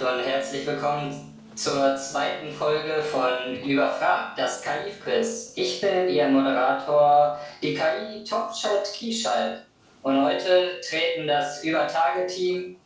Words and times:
und 0.00 0.24
herzlich 0.24 0.64
willkommen 0.64 1.12
zur 1.56 1.96
zweiten 1.96 2.52
Folge 2.52 3.02
von 3.02 3.60
Überfragt, 3.68 4.38
das 4.38 4.62
KI-Quiz. 4.62 5.54
Ich 5.56 5.80
bin 5.80 6.08
Ihr 6.08 6.28
Moderator, 6.28 7.36
die 7.60 7.74
KI 7.74 8.22
Topchat 8.22 8.92
Kieschalk. 8.94 9.62
Und 10.02 10.24
heute 10.24 10.80
treten 10.88 11.26
das 11.26 11.64
Übertage-Team 11.64 12.76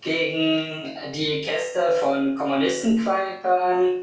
gegen 0.00 0.98
die 1.14 1.42
Gäste 1.42 1.92
von 2.00 2.36
Kommunistenqualper 2.36 3.62
an 3.62 4.02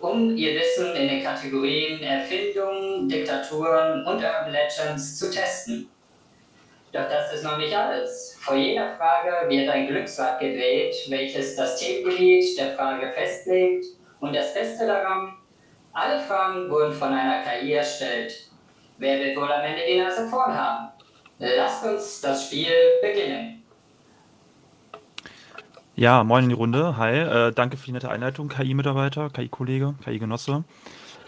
um 0.00 0.36
ihr 0.36 0.54
Wissen 0.60 0.94
in 0.94 1.08
den 1.08 1.24
Kategorien 1.24 2.02
Erfindungen, 2.02 3.08
Diktaturen 3.08 4.06
und 4.06 4.22
Urban 4.22 4.52
Legends 4.52 5.18
zu 5.18 5.30
testen. 5.30 5.88
Doch 6.92 7.08
das 7.08 7.34
ist 7.34 7.44
noch 7.44 7.58
nicht 7.58 7.76
alles. 7.76 8.38
Vor 8.40 8.56
jeder 8.56 8.88
Frage 8.96 9.48
wird 9.48 9.68
ein 9.68 9.86
Glücksrad 9.86 10.40
gedreht, 10.40 10.94
welches 11.08 11.54
das 11.56 11.78
Themengebiet 11.78 12.58
der 12.58 12.74
Frage 12.74 13.10
festlegt. 13.12 13.84
Und 14.20 14.34
das 14.34 14.54
Beste 14.54 14.86
daran, 14.86 15.34
alle 15.92 16.18
Fragen 16.20 16.70
wurden 16.70 16.92
von 16.92 17.12
einer 17.12 17.42
KI 17.42 17.72
erstellt. 17.72 18.50
Wer 18.96 19.18
wird 19.20 19.36
wohl 19.36 19.52
am 19.52 19.62
Ende 19.62 19.82
die 19.86 20.00
Nase 20.00 20.26
vorn 20.28 20.54
haben? 20.54 20.88
Lasst 21.38 21.84
uns 21.84 22.20
das 22.20 22.46
Spiel 22.46 22.72
beginnen. 23.00 23.62
Ja, 25.94 26.24
moin 26.24 26.44
in 26.44 26.50
die 26.50 26.54
Runde. 26.54 26.96
Hi, 26.96 27.12
äh, 27.12 27.52
danke 27.52 27.76
für 27.76 27.86
die 27.86 27.92
nette 27.92 28.08
Einleitung, 28.08 28.48
KI-Mitarbeiter, 28.48 29.30
KI-Kollege, 29.30 29.94
KI-Genosse. 30.04 30.64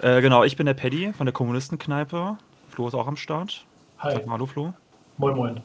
Äh, 0.00 0.20
genau, 0.20 0.44
ich 0.44 0.56
bin 0.56 0.66
der 0.66 0.74
Paddy 0.74 1.12
von 1.12 1.26
der 1.26 1.32
Kommunistenkneipe. 1.32 2.38
Flo 2.68 2.88
ist 2.88 2.94
auch 2.94 3.06
am 3.06 3.16
Start. 3.16 3.66
Hi. 3.98 4.14
Sag 4.14 4.26
mal 4.26 4.34
Hallo, 4.34 4.46
Flo. 4.46 4.72
Moin, 5.20 5.36
moin. 5.36 5.60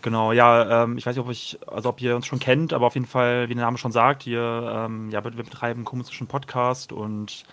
Genau, 0.00 0.32
ja, 0.32 0.84
ähm, 0.84 0.96
ich 0.96 1.04
weiß 1.04 1.14
nicht, 1.14 1.24
ob, 1.26 1.30
ich, 1.30 1.58
also 1.66 1.90
ob 1.90 2.00
ihr 2.00 2.16
uns 2.16 2.26
schon 2.26 2.38
kennt, 2.38 2.72
aber 2.72 2.86
auf 2.86 2.94
jeden 2.94 3.06
Fall, 3.06 3.50
wie 3.50 3.54
der 3.54 3.64
Name 3.64 3.76
schon 3.76 3.92
sagt, 3.92 4.24
wir, 4.24 4.86
ähm, 4.86 5.10
ja, 5.10 5.22
wir 5.22 5.30
betreiben 5.30 5.80
einen 5.80 5.84
kommunistischen 5.84 6.26
Podcast 6.26 6.90
und 6.90 7.44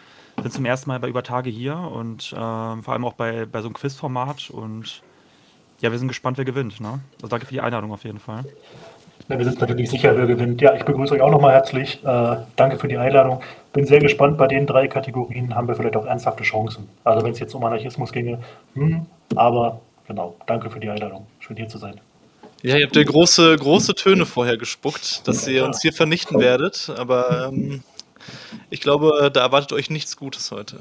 sind 0.41 0.53
zum 0.53 0.63
ersten 0.63 0.89
Mal 0.89 1.01
bei 1.01 1.09
Übertage 1.09 1.49
hier 1.49 1.75
und 1.77 2.33
ähm, 2.33 2.83
vor 2.83 2.93
allem 2.93 3.03
auch 3.03 3.13
bei, 3.13 3.45
bei 3.45 3.59
so 3.59 3.67
einem 3.67 3.73
Quizformat 3.73 4.49
und 4.49 5.01
ja, 5.81 5.91
wir 5.91 5.99
sind 5.99 6.07
gespannt, 6.07 6.37
wer 6.37 6.45
gewinnt. 6.45 6.79
Ne? 6.79 7.01
Also 7.15 7.27
danke 7.27 7.47
für 7.47 7.53
die 7.53 7.59
Einladung 7.61 7.91
auf 7.91 8.05
jeden 8.05 8.19
Fall. 8.19 8.45
Ja, 9.27 9.37
wir 9.37 9.43
sind 9.43 9.59
natürlich 9.59 9.89
sicher, 9.89 10.15
wer 10.15 10.25
gewinnt. 10.25 10.61
Ja, 10.61 10.73
ich 10.73 10.85
begrüße 10.85 11.15
euch 11.15 11.21
auch 11.21 11.31
nochmal 11.31 11.51
herzlich. 11.51 12.01
Äh, 12.05 12.37
danke 12.55 12.77
für 12.77 12.87
die 12.87 12.97
Einladung. 12.97 13.41
Bin 13.73 13.85
sehr 13.85 13.99
gespannt. 13.99 14.37
Bei 14.37 14.47
den 14.47 14.65
drei 14.65 14.87
Kategorien 14.87 15.53
haben 15.53 15.67
wir 15.67 15.75
vielleicht 15.75 15.97
auch 15.97 16.05
ernsthafte 16.05 16.43
Chancen. 16.43 16.87
Also 17.03 17.25
wenn 17.25 17.33
es 17.33 17.39
jetzt 17.39 17.53
um 17.55 17.63
Anarchismus 17.65 18.13
ginge. 18.13 18.39
Hm, 18.73 19.05
aber 19.35 19.81
genau, 20.07 20.35
danke 20.47 20.69
für 20.69 20.79
die 20.79 20.89
Einladung. 20.89 21.27
Schön 21.39 21.57
hier 21.57 21.67
zu 21.67 21.77
sein. 21.77 21.99
Ja, 22.63 22.77
ihr 22.77 22.85
habt 22.85 22.95
ja 22.95 23.03
große, 23.03 23.55
große 23.57 23.95
Töne 23.95 24.25
vorher 24.25 24.57
gespuckt, 24.57 25.27
dass 25.27 25.47
ihr 25.47 25.65
uns 25.65 25.81
hier 25.81 25.93
vernichten 25.93 26.39
werdet. 26.39 26.91
Aber 26.95 27.47
ähm, 27.47 27.81
ich 28.69 28.81
glaube, 28.81 29.31
da 29.33 29.41
erwartet 29.41 29.73
euch 29.73 29.89
nichts 29.89 30.15
Gutes 30.15 30.51
heute. 30.51 30.79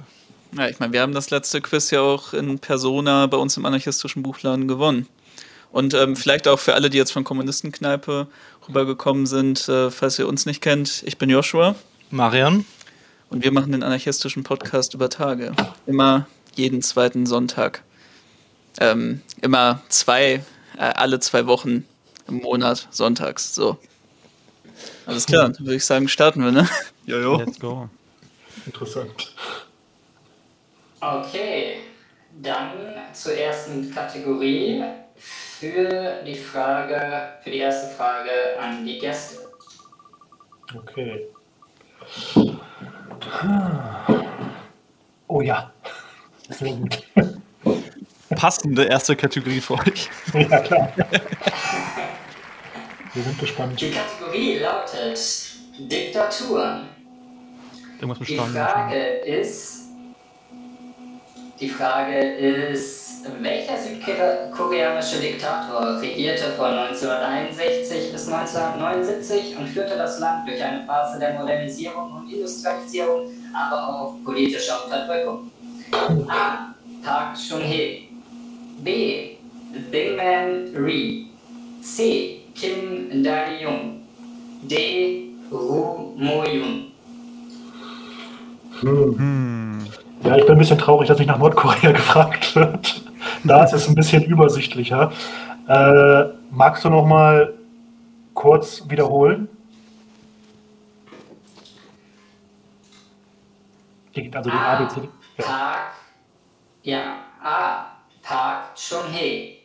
Ja, 0.57 0.69
ich 0.69 0.79
meine, 0.79 0.93
wir 0.93 1.01
haben 1.01 1.15
das 1.15 1.31
letzte 1.31 1.61
Quiz 1.61 1.91
ja 1.91 2.01
auch 2.01 2.35
in 2.35 2.59
Persona 2.59 3.27
bei 3.27 3.37
uns 3.37 3.57
im 3.57 3.65
anarchistischen 3.65 4.23
Buchladen 4.23 4.69
gewonnen. 4.69 5.07
Und 5.73 5.95
ähm, 5.95 6.17
vielleicht 6.17 6.49
auch 6.49 6.59
für 6.59 6.75
alle, 6.75 6.91
die 6.91 6.99
jetzt 6.99 7.13
von 7.13 7.25
Kommunistenkneipe 7.25 8.27
rübergekommen 8.69 9.27
sind, 9.27 9.69
äh, 9.69 9.91
falls 9.91 10.19
ihr 10.19 10.29
uns 10.29 10.45
nicht 10.45 10.61
kennt, 10.61 11.03
ich 11.07 11.17
bin 11.17 11.31
Joshua. 11.31 11.77
Marian. 12.11 12.65
Und 13.31 13.45
wir 13.45 13.53
machen 13.53 13.71
den 13.71 13.85
anarchistischen 13.85 14.43
Podcast 14.43 14.95
über 14.95 15.09
Tage. 15.09 15.53
Immer 15.87 16.27
jeden 16.57 16.83
zweiten 16.83 17.27
Sonntag. 17.27 17.85
Ähm, 18.79 19.23
immer 19.41 19.83
zwei, 19.89 20.43
äh, 20.77 20.81
alle 20.81 21.21
zwei 21.21 21.47
Wochen 21.47 21.87
im 22.29 22.37
Monat, 22.39 22.89
sonntags. 22.91 23.55
So. 23.55 23.79
Alles 25.07 25.27
klar, 25.27 25.49
dann 25.49 25.59
würde 25.59 25.77
ich 25.77 25.85
sagen, 25.85 26.09
starten 26.09 26.45
wir, 26.45 26.53
ne? 26.53 26.69
Jojo. 27.05 27.37
Let's 27.39 27.59
go. 27.59 27.89
Interessant. 28.67 29.35
Okay, 31.01 31.79
dann 32.43 32.73
zur 33.13 33.33
ersten 33.33 33.93
Kategorie 33.93 34.85
für 35.17 36.23
die 36.25 36.37
Frage, 36.37 37.35
für 37.43 37.51
die 37.51 37.59
erste 37.59 37.95
Frage 37.97 38.31
an 38.61 38.85
die 38.87 38.99
Gäste. 38.99 39.39
Okay. 40.75 41.27
Oh 45.27 45.41
ja. 45.41 45.73
Sehr 46.49 46.73
gut. 46.73 47.03
Passende 48.37 48.85
erste 48.85 49.17
Kategorie 49.17 49.61
für 49.61 49.75
euch. 49.75 50.09
Ja, 50.35 50.59
klar. 50.61 50.93
Wir 53.13 53.23
sind 53.25 53.39
gespannt. 53.41 53.81
Die 53.81 53.91
Kategorie 53.91 54.59
lautet 54.59 55.19
Diktaturen. 55.79 56.89
Irgendwas 58.01 58.21
mit 58.21 58.29
die 58.29 58.37
Frage 58.37 58.97
ist, 59.25 59.81
die 61.59 61.69
Frage 61.69 62.19
ist, 62.19 63.27
welcher 63.41 63.77
südkoreanische 63.77 65.19
Diktator 65.21 66.01
regierte 66.01 66.53
von 66.57 66.71
1961 66.71 68.13
bis 68.13 68.29
1979 68.29 69.57
und 69.59 69.67
führte 69.67 69.97
das 69.97 70.21
Land 70.21 70.49
durch 70.49 70.63
eine 70.63 70.87
Phase 70.87 71.19
der 71.19 71.35
Modernisierung 71.35 72.13
und 72.13 72.33
Industrialisierung, 72.33 73.31
aber 73.53 73.89
auch 73.89 74.15
politischer 74.25 74.85
Unterdrückung? 74.85 75.51
A. 76.29 76.75
Park 77.05 77.37
Chung-hee 77.37 78.10
B. 78.85 79.37
Bingman 79.91 80.75
Rhee 80.77 81.27
C. 81.83 82.41
Kim 82.55 83.23
Dae-jung 83.23 84.03
D. 84.63 85.31
Ru 85.51 86.15
Mo-yoon 86.17 86.91
hm. 88.83 89.87
Ja, 90.25 90.37
ich 90.37 90.45
bin 90.45 90.53
ein 90.53 90.59
bisschen 90.59 90.79
traurig, 90.79 91.09
dass 91.09 91.19
nicht 91.19 91.29
nach 91.29 91.39
Nordkorea 91.39 91.93
gefragt 91.93 92.55
wird. 92.55 93.03
Da 93.45 93.65
ist 93.65 93.73
es 93.73 93.89
ein 93.89 93.95
bisschen 93.95 94.25
übersichtlicher. 94.25 95.13
Äh, 95.69 96.25
magst 96.51 96.85
du 96.85 96.91
noch 96.91 97.07
mal 97.07 97.55
kurz 98.35 98.89
wiederholen? 98.89 99.49
Also 104.33 104.51
die 104.51 104.57
A, 104.57 104.79
ABC. 104.79 105.09
Ja. 105.39 105.45
Park, 105.45 105.93
ja, 106.83 107.15
A. 107.43 107.90
Park 108.31 108.77
Chung-hee. 108.77 109.59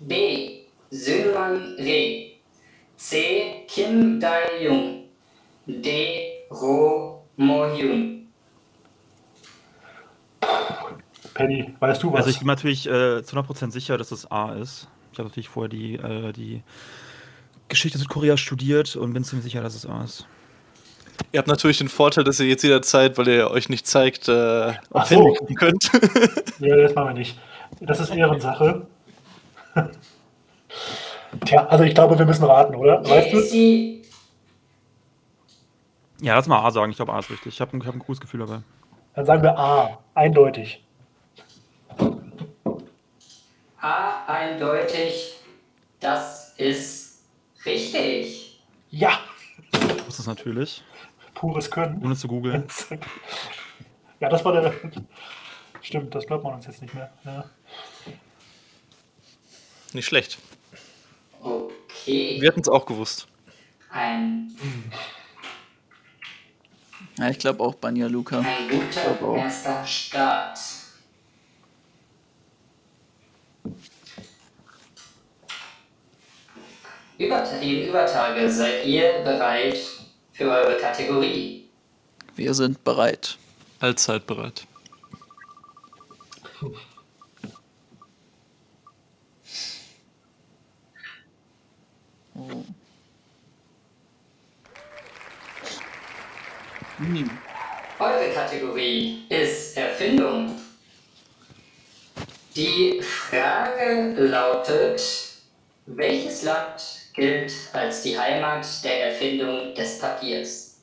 B. 0.00 0.60
Seungman 0.90 1.76
Rhee. 1.78 2.38
C. 2.96 3.66
Kim 3.68 4.18
Dae-jung. 4.18 5.10
D. 5.66 6.46
Ro 6.50 7.26
Mo-hyun. 7.36 8.28
Penny, 11.34 11.74
weißt 11.78 12.02
du 12.02 12.10
was? 12.10 12.20
Also 12.20 12.30
ich 12.30 12.38
bin 12.38 12.46
natürlich 12.46 12.86
äh, 12.86 13.22
zu 13.22 13.36
100% 13.36 13.72
sicher, 13.72 13.98
dass 13.98 14.10
es 14.10 14.30
A 14.30 14.54
ist. 14.54 14.88
Ich 15.12 15.18
habe 15.18 15.28
natürlich 15.28 15.50
vorher 15.50 15.68
die, 15.68 15.96
äh, 15.96 16.32
die 16.32 16.62
Geschichte 17.68 17.98
Südkoreas 17.98 18.40
studiert 18.40 18.96
und 18.96 19.12
bin 19.12 19.22
ziemlich 19.22 19.44
sicher, 19.44 19.62
dass 19.62 19.74
es 19.74 19.84
A 19.84 20.02
ist. 20.02 20.26
Ihr 21.32 21.38
habt 21.40 21.48
natürlich 21.48 21.76
den 21.76 21.90
Vorteil, 21.90 22.24
dass 22.24 22.40
ihr 22.40 22.46
jetzt 22.46 22.62
jederzeit, 22.62 23.18
weil 23.18 23.28
ihr 23.28 23.50
euch 23.50 23.68
nicht 23.68 23.86
zeigt, 23.86 24.28
äh, 24.28 24.72
auf 24.92 25.10
Handy 25.10 25.34
gucken 25.34 25.56
könnt. 25.56 25.90
ja, 26.58 26.74
das 26.74 26.94
machen 26.94 27.08
wir 27.08 27.14
nicht. 27.14 27.38
Das 27.80 28.00
ist 28.00 28.10
Ehrensache. 28.10 28.86
Tja, 31.44 31.66
also 31.66 31.84
ich 31.84 31.94
glaube, 31.94 32.18
wir 32.18 32.26
müssen 32.26 32.44
raten, 32.44 32.74
oder? 32.74 33.02
Weißt 33.08 33.32
du? 33.32 33.98
Ja, 36.20 36.34
lass 36.34 36.48
mal 36.48 36.64
A 36.64 36.70
sagen. 36.70 36.90
Ich 36.90 36.96
glaube, 36.96 37.12
A 37.12 37.18
ist 37.18 37.30
richtig. 37.30 37.54
Ich 37.54 37.60
habe 37.60 37.78
hab 37.86 37.94
ein 37.94 38.00
cooles 38.00 38.20
Gefühl 38.20 38.40
dabei. 38.40 38.60
Dann 39.14 39.26
sagen 39.26 39.42
wir 39.42 39.56
A. 39.58 39.98
Eindeutig. 40.14 40.84
A 43.80 44.24
eindeutig, 44.26 45.38
das 46.00 46.54
ist 46.56 47.24
richtig. 47.64 48.60
Ja. 48.90 49.20
Das 50.06 50.18
ist 50.18 50.26
natürlich. 50.26 50.82
Pures 51.34 51.70
Können. 51.70 52.02
Ohne 52.04 52.16
zu 52.16 52.28
googeln. 52.28 52.66
Ja, 54.20 54.28
das 54.28 54.44
war 54.44 54.50
der. 54.50 54.72
Stimmt, 55.82 56.14
das 56.14 56.26
glaubt 56.26 56.44
man 56.44 56.54
uns 56.54 56.66
jetzt 56.66 56.82
nicht 56.82 56.94
mehr. 56.94 57.10
Ja. 57.24 57.44
Nicht 59.92 60.06
schlecht. 60.06 60.38
Okay. 61.40 62.40
Wir 62.40 62.48
hatten 62.48 62.60
es 62.60 62.68
auch 62.68 62.84
gewusst. 62.84 63.26
Ein. 63.90 64.54
Ja, 67.18 67.30
ich 67.30 67.38
glaube 67.38 67.62
auch 67.62 67.74
Banja 67.74 68.06
Luca. 68.06 68.40
Ein 68.40 68.68
guter 68.68 69.36
erster 69.36 69.86
Start. 69.86 70.58
Übertage, 77.18 77.88
Übertage, 77.88 78.48
seid 78.48 78.86
ihr 78.86 79.24
bereit 79.24 79.78
für 80.32 80.44
eure 80.44 80.76
Kategorie? 80.76 81.68
Wir 82.36 82.54
sind 82.54 82.84
bereit. 82.84 83.36
Allzeit 83.80 84.24
bereit. 84.26 84.66
Hm. 86.60 86.74
Eure 98.00 98.32
Kategorie 98.34 99.24
ist 99.28 99.76
Erfindung. 99.76 100.56
Die 102.56 103.00
Frage 103.02 104.14
lautet, 104.16 105.00
welches 105.86 106.42
Land 106.42 106.82
gilt 107.14 107.52
als 107.72 108.02
die 108.02 108.18
Heimat 108.18 108.66
der 108.82 109.10
Erfindung 109.10 109.74
des 109.76 110.00
Papiers? 110.00 110.80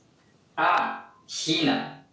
A. 0.56 1.04
China. 1.28 2.06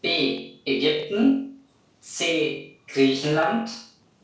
B. 0.00 0.54
Ägypten. 0.64 1.62
C. 2.00 2.73
Griechenland. 2.86 3.70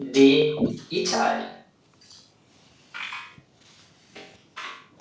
D. 0.01 0.57
Italien. 0.89 1.47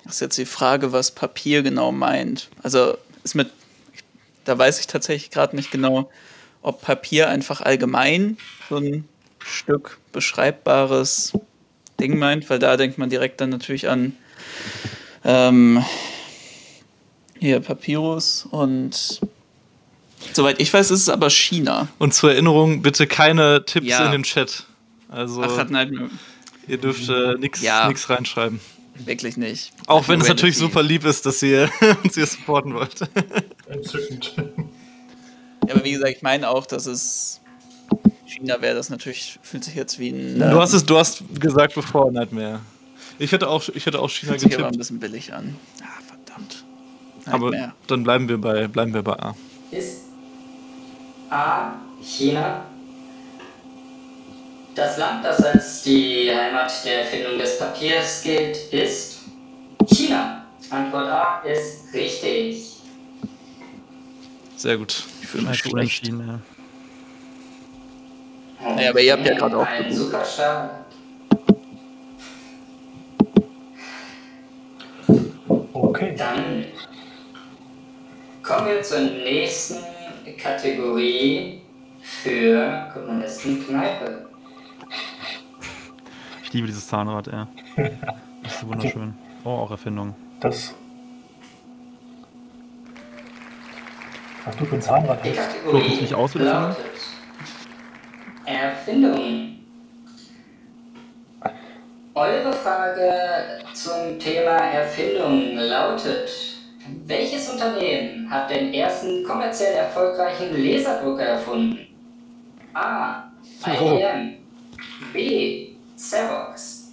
Das 0.04 0.14
ist 0.14 0.20
jetzt 0.20 0.38
die 0.38 0.44
Frage, 0.44 0.92
was 0.92 1.10
Papier 1.10 1.62
genau 1.62 1.92
meint. 1.92 2.50
Also 2.62 2.98
ist 3.24 3.34
mit, 3.34 3.50
da 4.44 4.58
weiß 4.58 4.80
ich 4.80 4.86
tatsächlich 4.88 5.30
gerade 5.30 5.56
nicht 5.56 5.70
genau, 5.70 6.10
ob 6.62 6.82
Papier 6.82 7.28
einfach 7.28 7.60
allgemein 7.60 8.36
so 8.68 8.76
ein 8.76 9.08
Stück 9.38 9.98
beschreibbares 10.12 11.32
Ding 11.98 12.18
meint, 12.18 12.50
weil 12.50 12.58
da 12.58 12.76
denkt 12.76 12.98
man 12.98 13.08
direkt 13.08 13.40
dann 13.40 13.50
natürlich 13.50 13.88
an 13.88 14.16
ähm, 15.24 15.84
hier 17.38 17.60
Papyrus 17.60 18.46
und 18.50 19.20
soweit 20.32 20.60
ich 20.60 20.72
weiß, 20.72 20.90
ist 20.90 21.00
es 21.02 21.08
aber 21.08 21.30
China. 21.30 21.88
Und 21.98 22.14
zur 22.14 22.32
Erinnerung, 22.32 22.82
bitte 22.82 23.06
keine 23.06 23.64
Tipps 23.64 23.86
Ja. 23.86 24.06
in 24.06 24.12
den 24.12 24.22
Chat. 24.22 24.64
Also, 25.08 25.42
Ach, 25.42 25.56
hat 25.56 25.70
nein, 25.70 26.10
ihr 26.68 26.78
dürft 26.78 27.08
äh, 27.08 27.34
nichts 27.38 27.62
Ja. 27.62 27.88
nix 27.88 28.08
reinschreiben. 28.08 28.60
wirklich 29.04 29.36
nicht. 29.36 29.72
Auch 29.86 30.06
wenn 30.08 30.20
es 30.20 30.28
natürlich 30.28 30.56
super 30.58 30.82
lieb 30.82 31.04
ist, 31.04 31.24
dass 31.26 31.42
ihr 31.42 31.70
uns 32.04 32.14
hier 32.14 32.26
supporten 32.26 32.74
wollt. 32.74 33.00
Entzückend. 33.68 34.34
Ja, 35.66 35.74
aber 35.74 35.84
wie 35.84 35.92
gesagt, 35.92 36.16
ich 36.16 36.22
meine 36.22 36.48
auch, 36.48 36.66
dass 36.66 36.86
es 36.86 37.40
China 38.26 38.60
wäre, 38.60 38.74
das 38.74 38.90
natürlich 38.90 39.38
fühlt 39.42 39.64
sich 39.64 39.74
jetzt 39.74 39.98
wie 39.98 40.10
ein. 40.10 40.38
Du 40.38 40.60
hast 40.60 40.72
es, 40.72 40.84
du 40.84 40.96
hast 40.98 41.22
gesagt 41.40 41.74
bevor 41.74 42.10
Nightmare. 42.12 42.60
Ich 43.18 43.32
hätte 43.32 43.48
auch, 43.48 43.68
ich 43.74 43.84
hätte 43.86 43.98
auch 43.98 44.08
China 44.10 44.30
fühlt 44.32 44.40
sich 44.40 44.54
aber 44.54 44.64
ein 44.66 44.72
getippt, 44.72 44.78
bisschen 44.78 44.98
billig 45.00 45.32
an. 45.32 45.56
Ah, 45.82 45.86
verdammt. 46.06 46.64
aber 47.26 47.50
Nightmare. 47.50 47.72
dann 47.86 48.02
bleiben 48.04 48.28
wir 48.28 48.38
bei, 48.38 48.68
bleiben 48.68 48.94
wir 48.94 49.02
bei 49.02 49.18
A. 49.18 49.34
ist 49.70 49.99
A. 51.30 51.72
China. 52.02 52.64
Das 54.74 54.96
Land, 54.98 55.24
das 55.24 55.42
als 55.44 55.82
die 55.82 56.30
Heimat 56.34 56.72
der 56.84 57.00
Erfindung 57.02 57.38
des 57.38 57.58
Papiers 57.58 58.22
gilt, 58.22 58.56
ist 58.72 59.20
China. 59.86 60.44
Antwort 60.70 61.08
A 61.08 61.40
ist 61.40 61.92
richtig. 61.92 62.76
Sehr 64.56 64.76
gut. 64.76 65.04
Ich 65.22 65.26
fühle 65.28 65.48
mich 65.48 65.58
schlecht. 65.58 65.74
unentschieden, 65.74 66.26
ja. 66.26 66.40
Ja, 68.82 68.90
aber 68.90 69.00
ihr 69.00 69.12
habt 69.14 69.26
ja 69.26 69.34
gerade 69.34 69.56
auch 69.56 69.66
Ein 69.66 69.84
gewonnen. 69.84 69.96
super 69.96 70.24
Start. 70.24 70.70
Okay. 75.72 76.14
Dann 76.16 76.66
kommen 78.42 78.66
wir 78.68 78.82
zur 78.82 79.00
nächsten 79.00 79.76
Kategorie 80.36 81.60
für 82.00 82.90
Kommunisten 82.92 83.66
Kneipe. 83.66 84.28
Ich 86.42 86.52
liebe 86.52 86.66
dieses 86.66 86.86
Zahnrad, 86.88 87.26
ja. 87.28 87.46
Das 88.42 88.56
ist 88.56 88.66
wunderschön. 88.66 89.14
Oh, 89.44 89.50
auch 89.50 89.70
Erfindung. 89.70 90.14
Das. 90.40 90.74
Ach 94.46 94.54
du 94.54 94.64
für 94.64 94.74
ein 94.74 94.82
Zahnrad. 94.82 95.24
Die 95.24 95.30
hast. 95.30 95.52
Kategorie 95.52 95.94
es 95.94 96.00
nicht 96.00 96.14
aus, 96.14 96.34
lautet 96.34 96.76
Erfindung. 98.44 99.56
Eure 102.14 102.52
Frage 102.52 103.12
zum 103.72 104.18
Thema 104.18 104.56
Erfindung 104.56 105.54
lautet, 105.54 106.59
welches 107.06 107.48
Unternehmen 107.50 108.30
hat 108.30 108.50
den 108.50 108.72
ersten 108.72 109.24
kommerziell 109.24 109.74
erfolgreichen 109.74 110.50
Laserdrucker 110.52 111.22
erfunden? 111.22 111.86
A. 112.74 113.24
IBM 113.66 114.34
B. 115.12 115.68
Xerox 115.96 116.92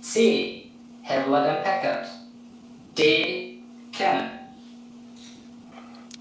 C. 0.00 0.70
Hewlett 1.02 1.64
Packard 1.64 2.06
D. 2.96 3.58
Canon 3.92 4.30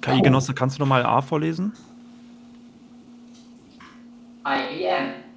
KI-Genosse, 0.02 0.54
kannst 0.54 0.78
du 0.78 0.84
nochmal 0.84 1.06
A 1.06 1.22
vorlesen? 1.22 1.74
IBM 4.46 5.28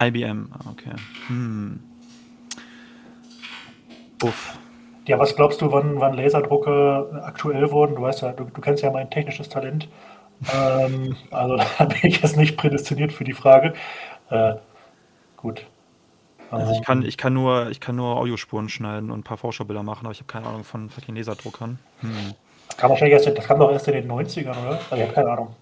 IBM, 0.00 0.48
ah, 0.52 0.70
okay. 0.70 0.94
Hm. 1.28 1.80
Uff. 4.22 4.58
Ja, 5.06 5.18
was 5.18 5.34
glaubst 5.36 5.60
du, 5.60 5.72
wann, 5.72 6.00
wann 6.00 6.14
Laserdrucke 6.14 7.22
aktuell 7.24 7.70
wurden? 7.72 7.96
Du 7.96 8.02
weißt 8.02 8.22
ja, 8.22 8.32
du, 8.32 8.44
du 8.44 8.60
kennst 8.60 8.82
ja 8.82 8.90
mein 8.90 9.10
technisches 9.10 9.48
Talent. 9.48 9.88
Ähm, 10.52 11.16
also 11.30 11.56
da 11.78 11.84
bin 11.84 11.98
ich 12.02 12.22
jetzt 12.22 12.36
nicht 12.36 12.56
prädestiniert 12.56 13.12
für 13.12 13.24
die 13.24 13.32
Frage. 13.32 13.74
Äh, 14.30 14.54
gut. 15.36 15.66
Also 16.50 16.72
ich 16.72 16.78
Ähm, 16.78 16.84
kann, 16.84 17.02
ich 17.02 17.16
kann 17.16 17.32
nur, 17.34 17.70
ich 17.70 17.80
kann 17.80 17.96
nur 17.96 18.16
Audiospuren 18.16 18.68
schneiden 18.68 19.10
und 19.10 19.20
ein 19.20 19.24
paar 19.24 19.38
Vorschaubilder 19.38 19.82
machen, 19.82 20.06
aber 20.06 20.12
ich 20.12 20.20
habe 20.20 20.26
keine 20.28 20.46
Ahnung 20.46 20.64
von 20.64 20.90
fucking 20.90 21.16
Laserdruckern. 21.16 21.78
Hm. 22.00 22.34
kam 22.76 22.90
wahrscheinlich 22.90 23.14
erst, 23.14 23.26
das 23.38 23.46
kam 23.46 23.58
doch 23.58 23.72
erst 23.72 23.88
in 23.88 23.94
den 23.94 24.10
90ern, 24.10 24.60
oder? 24.60 24.86
Also 24.90 24.96
ich 24.96 25.02
habe 25.02 25.12
keine 25.12 25.30
Ahnung. 25.30 25.56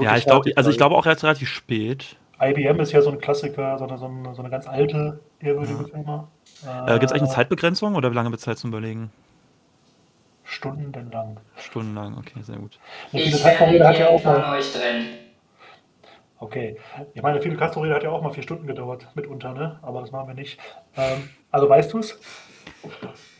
Ja, 0.00 0.16
ich 0.16 0.26
glaube, 0.26 0.52
also 0.56 0.70
ich 0.70 0.76
glaube 0.76 0.96
auch 0.96 1.06
jetzt 1.06 1.22
relativ 1.24 1.48
spät. 1.48 2.16
IBM 2.40 2.80
ist 2.80 2.92
ja 2.92 3.00
so 3.02 3.10
ein 3.10 3.18
Klassiker, 3.18 3.78
so 3.78 3.86
eine, 3.86 3.98
so 3.98 4.06
eine, 4.06 4.34
so 4.34 4.42
eine 4.42 4.50
ganz 4.50 4.66
alte, 4.66 5.20
ehrwürdige 5.40 5.84
Firma. 5.84 6.28
Äh, 6.64 6.92
Gibt 6.98 7.04
es 7.04 7.12
eigentlich 7.12 7.22
eine 7.22 7.30
Zeitbegrenzung 7.30 7.94
oder 7.94 8.10
wie 8.10 8.14
lange 8.14 8.30
wird 8.30 8.40
Zeit 8.40 8.58
zum 8.58 8.70
Überlegen? 8.70 9.10
Stundenlang. 10.44 11.38
Stundenlang, 11.56 12.16
okay, 12.18 12.40
sehr 12.42 12.56
gut. 12.56 12.78
Eine 13.12 13.22
Ich 13.22 13.42
Castro-Rede 13.42 13.86
hat 13.86 13.98
ja 13.98 14.08
auch 14.08 14.22
von 14.22 14.32
mal. 14.32 14.58
euch 14.58 14.72
trennen. 14.72 15.06
Okay. 16.38 16.76
Ich 17.14 17.22
meine, 17.22 17.40
Fidel 17.40 17.58
Castro-Rede 17.58 17.94
hat 17.94 18.02
ja 18.02 18.10
auch 18.10 18.22
mal 18.22 18.30
vier 18.30 18.42
Stunden 18.42 18.66
gedauert, 18.66 19.08
mitunter, 19.14 19.52
ne? 19.52 19.78
Aber 19.82 20.00
das 20.00 20.12
machen 20.12 20.28
wir 20.28 20.34
nicht. 20.34 20.58
Ähm, 20.96 21.28
also 21.50 21.68
weißt 21.68 21.92
du 21.92 21.98
es? 21.98 22.18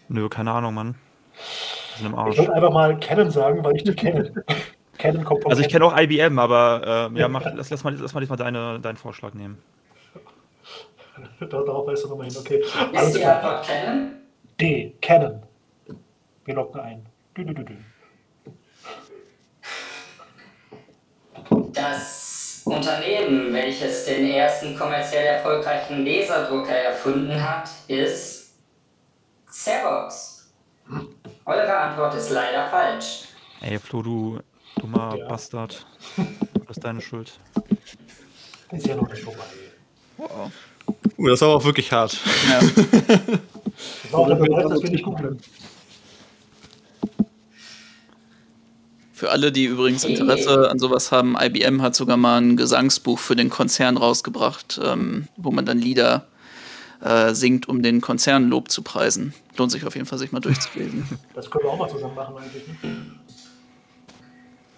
Nö, 0.08 0.28
keine 0.28 0.52
Ahnung, 0.52 0.74
Mann. 0.74 0.94
Ich 1.98 2.38
würde 2.38 2.52
einfach 2.52 2.72
mal 2.72 2.98
Canon 2.98 3.30
sagen, 3.30 3.64
weil 3.64 3.76
ich 3.76 3.84
die 3.84 3.94
kenne. 3.94 4.32
Canon 4.98 5.24
kommt 5.24 5.46
Also 5.46 5.62
ich 5.62 5.68
kenne 5.68 5.84
auch 5.84 5.96
IBM, 5.96 6.38
aber 6.38 7.10
äh, 7.14 7.18
ja, 7.18 7.28
mach, 7.28 7.44
lass, 7.54 7.70
lass 7.70 7.84
mal, 7.84 7.94
lass 7.94 8.14
mal 8.14 8.24
deine, 8.36 8.80
deinen 8.80 8.96
Vorschlag 8.96 9.34
nehmen. 9.34 9.58
Da- 11.40 11.46
Darauf 11.46 11.86
weißt 11.86 12.04
du 12.04 12.08
nochmal 12.08 12.26
hin. 12.28 12.36
Okay. 12.38 12.58
Ist 12.60 12.76
Alles 12.76 13.12
die 13.12 13.18
klar. 13.20 13.36
Antwort 13.42 13.66
kennen? 13.66 14.26
D. 14.60 14.94
Canon. 15.00 15.42
Wir 16.44 16.54
locken 16.54 16.80
ein. 16.80 17.06
Dü, 17.36 17.44
dü, 17.44 17.54
dü, 17.54 17.64
dü. 17.64 17.74
Das 21.72 22.62
Unternehmen, 22.64 23.52
welches 23.52 24.04
den 24.06 24.30
ersten 24.30 24.76
kommerziell 24.76 25.26
erfolgreichen 25.26 26.04
Laserdrucker 26.04 26.74
erfunden 26.74 27.40
hat, 27.42 27.68
ist 27.88 28.54
Xerox. 29.46 30.52
Eure 31.44 31.76
Antwort 31.76 32.14
ist 32.14 32.30
leider 32.30 32.68
falsch. 32.68 33.24
Ey, 33.60 33.78
Flo, 33.78 34.02
du 34.02 34.40
dummer 34.80 35.16
Ja. 35.16 35.28
Bastard. 35.28 35.86
Das 36.66 36.78
ist 36.78 36.84
deine 36.84 37.00
Schuld. 37.00 37.38
Ist 38.72 38.86
ja 38.88 38.96
noch 38.96 39.08
nicht 39.08 39.22
vorbei. 39.22 39.44
Wow. 40.16 40.50
Uh, 41.16 41.28
das 41.28 41.40
war 41.40 41.48
auch 41.48 41.64
wirklich 41.64 41.92
hart. 41.92 42.18
Ja. 42.50 42.60
Das 42.60 42.76
war 44.12 44.20
auch 44.20 44.28
der 44.28 44.34
Beweis, 44.36 44.68
dass 44.68 44.82
wir 44.82 44.90
nicht 44.90 45.04
googeln. 45.04 45.38
Für 49.12 49.30
alle, 49.30 49.50
die 49.50 49.64
übrigens 49.64 50.04
Interesse 50.04 50.70
an 50.70 50.78
sowas 50.78 51.10
haben, 51.10 51.36
IBM 51.40 51.80
hat 51.80 51.94
sogar 51.94 52.18
mal 52.18 52.38
ein 52.38 52.58
Gesangsbuch 52.58 53.18
für 53.18 53.34
den 53.34 53.48
Konzern 53.48 53.96
rausgebracht, 53.96 54.78
ähm, 54.84 55.28
wo 55.38 55.50
man 55.50 55.64
dann 55.64 55.78
Lieder 55.78 56.26
äh, 57.00 57.32
singt, 57.32 57.66
um 57.66 57.82
den 57.82 58.02
Konzern 58.02 58.50
Lob 58.50 58.70
zu 58.70 58.82
preisen. 58.82 59.32
Lohnt 59.56 59.72
sich 59.72 59.86
auf 59.86 59.94
jeden 59.94 60.06
Fall, 60.06 60.18
sich 60.18 60.32
mal 60.32 60.40
durchzulesen. 60.40 61.08
Das 61.34 61.50
können 61.50 61.64
wir 61.64 61.70
auch 61.70 61.78
mal 61.78 61.88
zusammen 61.88 62.14
machen 62.14 62.36
eigentlich. 62.36 62.66
Ne? 62.66 63.06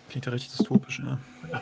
Klingt 0.09 0.27
ja 0.27 0.33
richtig 0.33 0.57
dystopisch, 0.57 1.03
ja. 1.05 1.19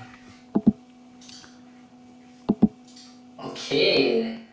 Okay. 3.38 4.45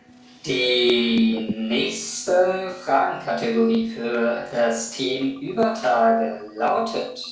Die 0.46 1.54
nächste 1.56 2.70
Fragenkategorie 2.84 3.88
für 3.88 4.44
das 4.52 4.90
Team 4.90 5.40
Übertage 5.40 6.50
lautet 6.54 7.24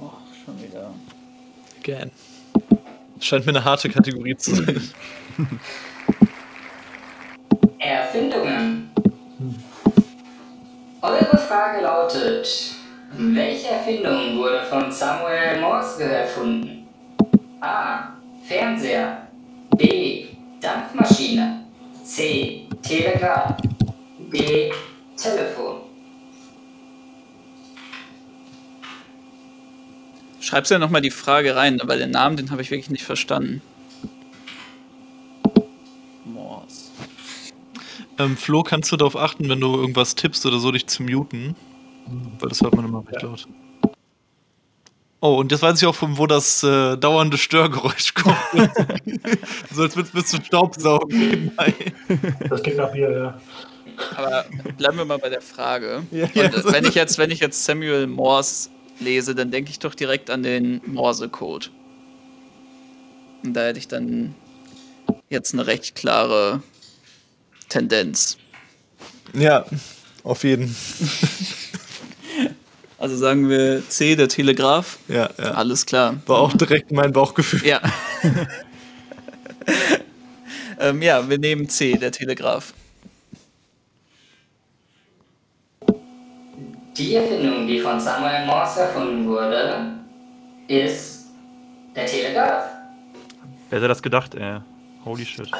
Oh, 0.00 0.10
schon 0.44 0.62
wieder. 0.62 0.90
Again. 1.80 2.10
Scheint 3.20 3.44
mir 3.44 3.52
eine 3.52 3.64
harte 3.64 3.90
Kategorie 3.90 4.36
zu 4.36 4.54
sein. 4.54 4.80
Erfindungen. 7.78 8.90
Eure 11.02 11.38
Frage 11.38 11.82
lautet, 11.82 12.74
welche 13.18 13.68
Erfindung 13.68 14.38
wurde 14.38 14.62
von 14.62 14.90
Samuel 14.90 15.60
Morse 15.60 16.04
erfunden? 16.04 16.86
A. 17.60 18.14
Fernseher. 18.48 19.25
B. 19.76 20.26
Dampfmaschine. 20.60 21.64
C. 22.02 22.66
Telegraph. 22.82 23.56
D. 24.32 24.72
Telefon. 25.16 25.80
Schreibst 30.40 30.70
ja 30.70 30.78
nochmal 30.78 31.00
die 31.02 31.10
Frage 31.10 31.56
rein, 31.56 31.80
aber 31.80 31.96
den 31.96 32.12
Namen, 32.12 32.36
den 32.36 32.50
habe 32.50 32.62
ich 32.62 32.70
wirklich 32.70 32.90
nicht 32.90 33.04
verstanden. 33.04 33.62
Morse. 36.24 36.90
Ähm, 38.18 38.36
Flo, 38.36 38.62
kannst 38.62 38.92
du 38.92 38.96
darauf 38.96 39.16
achten, 39.16 39.48
wenn 39.48 39.60
du 39.60 39.74
irgendwas 39.74 40.14
tippst 40.14 40.46
oder 40.46 40.58
so, 40.58 40.70
dich 40.70 40.86
zu 40.86 41.02
muten? 41.02 41.56
Weil 42.38 42.48
das 42.48 42.60
hört 42.60 42.76
man 42.76 42.84
immer 42.84 43.04
recht 43.08 43.22
laut. 43.22 43.48
Oh, 45.20 45.36
und 45.36 45.50
jetzt 45.50 45.62
weiß 45.62 45.80
ich 45.80 45.86
auch, 45.86 45.94
von 45.94 46.18
wo 46.18 46.26
das 46.26 46.62
äh, 46.62 46.96
dauernde 46.96 47.38
Störgeräusch 47.38 48.14
kommt. 48.14 48.36
so 49.74 49.82
als 49.82 49.96
würdest 49.96 50.14
du 50.14 50.18
bis 50.20 50.26
zum 50.26 50.44
Staubsaugen 50.44 51.18
nebenbei. 51.18 51.72
Das 52.48 52.62
klingt 52.62 52.76
nach 52.78 52.92
mir, 52.92 53.10
ja. 53.10 53.40
Aber 54.14 54.44
bleiben 54.76 54.98
wir 54.98 55.04
mal 55.06 55.18
bei 55.18 55.30
der 55.30 55.40
Frage. 55.40 56.02
Ja, 56.10 56.24
Und, 56.26 56.34
ja, 56.34 56.72
wenn, 56.72 56.84
ich 56.84 56.94
jetzt, 56.94 57.16
wenn 57.16 57.30
ich 57.30 57.40
jetzt 57.40 57.64
Samuel 57.64 58.06
Morse 58.06 58.68
lese, 59.00 59.34
dann 59.34 59.50
denke 59.50 59.70
ich 59.70 59.78
doch 59.78 59.94
direkt 59.94 60.28
an 60.30 60.42
den 60.42 60.82
Morse-Code. 60.86 61.68
Und 63.42 63.54
da 63.54 63.64
hätte 63.64 63.78
ich 63.78 63.88
dann 63.88 64.34
jetzt 65.30 65.54
eine 65.54 65.66
recht 65.66 65.94
klare 65.94 66.62
Tendenz. 67.68 68.38
Ja, 69.32 69.64
auf 70.24 70.44
jeden. 70.44 70.74
Also 72.98 73.16
sagen 73.16 73.48
wir 73.48 73.82
C, 73.88 74.16
der 74.16 74.28
Telegraph. 74.28 74.98
Ja, 75.08 75.28
ja. 75.38 75.52
Alles 75.52 75.84
klar. 75.84 76.16
War 76.26 76.38
auch 76.38 76.52
direkt 76.54 76.92
mein 76.92 77.12
Bauchgefühl. 77.12 77.66
Ja. 77.66 77.80
ähm, 80.80 81.02
ja, 81.02 81.28
wir 81.28 81.38
nehmen 81.38 81.68
C, 81.68 81.98
der 81.98 82.10
Telegraph. 82.10 82.72
Die 86.96 87.14
Erfindung, 87.14 87.66
die 87.66 87.80
von 87.80 88.00
Samuel 88.00 88.46
Morse 88.46 88.80
erfunden 88.80 89.26
wurde, 89.26 89.98
ist 90.66 91.26
der 91.94 92.06
Telegraph. 92.06 92.64
Wer 93.68 93.78
hätte 93.78 93.88
das 93.88 94.02
gedacht, 94.02 94.34
ey? 94.34 94.60
Holy 95.04 95.26
shit. 95.26 95.50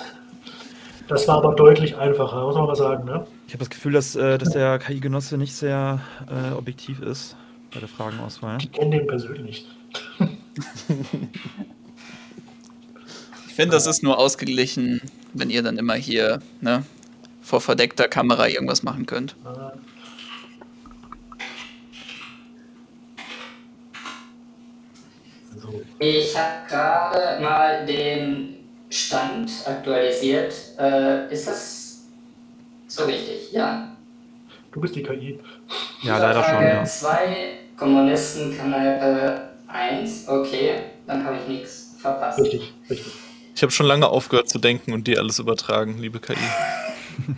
Das 1.09 1.29
war 1.29 1.37
aber 1.37 1.55
deutlich 1.55 1.97
einfacher, 1.97 2.43
muss 2.43 2.57
man 2.57 2.67
mal 2.67 2.75
sagen, 2.75 3.05
ne? 3.05 3.27
Ich 3.47 3.53
habe 3.55 3.61
das 3.61 3.71
Gefühl, 3.71 3.93
dass, 3.93 4.17
äh, 4.17 4.39
dass 4.39 4.51
der 4.51 4.79
KI-Genosse 4.79 5.39
nicht 5.39 5.55
sehr 5.55 6.01
äh, 6.29 6.53
objektiv 6.55 7.01
ist 7.01 7.37
bei 7.73 7.79
der 7.79 7.89
Fragenauswahl. 7.89 8.59
Ich 8.61 8.73
kenne 8.73 8.99
den 8.99 9.07
persönlich. 9.07 9.67
Ich 13.47 13.55
finde, 13.55 13.77
das 13.77 13.87
ist 13.87 14.03
nur 14.03 14.19
ausgeglichen, 14.19 15.01
wenn 15.33 15.49
ihr 15.49 15.63
dann 15.63 15.79
immer 15.79 15.95
hier 15.95 16.41
ne, 16.61 16.83
vor 17.41 17.61
verdeckter 17.61 18.09
Kamera 18.09 18.49
irgendwas 18.49 18.83
machen 18.83 19.07
könnt. 19.07 19.37
Äh, 19.45 19.79
So. 25.67 25.83
Ich 25.99 26.37
habe 26.37 26.69
gerade 26.69 27.43
mal 27.43 27.87
den 27.87 28.56
Stand 28.91 29.51
aktualisiert. 29.67 30.55
Äh, 30.79 31.33
ist 31.33 31.49
das 31.49 32.05
so 32.87 33.05
richtig? 33.05 33.53
Ja. 33.53 33.97
Du 34.73 34.81
bist 34.81 34.95
die 34.95 35.03
KI. 35.03 35.41
Ja, 36.03 36.19
leider 36.19 36.45
schon, 36.45 36.63
ja. 36.63 36.85
Zwei 36.85 37.59
Kommunisten, 37.77 38.57
Kanal 38.57 39.51
1. 39.67 40.29
Okay, 40.29 40.75
dann 41.07 41.25
habe 41.25 41.37
ich 41.37 41.49
nichts 41.49 41.97
verpasst. 41.99 42.39
Richtig, 42.39 42.75
richtig. 42.89 43.13
Ich 43.55 43.63
habe 43.63 43.73
schon 43.73 43.87
lange 43.87 44.07
aufgehört 44.09 44.51
zu 44.51 44.59
denken 44.59 44.93
und 44.93 45.07
dir 45.07 45.19
alles 45.19 45.39
übertragen, 45.39 45.97
liebe 45.99 46.21
KI. 46.21 46.37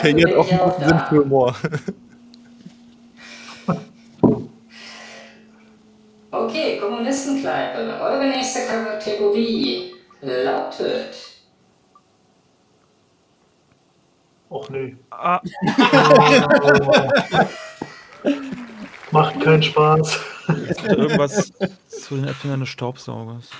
KI 0.00 0.22
hat 0.22 0.34
auch 0.34 0.50
einen 0.50 0.58
guten 0.58 0.84
Sinn 0.88 1.00
für 1.08 1.18
Humor. 1.20 1.56
Okay, 6.30 6.78
Kommunistenkneipe. 6.78 7.98
Eure 8.00 8.26
nächste 8.26 8.66
Kategorie 8.66 9.94
lautet. 10.20 11.16
Och 14.50 14.68
nee. 14.70 14.96
Ah, 15.10 15.40
Macht 19.10 19.40
keinen 19.40 19.62
Spaß. 19.62 20.20
jetzt 20.66 20.82
bitte 20.82 20.96
irgendwas 20.96 21.52
zu 21.88 22.16
den 22.16 22.26
Erfindern 22.26 22.60
des 22.60 22.68
Staubsaugers. 22.70 23.50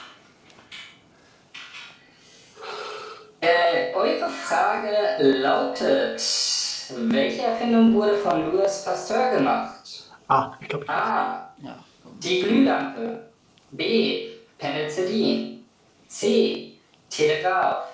Äh, 3.41 3.95
eure 3.95 4.29
Frage 4.29 5.17
lautet: 5.19 6.21
Welche 7.11 7.43
Erfindung 7.43 7.95
wurde 7.95 8.15
von 8.17 8.51
Louis 8.53 8.85
Pasteur 8.85 9.37
gemacht? 9.37 10.05
Ah, 10.29 10.53
ich 10.61 10.69
glaube, 10.69 10.89
A. 10.89 11.48
Die 12.23 12.43
Glühlampe. 12.43 13.29
B. 13.71 14.31
Penicillin. 14.59 15.65
C. 16.09 16.73
Telegraph. 17.09 17.85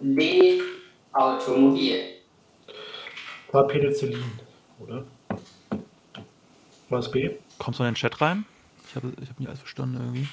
D. 0.00 0.60
Automobil. 1.12 2.00
war 3.52 3.66
Penicillin, 3.66 4.24
oder? 4.78 5.04
War 6.90 6.98
es 6.98 7.10
B? 7.10 7.30
Kommst 7.58 7.80
du 7.80 7.84
in 7.84 7.90
den 7.90 7.94
Chat 7.94 8.20
rein? 8.20 8.44
Ich 8.88 8.96
habe 8.96 9.12
ich 9.20 9.28
hab 9.28 9.40
nicht 9.40 9.48
alles 9.48 9.60
verstanden 9.60 9.96
irgendwie. 9.96 10.28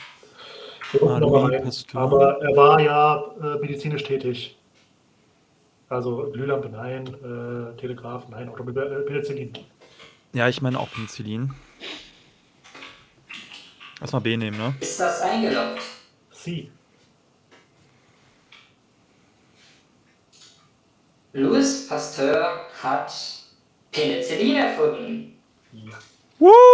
Ah. 1.02 2.00
Aber 2.00 2.42
er 2.42 2.56
war 2.56 2.80
ja 2.80 3.24
äh, 3.42 3.60
medizinisch 3.60 4.04
tätig. 4.04 4.58
Also 5.90 6.30
Glühlampe 6.32 6.70
nein, 6.70 7.08
äh, 7.08 7.80
Telegraph 7.80 8.28
nein, 8.30 8.50
Automobil, 8.50 8.78
äh, 8.78 9.00
Penicillin. 9.08 9.54
Ja, 10.34 10.48
ich 10.50 10.62
meine 10.62 10.80
auch 10.80 10.92
Penicillin. 10.92 11.54
Lass 14.00 14.12
mal 14.12 14.20
B 14.20 14.36
nehmen, 14.38 14.58
ne? 14.58 14.74
Ist 14.80 15.00
das 15.00 15.22
eingeloggt? 15.22 15.82
Sie. 16.32 16.72
Louis 21.34 21.88
Pasteur 21.88 22.68
hat 22.82 23.12
Penicillin 23.92 24.56
erfunden. 24.58 25.40
Ja. 25.72 25.98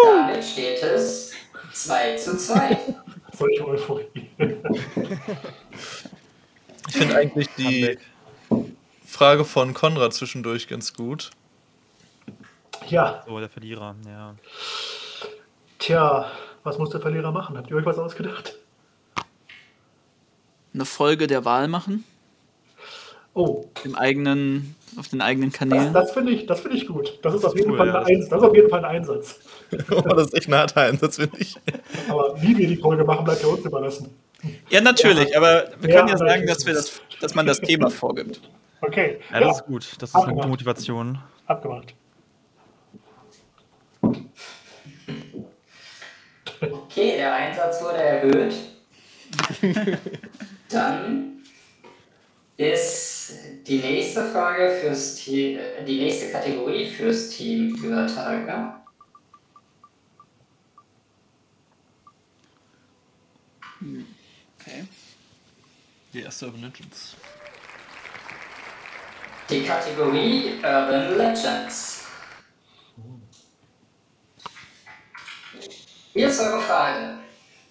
Damit 0.06 0.44
steht 0.44 0.82
es 0.84 1.32
2 1.74 2.18
zu 2.18 2.38
2. 2.38 2.78
Solche 3.38 3.66
Euphorie. 3.68 4.08
Ich 6.88 6.96
finde 6.96 7.16
eigentlich 7.16 7.48
die 7.58 7.98
Frage 9.06 9.46
von 9.46 9.74
Konrad 9.74 10.14
zwischendurch 10.14 10.68
ganz 10.68 10.94
gut. 10.94 11.30
ja, 12.88 13.24
So, 13.28 13.40
der 13.40 13.50
Verlierer, 13.50 13.96
ja. 14.06 14.36
tja, 15.78 16.32
was 16.70 16.78
muss 16.78 16.92
der 16.92 17.02
Verlierer 17.02 17.32
machen? 17.32 17.58
Habt 17.58 17.72
ihr 17.72 17.78
euch 17.78 17.86
was 17.86 17.98
ausgedacht? 17.98 18.56
Eine 20.74 20.86
Folge 20.86 21.26
der 21.26 21.44
Wahl 21.46 21.68
machen, 21.68 22.04
Oh, 23.34 23.66
im 23.84 23.96
eigenen, 23.96 24.76
auf 24.98 25.08
den 25.08 25.22
eigenen 25.22 25.50
das, 25.52 25.58
Kanälen. 25.60 25.94
das 25.94 26.12
finde 26.12 26.32
ich, 26.32 26.46
das 26.46 26.60
finde 26.62 26.78
ich 26.78 26.88
gut. 26.88 27.20
Das 27.24 27.34
ist 27.34 27.44
auf 27.46 27.56
jeden 27.56 27.72
cool, 27.72 27.78
Fall 27.78 27.88
ja, 27.88 28.02
ein 28.04 28.20
das- 28.20 28.30
das 28.30 28.42
ist 28.42 28.48
auf 28.48 28.56
jeden 28.56 28.70
Fall 28.70 28.86
ein 28.86 28.98
Einsatz. 28.98 29.40
Oh, 29.92 30.02
das 30.02 30.28
ist 30.28 30.34
echt 30.36 30.48
ein 30.48 30.56
harter 30.56 30.82
Einsatz, 30.82 31.16
finde 31.18 31.38
ich. 31.40 31.56
Aber 32.10 32.40
wie 32.42 32.56
wir 32.58 32.68
die 32.68 32.76
Folge 32.78 33.04
machen, 33.04 33.24
bleibt 33.24 33.42
ja 33.42 33.48
uns 33.48 33.64
überlassen. 33.66 34.10
Ja, 34.70 34.82
natürlich, 34.82 35.36
aber 35.38 35.70
wir 35.80 35.90
Ja, 35.90 35.98
können 35.98 36.10
ja 36.10 36.18
sagen, 36.18 36.46
dass, 36.48 36.66
wir 36.66 36.74
das, 36.74 37.02
dass 37.22 37.34
man 37.36 37.46
das 37.48 37.60
Thema 37.62 37.90
vorgibt. 37.90 38.42
Okay, 38.82 39.20
Ja, 39.32 39.40
ja, 39.42 39.48
das 39.48 39.58
ist 39.62 39.66
gut. 39.66 39.96
Das 40.00 40.10
ist 40.10 40.16
eine 40.16 40.24
gute 40.26 40.30
Abgemacht. 40.34 40.50
Motivation. 40.50 41.20
abgemacht. 41.48 41.94
Okay, 46.62 47.18
der 47.18 47.34
Einsatz 47.34 47.82
wurde 47.82 47.98
erhöht. 47.98 48.54
Dann 50.70 51.44
ist 52.58 53.32
die 53.66 53.78
nächste 53.78 54.25
Frage 54.32 54.80
fürs 54.82 55.16
Team, 55.16 55.60
die 55.88 56.00
nächste 56.00 56.32
Kategorie 56.32 56.89
fürs 56.89 57.30
Team 57.30 57.75
Übertage. 57.75 58.74
Okay. 64.60 64.84
Die 66.13 66.22
erste 66.22 66.48
Urban 66.48 66.63
Legends. 66.63 67.16
Die 69.50 69.63
Kategorie 69.63 70.56
Urban 70.58 71.18
Legends. 71.18 71.99
Hier 76.12 76.28
ist 76.28 76.39
eure 76.39 76.60
Frage. 76.60 77.20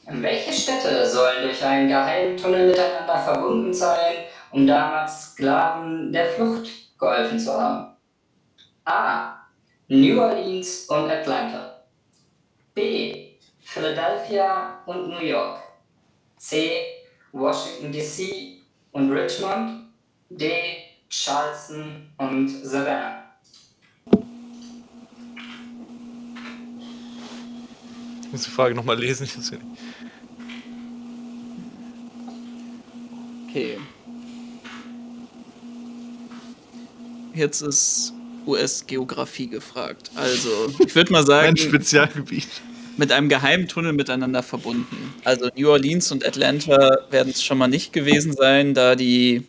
Welche 0.07 0.53
Städte 0.53 1.05
sollen 1.05 1.43
durch 1.43 1.63
einen 1.65 1.89
geheimen 1.89 2.37
Tunnel 2.37 2.69
miteinander 2.69 3.19
verbunden 3.19 3.75
sein, 3.75 4.27
um 4.53 4.65
damals 4.65 5.33
Sklaven 5.33 6.13
der 6.13 6.27
Flucht 6.27 6.69
geholfen 6.97 7.37
zu 7.37 7.53
haben? 7.53 7.97
A. 8.85 9.41
New 9.89 10.21
Orleans 10.21 10.87
und 10.87 11.11
Atlanta. 11.11 11.83
B. 12.75 13.39
Philadelphia 13.61 14.83
und 14.87 15.09
New 15.09 15.21
York. 15.21 15.59
C. 16.37 16.85
Washington 17.33 17.91
DC 17.91 18.63
und 18.93 19.11
Richmond. 19.11 19.91
D. 20.31 20.77
Charleston 21.09 22.13
und 22.17 22.49
Savannah. 22.49 23.18
Ich 28.29 28.33
muss 28.33 28.43
die 28.45 28.51
Frage 28.51 28.75
nochmal 28.75 28.99
lesen. 28.99 29.25
Ich 29.29 29.37
weiß 29.39 29.51
ja 29.51 29.57
nicht. 29.57 29.67
Okay. 33.49 33.79
Jetzt 37.35 37.63
ist 37.63 38.13
US-Geografie 38.47 39.47
gefragt. 39.49 40.11
Also, 40.15 40.51
ich 40.87 40.95
würde 40.95 41.13
mal 41.13 41.25
sagen, 41.27 41.47
Mein 41.49 41.57
Spezialgebiet. 41.57 42.47
mit 42.99 43.13
einem 43.13 43.29
Geheimtunnel 43.31 43.93
miteinander 43.95 44.43
verbunden. 44.43 45.15
Also 45.25 45.49
New 45.57 45.71
Orleans 45.71 46.13
und 46.13 46.27
Atlanta 46.27 46.99
werden 47.11 47.31
es 47.31 47.43
schon 47.43 47.57
mal 47.59 47.69
nicht 47.69 47.93
gewesen 47.93 48.33
sein, 48.35 48.75
da 48.75 48.95
die 48.97 49.45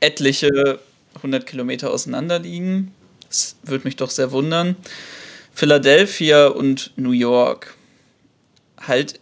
etliche 0.00 0.78
100 1.16 1.46
Kilometer 1.46 1.90
auseinander 1.90 2.38
liegen. 2.38 2.92
Das 3.28 3.56
würde 3.62 3.84
mich 3.84 3.96
doch 3.96 4.10
sehr 4.10 4.30
wundern. 4.32 4.76
Philadelphia 5.60 6.46
und 6.46 6.92
New 6.96 7.10
York 7.10 7.74
halt, 8.80 9.20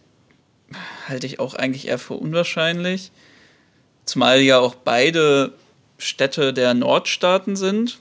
halte 1.09 1.27
ich 1.27 1.41
auch 1.41 1.53
eigentlich 1.53 1.89
eher 1.89 1.99
für 1.99 2.13
unwahrscheinlich. 2.13 3.11
Zumal 4.05 4.39
ja 4.39 4.57
auch 4.57 4.75
beide 4.75 5.51
Städte 5.97 6.53
der 6.53 6.73
Nordstaaten 6.73 7.57
sind. 7.57 7.99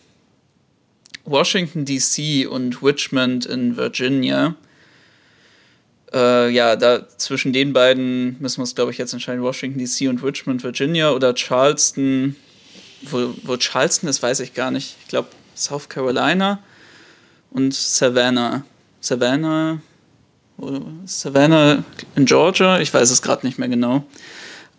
Washington 1.25 1.85
DC 1.85 2.49
und 2.49 2.81
Richmond 2.81 3.45
in 3.45 3.77
Virginia. 3.77 4.55
Äh, 6.15 6.51
ja, 6.51 6.77
da 6.77 7.09
zwischen 7.19 7.53
den 7.53 7.73
beiden 7.73 8.37
müssen 8.39 8.59
wir 8.59 8.63
uns, 8.63 8.77
glaube 8.77 8.93
ich, 8.93 8.99
jetzt 8.99 9.15
entscheiden. 9.15 9.43
Washington 9.43 9.81
DC 9.81 10.09
und 10.09 10.23
Richmond, 10.23 10.63
Virginia 10.63 11.11
oder 11.11 11.35
Charleston. 11.35 12.37
Wo, 13.03 13.35
wo 13.43 13.57
Charleston 13.57 14.09
ist, 14.09 14.23
weiß 14.23 14.39
ich 14.39 14.55
gar 14.55 14.71
nicht. 14.71 14.95
Ich 15.03 15.09
glaube 15.09 15.27
South 15.57 15.89
Carolina 15.89 16.63
und 17.51 17.75
Savannah. 17.75 18.65
Savannah. 19.01 19.81
Savannah 21.05 21.85
in 22.17 22.27
Georgia. 22.27 22.81
Ich 22.81 22.93
weiß 22.93 23.11
es 23.11 23.23
gerade 23.23 23.47
nicht 23.47 23.59
mehr 23.59 23.69
genau. 23.69 24.05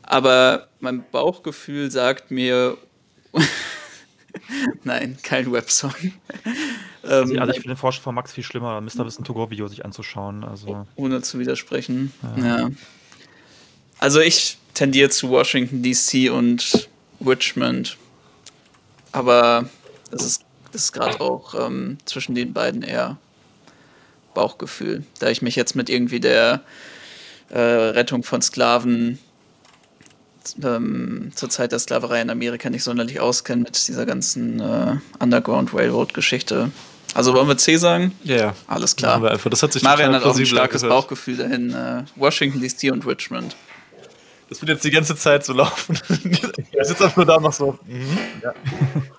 Aber 0.04 0.68
mein 0.80 1.04
Bauchgefühl 1.12 1.90
sagt 1.92 2.32
mir. 2.32 2.78
Nein, 4.84 5.18
kein 5.24 5.52
Websong. 5.52 5.94
Also, 7.02 7.34
ähm, 7.34 7.40
also 7.40 7.52
ich 7.52 7.60
finde 7.60 7.76
den 7.76 7.78
Vorschlag 7.78 8.04
von 8.04 8.16
Max 8.16 8.34
viel 8.34 8.44
schlimmer, 8.44 8.82
Mr. 8.82 9.06
Wissen 9.06 9.24
to 9.24 9.34
Go 9.34 9.50
Video 9.50 9.68
sich 9.68 9.86
anzuschauen. 9.86 10.44
Also 10.44 10.86
ohne 10.96 11.22
zu 11.22 11.40
widersprechen. 11.40 12.12
Ja. 12.38 12.70
Also 14.00 14.20
ich 14.20 14.58
tendiere 14.74 15.10
zu 15.10 15.30
Washington 15.30 15.84
DC 15.84 16.32
und 16.32 16.90
Richmond. 17.26 17.98
Aber 19.12 19.70
es 20.12 20.24
ist, 20.24 20.46
es 20.74 20.86
ist 20.86 20.94
gerade 20.94 21.20
auch 21.22 21.56
ähm, 21.56 21.98
zwischen 22.06 22.36
den 22.36 22.54
beiden 22.54 22.82
eher 22.82 23.18
Bauchgefühl. 24.34 25.04
Da 25.20 25.30
ich 25.30 25.42
mich 25.42 25.56
jetzt 25.56 25.76
mit 25.76 25.90
irgendwie 25.90 26.20
der 26.20 26.62
äh, 27.50 27.60
Rettung 27.60 28.24
von 28.24 28.42
Sklaven 28.42 29.20
ähm, 30.64 31.32
zur 31.36 31.50
Zeit 31.50 31.72
der 31.72 31.80
Sklaverei 31.80 32.22
in 32.22 32.30
Amerika 32.30 32.70
nicht 32.70 32.84
sonderlich 32.84 33.20
auskenne 33.20 33.64
mit 33.64 33.88
dieser 33.88 34.06
ganzen 34.06 34.60
äh, 34.60 34.98
Underground 35.20 35.74
Railroad 35.74 36.14
Geschichte. 36.14 36.72
Also 37.16 37.34
wollen 37.34 37.48
wir 37.48 37.58
C 37.58 37.76
sagen? 37.78 38.14
Ja, 38.24 38.36
ja. 38.36 38.56
Alles 38.68 38.96
klar. 38.96 39.14
Machen 39.14 39.24
wir 39.24 39.32
einfach. 39.32 39.50
Das 39.50 39.64
hat 39.64 39.74
sich 39.74 39.82
Marian 39.82 40.14
hat 40.14 40.24
auch 40.24 40.38
ein 40.38 40.46
starkes 40.46 40.84
angehört. 40.84 41.04
Bauchgefühl 41.04 41.38
dahin. 41.38 41.74
Äh, 41.74 42.04
Washington 42.16 42.62
DC 42.62 42.92
und 42.92 43.06
Richmond. 43.06 43.56
Das 44.50 44.62
wird 44.62 44.70
jetzt 44.70 44.84
die 44.84 44.92
ganze 44.92 45.16
Zeit 45.16 45.46
so 45.46 45.54
laufen. 45.54 45.98
Ich 46.82 46.88
sitze 46.88 47.06
einfach 47.06 47.18
nur 47.18 47.26
da 47.26 47.36
und 47.36 47.44
mach 47.44 47.54
so. 47.54 47.78
Mhm. 47.86 48.18
Das 48.42 48.54
ist 48.56 49.19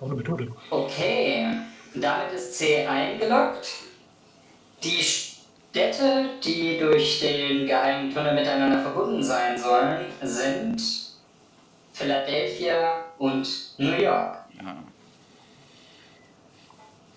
auch 0.00 0.06
eine 0.06 0.14
Methode. 0.14 0.52
Okay, 0.70 1.46
damit 1.94 2.32
ist 2.32 2.58
C 2.58 2.86
eingeloggt. 2.86 3.68
Die 4.82 5.02
Städte, 5.02 6.30
die 6.44 6.78
durch 6.78 7.20
den 7.20 7.66
geheimen 7.66 8.12
Tunnel 8.12 8.34
miteinander 8.34 8.80
verbunden 8.82 9.22
sein 9.22 9.58
sollen, 9.58 10.06
sind 10.22 10.80
Philadelphia 11.92 13.04
und 13.18 13.74
New 13.78 13.96
York. 13.96 14.38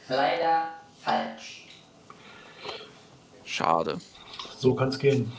Leider 0.08 0.70
falsch. 1.02 1.68
Schade. 3.46 4.00
So 4.58 4.74
kann 4.74 4.90
es 4.90 4.98
gehen. 5.00 5.32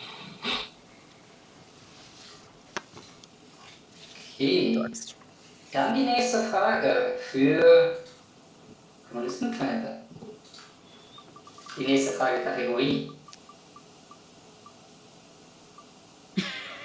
Okay. 4.35 4.79
Dann 5.73 5.95
die 5.95 6.05
nächste 6.05 6.39
Frage 6.43 7.15
für 7.31 7.97
Kommunistenkneipe. 9.11 9.97
Die 11.79 11.87
nächste 11.87 12.13
Frage 12.13 12.43
Kategorie. 12.45 13.11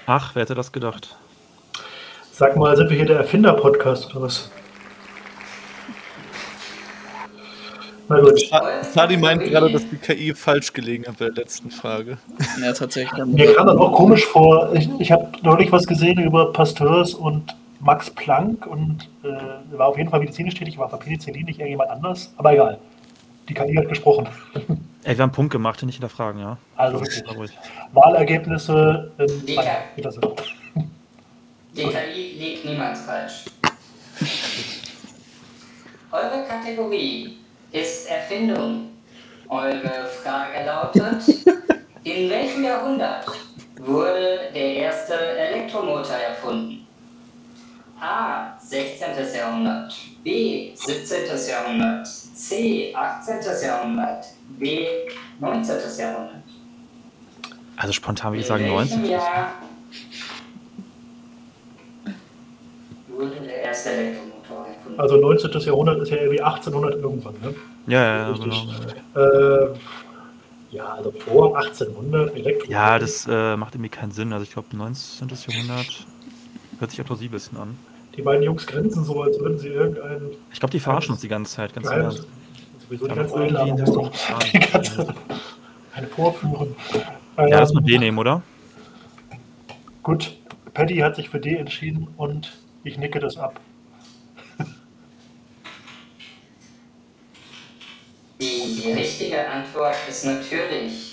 Ach, 0.06 0.34
wer 0.34 0.44
hätte 0.44 0.56
das 0.56 0.72
gedacht? 0.72 1.18
Sag 2.32 2.56
mal, 2.56 2.78
sind 2.78 2.90
wir 2.90 2.96
hier 2.96 3.06
der 3.06 3.18
Erfinder-Podcast 3.18 4.10
oder 4.12 4.22
was? 4.22 4.50
Na 8.08 8.22
gut. 8.22 8.40
Sadi 8.94 9.18
meint 9.18 9.44
gerade, 9.44 9.70
dass 9.70 9.82
die 9.90 9.98
KI 9.98 10.34
falsch 10.34 10.72
gelegen 10.72 11.06
hat 11.08 11.18
bei 11.18 11.26
der 11.26 11.34
letzten 11.34 11.72
Frage. 11.72 12.20
Ja, 12.62 12.72
tatsächlich. 12.72 13.26
Mir 13.26 13.54
kam 13.54 13.68
das 13.68 13.76
auch 13.76 13.92
komisch 13.92 14.26
vor. 14.26 14.72
Ich, 14.74 14.88
ich 15.00 15.12
habe 15.12 15.30
neulich 15.42 15.74
was 15.74 15.86
gesehen 15.86 16.20
über 16.24 16.54
Pasteurs 16.54 17.14
und 17.14 17.54
Max 17.80 18.10
Planck 18.10 18.66
und 18.66 19.10
äh, 19.24 19.78
war 19.78 19.88
auf 19.88 19.98
jeden 19.98 20.10
Fall 20.10 20.20
medizinisch 20.20 20.56
tätig, 20.56 20.78
war 20.78 20.90
für 20.90 20.98
Penicillin 20.98 21.46
nicht 21.46 21.60
irgendjemand 21.60 21.90
anders, 21.90 22.34
aber 22.38 22.54
egal. 22.54 22.80
Die 23.48 23.54
KI 23.54 23.76
hat 23.76 23.88
gesprochen. 23.88 24.28
Ey, 25.04 25.16
wir 25.16 25.24
haben 25.24 25.30
einen 25.30 25.32
Punkt 25.32 25.52
gemacht, 25.54 25.82
nicht 25.84 25.96
hinterfragen, 25.96 26.42
ja. 26.42 26.58
Also. 26.76 27.02
Wahlergebnisse. 27.94 29.12
Ähm, 29.20 29.44
nein, 29.56 29.66
Die 31.74 31.84
KI 31.84 32.36
liegt 32.38 32.66
niemals 32.66 33.02
falsch. 33.02 33.46
Eure 36.12 36.44
Kategorie 36.48 37.38
ist 37.72 38.10
Erfindung. 38.10 38.90
Eure 39.48 40.08
Frage 40.24 40.66
lautet: 40.66 41.28
In 42.04 42.30
welchem 42.30 42.64
Jahrhundert 42.64 43.28
wurde 43.80 44.52
der 44.54 44.74
erste 44.76 45.14
Elektromotor 45.14 46.16
erfunden? 46.16 46.87
A. 48.00 48.58
16. 48.60 49.08
Jahrhundert. 49.36 49.94
B. 50.24 50.72
17. 50.76 51.50
Jahrhundert. 51.50 52.08
C. 52.08 52.94
18. 52.96 53.36
Jahrhundert. 53.64 54.26
D. 54.60 54.88
19. 55.40 55.76
Jahrhundert. 55.98 56.44
Also 57.76 57.94
spontan 57.94 58.34
würde 58.34 58.42
ich 58.42 58.48
sagen 58.48 58.64
welchem 58.64 59.02
19. 59.02 59.06
Jahr 59.06 59.52
wurde 63.18 63.36
der 63.42 63.62
erste 63.64 63.90
Elektromotor 63.92 64.68
erfunden? 64.68 65.00
Also 65.00 65.18
19. 65.18 65.62
Jahrhundert 65.62 66.02
ist 66.02 66.10
ja 66.10 66.18
irgendwie 66.18 66.42
1800 66.42 66.96
irgendwann. 66.96 67.34
Ne? 67.42 67.56
Ja, 67.88 68.04
ja, 68.04 68.18
ja, 68.18 68.30
Richtig. 68.30 68.68
genau. 69.14 69.26
Äh, 69.26 69.76
ja, 70.72 70.86
also 70.94 71.12
vor 71.12 71.58
1800 71.58 72.36
Elektro. 72.36 72.72
Ja, 72.72 73.00
das 73.00 73.28
äh, 73.30 73.56
macht 73.56 73.76
irgendwie 73.76 73.90
keinen 73.90 74.12
Sinn. 74.12 74.34
Also 74.34 74.44
ich 74.44 74.52
glaube 74.52 74.76
19. 74.76 75.30
Jahrhundert 75.30 76.06
hört 76.80 76.92
sich 76.92 77.02
auch 77.02 77.06
plausibelsten 77.06 77.58
an. 77.58 77.78
Die 78.16 78.22
beiden 78.22 78.44
Jungs 78.44 78.66
grinsen 78.66 79.04
so, 79.04 79.22
als 79.22 79.40
würden 79.40 79.60
sie 79.60 79.70
irgendein 79.70 80.32
Ich 80.52 80.60
glaube, 80.60 80.72
die 80.72 80.80
verarschen 80.80 81.12
uns 81.12 81.22
die 81.22 81.28
ganze 81.28 81.54
Zeit, 81.54 81.74
ganz 81.74 81.88
ernst. 81.88 82.26
Sowieso 82.88 83.06
die 83.06 83.10
Ja, 83.10 83.16
ganze 83.16 83.36
irgendwie 83.36 83.56
Einladung 83.56 83.78
das 83.78 83.90
ist 83.90 83.96
doch 83.96 84.12
doch 84.12 84.44
die 84.44 84.60
ganze 84.60 85.16
eine 85.94 86.08
vorführen. 86.08 86.76
Ja, 87.38 87.60
lass 87.60 87.74
mal 87.74 87.82
Ähm, 87.82 87.86
D 87.86 87.98
nehmen, 88.00 88.18
oder? 88.18 88.42
Gut, 90.02 90.38
Paddy 90.74 90.98
hat 90.98 91.16
sich 91.16 91.30
für 91.30 91.40
D 91.40 91.56
entschieden 91.56 92.08
und 92.18 92.58
ich 92.84 92.98
nicke 92.98 93.20
das 93.20 93.38
ab. 93.38 93.60
Die 98.40 98.94
richtige 98.94 99.48
Antwort 99.50 99.96
ist 100.08 100.26
natürlich. 100.26 101.07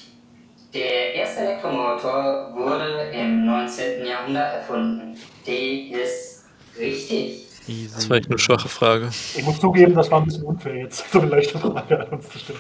Der 0.75 1.15
erste 1.15 1.41
Elektromotor 1.43 2.53
wurde 2.53 3.11
im 3.13 3.47
19. 3.47 4.05
Jahrhundert 4.05 4.55
erfunden. 4.55 5.17
D 5.47 5.91
ist 5.91 6.47
richtig. 6.77 7.47
Das 7.95 8.11
war 8.11 8.17
echt 8.17 8.29
eine 8.29 8.39
schwache 8.39 8.69
Frage. 8.69 9.09
Ich 9.37 9.45
muss 9.45 9.61
zugeben, 9.61 9.95
das 9.95 10.11
war 10.11 10.21
ein 10.21 10.25
bisschen 10.25 10.43
unfair 10.43 10.75
jetzt, 10.75 11.09
so 11.13 11.21
eine 11.21 11.31
leichte 11.31 11.61
Frage 11.61 12.01
an 12.01 12.09
uns 12.09 12.29
zu 12.29 12.39
stellen. 12.41 12.59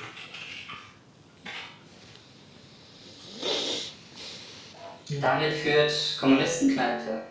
Damit 5.20 5.52
führt 5.52 5.92
Kommunistenkneipe. 6.20 7.22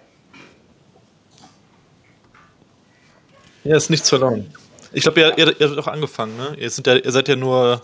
Ja, 3.63 3.78
ist 3.78 3.89
nichts 3.89 4.10
verloren. 4.10 4.54
Ich 4.91 5.04
glaube, 5.04 5.22
ihr, 5.22 5.38
ihr, 5.38 5.60
ihr 5.62 5.69
habt 5.69 5.80
auch 5.80 5.88
angefangen, 5.88 6.36
ne? 6.36 6.56
Ihr, 6.60 6.69
sind 6.69 6.86
ja, 6.86 6.96
ihr 6.96 7.12
seid 7.12 7.30
ja 7.30 7.38
nur. 7.38 7.82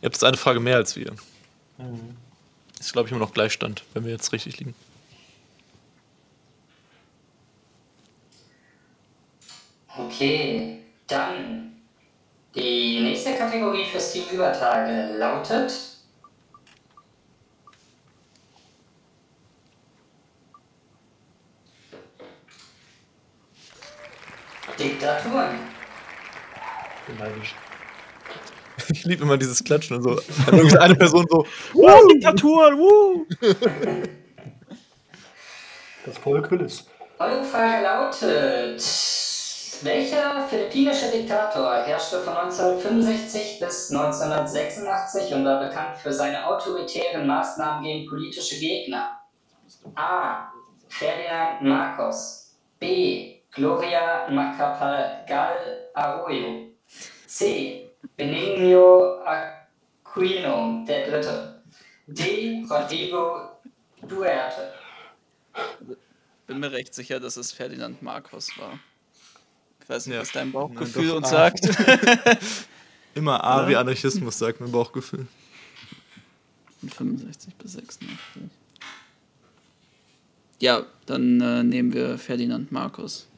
Ihr 0.00 0.06
habt 0.06 0.16
jetzt 0.16 0.24
eine 0.24 0.38
Frage 0.38 0.58
mehr 0.58 0.76
als 0.76 0.96
wir. 0.96 1.12
Mhm. 1.78 2.16
Ist, 2.78 2.92
glaube 2.92 3.08
ich, 3.08 3.12
immer 3.12 3.24
noch 3.24 3.32
Gleichstand, 3.32 3.84
wenn 3.94 4.04
wir 4.04 4.12
jetzt 4.12 4.32
richtig 4.32 4.58
liegen. 4.58 4.74
Okay, 9.96 10.80
dann 11.06 11.76
die 12.54 13.00
nächste 13.00 13.36
Kategorie 13.36 13.84
für 13.84 14.00
Steam 14.00 14.24
Übertage 14.32 15.16
lautet 15.16 15.72
Diktaturen. 24.78 25.58
Bin 27.06 27.16
neidisch. 27.18 27.54
Ich 28.90 29.04
liebe 29.04 29.22
immer 29.22 29.36
dieses 29.36 29.62
Klatschen 29.62 29.96
und 29.96 30.02
so. 30.02 30.20
Dann 30.46 30.58
irgendwie 30.58 30.78
eine 30.78 30.94
Person 30.94 31.26
so. 31.30 31.46
Wow, 31.74 32.06
Diktaturen, 32.08 32.78
wuh! 32.78 33.26
Das 36.06 36.18
Volk 36.18 36.50
will 36.50 36.60
es. 36.60 36.86
Eure 37.18 37.42
Frage 37.42 37.82
lautet, 37.82 38.84
welcher 39.82 40.46
philippinische 40.48 41.10
Diktator 41.10 41.76
herrschte 41.76 42.20
von 42.20 42.36
1965 42.36 43.58
bis 43.58 43.90
1986 43.90 45.32
und 45.32 45.46
war 45.46 45.66
bekannt 45.66 45.96
für 45.96 46.12
seine 46.12 46.46
autoritären 46.46 47.26
Maßnahmen 47.26 47.82
gegen 47.84 48.06
politische 48.06 48.58
Gegner? 48.58 49.18
A. 49.94 50.52
Ferdinand 50.88 51.62
Marcos. 51.62 52.54
B. 52.78 53.36
Gloria 53.50 54.28
Macapagal 54.30 55.88
Arroyo. 55.94 56.66
C. 57.26 57.83
Benigno 58.16 59.20
Aquino, 59.24 60.84
der 60.86 61.10
Dritte. 61.10 61.62
D. 62.06 62.64
Rodrigo 62.68 63.50
Duerte. 64.02 64.72
Bin 66.46 66.60
mir 66.60 66.72
recht 66.72 66.94
sicher, 66.94 67.20
dass 67.20 67.36
es 67.36 67.52
Ferdinand 67.52 68.02
Marcos 68.02 68.50
war. 68.58 68.78
Ich 69.82 69.88
weiß 69.88 70.06
nicht, 70.06 70.14
Ja. 70.14 70.20
was 70.22 70.32
dein 70.32 70.48
Nein, 70.48 70.52
Bauchgefühl 70.52 71.08
doch, 71.08 71.16
uns 71.16 71.26
ah. 71.28 71.50
sagt. 71.50 71.60
Immer 73.14 73.42
A 73.44 73.68
wie 73.68 73.76
Anarchismus, 73.76 74.38
sagt 74.38 74.60
mein 74.60 74.72
Bauchgefühl. 74.72 75.26
Von 76.80 76.90
65 76.90 77.54
bis 77.54 77.72
86. 77.72 78.08
Ja, 80.60 80.84
dann 81.06 81.40
äh, 81.40 81.62
nehmen 81.62 81.92
wir 81.92 82.18
Ferdinand 82.18 82.72
Marcos. 82.72 83.28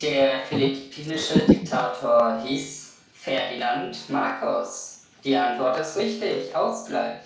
Der 0.00 0.40
philippinische 0.46 1.40
Diktator 1.40 2.42
hieß 2.42 2.94
Ferdinand 3.12 3.98
Marcos. 4.08 5.02
Die 5.22 5.36
Antwort 5.36 5.78
ist 5.78 5.96
richtig. 5.98 6.54
Ausgleich. 6.54 7.20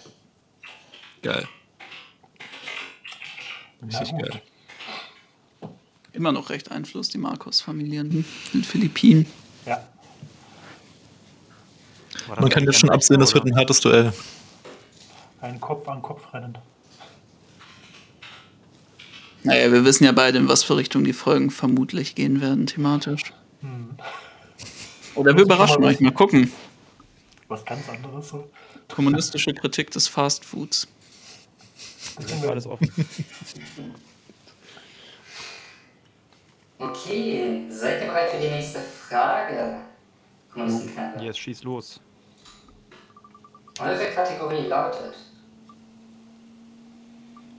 Geil. 1.22 1.46
Richtig 3.86 4.10
gut. 4.10 4.28
geil. 4.28 4.42
Immer 6.12 6.32
noch 6.32 6.50
recht 6.50 6.70
Einfluss, 6.70 7.08
die 7.08 7.18
Marcos-Familien 7.18 8.10
in 8.10 8.24
den 8.52 8.64
Philippinen. 8.64 9.26
Ja. 9.66 9.82
Man 12.28 12.48
kann 12.48 12.64
jetzt 12.64 12.80
schon 12.80 12.90
absehen, 12.90 13.20
das 13.20 13.34
wird 13.34 13.44
ein 13.44 13.56
hartes 13.56 13.80
Duell. 13.80 14.12
Ein 15.40 15.60
Kopf 15.60 15.86
an 15.88 16.02
Kopf 16.02 16.32
rennen. 16.32 16.58
Naja, 19.44 19.70
wir 19.70 19.84
wissen 19.84 20.04
ja 20.04 20.12
beide, 20.12 20.38
in 20.38 20.48
was 20.48 20.62
für 20.64 20.76
Richtung 20.76 21.04
die 21.04 21.12
Folgen 21.12 21.50
vermutlich 21.50 22.14
gehen 22.14 22.40
werden, 22.40 22.66
thematisch. 22.66 23.20
Hm. 23.60 23.90
Oder 25.14 25.36
wir 25.36 25.42
überraschen 25.44 25.84
euch. 25.84 26.00
Mal 26.00 26.12
gucken. 26.12 26.50
Was 27.48 27.64
ganz 27.64 27.88
anderes 27.88 28.30
so. 28.30 28.50
Kommunistische 28.88 29.52
Kritik 29.52 29.90
des 29.90 30.08
Fastfoods. 30.08 30.88
Das 32.16 32.26
Das 32.26 32.32
ist 32.36 32.46
alles 32.46 32.66
offen. 32.66 32.90
Okay, 36.78 37.66
seid 37.68 38.00
ihr 38.02 38.08
bereit 38.08 38.30
für 38.30 38.40
die 38.40 38.48
nächste 38.48 38.80
Frage? 38.80 39.76
Jetzt 41.20 41.38
schieß 41.38 41.64
los. 41.64 42.00
Eure 43.78 44.06
Kategorie 44.14 44.66
lautet 44.68 45.14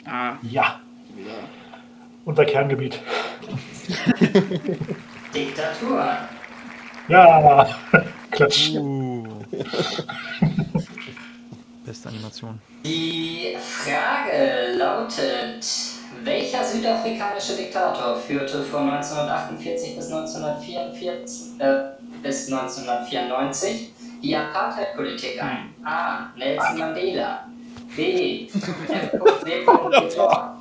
Ah, 0.06 0.38
Ja. 0.44 0.80
Unser 2.26 2.46
Kerngebiet. 2.46 3.00
Diktatur. 5.34 6.04
Ja. 7.08 7.70
Klatsch. 8.32 8.72
Uh. 8.76 9.28
Beste 11.86 12.10
Animation. 12.10 12.60
Die 12.84 13.56
Frage 13.60 14.76
lautet, 14.76 15.64
welcher 16.24 16.64
südafrikanische 16.64 17.56
Diktator 17.56 18.16
führte 18.18 18.64
von 18.64 18.90
1948 18.90 19.96
bis 19.96 20.12
1944 20.12 21.60
äh, 21.60 21.76
bis 22.24 22.52
1994 22.52 23.92
die 24.24 24.36
Apartheid-Politik 24.36 25.40
ein? 25.44 25.76
A. 25.86 26.32
Nelson 26.36 26.80
Mandela. 26.80 27.48
B. 27.96 28.48
F.W. 28.48 29.46
Victor. 29.46 30.58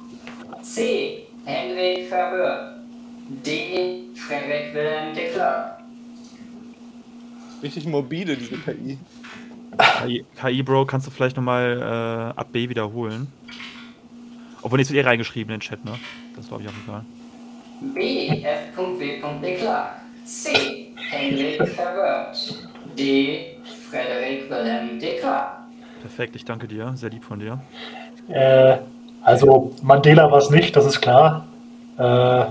C. 0.63 1.24
Henry 1.45 2.07
Verwoerd. 2.09 2.75
D. 3.45 4.11
Frederick 4.15 4.75
Wilhelm 4.75 5.15
de 5.15 5.33
Klerk. 5.33 5.79
Richtig 7.63 7.87
morbide, 7.87 8.37
diese 8.37 8.59
KI. 8.59 8.99
KI, 10.03 10.25
KI 10.39 10.63
Bro, 10.63 10.85
kannst 10.85 11.07
du 11.07 11.11
vielleicht 11.11 11.37
nochmal 11.37 11.79
äh, 11.81 12.39
ab 12.39 12.49
B 12.53 12.69
wiederholen? 12.69 13.29
Obwohl, 14.61 14.81
jetzt 14.81 14.91
wird 14.93 15.05
eh 15.05 15.09
reingeschrieben 15.09 15.53
in 15.55 15.59
den 15.59 15.63
Chat, 15.63 15.85
ne? 15.85 15.93
Das 16.37 16.49
glaube 16.49 16.63
ich 16.63 16.69
auch 16.69 16.75
egal. 16.85 17.05
B. 17.81 18.29
F.W. 18.29 19.55
Klerk. 19.57 19.97
C. 20.25 20.93
Henry 20.97 21.57
Verwoerd. 21.67 22.37
D. 22.97 23.57
Frederick 23.91 24.51
Wilhelm 24.51 24.99
de 24.99 25.19
Klerk. 25.19 25.59
Perfekt, 26.01 26.37
ich 26.37 26.45
danke 26.45 26.69
dir. 26.69 26.93
Sehr 26.97 27.11
lieb 27.11 27.25
von 27.25 27.39
dir. 27.39 27.61
Äh, 28.29 28.79
also 29.25 29.73
Mandela 29.83 30.31
war 30.31 30.39
es 30.39 30.51
nicht, 30.51 30.77
das 30.77 30.85
ist 30.85 31.01
klar. 31.01 31.47
Äh, 31.97 32.45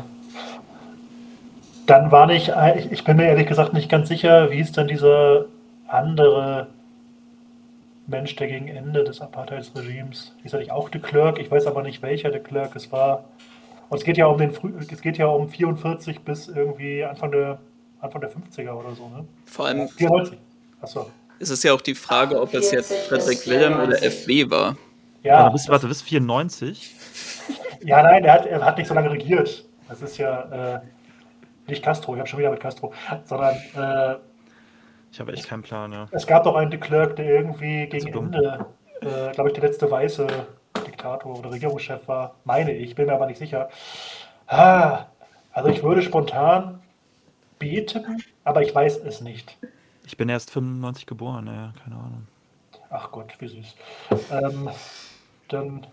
dann 1.86 2.12
war 2.12 2.26
nicht, 2.26 2.52
ich, 2.78 2.92
ich 2.92 3.04
bin 3.04 3.18
mir 3.18 3.26
ehrlich 3.26 3.48
gesagt 3.48 3.74
nicht 3.74 3.90
ganz 3.90 4.10
sicher, 4.10 4.50
wie 4.52 4.60
ist 4.60 4.76
denn 4.76 4.88
dieser 4.88 5.46
andere 5.88 6.68
Mensch, 8.08 8.36
der 8.36 8.48
gegen 8.48 8.68
Ende 8.68 9.04
des 9.04 9.22
Apartheidsregimes, 9.22 10.36
ist 10.44 10.54
er 10.54 10.60
nicht 10.60 10.72
auch 10.72 10.90
de 10.90 11.00
Klerk? 11.00 11.40
Ich 11.40 11.52
weiß 11.52 11.68
aber 11.68 11.84
nicht, 11.84 12.02
welcher 12.02 12.32
de 12.32 12.42
Klerk 12.42 12.76
es 12.76 12.92
war. 12.92 13.26
Und 13.90 14.00
es 14.00 14.04
geht 14.04 14.18
ja 14.18 14.26
um 14.26 14.38
den 14.38 14.52
Früh, 14.52 14.72
es 14.92 15.02
geht 15.02 15.18
ja 15.18 15.28
um 15.28 15.50
44 15.50 16.22
bis 16.22 16.48
irgendwie 16.48 17.04
Anfang 17.04 17.32
der 17.32 17.60
Anfang 18.02 18.22
der 18.22 18.32
50er 18.32 18.74
oder 18.74 18.96
so, 18.96 19.08
ne? 19.08 19.26
vor 19.46 19.68
allem 19.68 19.88
94. 19.88 20.38
Achso. 20.82 21.10
ist 21.40 21.50
es 21.50 21.64
ja 21.64 21.74
auch 21.74 21.80
die 21.80 21.96
Frage, 21.96 22.42
ob 22.42 22.54
es 22.54 22.72
jetzt 22.72 22.94
Frederick 23.08 23.48
Wilhelm 23.48 23.80
oder 23.80 23.96
FW 23.98 24.50
war. 24.50 24.76
Ja, 25.24 25.44
Warte, 25.44 25.52
bis, 25.54 25.70
warte, 25.70 25.88
bis 25.88 26.02
94? 26.02 26.96
Ja, 27.86 28.02
nein, 28.02 28.24
er 28.24 28.34
hat, 28.34 28.46
er 28.46 28.64
hat 28.64 28.78
nicht 28.78 28.88
so 28.88 28.94
lange 28.94 29.12
regiert. 29.12 29.66
Das 29.90 30.02
ist 30.02 30.18
ja 30.18 30.76
äh, 30.76 30.80
nicht 31.68 31.84
Castro, 31.84 32.14
ich 32.14 32.20
habe 32.20 32.30
schon 32.30 32.40
wieder 32.40 32.50
mit 32.50 32.62
Castro, 32.62 32.94
sondern 33.26 33.56
äh, 33.76 34.16
Ich 35.12 35.20
habe 35.20 35.34
echt 35.34 35.50
keinen 35.50 35.64
Plan, 35.64 35.92
ja. 35.92 36.08
es 36.12 36.26
gab 36.26 36.46
doch 36.46 36.56
einen 36.56 36.72
de 36.72 36.80
Klerk, 36.80 37.18
der 37.18 37.26
irgendwie 37.26 37.88
gegen. 37.88 38.08
Ende, 38.08 38.66
äh, 39.02 39.32
glaube 39.34 39.50
ich, 39.50 39.54
der 39.54 39.64
letzte 39.64 39.92
weiße 39.92 40.28
Diktator 40.88 41.38
oder 41.38 41.52
Regierungschef 41.52 42.08
war. 42.08 42.36
Meine 42.46 42.72
ich, 42.72 42.96
bin 42.96 43.08
mir 43.08 43.14
aber 43.14 43.26
nicht 43.26 43.38
sicher. 43.38 43.68
Ah, 44.48 45.08
also 45.52 45.70
ich 45.70 45.84
würde 45.84 46.02
spontan 46.02 46.82
B 47.60 47.82
tippen, 47.86 48.24
aber 48.44 48.62
ich 48.62 48.74
weiß 48.74 48.98
es 48.98 49.20
nicht. 49.20 49.58
Ich 50.06 50.18
bin 50.18 50.30
erst 50.30 50.52
95 50.52 51.06
geboren, 51.06 51.48
ja, 51.48 51.74
keine 51.84 51.96
Ahnung. 51.96 52.28
Ach 52.90 53.12
Gott, 53.12 53.36
wie 53.40 53.48
süß. 53.48 53.76
Ähm, 54.32 54.70
dann. 55.48 55.88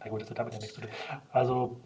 Na 0.00 0.08
gut, 0.08 0.22
das 0.22 0.30
hat 0.30 0.38
damit 0.38 0.52
ja 0.52 0.58
nichts 0.58 0.74
zu 0.74 0.80
tun. 0.80 0.90
Also, 1.32 1.76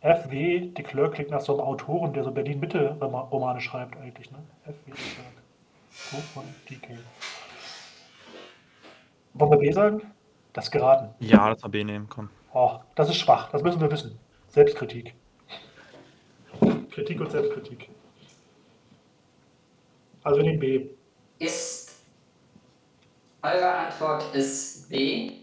F.W. 0.00 0.68
de 0.68 0.84
Klerk 0.84 1.14
klingt 1.14 1.30
nach 1.30 1.40
so 1.40 1.52
einem 1.54 1.62
Autoren, 1.62 2.12
der 2.12 2.24
so 2.24 2.30
Berlin-Mitte-Romane 2.30 3.60
schreibt, 3.60 3.96
eigentlich, 3.96 4.30
ne? 4.30 4.38
F.W. 4.64 4.92
de 4.92 4.94
Klerk. 4.94 5.32
So 5.90 6.16
von 6.18 6.44
DK. 6.68 6.98
Wollen 9.34 9.50
wir 9.50 9.58
B 9.58 9.72
sagen? 9.72 10.02
Das 10.52 10.66
ist 10.66 10.70
geraten. 10.70 11.14
Ja, 11.20 11.50
das 11.50 11.62
mal 11.62 11.68
B 11.68 11.84
nehmen, 11.84 12.08
komm. 12.08 12.30
Oh, 12.52 12.78
das 12.94 13.08
ist 13.10 13.16
schwach, 13.16 13.50
das 13.50 13.62
müssen 13.62 13.80
wir 13.80 13.90
wissen. 13.90 14.18
Selbstkritik. 14.48 15.14
Kritik 16.90 17.20
und 17.20 17.30
Selbstkritik. 17.30 17.90
Also 20.24 20.38
wir 20.38 20.44
nehmen 20.44 20.58
B. 20.58 20.88
Ist 21.38 22.04
eure 23.42 23.72
Antwort 23.72 24.34
ist 24.34 24.88
B. 24.88 25.42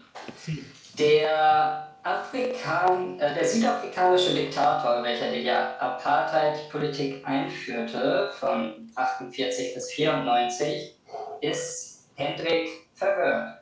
Der 0.97 1.89
Afrikan 2.03 3.19
äh, 3.19 3.33
der 3.33 3.43
südafrikanische 3.45 4.33
Diktator, 4.33 5.03
welcher 5.03 5.31
die 5.31 5.49
Apartheid-Politik 5.49 7.27
einführte, 7.27 8.31
von 8.39 8.91
48 8.95 9.73
bis 9.73 9.91
94, 9.91 10.95
ist 11.41 12.07
Hendrik 12.15 12.69
Verwoerd. 12.93 13.57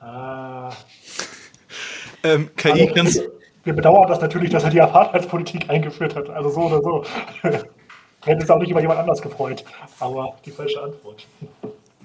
Ah. 0.00 0.70
Ähm, 2.22 2.50
KI 2.56 2.70
Also, 2.70 2.94
kannst 2.94 3.22
wir 3.64 3.72
bedauern 3.72 4.08
das 4.08 4.20
natürlich, 4.20 4.50
dass 4.50 4.62
er 4.62 4.70
die 4.70 4.80
Apartheidspolitik 4.80 5.68
eingeführt 5.68 6.14
hat. 6.14 6.30
Also 6.30 6.50
so 6.50 6.60
oder 6.62 6.82
so. 6.82 7.04
Hätte 8.24 8.44
es 8.44 8.50
auch 8.50 8.58
nicht 8.58 8.70
über 8.70 8.80
jemand 8.80 9.00
anders 9.00 9.20
gefreut. 9.20 9.64
Aber 9.98 10.36
die 10.44 10.52
falsche 10.52 10.80
Antwort. 10.82 11.26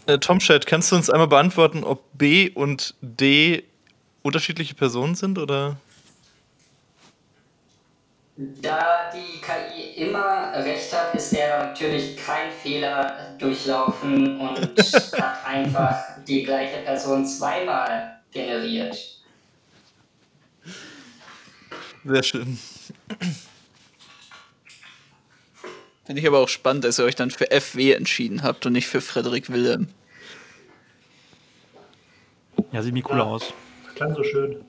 äh, 0.07 0.17
Tomchat, 0.17 0.65
kannst 0.65 0.91
du 0.91 0.95
uns 0.95 1.09
einmal 1.09 1.27
beantworten, 1.27 1.83
ob 1.83 2.03
B 2.13 2.49
und 2.49 2.95
D 3.01 3.63
unterschiedliche 4.23 4.75
Personen 4.75 5.15
sind 5.15 5.37
oder? 5.37 5.77
Da 8.37 9.11
die 9.13 9.39
KI 9.41 10.03
immer 10.05 10.53
recht 10.55 10.91
hat, 10.93 11.13
ist 11.13 11.33
er 11.33 11.65
natürlich 11.67 12.17
kein 12.17 12.51
Fehler 12.51 13.35
durchlaufen 13.37 14.39
und 14.39 14.77
hat 15.13 15.45
einfach 15.45 16.23
die 16.27 16.43
gleiche 16.43 16.77
Person 16.79 17.25
zweimal 17.25 18.21
generiert. 18.31 18.97
Sehr 22.03 22.23
schön. 22.23 22.57
Finde 26.05 26.21
ich 26.21 26.27
aber 26.27 26.39
auch 26.39 26.49
spannend, 26.49 26.83
dass 26.83 26.97
ihr 26.97 27.05
euch 27.05 27.15
dann 27.15 27.29
für 27.29 27.51
FW 27.51 27.93
entschieden 27.93 28.41
habt 28.41 28.65
und 28.65 28.73
nicht 28.73 28.87
für 28.87 29.01
Frederik 29.01 29.51
Wilhelm. 29.51 29.87
Ja, 32.71 32.81
sieht 32.81 32.93
mir 32.93 33.03
cool 33.09 33.17
Ja. 33.17 33.23
aus. 33.23 33.53
Klang 33.95 34.15
so 34.15 34.23
schön. 34.23 34.63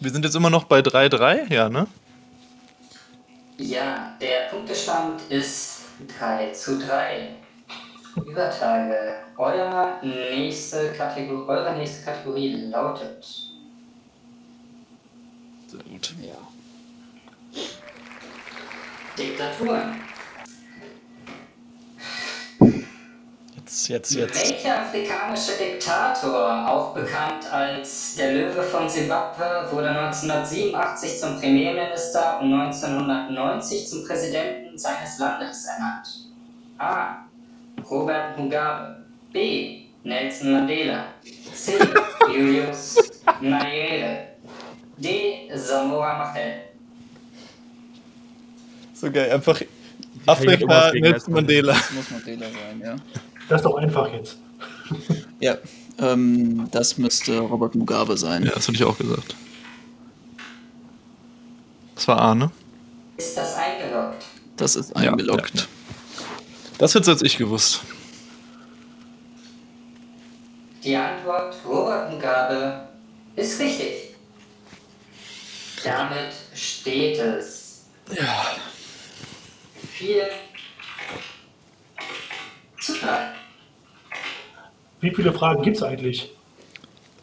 Wir 0.00 0.10
sind 0.10 0.24
jetzt 0.24 0.34
immer 0.34 0.50
noch 0.50 0.64
bei 0.64 0.80
3-3, 0.80 1.52
ja, 1.52 1.68
ne? 1.68 1.86
Ja, 3.58 4.16
der 4.20 4.48
Punktestand 4.50 5.22
ist 5.30 5.84
3 6.18 6.50
zu 6.52 6.78
3. 6.78 7.36
Übertage. 8.16 9.14
Euer 9.36 10.00
nächste 10.02 10.92
Kategorie, 10.92 11.48
eure 11.48 11.76
nächste 11.76 12.04
Kategorie 12.04 12.54
lautet 12.70 13.26
Sehr 15.66 15.82
gut. 15.82 16.14
Diktaturen. 19.18 19.94
Jetzt, 23.74 23.88
jetzt, 23.88 24.14
jetzt. 24.14 24.52
Welcher 24.52 24.82
afrikanische 24.82 25.58
Diktator, 25.58 26.68
auch 26.70 26.94
bekannt 26.94 27.52
als 27.52 28.14
der 28.14 28.32
Löwe 28.32 28.62
von 28.62 28.88
Simbabwe, 28.88 29.66
wurde 29.72 29.88
1987 29.88 31.18
zum 31.18 31.40
Premierminister 31.40 32.38
und 32.40 32.54
1990 32.54 33.88
zum 33.88 34.06
Präsidenten 34.06 34.78
seines 34.78 35.18
Landes 35.18 35.66
ernannt? 35.66 36.06
A. 36.78 37.24
Robert 37.90 38.38
Mugabe. 38.38 39.04
B. 39.32 39.86
Nelson 40.04 40.52
Mandela. 40.52 41.06
C. 41.52 41.72
Julius 42.32 42.96
Nyerere. 43.40 44.28
D. 44.98 45.50
Samoa 45.52 46.18
Machel. 46.18 46.60
So 48.94 49.10
geil, 49.10 49.32
einfach 49.32 49.60
Afrika, 50.26 50.92
Nelson 50.92 51.34
Mandela. 51.34 51.72
Das 51.72 51.90
muss 51.90 52.10
Mandela 52.12 52.46
sein, 52.46 52.80
ja. 52.80 52.96
Das 53.48 53.60
ist 53.60 53.64
doch 53.64 53.76
einfach 53.76 54.12
jetzt. 54.12 54.38
Ja, 55.40 55.56
ähm, 55.98 56.68
das 56.70 56.98
müsste 56.98 57.38
Robert 57.38 57.74
Mugabe 57.74 58.16
sein. 58.16 58.44
Ja, 58.44 58.52
das 58.52 58.66
hatte 58.66 58.76
ich 58.76 58.84
auch 58.84 58.96
gesagt. 58.96 59.36
Das 61.94 62.08
war 62.08 62.20
A, 62.20 62.34
ne? 62.34 62.50
Ist 63.16 63.36
das 63.36 63.54
eingeloggt? 63.54 64.24
Das 64.56 64.76
ist 64.76 64.94
eingeloggt. 64.96 65.54
ja, 65.54 65.62
ja. 65.62 65.68
Das 66.78 66.94
hätte 66.94 67.10
jetzt 67.10 67.22
ich 67.22 67.36
gewusst. 67.38 67.82
Die 70.82 70.96
Antwort 70.96 71.54
Robert 71.66 72.12
Mugabe 72.12 72.88
ist 73.36 73.60
richtig. 73.60 74.14
Damit 75.82 76.32
steht 76.54 77.18
es. 77.18 77.84
Ja. 78.14 78.56
Vier. 79.92 80.28
Wie 85.00 85.10
viele 85.14 85.32
Fragen 85.32 85.62
gibt 85.62 85.76
es 85.76 85.82
eigentlich? 85.82 86.30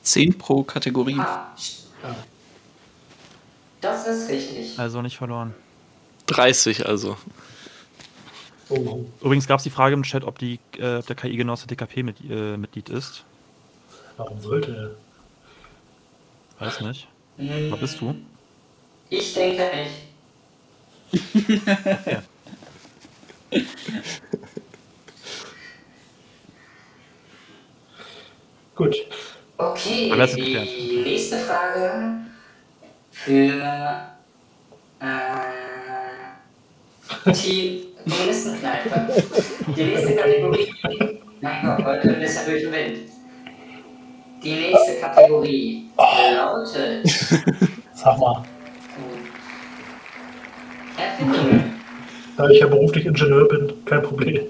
10 0.04 0.38
pro 0.38 0.64
Kategorie. 0.64 1.18
Ah, 1.20 1.56
das 3.82 4.08
ist 4.08 4.30
richtig. 4.30 4.78
Also 4.80 5.02
nicht 5.02 5.18
verloren. 5.18 5.54
30 6.28 6.86
also. 6.86 7.18
Oh, 8.70 9.04
Übrigens 9.22 9.48
gab 9.48 9.58
es 9.58 9.64
die 9.64 9.70
Frage 9.70 9.94
im 9.96 10.04
Chat, 10.04 10.24
ob, 10.24 10.40
die, 10.40 10.60
äh, 10.78 10.98
ob 10.98 11.06
der 11.06 11.16
KI-Genosse 11.16 11.68
DKP-Mitglied 11.68 12.32
äh, 12.32 12.58
Mitglied 12.58 12.90
ist. 12.90 13.26
warum 14.18 14.40
sollte 14.40 14.96
er? 16.60 16.66
Weiß 16.66 16.82
nicht. 16.82 17.08
Hm, 17.38 17.72
Was 17.72 17.80
bist 17.80 18.00
du? 18.00 18.16
Ich 19.10 19.34
denke 19.34 19.70
nicht. 19.76 19.92
Gut. 28.76 28.96
Okay, 29.58 30.12
ist 30.24 30.36
die 30.36 31.02
nächste 31.04 31.38
Frage 31.38 32.14
für 33.12 33.52
äh, 35.00 35.06
Team 37.34 37.82
Kommunistenkneipe. 38.10 39.14
Die 39.76 39.84
nächste 39.84 40.16
Kategorie. 40.16 40.74
Mein 41.42 41.66
Gott, 41.66 41.86
heute 41.86 42.10
ein 42.10 42.20
bisschen 42.20 42.46
durch 42.50 42.64
den 42.64 42.72
Wind. 42.72 42.98
Die 44.44 44.54
nächste 44.54 45.00
Kategorie 45.00 45.86
lautet 46.36 47.08
Sag 47.94 48.18
mal, 48.18 48.44
Erfindungen. 50.98 51.76
da 52.38 52.50
ich 52.50 52.60
ja 52.60 52.66
beruflich 52.68 53.06
Ingenieur 53.06 53.48
bin, 53.48 53.72
kein 53.86 54.02
Problem. 54.02 54.42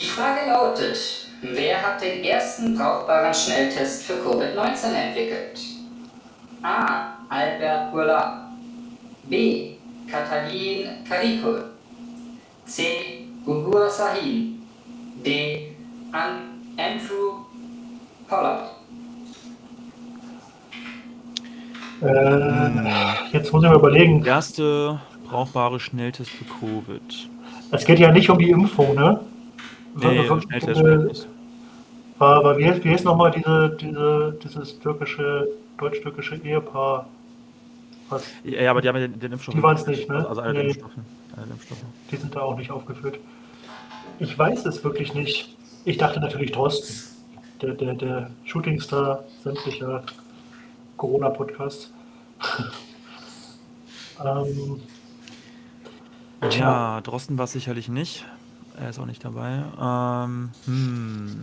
Die 0.00 0.06
Frage 0.06 0.37
lautet, 0.48 0.98
wer 1.42 1.82
hat 1.82 2.00
den 2.00 2.24
ersten 2.24 2.76
brauchbaren 2.76 3.34
Schnelltest 3.34 4.04
für 4.04 4.14
Covid-19 4.14 4.92
entwickelt? 4.92 5.60
A. 6.62 7.14
Albert 7.28 7.92
Bourla. 7.92 8.48
B. 9.24 9.72
Katalin 10.10 11.04
Karikul. 11.08 11.64
C. 12.64 13.26
Gugur 13.44 13.88
Sahin. 13.90 14.62
D. 15.24 15.72
An 16.12 16.60
Andrew 16.78 17.44
Pollard. 18.28 18.70
Äh, 22.00 23.36
jetzt 23.36 23.52
muss 23.52 23.62
ich 23.62 23.68
mal 23.68 23.76
überlegen. 23.76 24.24
Erste 24.24 25.00
brauchbare 25.28 25.78
Schnelltest 25.78 26.30
für 26.30 26.44
Covid. 26.44 27.28
Es 27.70 27.84
geht 27.84 27.98
ja 27.98 28.10
nicht 28.10 28.30
um 28.30 28.38
die 28.38 28.50
Impfung, 28.50 28.94
ne? 28.94 29.20
Nee, 30.00 30.26
Sondern- 30.26 30.42
Schnelltest. 30.42 31.28
War, 32.18 32.42
war, 32.42 32.56
wie 32.58 32.66
heißt, 32.66 32.82
wie 32.84 32.90
heißt 32.90 33.04
nochmal 33.04 33.30
diese, 33.30 33.76
diese, 33.80 34.36
dieses 34.42 34.78
türkische, 34.80 35.48
deutsch-türkische 35.78 36.36
Ehepaar? 36.36 37.08
Was, 38.08 38.24
Ja, 38.42 38.70
aber 38.70 38.80
die 38.80 38.88
haben 38.88 38.96
ja 38.96 39.06
den, 39.06 39.20
den 39.20 39.32
Impfstoff. 39.32 39.54
Die 39.54 39.62
waren's 39.62 39.86
nicht, 39.86 40.08
ne? 40.08 40.26
Also 40.28 40.40
alle 40.40 40.54
Nee. 40.54 40.66
Impfstoffe. 40.68 40.92
Alle 41.36 41.46
Impfstoffe. 41.52 41.78
die 42.10 42.16
sind 42.16 42.34
da 42.34 42.40
auch 42.40 42.56
nicht 42.56 42.70
aufgeführt. 42.70 43.18
Ich 44.18 44.36
weiß 44.36 44.66
es 44.66 44.82
wirklich 44.82 45.14
nicht. 45.14 45.54
Ich 45.84 45.96
dachte 45.98 46.18
natürlich 46.18 46.50
Drosten, 46.50 47.16
der, 47.62 47.74
der, 47.74 47.94
der 47.94 48.30
Shootingstar 48.44 49.24
sämtlicher 49.44 50.02
Corona-Podcasts. 50.96 51.92
ähm, 54.24 54.80
Ja, 56.50 57.00
Drosten 57.02 57.38
war 57.38 57.44
es 57.44 57.52
sicherlich 57.52 57.88
nicht. 57.88 58.24
Er 58.80 58.90
ist 58.90 58.98
auch 58.98 59.06
nicht 59.06 59.24
dabei. 59.24 59.62
Ähm, 59.80 60.50
hm. 60.66 61.42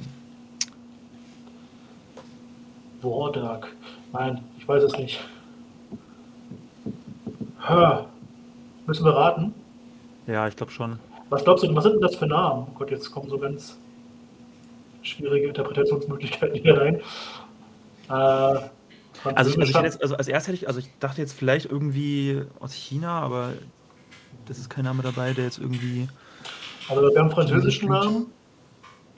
Wordak. 3.01 3.67
Nein, 4.13 4.41
ich 4.57 4.67
weiß 4.67 4.83
es 4.83 4.97
nicht. 4.97 5.19
Hör. 7.59 8.07
Müssen 8.85 9.05
wir 9.05 9.15
raten? 9.15 9.53
Ja, 10.27 10.47
ich 10.47 10.55
glaube 10.55 10.71
schon. 10.71 10.99
Was 11.29 11.43
glaubst 11.43 11.63
du, 11.63 11.75
was 11.75 11.83
sind 11.83 11.93
denn 11.93 12.01
das 12.01 12.15
für 12.15 12.27
Namen? 12.27 12.67
Oh 12.69 12.77
Gott, 12.79 12.91
jetzt 12.91 13.11
kommen 13.11 13.29
so 13.29 13.37
ganz 13.37 13.77
schwierige 15.01 15.47
Interpretationsmöglichkeiten 15.47 16.55
hier 16.61 16.79
rein. 16.79 16.95
Äh, 18.09 18.11
Also, 18.11 18.61
ich, 19.31 19.37
also, 19.37 19.61
ich 19.61 19.73
hätte 19.73 19.85
jetzt, 19.85 20.01
also 20.01 20.15
als 20.15 20.27
erstes 20.27 20.47
hätte 20.47 20.63
ich, 20.63 20.67
also 20.67 20.79
ich 20.79 20.89
dachte 20.99 21.21
jetzt 21.21 21.33
vielleicht 21.33 21.65
irgendwie 21.65 22.43
aus 22.59 22.73
China, 22.73 23.19
aber 23.21 23.53
das 24.45 24.59
ist 24.59 24.69
kein 24.69 24.85
Name 24.85 25.01
dabei, 25.03 25.33
der 25.33 25.45
jetzt 25.45 25.57
irgendwie. 25.59 26.07
Also 26.89 27.01
wir 27.13 27.19
haben 27.19 27.31
französischen 27.31 27.89
Namen. 27.89 28.27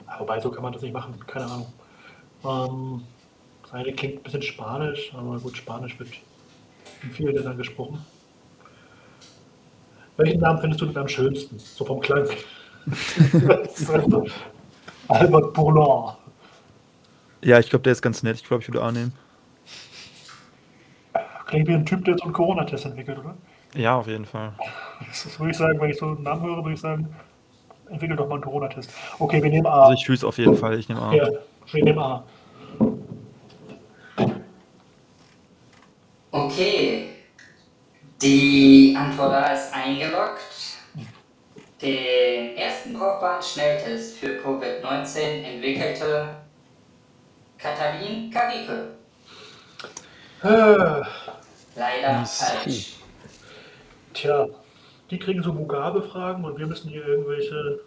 Ah, 0.06 0.20
Wobei, 0.20 0.40
so 0.40 0.50
kann 0.50 0.62
man 0.62 0.72
das 0.72 0.82
nicht 0.82 0.92
machen, 0.92 1.14
keine 1.26 1.46
Ahnung. 1.46 1.72
Ähm, 2.44 3.02
das 3.62 3.72
eine 3.72 3.92
klingt 3.92 4.16
ein 4.16 4.22
bisschen 4.22 4.42
Spanisch, 4.42 5.12
aber 5.14 5.38
gut, 5.38 5.56
Spanisch 5.56 5.98
wird 5.98 6.10
in 7.02 7.10
vielen 7.10 7.34
Ländern 7.34 7.56
gesprochen. 7.56 8.04
Welchen 10.16 10.40
Namen 10.40 10.58
findest 10.60 10.80
du 10.80 10.86
denn 10.86 10.96
am 10.96 11.08
schönsten? 11.08 11.58
So 11.58 11.84
vom 11.84 12.00
Klang. 12.00 12.28
Albert 15.08 15.54
Bourlon. 15.54 16.14
Ja, 17.42 17.58
ich 17.58 17.70
glaube, 17.70 17.84
der 17.84 17.92
ist 17.92 18.02
ganz 18.02 18.22
nett. 18.22 18.36
Ich 18.36 18.44
glaube, 18.44 18.62
ich 18.62 18.68
würde 18.68 18.82
A 18.82 18.90
nehmen. 18.90 19.12
Klingt 21.46 21.68
wie 21.68 21.74
ein 21.74 21.86
Typ, 21.86 22.04
der 22.04 22.16
so 22.18 22.24
einen 22.24 22.32
Corona-Test 22.32 22.86
entwickelt, 22.86 23.18
oder? 23.18 23.36
Ja, 23.74 23.96
auf 23.96 24.06
jeden 24.06 24.24
Fall. 24.24 24.52
Das 25.06 25.38
würde 25.38 25.52
ich 25.52 25.56
sagen, 25.56 25.80
wenn 25.80 25.90
ich 25.90 25.98
so 25.98 26.06
einen 26.06 26.22
Namen 26.22 26.42
höre, 26.42 26.56
würde 26.56 26.74
ich 26.74 26.80
sagen, 26.80 27.14
entwickel 27.90 28.16
doch 28.16 28.26
mal 28.28 28.34
einen 28.34 28.44
Corona-Test. 28.44 28.90
Okay, 29.18 29.42
wir 29.42 29.50
nehmen 29.50 29.66
A. 29.66 29.82
Also 29.82 29.94
ich 29.94 30.04
fühle 30.06 30.16
es 30.16 30.24
auf 30.24 30.38
jeden 30.38 30.56
Fall. 30.56 30.78
Ich 30.78 30.88
nehme 30.88 31.00
A. 31.02 31.12
ja, 31.14 31.28
wir 31.72 31.84
nehmen 31.84 31.98
A. 31.98 32.24
Okay. 36.30 37.10
Die 38.20 38.96
Antwort 38.98 39.32
A 39.32 39.52
ist 39.52 39.72
eingeloggt. 39.72 40.40
Den 41.80 42.56
ersten 42.56 42.92
brauchbaren 42.94 43.40
Schnelltest 43.40 44.18
für 44.18 44.40
Covid-19 44.40 45.18
entwickelte 45.44 46.28
Katalin 47.56 48.30
Karike. 48.32 48.88
Äh, 50.42 51.02
Leider 51.76 52.24
falsch. 52.26 52.96
tja, 54.12 54.46
die 55.10 55.18
kriegen 55.18 55.42
so 55.42 55.52
Mugabe-Fragen 55.52 56.44
und 56.44 56.58
wir 56.58 56.66
müssen 56.66 56.88
hier 56.90 57.06
irgendwelche 57.06 57.80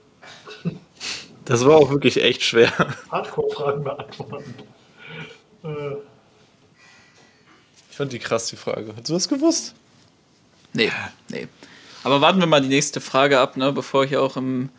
Das 1.46 1.66
war 1.66 1.76
auch 1.78 1.90
wirklich 1.90 2.22
echt 2.24 2.44
schwer. 2.44 2.72
Hardcore-Fragen 3.12 3.84
beantworten. 3.84 4.54
Äh, 5.64 5.96
Ich 7.90 7.98
fand 7.98 8.14
die 8.14 8.20
krass, 8.20 8.48
die 8.48 8.56
Frage. 8.56 8.94
Hast 8.96 9.10
du 9.10 9.14
das 9.14 9.28
gewusst? 9.28 9.74
Nee, 10.74 10.92
nee. 11.30 11.48
Aber 12.04 12.22
warten 12.22 12.40
wir 12.40 12.48
mal 12.48 12.62
die 12.62 12.68
nächste 12.68 13.02
Frage 13.02 13.40
ab, 13.40 13.58
ne, 13.58 13.72
bevor 13.72 14.06
hier 14.06 14.22
auch 14.22 14.38
im 14.38 14.70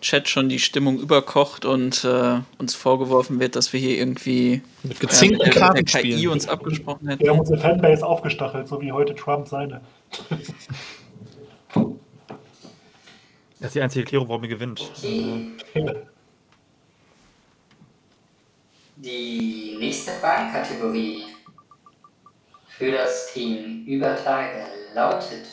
Chat 0.00 0.28
schon 0.28 0.48
die 0.48 0.58
Stimmung 0.58 0.98
überkocht 0.98 1.64
und 1.64 2.04
äh, 2.04 2.40
uns 2.58 2.74
vorgeworfen 2.74 3.40
wird, 3.40 3.56
dass 3.56 3.72
wir 3.72 3.80
hier 3.80 3.96
irgendwie 3.98 4.62
Mit 4.82 4.96
äh, 4.98 5.00
gezinkten 5.00 5.46
mit 5.48 5.56
Karten 5.56 5.78
mit 5.78 5.92
der 5.94 6.00
KI 6.02 6.12
spielen. 6.12 6.32
uns 6.32 6.48
abgesprochen 6.48 7.08
hätten. 7.08 7.22
wir 7.22 7.30
haben 7.30 7.40
unsere 7.40 7.58
Fanbase 7.58 8.06
aufgestachelt, 8.06 8.68
so 8.68 8.80
wie 8.80 8.90
heute 8.92 9.14
Trump 9.14 9.48
seine. 9.48 9.80
Das 13.62 13.68
ist 13.68 13.74
die 13.76 13.82
einzige 13.82 14.02
Erklärung, 14.02 14.28
warum 14.28 14.42
ihr 14.42 14.48
gewinnt. 14.48 14.90
Okay. 14.98 15.52
Die 18.96 19.76
nächste 19.78 20.10
Fragenkategorie 20.14 21.26
für 22.66 22.90
das 22.90 23.32
Team 23.32 23.86
über 23.86 24.16
Tage 24.16 24.66
lautet 24.94 25.46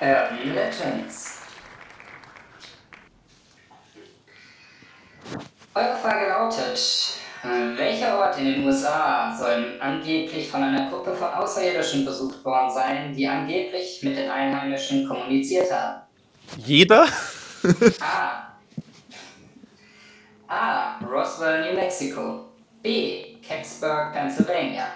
Urban 0.00 0.54
Legends. 0.54 1.42
Eure 5.74 5.96
Frage 5.98 6.28
lautet, 6.30 7.18
welcher 7.42 8.18
Ort 8.18 8.38
in 8.38 8.44
den 8.46 8.64
USA 8.66 9.36
soll 9.36 9.78
angeblich 9.80 10.48
von 10.48 10.62
einer 10.62 10.90
Gruppe 10.90 11.14
von 11.14 11.28
Außerirdischen 11.28 12.04
besucht 12.04 12.44
worden 12.44 12.70
sein, 12.70 13.14
die 13.14 13.26
angeblich 13.26 14.02
mit 14.02 14.16
den 14.16 14.30
Einheimischen 14.30 15.06
kommuniziert 15.06 15.70
haben? 15.72 16.02
Jeder? 16.56 17.06
A. 18.00 18.48
A. 20.48 20.98
Roswell, 21.04 21.68
New 21.68 21.78
Mexico. 21.78 22.46
B. 22.82 23.36
Kecksburg, 23.42 24.12
Pennsylvania. 24.12 24.86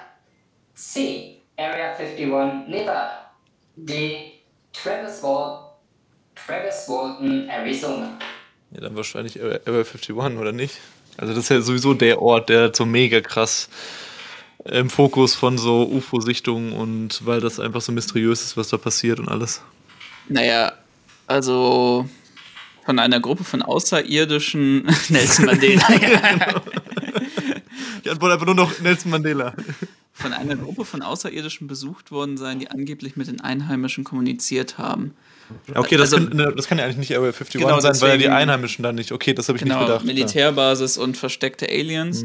C. 0.75 1.43
Area 1.57 1.95
51, 1.95 2.69
Nevada. 2.69 3.33
D. 3.77 4.33
Travis, 4.73 5.23
Wal 5.23 5.73
Travis 6.35 6.89
Walton, 6.89 7.49
Arizona. 7.49 8.19
Ja, 8.71 8.81
dann 8.81 8.97
wahrscheinlich 8.97 9.41
Area 9.41 9.61
51, 9.67 10.15
oder 10.15 10.53
nicht? 10.53 10.81
Also 11.17 11.35
das 11.35 11.45
ist 11.45 11.51
ja 11.51 11.61
sowieso 11.61 11.95
der 11.95 12.23
Ort, 12.23 12.49
der 12.49 12.75
so 12.75 12.87
mega 12.87 13.21
krass 13.21 13.69
im 14.65 14.91
Fokus 14.91 15.35
von 15.35 15.59
so 15.59 15.89
UFO-Sichtungen 15.89 16.73
und 16.73 17.27
weil 17.27 17.41
das 17.41 17.59
einfach 17.59 17.81
so 17.81 17.93
mysteriös 17.93 18.43
ist, 18.43 18.57
was 18.57 18.69
da 18.69 18.79
passiert 18.79 19.19
und 19.19 19.29
alles. 19.29 19.63
Naja, 20.29 20.73
also 21.27 22.09
von 22.85 22.99
einer 22.99 23.21
Gruppe 23.21 23.45
von 23.45 23.63
Außerirdischen 23.63 24.85
Nelson 25.09 25.47
Mandela. 25.47 25.87
Ich 28.05 28.11
antworte 28.11 28.35
einfach 28.35 28.47
nur 28.47 28.57
noch 28.57 28.81
Nelson 28.81 29.13
Mandela. 29.13 29.55
von 30.13 30.33
einer 30.33 30.57
Gruppe 30.57 30.85
von 30.85 31.03
Außerirdischen 31.03 31.69
besucht 31.69 32.11
worden 32.11 32.37
sein, 32.37 32.59
die 32.59 32.69
angeblich 32.69 33.17
mit 33.17 33.29
den 33.29 33.41
Einheimischen 33.41 34.03
kommuniziert 34.03 34.77
haben. 34.77 35.15
Ja, 35.69 35.79
okay, 35.81 35.97
das, 35.97 36.13
Also- 36.13 36.29
kann, 36.29 36.37
ne, 36.37 36.53
das 36.57 36.67
kann 36.69 36.79
ja 36.79 36.85
eigentlich 36.85 36.97
nicht 36.99 37.13
Area 37.17 37.29
51 37.31 37.61
Genau, 37.61 37.81
sein, 37.81 37.95
weil 38.01 38.09
ja 38.11 38.17
die 38.17 38.23
deswegen- 38.25 38.35
Einheimischen 38.35 38.83
dann 38.83 38.95
nicht. 38.95 39.13
Okay, 39.13 39.35
das 39.35 39.49
habe 39.49 39.57
ich 39.59 39.65
nicht 39.65 39.73
Genau, 39.73 39.87
gedacht. 39.87 40.05
Militärbasis 40.05 40.99
und 40.99 41.17
versteckte 41.17 41.67
Aliens. 41.69 42.25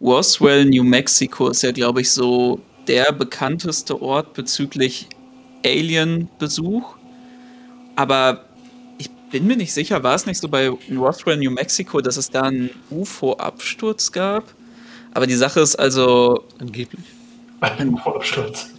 Roswell, 0.00 0.64
New 0.66 0.84
Mexico 0.84 1.48
ist 1.48 1.62
ja, 1.62 1.72
glaube 1.72 2.00
ich, 2.00 2.10
so 2.10 2.60
der 2.86 3.12
bekannteste 3.12 4.00
Ort 4.00 4.34
bezüglich 4.34 5.08
Alien-Besuch. 5.64 6.96
Aber 7.96 8.44
ich 8.98 9.10
bin 9.30 9.46
mir 9.46 9.56
nicht 9.56 9.72
sicher, 9.72 10.02
war 10.02 10.14
es 10.14 10.24
nicht 10.26 10.38
so 10.40 10.48
bei 10.48 10.68
Roswell, 10.96 11.36
New 11.36 11.50
Mexico, 11.50 12.00
dass 12.00 12.16
es 12.16 12.30
da 12.30 12.42
einen 12.42 12.70
UFO-Absturz 12.90 14.12
gab? 14.12 14.44
Aber 15.14 15.26
die 15.26 15.34
Sache 15.34 15.60
ist 15.60 15.76
also, 15.76 16.44
Ja, 16.58 16.60
angeblich. 16.60 17.04
Absturz. 17.60 18.70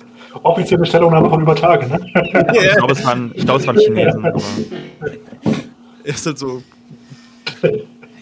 Offizielle 0.43 0.85
Stellungnahme 0.85 1.29
von 1.29 1.41
über 1.41 1.55
Tage, 1.55 1.87
ne? 1.87 1.99
Ich 2.13 2.75
glaube, 2.75 2.93
es 2.93 3.05
waren, 3.05 3.31
ich 3.35 3.45
glaube, 3.45 3.59
es 3.59 3.67
waren 3.67 3.77
Chinesen. 3.77 4.25
Aber 4.25 4.41
Er 6.03 6.13
ist 6.13 6.25
halt 6.25 6.39
so. 6.39 6.63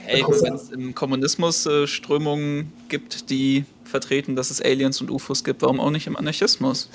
Hey, 0.05 0.23
wenn 0.41 0.53
es 0.53 0.69
im 0.71 0.95
Kommunismus 0.95 1.65
äh, 1.65 1.85
Strömungen 1.85 2.71
gibt, 2.87 3.29
die 3.29 3.65
vertreten, 3.83 4.35
dass 4.35 4.51
es 4.51 4.61
Aliens 4.61 5.01
und 5.01 5.11
UFOs 5.11 5.43
gibt, 5.43 5.61
warum 5.61 5.79
auch 5.79 5.91
nicht 5.91 6.07
im 6.07 6.15
Anarchismus? 6.15 6.89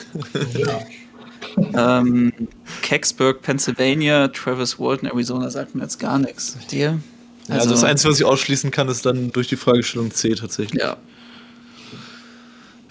ja. 0.55 0.81
ähm, 2.01 2.33
Kecksburg, 2.83 3.43
Pennsylvania, 3.43 4.29
Travis 4.29 4.79
Walton, 4.79 5.09
Arizona 5.09 5.51
sagt 5.51 5.75
mir 5.75 5.83
jetzt 5.83 5.99
gar 5.99 6.19
nichts. 6.19 6.57
Dir? 6.71 7.01
Also, 7.49 7.61
also 7.61 7.71
das 7.71 7.85
Einzige, 7.85 8.13
was 8.13 8.21
ich 8.21 8.25
ausschließen 8.25 8.71
kann, 8.71 8.89
ist 8.89 9.05
dann 9.05 9.33
durch 9.33 9.49
die 9.49 9.57
Fragestellung 9.57 10.11
C 10.13 10.35
tatsächlich. 10.35 10.81
Ja, 10.81 10.97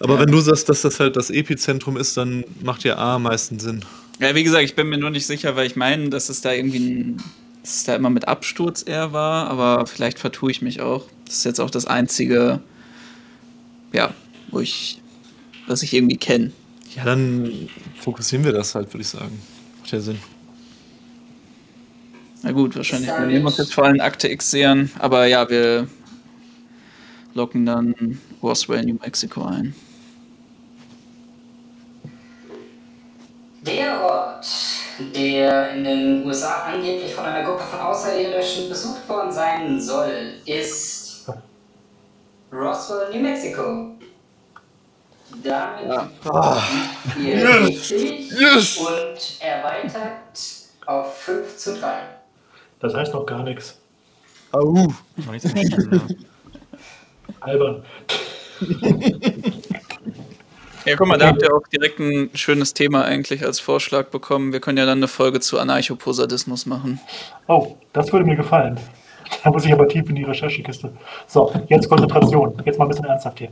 Aber 0.01 0.19
wenn 0.19 0.31
du 0.31 0.39
sagst, 0.39 0.67
dass 0.69 0.81
das 0.81 0.99
halt 0.99 1.15
das 1.15 1.29
Epizentrum 1.29 1.97
ist, 1.97 2.17
dann 2.17 2.43
macht 2.61 2.83
ja 2.83 2.97
A 2.97 3.15
am 3.15 3.23
meisten 3.23 3.59
Sinn. 3.59 3.85
Ja, 4.19 4.35
wie 4.35 4.43
gesagt, 4.43 4.63
ich 4.63 4.75
bin 4.75 4.89
mir 4.89 4.97
nur 4.97 5.09
nicht 5.09 5.25
sicher, 5.25 5.55
weil 5.55 5.67
ich 5.67 5.75
meine, 5.75 6.09
dass 6.09 6.29
es 6.29 6.41
da 6.41 6.51
irgendwie 6.51 6.79
ein, 6.79 7.17
dass 7.61 7.77
es 7.77 7.83
da 7.83 7.95
immer 7.95 8.09
mit 8.09 8.27
Absturz 8.27 8.83
eher 8.85 9.13
war, 9.13 9.49
aber 9.49 9.85
vielleicht 9.87 10.19
vertue 10.19 10.51
ich 10.51 10.61
mich 10.61 10.81
auch. 10.81 11.05
Das 11.25 11.37
ist 11.37 11.45
jetzt 11.45 11.59
auch 11.59 11.69
das 11.69 11.85
einzige, 11.85 12.59
ja, 13.93 14.13
wo 14.49 14.59
ich, 14.59 15.01
was 15.67 15.83
ich 15.83 15.93
irgendwie 15.93 16.17
kenne. 16.17 16.51
Ja, 16.95 17.05
dann 17.05 17.69
fokussieren 17.99 18.43
wir 18.43 18.51
das 18.51 18.75
halt, 18.75 18.93
würde 18.93 19.01
ich 19.01 19.07
sagen. 19.07 19.39
Macht 19.79 19.91
ja 19.91 19.99
Sinn. 19.99 20.19
Na 22.43 22.51
gut, 22.51 22.75
wahrscheinlich 22.75 23.09
werden 23.09 23.29
wir 23.29 23.45
uns 23.45 23.57
jetzt 23.57 23.73
vor 23.73 23.85
allem 23.85 24.01
Akte 24.01 24.27
X 24.27 24.51
sehen, 24.51 24.91
aber 24.97 25.27
ja, 25.27 25.49
wir 25.49 25.87
locken 27.33 27.65
dann 27.65 28.19
Roswell, 28.41 28.83
New 28.83 28.97
Mexico 29.01 29.45
ein. 29.45 29.75
Der 33.61 34.01
Ort, 34.01 34.47
der 35.13 35.75
in 35.75 35.83
den 35.83 36.25
USA 36.25 36.63
angeblich 36.63 37.13
von 37.13 37.25
einer 37.25 37.45
Gruppe 37.45 37.63
von 37.63 37.79
Außerirdischen 37.79 38.69
besucht 38.69 39.07
worden 39.07 39.31
sein 39.31 39.79
soll, 39.79 40.33
ist 40.45 41.29
Roswell, 42.51 43.13
New 43.13 43.21
Mexico. 43.21 43.91
Damit 45.43 46.09
liegt 47.15 47.35
ihr 47.35 47.59
richtig 47.61 48.79
und 48.79 49.41
erweitert 49.41 50.39
auf 50.87 51.19
5 51.19 51.57
zu 51.57 51.79
3. 51.79 52.01
Das 52.79 52.95
heißt 52.95 53.13
noch 53.13 53.27
gar 53.27 53.43
nichts. 53.43 53.79
Au. 54.53 54.87
ja. 55.17 56.01
Albern. 57.41 57.85
Ja, 60.85 60.95
guck 60.95 61.07
mal, 61.07 61.17
da 61.17 61.27
habt 61.27 61.41
ihr 61.43 61.53
auch 61.53 61.67
direkt 61.67 61.99
ein 61.99 62.31
schönes 62.33 62.73
Thema 62.73 63.03
eigentlich 63.05 63.45
als 63.45 63.59
Vorschlag 63.59 64.07
bekommen. 64.07 64.51
Wir 64.51 64.59
können 64.59 64.77
ja 64.77 64.85
dann 64.85 64.97
eine 64.99 65.07
Folge 65.07 65.39
zu 65.39 65.59
Anarchoposadismus 65.59 66.65
machen. 66.65 66.99
Oh, 67.47 67.77
das 67.93 68.11
würde 68.11 68.25
mir 68.25 68.35
gefallen. 68.35 68.79
Da 69.43 69.51
muss 69.51 69.65
ich 69.65 69.71
aber 69.71 69.87
tief 69.87 70.09
in 70.09 70.15
die 70.15 70.23
Recherchekiste. 70.23 70.91
So, 71.27 71.53
jetzt 71.69 71.87
Konzentration. 71.87 72.61
Jetzt 72.65 72.79
mal 72.79 72.85
ein 72.85 72.89
bisschen 72.89 73.05
ernsthaft 73.05 73.39
hier. 73.39 73.49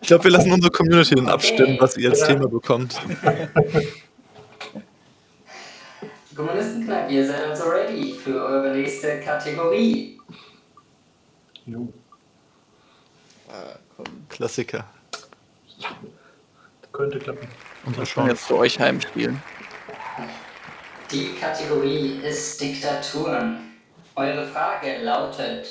Ich 0.00 0.08
glaube, 0.08 0.24
wir 0.24 0.30
lassen 0.32 0.50
unsere 0.50 0.72
Community 0.72 1.14
dann 1.14 1.28
abstimmen, 1.28 1.76
was 1.78 1.96
ihr 1.96 2.10
als 2.10 2.20
Ja. 2.20 2.26
Thema 2.28 2.48
bekommt. 2.48 3.00
Kommunistenknack, 6.34 7.10
ihr 7.10 7.26
seid 7.26 7.48
also 7.48 7.64
ready 7.64 8.14
für 8.14 8.44
eure 8.44 8.74
nächste 8.74 9.20
Kategorie. 9.20 10.18
Jo, 11.66 11.92
Klassiker. 14.28 14.84
Könnte 16.92 17.18
klappen. 17.18 17.48
Unsere 17.84 18.04
Ich 18.04 18.14
kann 18.14 18.26
jetzt 18.26 18.46
für 18.46 18.56
euch 18.56 18.78
heimspielen. 18.78 19.40
Die 21.10 21.34
Kategorie 21.34 22.20
ist 22.22 22.60
Diktaturen. 22.60 23.60
Eure 24.16 24.46
Frage 24.46 24.98
lautet, 25.02 25.66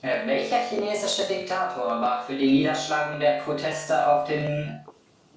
äh, 0.00 0.26
welcher 0.26 0.58
chinesische 0.68 1.24
Diktator 1.24 2.00
war 2.00 2.24
für 2.24 2.34
die 2.34 2.50
Niederschlagung 2.50 3.20
der 3.20 3.40
Proteste 3.42 4.06
auf 4.06 4.26
dem 4.26 4.80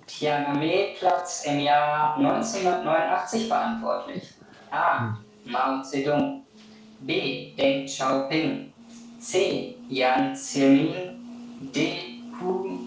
Tiananmen-Platz 0.07 1.43
im 1.45 1.59
Jahr 1.59 2.17
1989 2.17 3.47
verantwortlich? 3.47 4.23
A. 4.71 5.17
Mao 5.45 5.81
Zedong 5.83 6.43
B. 7.01 7.53
Deng 7.55 7.85
Xiaoping 7.85 8.73
C. 9.19 9.75
Jiang 9.89 10.33
Zemin 10.33 10.95
D. 11.73 12.21
Hu 12.39 12.86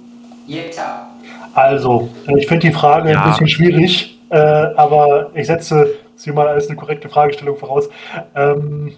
Also, 1.54 2.08
äh, 2.26 2.38
ich 2.38 2.46
finde 2.46 2.66
die 2.68 2.72
Frage 2.72 3.10
Ja. 3.12 3.22
ein 3.24 3.30
bisschen 3.30 3.48
schwierig, 3.48 4.18
äh, 4.30 4.36
aber 4.38 5.30
ich 5.34 5.46
setze 5.46 5.94
sie 6.16 6.32
mal 6.32 6.48
als 6.48 6.68
eine 6.68 6.76
korrekte 6.76 7.08
Fragestellung 7.08 7.56
voraus. 7.56 7.88
Ähm, 8.34 8.96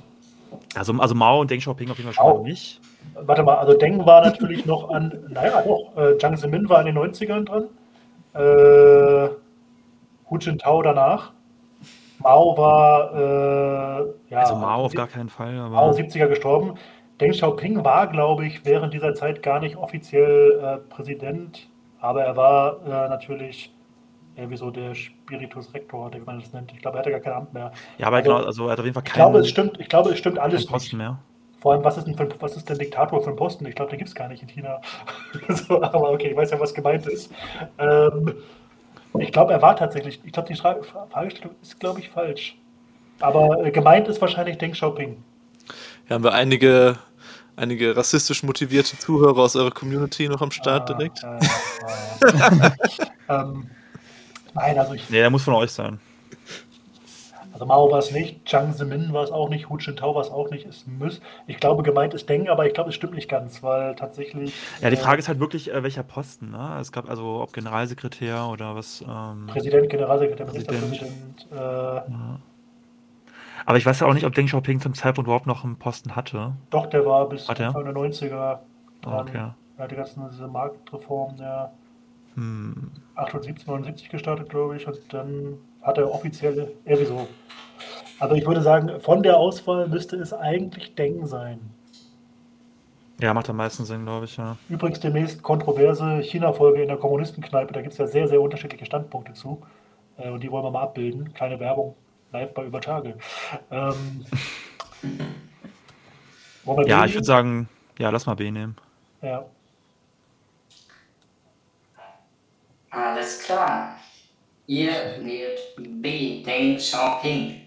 Also, 0.74 0.92
also 0.94 1.14
Mao 1.14 1.40
und 1.40 1.50
Deng 1.50 1.61
Xiaoping 1.61 1.90
auf 1.90 1.98
jeden 1.98 2.12
Fall 2.12 2.14
schon 2.14 2.26
Mao. 2.26 2.42
mal 2.42 2.48
nicht. 2.48 2.80
warte 3.14 3.42
mal, 3.42 3.57
also 3.57 3.74
Deng 3.74 4.05
war 4.07 4.22
natürlich 4.24 4.64
noch 4.64 4.90
an, 4.90 5.12
naja, 5.28 5.62
doch, 5.66 5.96
äh, 5.96 6.16
Jiang 6.18 6.36
Zemin 6.36 6.68
war 6.68 6.80
in 6.80 6.86
den 6.86 6.94
90ern 6.98 7.44
dran. 7.44 7.64
Äh, 8.34 9.28
Hu 10.30 10.38
Jintao 10.38 10.80
danach. 10.82 11.32
Mao 12.20 12.57
war, 12.57 13.14
äh, 13.14 14.05
ja, 14.30 14.38
Also 14.40 14.55
Mao 14.55 14.84
auf 14.84 14.94
gar 14.94 15.09
keinen 15.09 15.28
Fall, 15.28 15.53
Mao 15.55 15.88
aber 15.88 15.92
70er 15.96 16.28
gestorben. 16.28 16.74
Deng 17.22 17.32
Xiaoping 17.32 17.84
war, 17.84 18.08
glaube 18.08 18.46
ich, 18.46 18.64
während 18.66 18.94
dieser 18.94 19.14
Zeit 19.14 19.42
gar 19.42 19.60
nicht 19.60 19.76
offiziell 19.76 20.60
äh, 20.62 20.78
Präsident, 20.94 21.70
aber 22.00 22.24
er 22.24 22.36
war 22.36 22.82
äh, 22.86 23.08
natürlich 23.08 23.74
irgendwie 24.36 24.56
so 24.58 24.70
der 24.70 24.94
Spiritus 24.94 25.74
Rector, 25.74 26.06
oder 26.06 26.20
wie 26.20 26.24
man 26.24 26.40
das 26.40 26.52
nennt. 26.52 26.72
Ich 26.72 26.80
glaube, 26.80 26.98
er 26.98 27.00
hatte 27.00 27.10
gar 27.12 27.20
kein 27.20 27.34
Amt 27.34 27.54
mehr. 27.54 27.72
ja, 27.98 28.06
aber 28.08 28.20
Also, 28.20 28.22
genau, 28.22 28.36
also 28.44 28.66
er 28.66 28.72
hat 28.72 28.78
auf 28.80 28.84
jeden 28.86 28.94
Fall 28.94 29.04
Ich 29.04 29.12
glaube, 29.12 29.38
keinen 29.38 29.40
es 29.40 29.48
stimmt, 29.48 29.78
ich 29.80 29.88
glaube, 29.88 30.10
es 30.12 30.18
stimmt 30.18 30.38
keinen 30.40 30.40
alles 30.40 30.66
Posten 30.66 30.96
nicht. 30.96 30.96
mehr. 30.98 31.24
Vor 31.58 31.72
allem, 31.72 31.84
was 31.84 31.96
ist 31.98 32.06
denn, 32.06 32.16
für, 32.16 32.28
was 32.40 32.56
ist 32.56 32.68
denn 32.68 32.78
Diktator 32.78 33.22
für 33.22 33.30
ein 33.30 33.36
Posten? 33.36 33.66
Ich 33.66 33.74
glaube, 33.76 33.90
den 33.90 33.98
gibt 33.98 34.08
es 34.08 34.14
gar 34.14 34.28
nicht 34.28 34.42
in 34.42 34.48
China. 34.48 34.80
so, 35.48 35.82
aber 35.82 36.10
okay, 36.12 36.30
ich 36.30 36.36
weiß 36.36 36.50
ja, 36.50 36.60
was 36.60 36.74
gemeint 36.74 37.06
ist. 37.06 37.32
Ähm, 37.78 38.34
ich 39.18 39.32
glaube, 39.32 39.52
er 39.52 39.62
war 39.62 39.76
tatsächlich, 39.76 40.20
ich 40.24 40.32
glaube, 40.32 40.48
die 40.48 40.56
Fra 40.56 40.76
Fragestellung 41.10 41.56
ist, 41.62 41.78
glaube 41.80 42.00
ich, 42.00 42.10
falsch. 42.10 42.58
Aber 43.20 43.64
äh, 43.66 43.70
gemeint 43.70 44.08
ist 44.08 44.20
wahrscheinlich 44.20 44.58
Deng 44.58 44.72
Xiaoping. 44.72 45.22
Hier 46.06 46.14
haben 46.14 46.24
wir 46.24 46.32
einige, 46.34 46.98
einige 47.57 47.96
rassistisch 47.96 48.42
motivierte 48.42 48.98
Zuhörer 48.98 49.38
aus 49.38 49.57
eurer 49.57 49.70
Community 49.70 50.28
noch 50.28 50.40
am 50.40 50.50
Start 50.50 50.90
Ah, 50.90 50.94
direkt. 50.94 51.22
äh, 51.22 51.38
äh, 52.26 52.70
ähm, 53.28 53.66
nein, 54.55 54.78
also, 54.78 54.94
ich, 54.94 55.09
Nee, 55.11 55.18
der 55.18 55.30
muss 55.30 55.42
von 55.42 55.55
euch 55.55 55.70
sein. 55.70 55.98
also 57.53 57.66
Mao 57.66 57.90
war 57.90 57.98
es 57.98 58.11
nicht, 58.11 58.40
Jiang 58.50 58.74
Zemin 58.74 59.12
war 59.12 59.22
es 59.24 59.30
auch 59.30 59.48
nicht, 59.48 59.68
Hu 59.68 59.76
Jintao 59.76 60.14
war 60.14 60.22
es 60.22 60.30
auch 60.30 60.50
nicht. 60.50 60.66
Es 60.66 60.86
muss, 60.86 61.20
ich 61.46 61.59
glaube, 61.59 61.82
gemeint 61.82 62.14
ist 62.14 62.28
Deng, 62.28 62.48
aber 62.48 62.66
ich 62.66 62.72
glaube, 62.74 62.90
es 62.90 62.94
stimmt 62.96 63.14
nicht 63.14 63.28
ganz, 63.28 63.62
weil 63.62 63.94
tatsächlich. 63.94 64.55
Ja, 64.80 64.88
die 64.90 64.96
äh, 64.96 64.98
Frage 64.98 65.18
ist 65.18 65.28
halt 65.28 65.38
wirklich, 65.40 65.72
äh, 65.72 65.82
welcher 65.82 66.03
Posten. 66.03 66.50
Ne? 66.50 66.78
Es 66.80 66.90
gab 66.92 67.09
also, 67.11 67.42
ob 67.42 67.53
Generalsekretär 67.53 68.46
oder 68.48 68.74
was. 68.74 69.03
Ähm, 69.07 69.46
Präsident, 69.46 69.90
Generalsekretär, 69.90 70.46
Präsident. 70.46 70.80
Ministerpräsident. 70.80 71.46
Äh, 71.53 72.12
aber 73.66 73.78
ich 73.78 73.86
weiß 73.86 74.00
ja 74.00 74.06
auch 74.06 74.14
nicht, 74.14 74.24
ob 74.26 74.34
Deng 74.34 74.46
Xiaoping 74.46 74.80
zum 74.80 74.94
Zeitpunkt 74.94 75.26
überhaupt 75.28 75.46
noch 75.46 75.64
einen 75.64 75.76
Posten 75.76 76.14
hatte. 76.16 76.52
Doch, 76.70 76.86
der 76.86 77.04
war 77.06 77.28
bis? 77.28 77.48
Anfang 77.48 77.84
der 77.84 77.94
90er 77.94 78.32
Ah, 78.34 78.60
dran. 79.02 79.28
okay. 79.28 79.50
Er 79.78 79.84
hat 79.84 79.90
die 79.90 79.96
ganzen 79.96 80.22
diese 80.30 80.46
Marktreformen 80.46 81.36
der 81.36 81.72
Hm. 82.34 82.90
78, 83.16 83.66
79 83.66 84.08
gestartet, 84.08 84.48
glaube 84.48 84.76
ich, 84.76 84.86
und 84.86 84.98
dann 85.10 85.58
hat 85.82 85.98
er 85.98 86.10
offiziell 86.12 86.72
irgendwie 86.84 87.06
so. 87.06 87.28
Also 88.20 88.34
ich 88.36 88.46
würde 88.46 88.62
sagen, 88.62 89.00
von 89.00 89.22
der 89.22 89.36
Auswahl 89.36 89.88
müsste 89.88 90.16
es 90.16 90.32
eigentlich 90.32 90.94
Deng 90.94 91.26
sein. 91.26 91.58
Ja, 93.20 93.34
macht 93.34 93.50
am 93.50 93.56
meisten 93.56 93.84
Sinn, 93.84 94.04
glaube 94.04 94.24
ich, 94.24 94.36
ja. 94.36 94.56
Übrigens 94.68 95.00
demnächst 95.00 95.42
kontroverse 95.42 96.20
China-Folge 96.22 96.82
in 96.82 96.88
der 96.88 96.96
Kommunistenkneipe, 96.96 97.72
da 97.72 97.80
gibt 97.82 97.92
es 97.92 97.98
ja 97.98 98.06
sehr, 98.06 98.26
sehr 98.28 98.40
unterschiedliche 98.40 98.86
Standpunkte 98.86 99.32
zu. 99.34 99.60
Äh, 100.16 100.30
und 100.30 100.42
die 100.42 100.50
wollen 100.50 100.64
wir 100.64 100.70
mal 100.70 100.82
abbilden. 100.82 101.32
Kleine 101.34 101.60
Werbung, 101.60 101.94
live 102.32 102.54
bei 102.54 102.64
Übertage. 102.64 103.16
Ähm, 103.70 104.24
wollen 106.64 106.78
wir 106.78 106.88
Ja, 106.88 107.04
ich 107.04 107.14
würde 107.14 107.26
sagen, 107.26 107.68
ja, 107.98 108.10
lass 108.10 108.26
mal 108.26 108.34
B 108.34 108.50
nehmen. 108.50 108.76
Ja. 109.20 109.44
Alles 112.90 113.42
klar. 113.42 113.96
Ihr 114.66 114.92
wählt 115.20 115.60
B. 115.76 116.42
Deng 116.42 116.76
Xiaoping. 116.76 117.60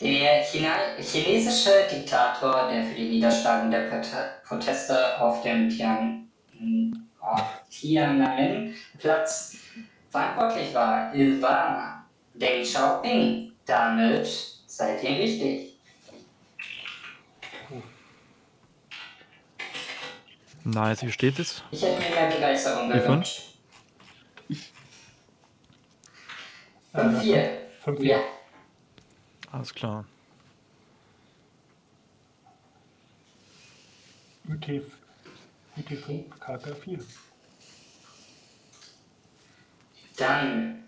Der 0.00 0.42
China 0.42 0.72
chinesische 1.00 1.70
Diktator, 1.90 2.68
der 2.70 2.84
für 2.84 2.94
die 2.94 3.08
Niederschlagung 3.08 3.70
der 3.70 3.88
Prote 3.88 4.32
Proteste 4.46 5.18
auf 5.20 5.42
dem 5.42 5.70
Tian 5.70 6.28
auf 7.18 7.42
Tiananmen-Platz 7.70 9.56
verantwortlich 10.10 10.74
war, 10.74 11.12
war 11.40 12.04
Deng 12.34 12.62
Xiaoping. 12.62 13.45
Damit 13.66 14.26
seid 14.66 15.02
ihr 15.02 15.10
richtig. 15.10 15.74
Nice, 20.62 21.02
wie 21.02 21.12
steht 21.12 21.38
es? 21.38 21.62
Ich 21.70 21.82
hätte 21.82 22.00
mir 22.00 22.10
mehr 22.10 22.30
Begeisterung 22.30 22.88
gewünscht. 22.88 23.54
Äh, 26.92 26.98
5-4. 26.98 27.48
5-4. 27.84 28.02
Ja. 28.02 28.20
Alles 29.52 29.74
klar. 29.74 30.04
UT, 34.48 34.82
UT5, 35.76 36.24
KK4. 36.40 37.02
Dann 40.16 40.84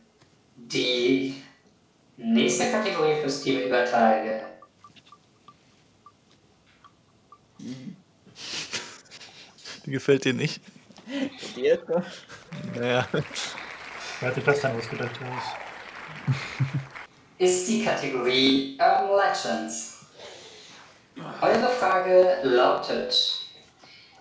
die 0.56 1.42
nächste 2.18 2.70
Kategorie 2.70 3.20
fürs 3.20 3.42
Team 3.42 3.62
über 3.62 3.84
Tage. 3.84 4.42
Die 9.86 9.90
gefällt 9.90 10.24
dir 10.24 10.34
nicht? 10.34 10.60
Naja. 12.74 13.06
Wer 14.20 14.30
hat 14.30 14.46
das 14.46 14.60
denn 14.60 14.76
ausgedacht? 14.76 15.12
Ist 17.38 17.68
die 17.68 17.84
Kategorie 17.84 18.76
Urban 18.80 19.16
Legends. 19.16 20.06
Eure 21.40 21.68
Frage 21.68 22.38
lautet: 22.42 23.14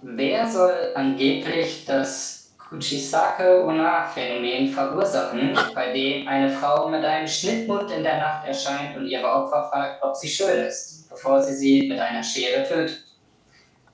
Wer 0.02 0.50
soll 0.50 0.94
angeblich 0.96 1.86
das 1.86 2.37
Kuchisake-Ona-Phänomen 2.70 4.68
verursachen, 4.68 5.58
bei 5.74 5.94
dem 5.94 6.28
eine 6.28 6.50
Frau 6.50 6.90
mit 6.90 7.04
einem 7.04 7.28
Schnittmund 7.28 7.90
in 7.92 8.04
der 8.04 8.18
Nacht 8.18 8.48
erscheint 8.48 8.98
und 8.98 9.08
ihre 9.08 9.26
Opfer 9.26 9.70
fragt, 9.72 10.04
ob 10.04 10.16
sie 10.16 10.28
schön 10.28 10.66
ist, 10.66 11.10
bevor 11.10 11.42
sie 11.42 11.54
sie 11.54 11.88
mit 11.88 12.00
einer 12.00 12.24
Schere 12.24 12.68
tötet? 12.68 13.04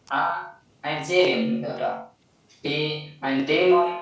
A. 0.10 0.58
Ein 0.82 1.04
Serienmörder. 1.04 2.12
B. 2.62 3.10
Ein 3.22 3.46
Dämon. 3.46 4.00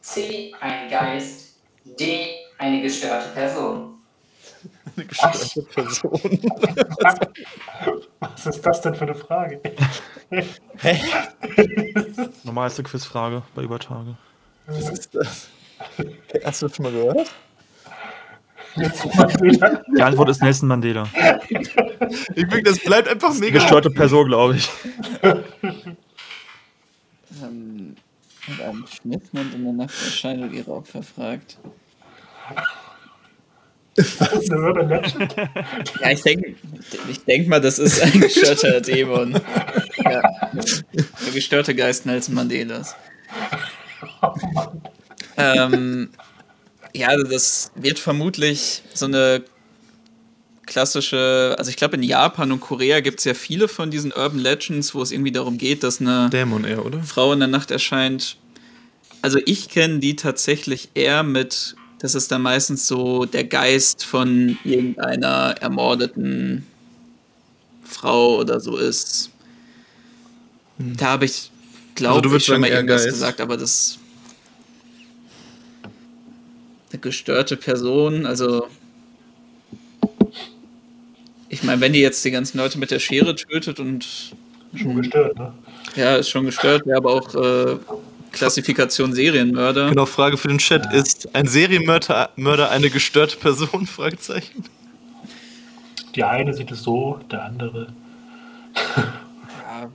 C. 0.00 0.54
Ein 0.60 0.88
Geist. 0.88 1.58
D. 1.84 2.36
Eine 2.58 2.80
gestörte 2.80 3.28
Person. 3.30 3.98
Eine 4.96 5.06
gestörte 5.06 5.62
Person. 5.62 6.40
Was 8.22 8.46
ist 8.46 8.64
das 8.64 8.80
denn 8.80 8.94
für 8.94 9.02
eine 9.02 9.16
Frage? 9.16 9.60
Normalste 12.44 12.84
Quizfrage 12.84 13.42
bei 13.54 13.62
Übertage. 13.62 14.16
Was 14.66 14.90
ist 14.90 15.12
das? 15.12 15.48
Hast 16.44 16.62
du 16.62 16.68
das 16.68 16.76
schon 16.76 16.84
mal 16.84 16.92
gehört? 16.92 17.28
Die 18.76 20.02
Antwort 20.02 20.28
ist 20.28 20.40
Nelson 20.40 20.68
Mandela. 20.68 21.08
Ich 22.34 22.46
finde, 22.46 22.62
das 22.62 22.78
bleibt 22.78 23.08
einfach 23.08 23.34
mega. 23.34 23.58
gestörte 23.58 23.90
Person, 23.90 24.28
glaube 24.28 24.54
ich. 24.56 24.70
Ähm, 27.42 27.96
mit 28.46 28.60
einem 28.60 28.86
Schnittmund 28.86 29.52
in 29.54 29.64
der 29.64 29.72
Nacht 29.72 29.94
erscheint 30.04 30.42
und 30.42 30.52
ihre 30.52 30.70
Opfer 30.70 31.02
fragt. 31.02 31.58
Eine 33.96 34.60
Urban 34.60 34.88
Legend? 34.88 35.36
Ja, 36.00 36.10
ich 36.10 36.22
denke 36.22 36.54
ich 37.10 37.24
denk 37.24 37.48
mal, 37.48 37.60
das 37.60 37.78
ist 37.78 38.00
ein 38.00 38.20
gestörter 38.20 38.80
Dämon. 38.80 39.40
Ja. 40.04 40.22
Der 40.52 41.32
gestörte 41.32 41.74
Geist 41.74 42.06
Nelson 42.06 42.34
Mandelas. 42.34 42.94
Ähm, 45.36 46.10
ja, 46.94 47.08
also 47.08 47.24
das 47.24 47.72
wird 47.74 47.98
vermutlich 47.98 48.82
so 48.94 49.06
eine 49.06 49.44
klassische, 50.66 51.54
also 51.58 51.70
ich 51.70 51.76
glaube 51.76 51.96
in 51.96 52.02
Japan 52.02 52.52
und 52.52 52.60
Korea 52.60 53.00
gibt 53.00 53.18
es 53.18 53.24
ja 53.24 53.34
viele 53.34 53.68
von 53.68 53.90
diesen 53.90 54.12
Urban 54.12 54.38
Legends, 54.38 54.94
wo 54.94 55.02
es 55.02 55.12
irgendwie 55.12 55.32
darum 55.32 55.58
geht, 55.58 55.82
dass 55.82 56.00
eine 56.00 56.30
Dämon 56.30 56.64
eher, 56.64 56.84
oder? 56.84 57.02
Frau 57.02 57.32
in 57.32 57.40
der 57.40 57.48
Nacht 57.48 57.70
erscheint. 57.70 58.36
Also 59.20 59.38
ich 59.44 59.68
kenne 59.68 59.98
die 59.98 60.16
tatsächlich 60.16 60.90
eher 60.94 61.22
mit, 61.22 61.76
dass 62.02 62.14
es 62.16 62.26
dann 62.26 62.42
meistens 62.42 62.88
so 62.88 63.26
der 63.26 63.44
Geist 63.44 64.04
von 64.04 64.58
irgendeiner 64.64 65.54
ermordeten 65.60 66.66
Frau 67.84 68.40
oder 68.40 68.58
so 68.58 68.76
ist. 68.76 69.30
Da 70.78 71.10
habe 71.10 71.26
ich, 71.26 71.52
glaube 71.94 72.22
Also 72.24 72.36
ich, 72.36 72.44
schon 72.44 72.60
mal 72.60 72.70
irgendwas 72.70 73.04
Geist. 73.04 73.14
gesagt, 73.14 73.40
aber 73.40 73.56
das 73.56 73.98
eine 76.90 77.00
gestörte 77.00 77.56
Person, 77.56 78.26
also 78.26 78.66
ich 81.48 81.62
meine, 81.62 81.80
wenn 81.80 81.92
die 81.92 82.00
jetzt 82.00 82.24
die 82.24 82.32
ganzen 82.32 82.58
Leute 82.58 82.78
mit 82.78 82.90
der 82.90 82.98
Schere 82.98 83.36
tötet 83.36 83.78
und 83.78 84.34
Schon 84.74 84.96
gestört, 84.96 85.36
ne? 85.38 85.52
ja, 85.94 86.16
ist 86.16 86.30
schon 86.30 86.46
gestört, 86.46 86.84
wäre 86.84 86.96
aber 86.96 87.12
auch 87.12 87.34
äh, 87.34 87.76
Klassifikation 88.32 89.12
Serienmörder. 89.12 89.90
Genau, 89.90 90.06
Frage 90.06 90.36
für 90.36 90.48
den 90.48 90.58
Chat. 90.58 90.92
Ist 90.92 91.34
ein 91.34 91.46
Serienmörder 91.46 92.30
Mörder 92.36 92.70
eine 92.70 92.90
gestörte 92.90 93.36
Person? 93.36 93.86
Fragezeichen. 93.86 94.64
Die 96.14 96.24
eine 96.24 96.52
sieht 96.52 96.70
es 96.70 96.82
so, 96.82 97.20
der 97.30 97.44
andere. 97.44 97.92
Ja, 99.64 99.88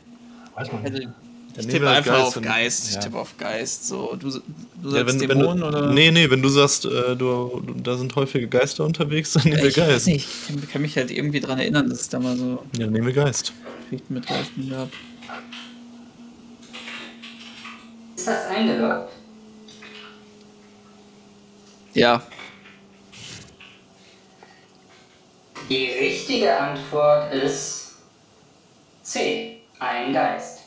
Weiß 0.55 0.71
man 0.71 0.83
also 0.83 0.97
nicht. 0.97 1.09
ich 1.57 1.67
tippe 1.67 1.87
einfach 1.89 2.11
Geist 2.13 2.37
auf 2.37 2.41
Geist. 2.41 2.91
ja. 2.93 2.97
Ich 2.99 3.05
tippe 3.05 3.17
auf 3.19 3.37
Geist. 3.37 3.87
So, 3.87 4.15
du, 4.19 4.29
du 4.31 4.39
Ja, 4.85 4.89
sagst 5.05 5.19
wenn, 5.19 5.29
wenn 5.29 5.37
Dämonen 5.39 5.59
du, 5.61 5.67
oder? 5.67 5.91
Nee, 5.93 6.09
nee, 6.11 6.29
wenn 6.29 6.41
du 6.41 6.49
sagst, 6.49 6.85
äh, 6.85 7.15
du, 7.15 7.61
du, 7.65 7.73
da 7.83 7.95
sind 7.95 8.15
häufige 8.15 8.47
Geister 8.47 8.83
unterwegs, 8.83 9.33
dann 9.33 9.43
nehmen 9.43 9.57
wir 9.61 9.69
ich 9.69 9.77
weiß 9.77 9.87
Geist. 9.87 10.07
nicht. 10.07 10.27
Ich 10.63 10.69
kann, 10.69 10.81
mich 10.81 10.95
halt 10.97 11.11
irgendwie 11.11 11.39
dran 11.39 11.59
erinnern, 11.59 11.89
dass 11.89 12.01
es 12.01 12.09
da 12.09 12.19
mal 12.19 12.35
so 12.35 12.63
Ja, 12.77 12.87
nehmen 12.87 13.05
wir 13.05 13.13
Geist. 13.13 13.53
Mit 14.09 14.25
Geisten 14.27 14.69
gab. 14.69 14.89
Ist 18.27 18.33
das 18.35 18.47
eingeloggt? 18.47 19.13
Ja, 21.93 22.21
Die 25.69 25.85
richtige 25.85 26.59
Antwort 26.59 27.33
ist 27.33 27.95
C. 29.03 29.61
Ein 29.79 30.11
Geist. 30.11 30.63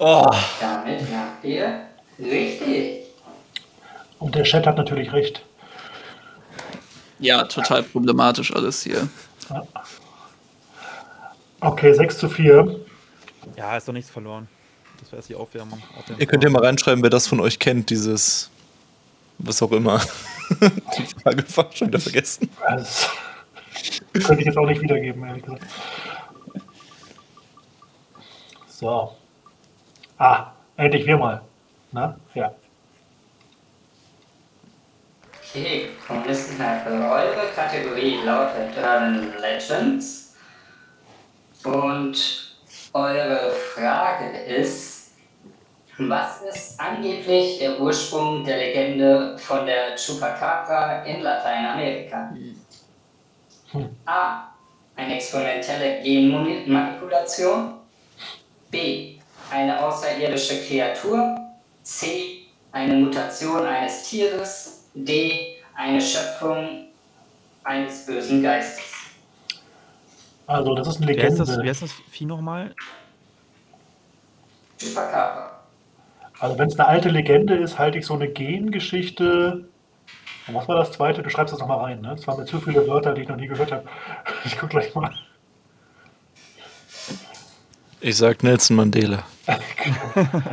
Oh, 0.00 0.28
Damit 0.60 1.02
habt 1.14 1.44
ihr 1.44 1.86
richtig. 2.18 3.04
Und 4.18 4.34
der 4.34 4.42
Chat 4.42 4.66
hat 4.66 4.76
natürlich 4.76 5.12
recht. 5.12 5.40
ja, 7.20 7.44
total 7.44 7.84
problematisch 7.84 8.52
alles 8.52 8.82
hier. 8.82 9.08
Okay, 11.60 11.92
6 11.92 12.18
zu 12.18 12.28
4. 12.28 12.80
Ja, 13.56 13.76
ist 13.76 13.86
doch 13.86 13.92
nichts 13.92 14.10
verloren. 14.10 14.48
Jetzt 15.14 15.28
die 15.28 15.34
Aufwärmung. 15.34 15.80
Aufwärmung 15.96 16.20
ihr 16.20 16.26
könnt 16.26 16.44
ja 16.44 16.50
mal 16.50 16.64
reinschreiben, 16.64 17.02
wer 17.02 17.10
das 17.10 17.26
von 17.26 17.40
euch 17.40 17.58
kennt, 17.58 17.90
dieses, 17.90 18.50
was 19.38 19.62
auch 19.62 19.72
immer. 19.72 20.00
Die 20.60 21.22
Frage 21.22 21.44
war 21.56 21.72
schon 21.72 21.88
wieder 21.88 22.00
vergessen. 22.00 22.50
Das 22.60 23.08
könnte 24.12 24.40
ich 24.40 24.46
jetzt 24.46 24.58
auch 24.58 24.66
nicht 24.66 24.80
wiedergeben, 24.80 25.24
ehrlich 25.24 25.42
gesagt. 25.42 25.64
So. 28.68 29.16
Ah, 30.18 30.52
endlich 30.76 31.06
wir 31.06 31.16
mal. 31.16 31.40
Na? 31.92 32.18
Ja. 32.34 32.54
Okay, 35.50 35.88
Kommunistenkneipe. 36.06 36.90
Eure 36.90 37.46
Kategorie 37.54 38.18
lautet 38.24 38.76
Urban 38.76 39.32
Legends. 39.40 40.34
Und 41.64 42.56
eure 42.92 43.52
Frage 43.74 44.38
ist, 44.40 44.93
was 45.98 46.42
ist 46.42 46.80
angeblich 46.80 47.58
der 47.58 47.80
Ursprung 47.80 48.44
der 48.44 48.56
Legende 48.58 49.38
von 49.38 49.64
der 49.66 49.94
Chupacabra 49.96 51.02
in 51.04 51.22
Lateinamerika? 51.22 52.34
A. 54.06 54.48
Eine 54.96 55.16
experimentelle 55.16 56.02
Genmanipulation. 56.02 57.74
B. 58.70 59.18
Eine 59.50 59.80
außerirdische 59.84 60.62
Kreatur. 60.66 61.36
C. 61.82 62.46
Eine 62.72 62.94
Mutation 62.94 63.64
eines 63.66 64.04
Tieres. 64.08 64.84
D. 64.94 65.56
Eine 65.76 66.00
Schöpfung 66.00 66.86
eines 67.64 68.06
bösen 68.06 68.42
Geistes. 68.42 68.84
Also, 70.46 70.74
das 70.74 70.88
ist 70.88 70.96
eine 70.98 71.06
Wer 71.08 71.16
ist 71.16 71.22
Legende. 71.22 71.44
das, 71.44 71.58
wer 71.62 71.70
ist 71.70 71.82
das 71.82 71.92
Vieh 72.10 72.26
nochmal? 72.26 72.74
Chupacabra. 74.78 75.53
Also, 76.40 76.58
wenn 76.58 76.68
es 76.68 76.78
eine 76.78 76.88
alte 76.88 77.08
Legende 77.08 77.54
ist, 77.54 77.78
halte 77.78 77.98
ich 77.98 78.06
so 78.06 78.14
eine 78.14 78.28
Gengeschichte. 78.28 79.64
Und 80.46 80.54
was 80.54 80.68
war 80.68 80.76
das 80.76 80.92
zweite? 80.92 81.22
Du 81.22 81.30
schreibst 81.30 81.52
das 81.52 81.60
nochmal 81.60 81.78
rein, 81.78 82.00
ne? 82.00 82.14
Es 82.14 82.26
waren 82.26 82.38
mir 82.38 82.44
zu 82.44 82.60
viele 82.60 82.86
Wörter, 82.86 83.14
die 83.14 83.22
ich 83.22 83.28
noch 83.28 83.36
nie 83.36 83.46
gehört 83.46 83.72
habe. 83.72 83.84
Ich 84.44 84.58
guck 84.58 84.70
gleich 84.70 84.94
mal. 84.94 85.10
Ich 88.00 88.18
sag 88.18 88.42
Nelson 88.42 88.76
Mandela. 88.76 89.24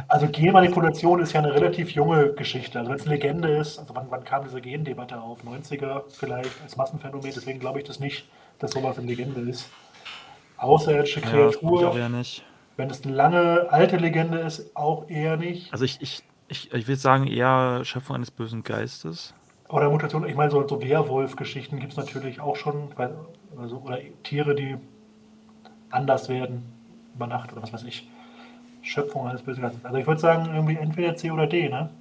Also 0.08 0.28
Genmanipulation 0.28 1.22
ist 1.22 1.34
ja 1.34 1.40
eine 1.42 1.54
relativ 1.54 1.92
junge 1.92 2.34
Geschichte. 2.34 2.80
Also 2.80 2.92
wenn 2.92 2.98
es 2.98 3.06
eine 3.06 3.16
Legende 3.16 3.50
ist, 3.58 3.80
also 3.80 3.94
wann, 3.96 4.08
wann 4.10 4.24
kam 4.24 4.44
diese 4.44 4.62
Gendebatte 4.62 5.20
auf? 5.20 5.44
90er 5.44 6.04
vielleicht 6.10 6.62
als 6.64 6.78
Massenphänomen, 6.78 7.32
deswegen 7.34 7.60
glaube 7.60 7.80
ich 7.80 7.86
das 7.86 8.00
nicht, 8.00 8.28
dass 8.60 8.72
sowas 8.72 8.98
eine 8.98 9.08
Legende 9.08 9.42
ist. 9.42 9.70
Außerirdische 10.58 11.20
Ja, 11.22 11.26
das 11.26 11.56
ich 11.56 11.62
Kreatur, 11.62 11.90
auch 11.90 11.98
eher 11.98 12.10
nicht. 12.10 12.44
Wenn 12.82 12.90
es 12.90 13.04
eine 13.04 13.14
lange 13.14 13.68
alte 13.70 13.98
Legende 13.98 14.40
ist, 14.40 14.76
auch 14.76 15.08
eher 15.08 15.38
nicht. 15.38 15.72
Also 15.72 15.86
ich, 15.86 16.02
ich, 16.02 16.24
ich, 16.48 16.74
ich 16.74 16.88
würde 16.88 17.00
sagen 17.00 17.28
eher 17.28 17.86
Schöpfung 17.86 18.16
eines 18.16 18.32
bösen 18.32 18.64
Geistes. 18.64 19.36
Oder 19.70 19.92
Mutation, 19.92 20.28
ich 20.28 20.36
meine, 20.36 20.50
so, 20.50 20.68
so 20.68 20.82
Werwolf-Geschichten 20.82 21.80
gibt 21.80 21.92
es 21.92 21.98
natürlich 21.98 22.40
auch 22.42 22.56
schon, 22.56 22.92
weil, 22.96 23.14
also, 23.56 23.78
oder 23.78 24.00
Tiere, 24.24 24.56
die 24.56 24.78
anders 25.92 26.28
werden 26.28 26.64
über 27.14 27.28
Nacht 27.28 27.54
oder 27.54 27.62
was 27.62 27.72
weiß 27.72 27.84
ich. 27.84 28.10
Schöpfung 28.82 29.28
eines 29.28 29.44
bösen 29.44 29.62
Geistes. 29.62 29.86
Also 29.86 29.98
ich 30.00 30.08
würde 30.08 30.20
sagen, 30.20 30.52
irgendwie 30.52 30.76
entweder 30.76 31.16
C 31.16 31.30
oder 31.30 31.46
D, 31.46 31.70
ne? 31.70 31.92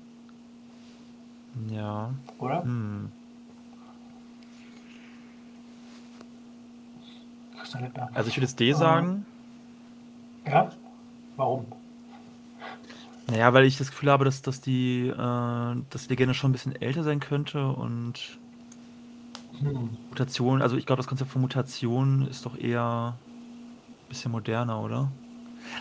Ja. 1.68 2.10
Oder? 2.38 2.62
Hm. 2.62 3.12
Also 8.14 8.30
ich 8.30 8.36
würde 8.38 8.46
jetzt 8.46 8.58
D 8.58 8.72
sagen. 8.72 9.26
Ja? 10.50 10.70
Warum? 11.36 11.66
Naja, 13.28 13.52
weil 13.54 13.64
ich 13.64 13.78
das 13.78 13.90
Gefühl 13.90 14.10
habe, 14.10 14.24
dass, 14.24 14.42
dass 14.42 14.60
die, 14.60 15.06
äh, 15.06 15.14
dass 15.14 16.02
die 16.02 16.08
Legende 16.08 16.34
schon 16.34 16.50
ein 16.50 16.52
bisschen 16.52 16.74
älter 16.80 17.04
sein 17.04 17.20
könnte 17.20 17.68
und 17.68 18.38
Hm. 19.60 19.90
Mutation, 20.08 20.62
also 20.62 20.76
ich 20.76 20.86
glaube, 20.86 20.98
das 20.98 21.06
Konzept 21.06 21.30
von 21.30 21.42
Mutation 21.42 22.26
ist 22.28 22.46
doch 22.46 22.56
eher 22.56 23.14
ein 23.14 24.08
bisschen 24.08 24.32
moderner, 24.32 24.82
oder? 24.82 25.10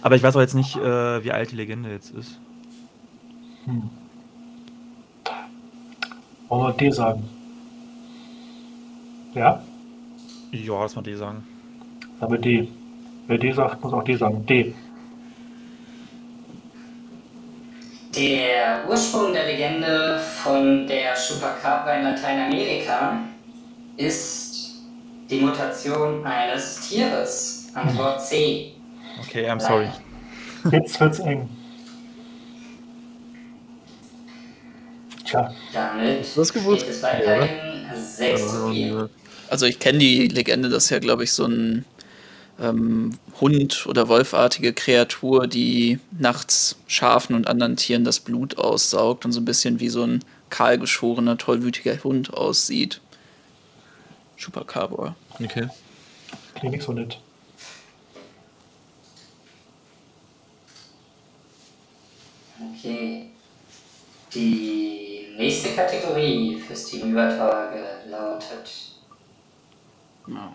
Aber 0.02 0.16
ich 0.16 0.24
weiß 0.24 0.36
auch 0.36 0.42
jetzt 0.42 0.54
nicht, 0.54 0.76
äh, 0.76 1.24
wie 1.24 1.32
alt 1.32 1.52
die 1.52 1.56
Legende 1.56 1.90
jetzt 1.90 2.12
ist. 2.12 2.40
Hm. 3.66 3.90
Wollen 6.50 6.64
wir 6.64 6.74
D 6.74 6.92
sagen? 6.92 7.24
Ja? 9.34 9.64
Ja, 10.52 10.82
lass 10.82 10.96
mal 10.96 11.02
D 11.02 11.16
sagen. 11.16 11.44
Aber 12.20 12.38
D. 12.38 12.68
Wer 13.30 13.38
D 13.38 13.52
sagt, 13.52 13.84
muss 13.84 13.94
auch 13.94 14.04
D 14.04 14.16
sagen. 14.16 14.44
D. 14.48 14.74
Der 18.16 18.90
Ursprung 18.90 19.34
der 19.34 19.46
Legende 19.46 20.20
von 20.42 20.88
der 20.88 21.14
Chupacabra 21.14 21.98
in 21.98 22.04
Lateinamerika 22.06 23.20
ist 23.98 24.82
die 25.30 25.42
Mutation 25.42 26.26
eines 26.26 26.90
Tieres. 26.90 27.68
Antwort 27.76 28.20
C. 28.26 28.72
Okay, 29.22 29.48
I'm 29.48 29.60
sorry. 29.60 29.90
Jetzt 30.72 31.00
wird's 31.00 31.20
eng. 31.20 31.48
Tja, 35.24 35.54
Damit 35.72 36.26
das 36.36 36.52
gewusst? 36.52 36.82
geht 36.82 36.96
es 36.96 37.04
weiterhin 37.04 37.50
6 37.96 38.52
zu 38.52 38.72
4. 38.72 39.10
Also 39.50 39.68
ich 39.68 39.78
kenne 39.78 40.00
die 40.00 40.28
Legende, 40.30 40.70
das 40.70 40.86
ist 40.86 40.90
ja, 40.90 40.98
glaube 40.98 41.26
ich, 41.26 41.32
so 41.32 41.46
ein 41.46 41.86
ähm, 42.62 43.18
Hund 43.40 43.86
oder 43.88 44.08
wolfartige 44.08 44.74
Kreatur, 44.74 45.48
die 45.48 46.00
nachts 46.12 46.78
Schafen 46.88 47.36
und 47.36 47.48
anderen 47.48 47.78
Tieren 47.78 48.04
das 48.04 48.20
Blut 48.20 48.58
aussaugt 48.58 49.26
und 49.26 49.32
so 49.32 49.40
ein 49.40 49.46
bisschen 49.46 49.80
wie 49.80 49.90
so 49.90 50.04
ein 50.04 50.24
kahlgeschorener, 50.50 51.38
tollwütiger 51.38 52.04
Hund 52.04 52.34
aussieht. 52.34 53.02
Chupacabra. 54.38 55.16
Okay. 55.42 55.68
klingt 56.56 56.76
nicht 56.76 56.86
so 56.86 56.94
nett. 56.94 57.20
Okay. 62.76 63.30
Die 64.34 65.28
nächste 65.38 65.70
Kategorie 65.76 66.62
fürs 66.66 66.86
Team 66.86 67.12
Übertage 67.12 67.84
lautet 68.10 68.70
Ja. 70.28 70.54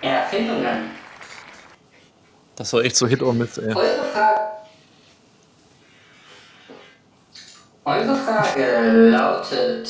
Erfindungen. 0.00 0.90
Das 2.56 2.72
war 2.72 2.82
echt 2.82 2.96
so 2.96 3.06
Hit 3.06 3.22
or 3.22 3.34
Miss, 3.34 3.58
ey. 3.58 3.74
Eure 3.74 4.04
Frage. 4.04 4.40
Eure 7.84 8.16
Frage 8.16 9.08
lautet: 9.10 9.88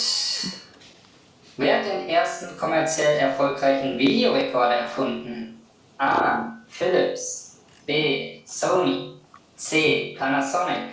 Wer 1.56 1.78
hat 1.78 1.86
den 1.86 2.08
ersten 2.08 2.58
kommerziell 2.58 3.18
erfolgreichen 3.18 3.98
Videorekorder 3.98 4.74
erfunden? 4.74 5.62
A. 5.98 6.52
Philips. 6.68 7.60
B. 7.86 8.40
Sony. 8.44 9.14
C. 9.54 10.16
Panasonic. 10.18 10.90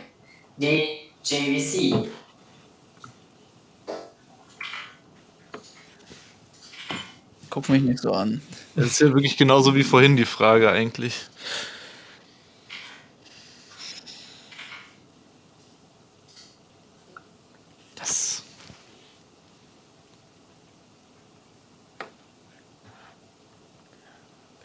D. 0.57 1.11
JVC. 1.23 2.07
Guck 7.53 7.69
mich 7.69 7.83
nicht 7.83 7.99
so 7.99 8.11
an. 8.13 8.41
Das 8.75 8.87
ist 8.87 8.99
ja 8.99 9.09
wirklich 9.09 9.37
genauso 9.37 9.75
wie 9.75 9.83
vorhin 9.83 10.17
die 10.17 10.25
Frage 10.25 10.71
eigentlich. 10.71 11.27
Das. 17.93 18.41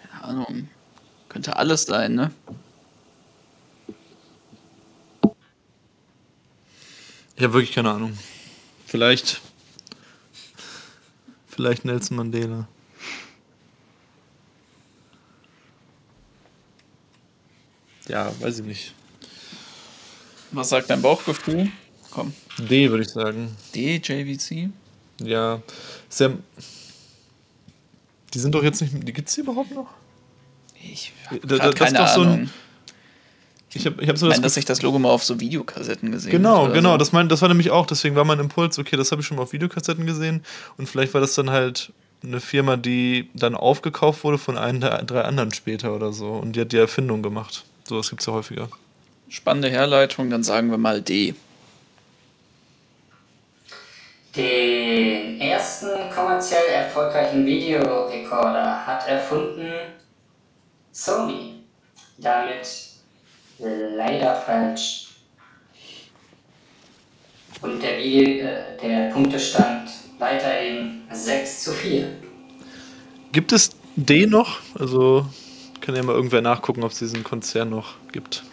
Keine 0.00 0.24
Ahnung. 0.24 0.70
Könnte 1.28 1.56
alles 1.56 1.82
sein, 1.82 2.14
ne? 2.14 2.32
Ich 7.36 7.44
habe 7.44 7.52
wirklich 7.52 7.74
keine 7.74 7.90
Ahnung. 7.90 8.18
Vielleicht. 8.86 9.42
Vielleicht 11.48 11.84
Nelson 11.84 12.16
Mandela. 12.16 12.66
Ja, 18.08 18.32
weiß 18.40 18.60
ich 18.60 18.64
nicht. 18.66 18.94
Was 20.52 20.70
sagt 20.70 20.88
dein 20.90 21.02
Bauchgefühl? 21.02 21.70
Komm. 22.10 22.32
D, 22.58 22.90
würde 22.90 23.02
ich 23.02 23.10
sagen. 23.10 23.54
D, 23.74 23.96
JVC? 24.02 24.70
Ja. 25.22 25.60
Sehr. 26.08 26.32
Die 28.32 28.38
sind 28.38 28.54
doch 28.54 28.62
jetzt 28.62 28.80
nicht. 28.80 28.94
Die 29.06 29.12
gibt's 29.12 29.34
die 29.34 29.42
überhaupt 29.42 29.72
noch? 29.72 29.88
Ich 30.82 31.12
Da- 31.30 31.34
habe 31.36 31.46
da- 31.58 31.68
ist 31.68 31.74
keine 31.76 31.98
doch 31.98 32.08
so 32.08 32.22
ein- 32.22 32.28
Ahnung. 32.28 32.50
Ich 33.74 33.84
habe 33.84 34.02
ich 34.02 34.08
hab 34.08 34.16
so 34.16 34.26
ich 34.26 34.30
das 34.30 34.38
meine, 34.38 34.42
dass 34.46 34.56
ich 34.56 34.64
das 34.64 34.80
Logo 34.80 34.98
mal 34.98 35.10
auf 35.10 35.22
so 35.22 35.38
Videokassetten 35.40 36.10
gesehen 36.10 36.32
Genau, 36.32 36.70
genau. 36.72 36.92
So. 36.92 36.96
Das, 36.96 37.12
mein, 37.12 37.28
das 37.28 37.42
war 37.42 37.48
nämlich 37.48 37.70
auch, 37.70 37.84
deswegen 37.86 38.16
war 38.16 38.24
mein 38.24 38.38
Impuls, 38.38 38.78
okay, 38.78 38.96
das 38.96 39.12
habe 39.12 39.20
ich 39.20 39.26
schon 39.26 39.36
mal 39.36 39.42
auf 39.42 39.52
Videokassetten 39.52 40.06
gesehen. 40.06 40.42
Und 40.78 40.88
vielleicht 40.88 41.12
war 41.12 41.20
das 41.20 41.34
dann 41.34 41.50
halt 41.50 41.92
eine 42.22 42.40
Firma, 42.40 42.76
die 42.76 43.30
dann 43.34 43.54
aufgekauft 43.54 44.24
wurde 44.24 44.38
von 44.38 44.58
einem 44.58 44.80
der 44.80 45.02
drei 45.02 45.22
anderen 45.22 45.52
später 45.52 45.94
oder 45.94 46.12
so. 46.12 46.32
Und 46.32 46.56
die 46.56 46.62
hat 46.62 46.72
die 46.72 46.78
Erfindung 46.78 47.22
gemacht. 47.22 47.64
Sowas 47.84 48.10
gibt 48.10 48.20
es 48.22 48.26
ja 48.26 48.32
häufiger. 48.32 48.68
Spannende 49.28 49.68
Herleitung, 49.68 50.30
dann 50.30 50.42
sagen 50.42 50.70
wir 50.70 50.78
mal 50.78 51.00
D. 51.02 51.34
Den 54.34 55.40
ersten 55.40 55.88
kommerziell 56.14 56.66
erfolgreichen 56.72 57.44
Videorekorder 57.44 58.86
hat 58.86 59.08
erfunden 59.08 59.72
Sony. 60.92 61.54
Damit 62.18 62.88
leider 63.58 64.34
falsch. 64.36 65.08
Und 67.60 67.82
der, 67.82 67.98
Video, 67.98 68.46
äh, 68.46 68.76
der 68.80 69.10
Punktestand 69.10 69.90
weiterhin 70.18 71.02
6 71.10 71.64
zu 71.64 71.72
4. 71.72 72.08
Gibt 73.32 73.52
es 73.52 73.70
D 73.96 74.26
noch? 74.26 74.58
Also 74.78 75.26
kann 75.80 75.94
ja 75.96 76.02
mal 76.02 76.14
irgendwer 76.14 76.42
nachgucken, 76.42 76.82
ob 76.82 76.92
es 76.92 76.98
diesen 76.98 77.24
Konzern 77.24 77.70
noch 77.70 77.94
gibt. 78.12 78.44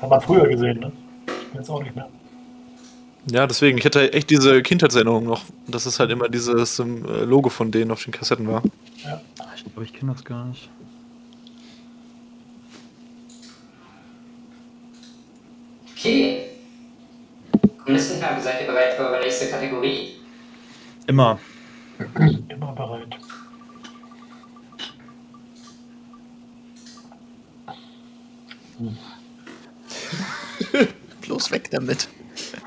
Hat 0.00 0.10
man 0.10 0.20
früher 0.20 0.48
gesehen, 0.48 0.80
ne? 0.80 0.92
Jetzt 1.54 1.70
auch 1.70 1.82
nicht 1.82 1.94
mehr. 1.94 2.08
Ja, 3.30 3.46
deswegen, 3.46 3.78
ich 3.78 3.84
hätte 3.84 4.12
echt 4.12 4.28
diese 4.28 4.62
Kindheitserinnerung 4.62 5.24
noch, 5.24 5.42
dass 5.66 5.86
es 5.86 5.98
halt 5.98 6.10
immer 6.10 6.28
dieses 6.28 6.78
ähm, 6.78 7.04
Logo 7.24 7.48
von 7.48 7.70
denen 7.70 7.90
auf 7.90 8.04
den 8.04 8.12
Kassetten 8.12 8.46
war. 8.46 8.62
Ja. 9.02 9.20
Ich 9.56 9.64
glaube, 9.64 9.84
ich 9.84 9.92
kenne 9.94 10.12
das 10.12 10.24
gar 10.24 10.44
nicht. 10.44 10.68
Okay. 15.96 16.53
Kommunisten 17.84 18.22
haben 18.24 18.40
seid 18.42 18.60
ihr 18.62 18.66
bereit 18.66 18.94
für 18.94 19.02
eure 19.08 19.20
nächste 19.20 19.48
Kategorie? 19.50 20.16
Immer. 21.06 21.38
Immer 22.48 22.72
bereit. 22.72 23.14
Bloß 31.20 31.50
weg 31.50 31.70
damit. 31.70 32.08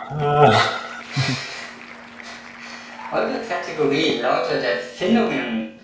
Äh, 0.09 0.53
Eure 3.11 3.39
Kategorie 3.47 4.19
lautet 4.21 4.63
Erfindungen. 4.63 5.79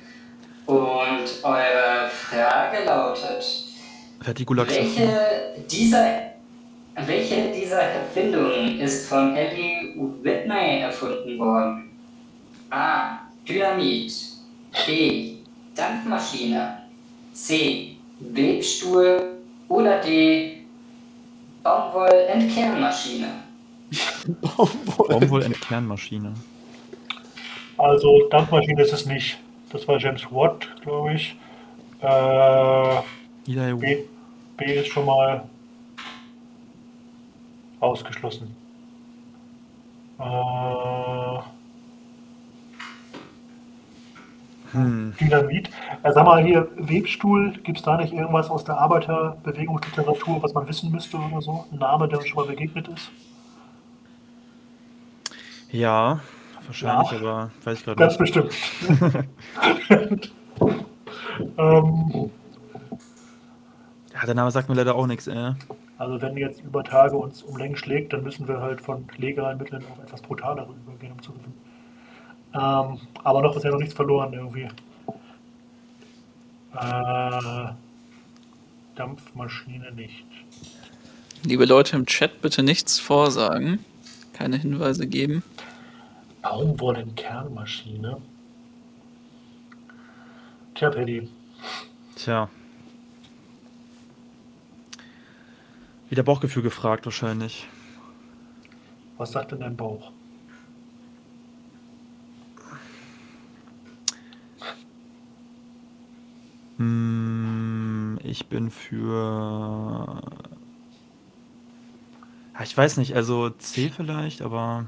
Und 0.65 1.43
eure 1.43 2.09
Frage 2.09 2.85
lautet, 2.85 3.43
welche 4.25 5.63
dieser, 5.69 6.32
welche 6.95 7.51
dieser 7.51 7.81
Erfindungen 7.81 8.79
ist 8.79 9.09
von 9.09 9.35
Harry 9.35 9.95
Whitney 10.21 10.81
erfunden 10.81 11.39
worden? 11.39 11.89
A. 12.69 13.19
Dynamit. 13.47 14.13
B. 14.85 15.35
Dampfmaschine. 15.75 16.77
C. 17.33 17.97
Webstuhl. 18.19 19.37
Oder 19.69 20.01
D. 20.01 20.57
Baumwoll-Entkernmaschine. 21.63 23.27
Baumwoll-Entkernmaschine. 24.97 26.33
also, 27.77 28.27
Dampfmaschine 28.29 28.81
ist 28.81 28.93
es 28.93 29.05
nicht. 29.05 29.37
Das 29.71 29.87
war 29.87 29.97
James 29.97 30.25
Watt, 30.31 30.67
glaube 30.81 31.13
ich. 31.13 31.35
Äh, 32.01 32.97
Eli 33.47 33.73
B, 33.75 33.97
B 34.57 34.65
ist 34.75 34.87
schon 34.89 35.05
mal 35.05 35.43
ausgeschlossen. 37.83 38.55
Äh, 40.19 41.39
Hm. 44.71 45.13
Dynamit. 45.19 45.69
Äh, 46.01 46.11
sag 46.13 46.25
mal 46.25 46.43
hier, 46.43 46.67
Webstuhl, 46.77 47.51
gibt 47.63 47.77
es 47.77 47.83
da 47.83 47.95
nicht 47.95 48.11
irgendwas 48.11 48.49
aus 48.49 48.63
der 48.63 48.75
Arbeiterbewegungsliteratur, 48.79 50.41
was 50.41 50.53
man 50.55 50.67
wissen 50.67 50.91
müsste 50.91 51.17
oder 51.17 51.41
so? 51.41 51.65
Ein 51.71 51.77
Name, 51.77 52.07
der 52.07 52.17
uns 52.17 52.27
schon 52.27 52.43
mal 52.43 52.47
begegnet 52.49 52.87
ist? 52.87 53.11
Ja, 55.69 56.21
wahrscheinlich, 56.65 57.11
Ja. 57.11 57.17
aber 57.19 57.51
weiß 57.63 57.77
ich 57.77 57.85
gerade 57.85 57.97
Ganz 57.99 58.19
nicht. 58.19 58.33
bestimmt. 58.33 58.55
ähm, 61.59 62.31
Ja, 64.13 64.25
der 64.25 64.35
Name 64.35 64.49
sagt 64.49 64.69
mir 64.69 64.75
leider 64.75 64.95
auch 64.95 65.05
nichts, 65.07 65.27
ey. 65.27 65.53
Also 65.97 66.21
wenn 66.21 66.37
jetzt 66.37 66.61
über 66.61 66.83
Tage 66.83 67.15
uns 67.15 67.43
um 67.43 67.57
Längen 67.57 67.75
schlägt, 67.75 68.13
dann 68.13 68.23
müssen 68.23 68.47
wir 68.47 68.59
halt 68.59 68.81
von 68.81 69.07
legalen 69.17 69.57
Mitteln 69.57 69.83
auf 69.91 70.03
etwas 70.03 70.21
brutalere 70.21 70.73
übergehen, 70.85 71.13
um 71.13 71.21
zu 71.21 71.31
gewinnen. 71.31 71.57
Ähm, 72.53 72.99
aber 73.23 73.41
noch 73.41 73.55
ist 73.55 73.63
ja 73.63 73.71
noch 73.71 73.79
nichts 73.79 73.93
verloren 73.93 74.33
irgendwie. 74.33 74.67
Äh, 76.75 77.73
Dampfmaschine 78.95 79.91
nicht. 79.93 80.25
Liebe 81.43 81.65
Leute 81.65 81.95
im 81.95 82.05
Chat, 82.05 82.41
bitte 82.41 82.63
nichts 82.63 82.99
vorsagen. 82.99 83.83
Keine 84.33 84.57
Hinweise 84.57 85.07
geben. 85.07 85.43
Baumwollenkernmaschine. 86.41 88.17
Tja, 90.75 90.89
Paddy, 90.89 91.29
Tja. 92.15 92.49
Wieder 96.13 96.21
Bauchgefühl 96.21 96.61
gefragt, 96.61 97.05
wahrscheinlich. 97.05 97.67
was 99.17 99.31
sagt 99.31 99.51
denn 99.51 99.61
dein 99.61 99.75
Bauch? 99.75 100.11
Hm, 106.77 108.19
ich 108.23 108.45
bin 108.45 108.69
für. 108.69 110.21
Ich 112.63 112.77
weiß 112.77 112.97
nicht, 112.97 113.15
also 113.15 113.49
C 113.49 113.89
vielleicht, 113.89 114.43
aber. 114.43 114.87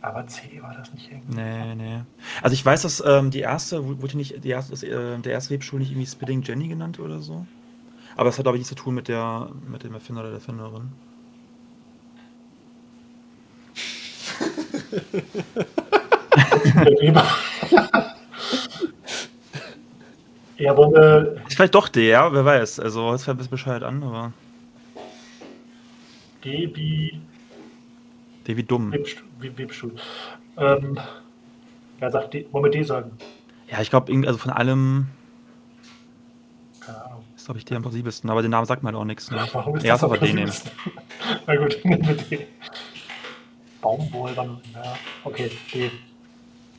Aber 0.00 0.28
C 0.28 0.62
war 0.62 0.74
das 0.74 0.94
nicht 0.94 1.10
irgendwie. 1.10 1.34
Nee, 1.34 1.74
nee. 1.74 2.02
Also 2.40 2.54
ich 2.54 2.64
weiß, 2.64 2.82
dass 2.82 3.02
ähm, 3.04 3.32
die 3.32 3.40
erste, 3.40 4.00
wurde 4.00 4.16
nicht, 4.16 4.44
die 4.44 4.50
erste, 4.50 4.70
das, 4.70 4.84
äh, 4.84 5.18
der 5.18 5.32
erste 5.32 5.54
Webstuhl 5.54 5.80
nicht 5.80 5.90
irgendwie 5.90 6.06
Spitting 6.06 6.42
Jenny 6.42 6.68
genannt 6.68 7.00
oder 7.00 7.20
so. 7.20 7.48
Aber 8.16 8.30
es 8.30 8.38
hat, 8.38 8.44
glaube 8.44 8.56
ich, 8.56 8.60
nichts 8.60 8.70
zu 8.70 8.74
tun 8.74 8.94
mit, 8.94 9.08
der, 9.08 9.50
mit 9.68 9.84
dem 9.84 9.92
Erfinder 9.94 10.22
oder 10.22 10.30
der 10.30 10.38
Erfinderin. 10.38 10.90
ja, 20.58 20.76
wollen 20.76 20.92
wir. 20.92 21.42
Ist 21.46 21.56
vielleicht 21.56 21.74
doch 21.74 21.88
der, 21.88 22.32
wer 22.32 22.44
weiß. 22.44 22.80
Also, 22.80 23.12
es 23.12 23.24
fällt 23.24 23.34
ein 23.34 23.38
bisschen 23.38 23.50
Bescheid 23.50 23.82
an, 23.82 24.02
aber. 24.02 24.32
Debi. 26.44 27.20
Devi 28.46 28.62
dumm. 28.62 28.92
Webstuhl. 28.92 29.94
Ähm, 30.56 30.98
ja, 32.00 32.10
sagt 32.10 32.34
D, 32.34 32.46
wollen 32.52 32.64
wir 32.64 32.70
D 32.70 32.82
sagen? 32.82 33.12
Ja, 33.68 33.80
ich 33.80 33.90
glaube, 33.90 34.12
also 34.26 34.38
von 34.38 34.52
allem. 34.52 35.08
Ist, 37.46 37.48
glaube 37.48 37.58
ich, 37.58 37.64
der 37.64 37.76
am 37.76 37.82
plausibelsten. 37.82 38.28
Aber 38.28 38.42
der 38.42 38.48
Name 38.48 38.66
sagt 38.66 38.82
mir 38.82 38.88
halt 38.88 38.96
auch 38.96 39.04
nichts. 39.04 39.30
Ne? 39.30 39.46
Warum 39.52 39.76
ist 39.76 39.84
Ja, 39.84 39.94
das 39.94 40.02
aber 40.02 40.18
so 40.18 40.26
D 40.26 40.32
nehmen. 40.32 40.52
Na 41.46 41.56
gut, 41.56 41.78
nehmen 41.84 42.06
wir 42.06 42.14
D. 42.16 42.46
Baumwollern, 43.80 44.60
ja, 44.74 44.96
okay, 45.22 45.50
D. 45.72 45.90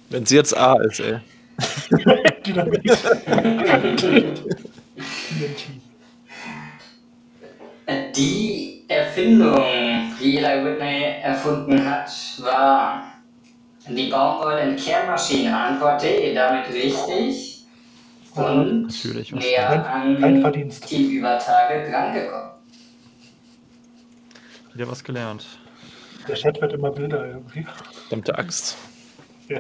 Wenn 0.10 0.24
es 0.24 0.30
jetzt 0.32 0.58
A 0.58 0.76
ist, 0.82 1.00
ey. 1.00 1.20
Dynamit. 2.46 2.82
Die 8.16 8.84
Erfindung, 8.90 9.64
die 10.20 10.38
Eli 10.38 10.66
Whitney 10.66 11.22
erfunden 11.22 11.90
hat, 11.90 12.10
war 12.40 13.04
die 13.88 14.10
Baumwollen-Kehrmaschine. 14.10 15.58
Antwort 15.58 16.04
D, 16.04 16.34
damit 16.34 16.68
richtig. 16.74 17.57
Und 18.38 18.84
Natürlich, 18.84 19.34
was 19.34 19.44
näher 19.44 19.68
Kein- 19.68 19.86
an 19.86 20.20
kein 20.22 20.42
Verdienst. 20.42 20.92
die 20.92 21.16
Übertage 21.18 21.90
drangekommen. 21.90 22.52
Hat 24.72 24.76
ja 24.80 24.88
was 24.88 25.04
gelernt. 25.04 25.46
Der 26.28 26.36
Chat 26.36 26.62
wird 26.62 26.74
immer 26.74 26.96
wilder 26.98 27.26
irgendwie. 27.26 27.66
Verdammte 28.08 28.38
Axt. 28.38 28.78
Ja. 29.50 29.60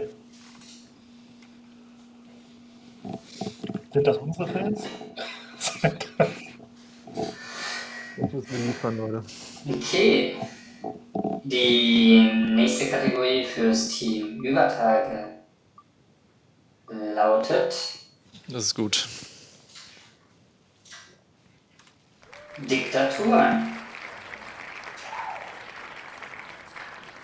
Sind 3.94 4.06
das 4.06 4.18
unsere 4.18 4.48
Fans? 4.48 4.84
Ich 8.18 8.34
muss 8.34 8.50
mir 8.52 8.58
liefern, 8.66 8.98
Leute. 8.98 9.24
Okay. 9.70 10.36
Die 11.44 12.30
nächste 12.50 12.88
Kategorie 12.90 13.46
fürs 13.46 13.88
Team 13.90 14.44
Übertage 14.44 15.26
lautet 17.16 17.76
Das 18.50 18.64
ist 18.64 18.76
gut. 18.76 19.08
Diktaturen. 22.58 23.78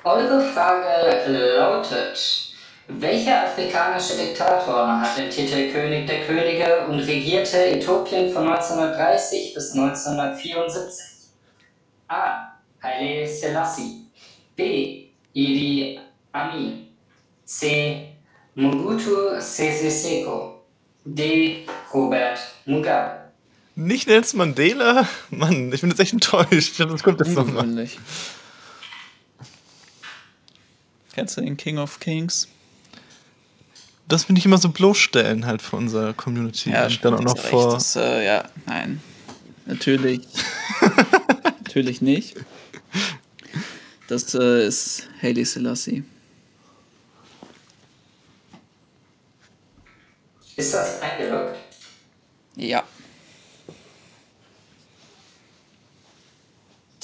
Eure 0.04 0.42
Frage 0.54 1.32
lautet, 1.32 2.54
welcher 2.88 3.46
afrikanische 3.46 4.18
Diktator 4.18 5.00
hat 5.00 5.18
den 5.18 5.30
Titel 5.30 5.72
König 5.72 6.06
der 6.08 6.26
Könige 6.26 6.86
und 6.88 7.00
regierte 7.00 7.68
Äthiopien 7.68 8.34
von 8.34 8.50
1930 8.50 9.54
bis 9.54 9.72
1974? 9.72 11.06
A. 12.10 12.52
Haile 12.84 13.26
Selassie. 13.26 14.08
B. 14.58 15.08
Idi 15.32 16.02
Amin. 16.34 16.88
C. 17.46 18.14
Mobutu 18.56 19.40
Sese 19.40 19.90
Seko. 19.90 20.53
D. 21.06 21.66
Robert 21.94 22.40
Mugabe. 22.66 23.24
Nicht 23.76 24.08
Nelson 24.08 24.38
Mandela? 24.38 25.08
Mann, 25.30 25.72
ich 25.74 25.82
bin 25.82 25.90
jetzt 25.90 26.00
echt 26.00 26.14
enttäuscht. 26.14 26.80
Das 26.80 27.04
kommt 27.04 27.20
jetzt 27.20 27.36
nochmal. 27.36 27.64
Ungewöhnlich. 27.64 28.00
Kennst 31.14 31.38
du 31.38 31.42
den 31.42 31.58
King 31.58 31.78
of 31.78 32.00
Kings? 32.00 32.48
Das 34.08 34.26
finde 34.26 34.40
ich 34.40 34.46
immer 34.46 34.58
so 34.58 34.70
bloßstellen 34.70 35.46
halt 35.46 35.62
für 35.62 35.76
unsere 35.76 36.14
Community. 36.14 36.70
Und 36.70 37.06
dann 37.06 37.14
auch 37.16 37.22
noch 37.22 37.38
vor. 37.38 37.74
Das, 37.74 37.96
äh, 37.96 38.26
ja, 38.26 38.44
nein. 38.66 39.02
Natürlich. 39.66 40.22
Natürlich 41.64 42.02
nicht. 42.02 42.36
Das 44.08 44.36
äh, 44.36 44.68
ist 44.68 45.08
Haile 45.22 45.46
Selassie. 45.46 46.04
Ist 50.56 50.74
das 50.74 51.02
eingeloggt? 51.02 51.56
Ja. 52.56 52.84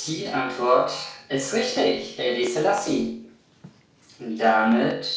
Die 0.07 0.27
Antwort 0.27 0.91
ist 1.29 1.53
richtig, 1.53 2.17
Haile 2.17 2.47
Selassie. 2.47 3.25
Damit 4.19 5.07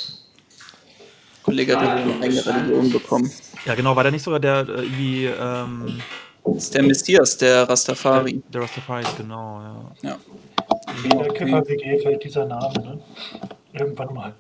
Kollege 1.43 1.77
hat 1.79 1.89
eine 1.89 2.23
eigene 2.23 2.47
Religion 2.47 2.91
bekommen. 2.91 3.31
Ja, 3.65 3.75
genau, 3.75 3.97
war 3.97 4.03
der 4.05 4.13
nicht 4.13 4.23
sogar 4.23 4.41
der 4.41 4.61
äh, 4.69 4.83
irgendwie 4.83 5.27
ähm, 5.27 6.01
Das 6.45 6.65
ist 6.65 6.75
der 6.75 6.83
Messias, 6.85 7.37
der 7.37 7.69
Rastafari. 7.69 8.33
der, 8.35 8.43
der 8.51 8.63
Rastafaris, 8.63 9.09
genau, 9.17 9.61
ja. 10.03 10.11
Ja. 10.11 10.19
In 11.05 11.19
der 11.19 11.29
Kiffer-WG 11.33 12.01
fällt 12.01 12.25
dieser 12.25 12.47
Name, 12.47 12.75
ne? 12.81 13.01
Irgendwann 13.73 14.15
mal. 14.15 14.35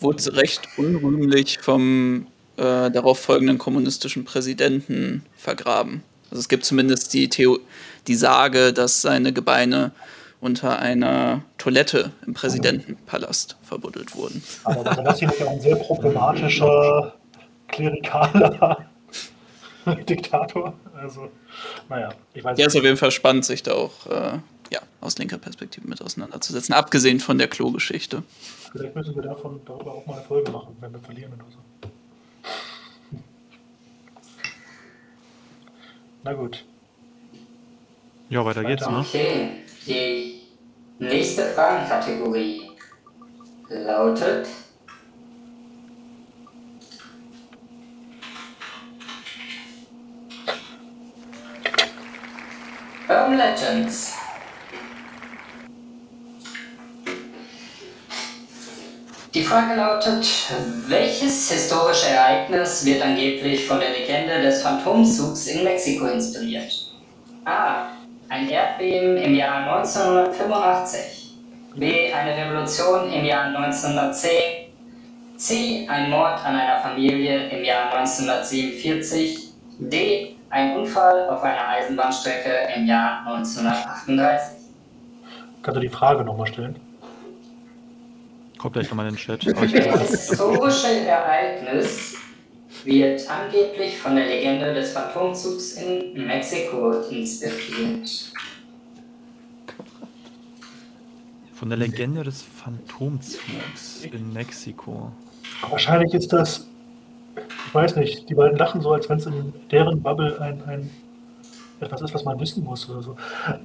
Wurde 0.00 0.36
recht 0.36 0.68
unrühmlich 0.76 1.58
vom 1.60 2.26
äh, 2.56 2.90
darauf 2.90 3.18
folgenden 3.18 3.58
kommunistischen 3.58 4.24
Präsidenten 4.24 5.24
vergraben. 5.36 6.02
Also 6.30 6.40
es 6.40 6.48
gibt 6.48 6.64
zumindest 6.64 7.14
die, 7.14 7.28
Theo 7.28 7.58
die 8.06 8.14
Sage, 8.14 8.72
dass 8.72 9.02
seine 9.02 9.32
Gebeine 9.32 9.92
unter 10.40 10.78
einer 10.78 11.42
Toilette 11.56 12.12
im 12.26 12.34
Präsidentenpalast 12.34 13.56
verbuddelt 13.62 14.14
wurden. 14.14 14.42
Aber 14.64 14.84
das 14.84 15.18
hier 15.18 15.28
nicht 15.28 15.42
auch 15.42 15.50
ein 15.50 15.60
sehr 15.60 15.76
problematischer, 15.76 17.14
klerikaler 17.66 18.86
Diktator? 20.08 20.74
Also, 20.94 21.30
naja, 21.88 22.10
ich 22.34 22.44
weiß 22.44 22.58
Ja, 22.58 22.66
ist 22.66 22.76
auf 22.76 22.82
jeden 22.82 22.96
Fall 22.96 23.10
spannend, 23.10 23.44
sich 23.44 23.62
da 23.62 23.72
auch 23.72 24.06
äh, 24.06 24.38
ja, 24.70 24.80
aus 25.00 25.18
linker 25.18 25.38
Perspektive 25.38 25.88
mit 25.88 26.02
auseinanderzusetzen, 26.02 26.74
abgesehen 26.74 27.20
von 27.20 27.38
der 27.38 27.48
Klo-Geschichte. 27.48 28.22
Vielleicht 28.72 28.94
müssen 28.94 29.14
wir 29.14 29.22
davon 29.22 29.60
darüber 29.64 29.94
auch 29.94 30.06
mal 30.06 30.14
eine 30.14 30.24
Folge 30.24 30.50
machen, 30.50 30.76
wenn 30.80 30.92
wir 30.92 31.00
verlieren 31.00 31.32
oder 31.32 31.44
so. 31.50 31.58
Na 36.24 36.32
gut. 36.32 36.64
Ja, 38.28 38.44
weiter 38.44 38.62
geht's, 38.64 38.86
ne? 38.86 38.98
Okay, 38.98 39.50
die 39.86 40.42
nächste 40.98 41.46
Fragenkategorie 41.46 42.70
lautet 43.70 44.48
Urban 53.08 53.38
Legends. 53.38 54.27
Die 59.38 59.44
Frage 59.44 59.76
lautet, 59.76 60.26
welches 60.88 61.48
historische 61.48 62.08
Ereignis 62.08 62.84
wird 62.84 63.00
angeblich 63.00 63.64
von 63.68 63.78
der 63.78 63.90
Legende 63.90 64.42
des 64.42 64.62
Phantomzugs 64.62 65.46
in 65.46 65.62
Mexiko 65.62 66.06
inspiriert? 66.06 66.72
A. 67.44 67.86
Ein 68.28 68.48
Erdbeben 68.48 69.16
im 69.16 69.36
Jahr 69.36 69.58
1985. 69.74 71.36
B. 71.76 72.12
Eine 72.12 72.36
Revolution 72.36 73.12
im 73.12 73.24
Jahr 73.24 73.44
1910. 73.44 74.32
C. 75.36 75.86
Ein 75.88 76.10
Mord 76.10 76.44
an 76.44 76.56
einer 76.56 76.80
Familie 76.80 77.48
im 77.50 77.62
Jahr 77.62 77.92
1947. 77.96 79.52
D. 79.78 80.34
Ein 80.50 80.78
Unfall 80.78 81.30
auf 81.30 81.44
einer 81.44 81.68
Eisenbahnstrecke 81.68 82.72
im 82.74 82.88
Jahr 82.88 83.24
1938. 83.24 84.58
Kannst 85.62 85.76
du 85.76 85.80
die 85.80 85.88
Frage 85.88 86.24
nochmal 86.24 86.48
stellen? 86.48 86.87
Kommt 88.58 88.72
gleich 88.72 88.88
nochmal 88.88 89.06
in 89.08 89.14
den 89.14 89.18
Chat. 89.18 89.46
Welches 89.46 90.28
historische 90.28 90.88
Ereignis 91.06 92.16
wird 92.84 93.22
angeblich 93.30 93.96
von 93.98 94.16
der 94.16 94.26
Legende 94.26 94.74
des 94.74 94.90
Phantomzugs 94.90 95.74
in 95.74 96.26
Mexiko 96.26 97.00
inspiriert? 97.08 98.32
Von 101.54 101.68
der 101.68 101.78
Legende 101.78 102.24
des 102.24 102.42
Phantomzugs 102.42 104.04
in 104.10 104.32
Mexiko. 104.32 105.12
Wahrscheinlich 105.70 106.12
ist 106.14 106.32
das, 106.32 106.68
ich 107.36 107.74
weiß 107.74 107.96
nicht, 107.96 108.28
die 108.28 108.34
beiden 108.34 108.58
lachen 108.58 108.80
so, 108.80 108.92
als 108.92 109.08
wenn 109.08 109.18
es 109.18 109.26
in 109.26 109.52
deren 109.70 110.02
Bubble 110.02 110.40
ein, 110.40 110.62
ein 110.64 110.90
etwas 111.80 112.00
ist, 112.02 112.14
was 112.14 112.24
man 112.24 112.38
wissen 112.40 112.64
muss 112.64 112.88
oder 112.90 113.02
so. 113.02 113.16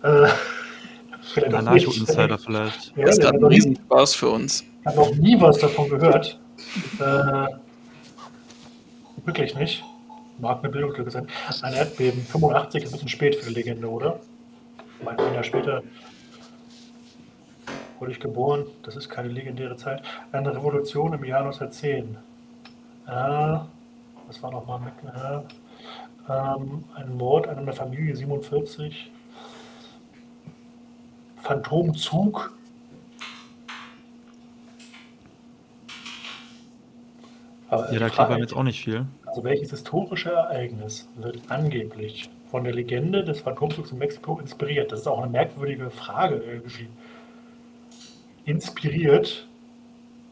Äh. 0.04 0.30
Anarcho-Insider 1.52 2.38
vielleicht. 2.38 2.94
Ja, 2.96 3.06
Das 3.06 3.18
ist 3.18 3.22
gerade 3.22 3.38
ein 3.40 3.46
Riesenspaß 3.46 4.16
für 4.16 4.30
uns. 4.30 4.64
Hat 4.86 4.96
noch 4.96 5.14
nie 5.16 5.40
was 5.40 5.58
davon 5.58 5.90
gehört. 5.90 6.40
Äh, 7.00 7.48
wirklich 9.26 9.56
nicht. 9.56 9.84
mag 10.40 10.60
eine 10.60 10.70
Bildungslücke 10.70 11.12
sein. 11.12 11.28
Ein 11.62 11.74
Erdbeben 11.74 12.22
85 12.22 12.84
ist 12.84 12.90
ein 12.90 12.94
bisschen 12.94 13.10
spät 13.10 13.36
für 13.36 13.48
die 13.50 13.54
Legende, 13.56 13.90
oder? 13.90 14.20
Ein 15.06 15.34
Jahr 15.34 15.44
später 15.44 15.84
wurde 18.00 18.12
ich 18.12 18.20
geboren. 18.20 18.66
Das 18.84 18.96
ist 18.96 19.10
keine 19.10 19.30
legendäre 19.30 19.76
Zeit. 19.76 20.04
Eine 20.32 20.56
Revolution 20.56 21.14
im 21.14 21.24
Jahr 21.24 21.42
1910. 21.42 22.18
Ja, 23.08 23.68
was 24.28 24.42
war 24.42 24.52
nochmal 24.52 24.80
mit? 24.80 24.94
Ja, 25.14 25.44
ähm, 26.30 26.84
ein 26.96 27.16
Mord 27.18 27.48
an 27.48 27.60
einer 27.60 27.74
Familie 27.74 28.16
47. 28.16 29.12
Phantomzug. 31.38 32.54
Aber 37.74 37.92
ja, 37.92 38.00
da 38.00 38.10
kriegt 38.10 38.30
man 38.30 38.40
jetzt 38.40 38.56
auch 38.56 38.62
nicht 38.62 38.84
viel. 38.84 39.06
Also 39.26 39.44
welches 39.44 39.72
historische 39.72 40.32
Ereignis 40.32 41.10
wird 41.16 41.40
angeblich 41.50 42.30
von 42.52 42.64
der 42.64 42.74
Legende 42.74 43.24
des 43.24 43.40
Phantomzugs 43.42 43.92
in 43.92 43.98
Mexiko 43.98 44.40
inspiriert? 44.40 44.92
Das 44.92 45.00
ist 45.00 45.08
auch 45.08 45.18
eine 45.18 45.32
merkwürdige 45.32 45.90
Frage 45.90 46.36
irgendwie. 46.36 46.88
Inspiriert? 48.46 49.48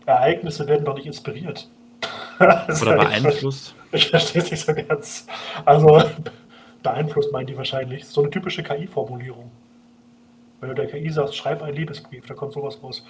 Ereignisse 0.06 0.68
werden 0.68 0.86
doch 0.86 0.94
nicht 0.94 1.08
inspiriert. 1.08 1.68
Oder 2.40 2.98
beeinflusst? 2.98 3.74
Ich 3.92 4.10
verstehe 4.10 4.44
es 4.44 4.52
nicht 4.52 4.64
so 4.64 4.74
ganz. 4.76 5.26
Also 5.66 6.04
beeinflusst 6.84 7.32
meinen 7.32 7.48
die 7.48 7.58
wahrscheinlich. 7.58 8.06
So 8.06 8.22
eine 8.22 8.30
typische 8.30 8.62
KI-Formulierung. 8.62 9.50
Wenn 10.60 10.70
du 10.70 10.76
der 10.76 10.88
KI 10.88 11.10
sagst, 11.10 11.36
schreib 11.36 11.64
einen 11.64 11.76
Liebesbrief, 11.76 12.24
da 12.28 12.36
kommt 12.36 12.54
sowas 12.54 12.78
raus. 12.84 13.04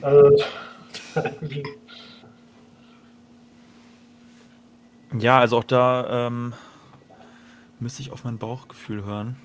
äh, 0.00 1.20
Ja, 5.16 5.38
also 5.38 5.58
auch 5.58 5.64
da 5.64 6.26
ähm, 6.26 6.52
müsste 7.80 8.02
ich 8.02 8.10
auf 8.10 8.24
mein 8.24 8.38
Bauchgefühl 8.38 9.04
hören. 9.04 9.36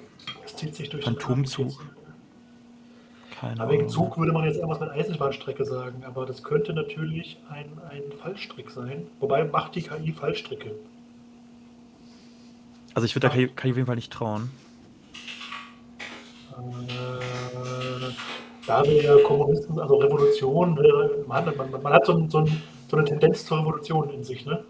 Das 0.41 0.55
zieht 0.55 0.75
sich 0.75 0.89
durch 0.89 1.03
Phantomzug. 1.03 1.85
Keine 3.31 3.61
aber 3.61 3.71
wegen 3.71 3.89
Zug 3.89 4.17
würde 4.17 4.31
man 4.31 4.45
jetzt 4.45 4.55
irgendwas 4.57 4.79
mit 4.79 4.89
Eisenbahnstrecke 4.89 5.65
sagen, 5.65 6.03
aber 6.05 6.25
das 6.25 6.43
könnte 6.43 6.73
natürlich 6.73 7.37
ein, 7.49 7.65
ein 7.89 8.03
Fallstrick 8.17 8.69
sein. 8.69 9.07
Wobei 9.19 9.43
macht 9.43 9.75
die 9.75 9.81
KI 9.81 10.11
Fallstricke. 10.11 10.71
Also 12.93 13.05
ich 13.05 13.15
würde 13.15 13.27
der 13.27 13.35
KI, 13.35 13.47
KI 13.47 13.71
auf 13.71 13.77
jeden 13.77 13.85
Fall 13.87 13.95
nicht 13.95 14.13
trauen. 14.13 14.51
Äh, 16.51 18.13
da 18.67 18.83
wir 18.83 19.03
ja 19.03 19.17
Kommunisten, 19.23 19.79
also 19.79 19.95
Revolution, 19.95 20.79
man 21.27 21.45
hat, 21.45 21.57
man, 21.57 21.71
man 21.81 21.93
hat 21.93 22.05
so, 22.05 22.27
so, 22.29 22.45
so 22.89 22.97
eine 22.97 23.05
Tendenz 23.05 23.45
zur 23.45 23.59
Revolution 23.59 24.09
in 24.11 24.23
sich, 24.23 24.45
ne? 24.45 24.63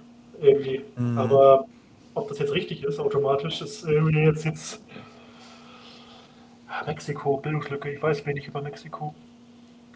Irgendwie. 0.44 0.84
Mhm. 0.98 1.18
Aber 1.18 1.66
ob 2.14 2.28
das 2.30 2.40
jetzt 2.40 2.54
richtig 2.54 2.84
ist, 2.84 3.00
automatisch, 3.00 3.62
ist 3.62 3.84
irgendwie 3.86 4.20
jetzt, 4.20 4.46
jetzt 4.46 4.84
Mexiko, 6.86 7.38
Bildungslücke, 7.38 7.92
ich 7.92 8.02
weiß 8.02 8.26
wenig 8.26 8.48
über 8.48 8.62
Mexiko. 8.62 9.16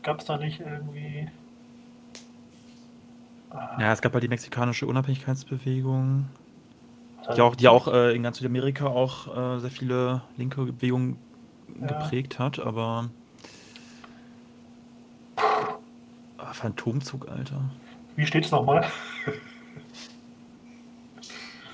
Gab 0.03 0.19
es 0.19 0.25
da 0.25 0.37
nicht 0.37 0.59
irgendwie. 0.59 1.27
Ah. 3.49 3.77
Ja, 3.79 3.93
es 3.93 4.01
gab 4.01 4.13
halt 4.13 4.23
die 4.23 4.27
mexikanische 4.27 4.85
Unabhängigkeitsbewegung, 4.85 6.27
die 7.35 7.41
auch, 7.41 7.55
die 7.55 7.67
auch 7.67 7.87
äh, 7.87 8.15
in 8.15 8.23
ganz 8.23 8.37
Südamerika 8.37 8.87
auch 8.87 9.55
äh, 9.55 9.59
sehr 9.59 9.71
viele 9.71 10.21
linke 10.37 10.61
Bewegungen 10.61 11.17
ja. 11.79 11.87
geprägt 11.87 12.39
hat, 12.39 12.59
aber. 12.59 13.09
Ah, 16.37 16.53
Phantomzug, 16.53 17.27
Alter. 17.29 17.61
Wie 18.15 18.25
steht 18.25 18.45
es 18.45 18.51
nochmal? 18.51 18.85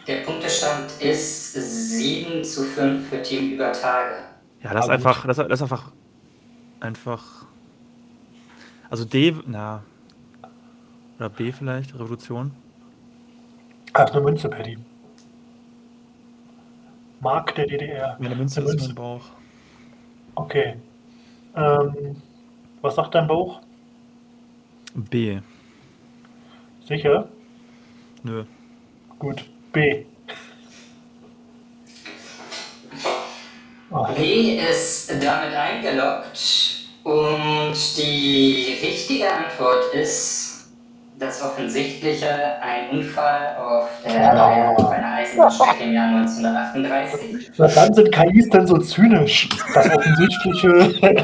Der 0.08 0.18
Punktestand 0.18 0.92
ist 1.00 1.54
7 1.54 2.44
zu 2.44 2.64
5 2.64 3.10
für 3.10 3.22
Team 3.22 3.54
über 3.54 3.72
Tage. 3.72 4.16
Ja, 4.62 4.74
das 4.74 4.86
ist 4.86 4.92
einfach, 4.92 5.26
das, 5.26 5.38
das 5.38 5.48
ist 5.50 5.62
einfach, 5.62 5.92
einfach. 6.82 7.46
Also 8.90 9.06
D, 9.06 9.34
na. 9.46 9.84
Oder 11.18 11.30
B 11.30 11.52
vielleicht, 11.52 11.94
Revolution. 11.96 12.52
Ach, 13.94 14.12
eine 14.12 14.22
Münze, 14.22 14.50
Paddy. 14.50 14.78
Mark 17.22 17.56
der 17.56 17.68
DDR. 17.68 18.18
Ja, 18.20 18.26
eine 18.26 18.36
Münze 18.36 18.60
eine 18.60 18.70
ist 18.70 18.76
Münze. 18.76 18.88
mein 18.88 18.96
Bauch. 18.96 19.26
Okay. 20.36 20.76
Ähm, 21.56 22.22
was 22.82 22.96
sagt 22.96 23.16
dein 23.16 23.28
Bauch? 23.28 23.62
B. 24.94 25.40
Sicher? 26.86 27.30
Nö. 28.24 28.44
Gut. 29.20 29.50
B. 29.74 30.06
Oh. 33.90 34.06
B 34.16 34.60
ist 34.60 35.12
damit 35.12 35.56
eingeloggt 35.56 36.88
und 37.04 37.74
die 37.98 38.78
richtige 38.84 39.26
Antwort 39.32 39.94
ist 39.94 40.70
das 41.18 41.42
Offensichtliche, 41.42 42.62
ein 42.62 42.90
Unfall 42.92 43.56
auf, 43.58 43.90
der, 44.06 44.76
auf 44.78 44.90
einer 44.90 45.14
Eisenbahnstrecke 45.16 45.84
im 45.86 45.94
Jahr 45.94 46.08
1938. 46.18 47.52
Was 47.58 47.76
dann 47.76 47.94
sind 47.94 48.12
KIs 48.12 48.50
denn 48.50 48.68
so 48.68 48.78
zynisch? 48.78 49.50
Das 49.74 49.90
Offensichtliche. 49.90 51.24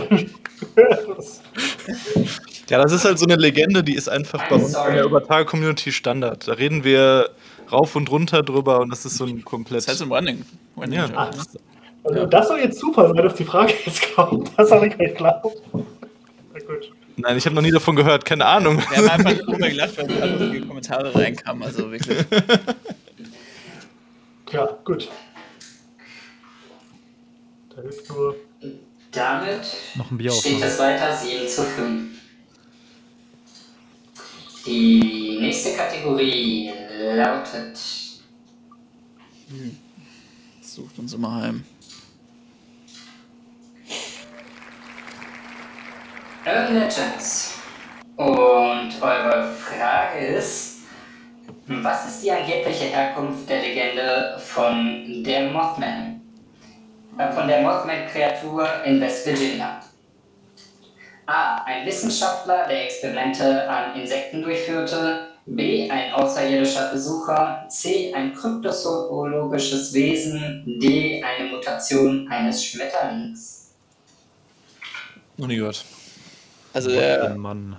ja, 2.69 2.81
das 2.81 2.91
ist 2.93 3.05
halt 3.05 3.19
so 3.19 3.25
eine 3.25 3.35
Legende, 3.35 3.83
die 3.83 3.95
ist 3.95 4.09
einfach 4.09 4.43
I'm 4.43 4.49
bei 4.49 4.55
uns 4.55 4.71
sorry. 4.71 4.89
in 4.89 4.95
der 4.95 5.05
Übertage-Community 5.05 5.91
Standard. 5.91 6.47
Da 6.47 6.53
reden 6.53 6.83
wir 6.83 7.29
rauf 7.71 7.95
und 7.95 8.09
runter 8.09 8.43
drüber 8.43 8.79
und 8.79 8.89
das 8.89 9.05
ist 9.05 9.17
so 9.17 9.25
ein 9.25 9.43
komplett. 9.43 9.79
Das 9.79 9.87
heißt 9.87 10.01
ein 10.01 10.11
Running. 10.11 10.45
Running 10.77 10.93
ja. 10.93 11.09
Ach, 11.15 11.31
also 12.03 12.25
das 12.25 12.47
soll 12.47 12.59
jetzt 12.59 12.79
Zufall 12.79 13.07
sein, 13.09 13.23
dass 13.23 13.35
die 13.35 13.45
Frage 13.45 13.73
jetzt 13.85 14.15
kommt. 14.15 14.51
Das 14.57 14.71
habe 14.71 14.87
ich 14.87 14.97
nicht 14.97 15.15
glauben. 15.17 15.49
Nein, 17.17 17.37
ich 17.37 17.45
habe 17.45 17.55
noch 17.55 17.61
nie 17.61 17.71
davon 17.71 17.95
gehört, 17.95 18.23
keine 18.23 18.45
Ahnung. 18.45 18.81
Wir 18.89 18.97
haben 18.97 19.09
einfach 19.09 19.45
drüber 19.45 19.69
gelacht, 19.69 19.97
weil 19.97 20.07
die 20.07 20.21
andere 20.21 20.61
Kommentare 20.61 21.13
reinkamen, 21.13 21.63
also 21.63 21.91
wirklich. 21.91 22.17
Ja, 24.51 24.65
gut. 24.83 25.09
Da 27.75 27.81
ist 27.81 28.09
nur. 28.09 28.35
Damit 29.11 29.75
noch 29.95 30.11
ein 30.11 30.19
Bier 30.19 30.31
steht 30.31 30.61
es 30.61 30.77
weiter 30.77 31.15
7 31.15 31.47
zu 31.47 31.63
5. 31.63 32.11
Die 34.67 35.37
nächste 35.41 35.75
Kategorie 35.75 36.71
lautet. 36.99 37.79
Hm. 39.49 39.77
Sucht 40.61 40.99
uns 40.99 41.13
immer 41.13 41.35
heim. 41.35 41.63
Urban 46.45 46.73
Legends. 46.73 47.55
Und 48.15 49.01
eure 49.01 49.51
Frage 49.53 50.25
ist, 50.25 50.79
was 51.67 52.07
ist 52.07 52.23
die 52.23 52.31
angebliche 52.31 52.85
Herkunft 52.85 53.49
der 53.49 53.61
Legende 53.61 54.37
von 54.39 55.23
der 55.23 55.51
Mothman? 55.51 56.21
Äh, 57.17 57.31
von 57.31 57.47
der 57.47 57.61
Mothman-Kreatur 57.61 58.83
in 58.85 58.99
West 58.99 59.25
Virginia. 59.25 59.79
A. 61.25 61.63
Ein 61.63 61.85
Wissenschaftler, 61.85 62.67
der 62.67 62.85
Experimente 62.85 63.69
an 63.69 63.99
Insekten 63.99 64.41
durchführte. 64.41 65.28
B. 65.55 65.89
Ein 65.89 66.13
außerirdischer 66.13 66.91
Besucher. 66.91 67.65
C. 67.69 68.13
Ein 68.13 68.33
kryptozoologisches 68.33 69.93
Wesen. 69.93 70.63
D. 70.65 71.23
Eine 71.23 71.49
Mutation 71.49 72.27
eines 72.29 72.63
Schmetterlings. 72.63 73.71
Noch 75.37 75.47
nie 75.47 75.57
gehört. 75.57 75.85
Also 76.73 76.89
der 76.89 77.35
Mann. 77.35 77.77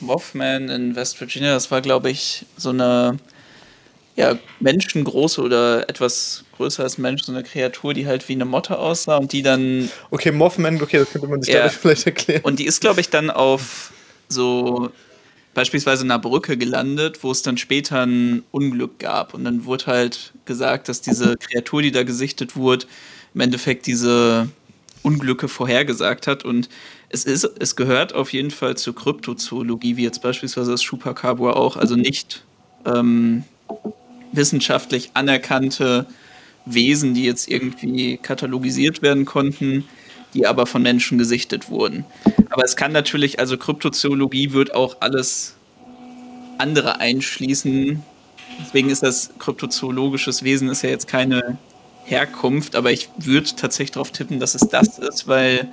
Mothman 0.00 0.70
in 0.70 0.96
West 0.96 1.20
Virginia, 1.20 1.52
das 1.52 1.70
war, 1.70 1.82
glaube 1.82 2.10
ich, 2.10 2.46
so 2.56 2.70
eine 2.70 3.18
ja, 4.14 4.38
menschengroße 4.60 5.42
oder 5.42 5.88
etwas 5.88 6.44
größer 6.56 6.82
als 6.82 6.96
Mensch, 6.96 7.24
so 7.24 7.32
eine 7.32 7.42
Kreatur, 7.42 7.92
die 7.92 8.06
halt 8.06 8.26
wie 8.28 8.32
eine 8.32 8.46
Motte 8.46 8.78
aussah 8.78 9.18
und 9.18 9.32
die 9.32 9.42
dann. 9.42 9.90
Okay, 10.10 10.32
Mothman, 10.32 10.80
okay, 10.80 10.98
das 10.98 11.10
könnte 11.10 11.28
man 11.28 11.42
sich 11.42 11.52
ja, 11.52 11.68
vielleicht 11.68 12.06
erklären. 12.06 12.42
Und 12.42 12.58
die 12.58 12.64
ist, 12.64 12.80
glaube 12.80 13.00
ich, 13.02 13.10
dann 13.10 13.30
auf 13.30 13.92
so 14.28 14.90
beispielsweise 15.56 16.04
einer 16.04 16.18
Brücke 16.18 16.58
gelandet, 16.58 17.24
wo 17.24 17.30
es 17.30 17.40
dann 17.40 17.56
später 17.56 18.04
ein 18.04 18.42
Unglück 18.50 18.98
gab. 18.98 19.32
Und 19.32 19.44
dann 19.44 19.64
wurde 19.64 19.86
halt 19.86 20.34
gesagt, 20.44 20.90
dass 20.90 21.00
diese 21.00 21.38
Kreatur, 21.38 21.80
die 21.80 21.92
da 21.92 22.02
gesichtet 22.02 22.56
wurde, 22.56 22.84
im 23.32 23.40
Endeffekt 23.40 23.86
diese 23.86 24.50
Unglücke 25.02 25.48
vorhergesagt 25.48 26.26
hat. 26.26 26.44
Und 26.44 26.68
es 27.08 27.24
ist, 27.24 27.44
es 27.58 27.74
gehört 27.74 28.14
auf 28.14 28.34
jeden 28.34 28.50
Fall 28.50 28.76
zur 28.76 28.94
Kryptozoologie, 28.94 29.96
wie 29.96 30.02
jetzt 30.02 30.20
beispielsweise 30.20 30.72
das 30.72 30.82
Chupacabra 30.82 31.52
auch, 31.52 31.78
also 31.78 31.96
nicht 31.96 32.44
ähm, 32.84 33.44
wissenschaftlich 34.32 35.12
anerkannte 35.14 36.04
Wesen, 36.66 37.14
die 37.14 37.24
jetzt 37.24 37.48
irgendwie 37.48 38.18
katalogisiert 38.18 39.00
werden 39.00 39.24
konnten, 39.24 39.84
die 40.36 40.46
aber 40.46 40.66
von 40.66 40.82
Menschen 40.82 41.18
gesichtet 41.18 41.70
wurden. 41.70 42.04
Aber 42.50 42.62
es 42.64 42.76
kann 42.76 42.92
natürlich, 42.92 43.40
also 43.40 43.56
Kryptozoologie 43.56 44.52
wird 44.52 44.74
auch 44.74 44.96
alles 45.00 45.54
andere 46.58 47.00
einschließen, 47.00 48.02
deswegen 48.60 48.90
ist 48.90 49.02
das 49.02 49.30
kryptozoologisches 49.38 50.42
Wesen 50.42 50.68
ist 50.68 50.82
ja 50.82 50.90
jetzt 50.90 51.08
keine 51.08 51.58
Herkunft, 52.04 52.76
aber 52.76 52.92
ich 52.92 53.08
würde 53.18 53.48
tatsächlich 53.56 53.92
darauf 53.92 54.10
tippen, 54.12 54.38
dass 54.38 54.54
es 54.54 54.68
das 54.68 54.98
ist, 54.98 55.26
weil 55.26 55.68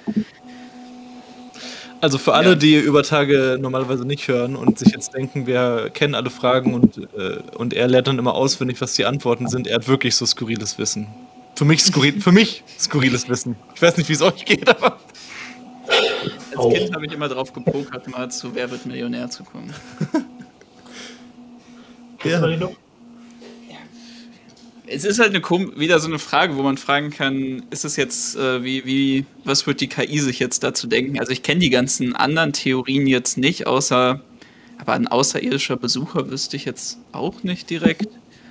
Also 2.02 2.18
für 2.18 2.34
alle, 2.34 2.50
Ja. 2.50 2.56
die 2.56 2.76
über 2.76 3.02
Tage 3.04 3.58
normalerweise 3.62 4.04
nicht 4.04 4.28
hören 4.28 4.58
und 4.58 4.78
sich 4.78 4.90
jetzt 4.92 5.14
denken, 5.14 5.48
wir 5.48 5.90
kennen 5.94 6.16
alle 6.16 6.30
Fragen 6.30 6.74
und, 6.74 6.98
äh, 6.98 7.38
und 7.56 7.74
er 7.74 7.88
lernt 7.88 8.08
dann 8.08 8.20
immer 8.20 8.34
auswendig, 8.36 8.82
was 8.82 8.94
die 8.96 9.06
Antworten 9.06 9.48
sind, 9.48 9.68
er 9.68 9.76
hat 9.76 9.88
wirklich 9.88 10.14
so 10.16 10.26
skurriles 10.26 10.78
Wissen. 10.78 11.08
Für 11.56 11.66
mich, 11.66 11.84
skurril, 11.84 12.20
für 12.20 12.32
mich 12.32 12.64
skurriles 12.80 13.30
Wissen. 13.30 13.56
Ich 13.76 13.82
weiß 13.82 13.98
nicht, 13.98 14.10
wie 14.10 14.14
es 14.14 14.22
euch 14.22 14.44
geht, 14.46 14.68
aber. 14.68 15.00
als 15.88 16.58
Auch. 16.58 16.74
Kind 16.74 16.94
habe 16.94 17.06
ich 17.06 17.12
immer 17.12 17.30
drauf 17.30 17.54
gepokert, 17.54 18.08
mal 18.08 18.30
zu 18.32 18.56
Wer 18.56 18.72
wird 18.72 18.86
Millionär 18.86 19.30
zu 19.30 19.44
kommen. 19.44 19.74
Nicht 22.24 22.60
noch? 22.60 22.76
Es 24.86 25.06
ist 25.06 25.20
halt 25.20 25.30
eine 25.30 25.42
kom 25.42 25.80
wieder 25.80 26.00
so 26.00 26.08
eine 26.08 26.20
Frage, 26.20 26.56
wo 26.56 26.62
man 26.62 26.78
fragen 26.78 27.10
kann, 27.10 27.64
ist 27.70 27.84
es 27.86 27.96
jetzt, 27.96 28.36
äh, 28.36 28.64
wie, 28.64 28.86
wie, 28.86 29.26
was 29.44 29.66
wird 29.66 29.82
die 29.82 29.88
KI 29.88 30.20
sich 30.20 30.40
jetzt 30.40 30.64
dazu 30.64 30.88
denken? 30.88 31.20
Also 31.20 31.32
ich 31.32 31.42
kenne 31.42 31.62
die 31.62 31.70
ganzen 31.70 32.16
anderen 32.16 32.54
Theorien 32.54 33.08
jetzt 33.08 33.38
nicht, 33.38 33.66
außer, 33.66 34.22
aber 34.78 34.94
ein 34.94 35.08
außerirdischer 35.08 35.78
Besucher 35.78 36.30
wüsste 36.30 36.58
ich 36.58 36.66
jetzt 36.66 37.00
auch 37.12 37.44
nicht 37.44 37.70
direkt. 37.70 38.08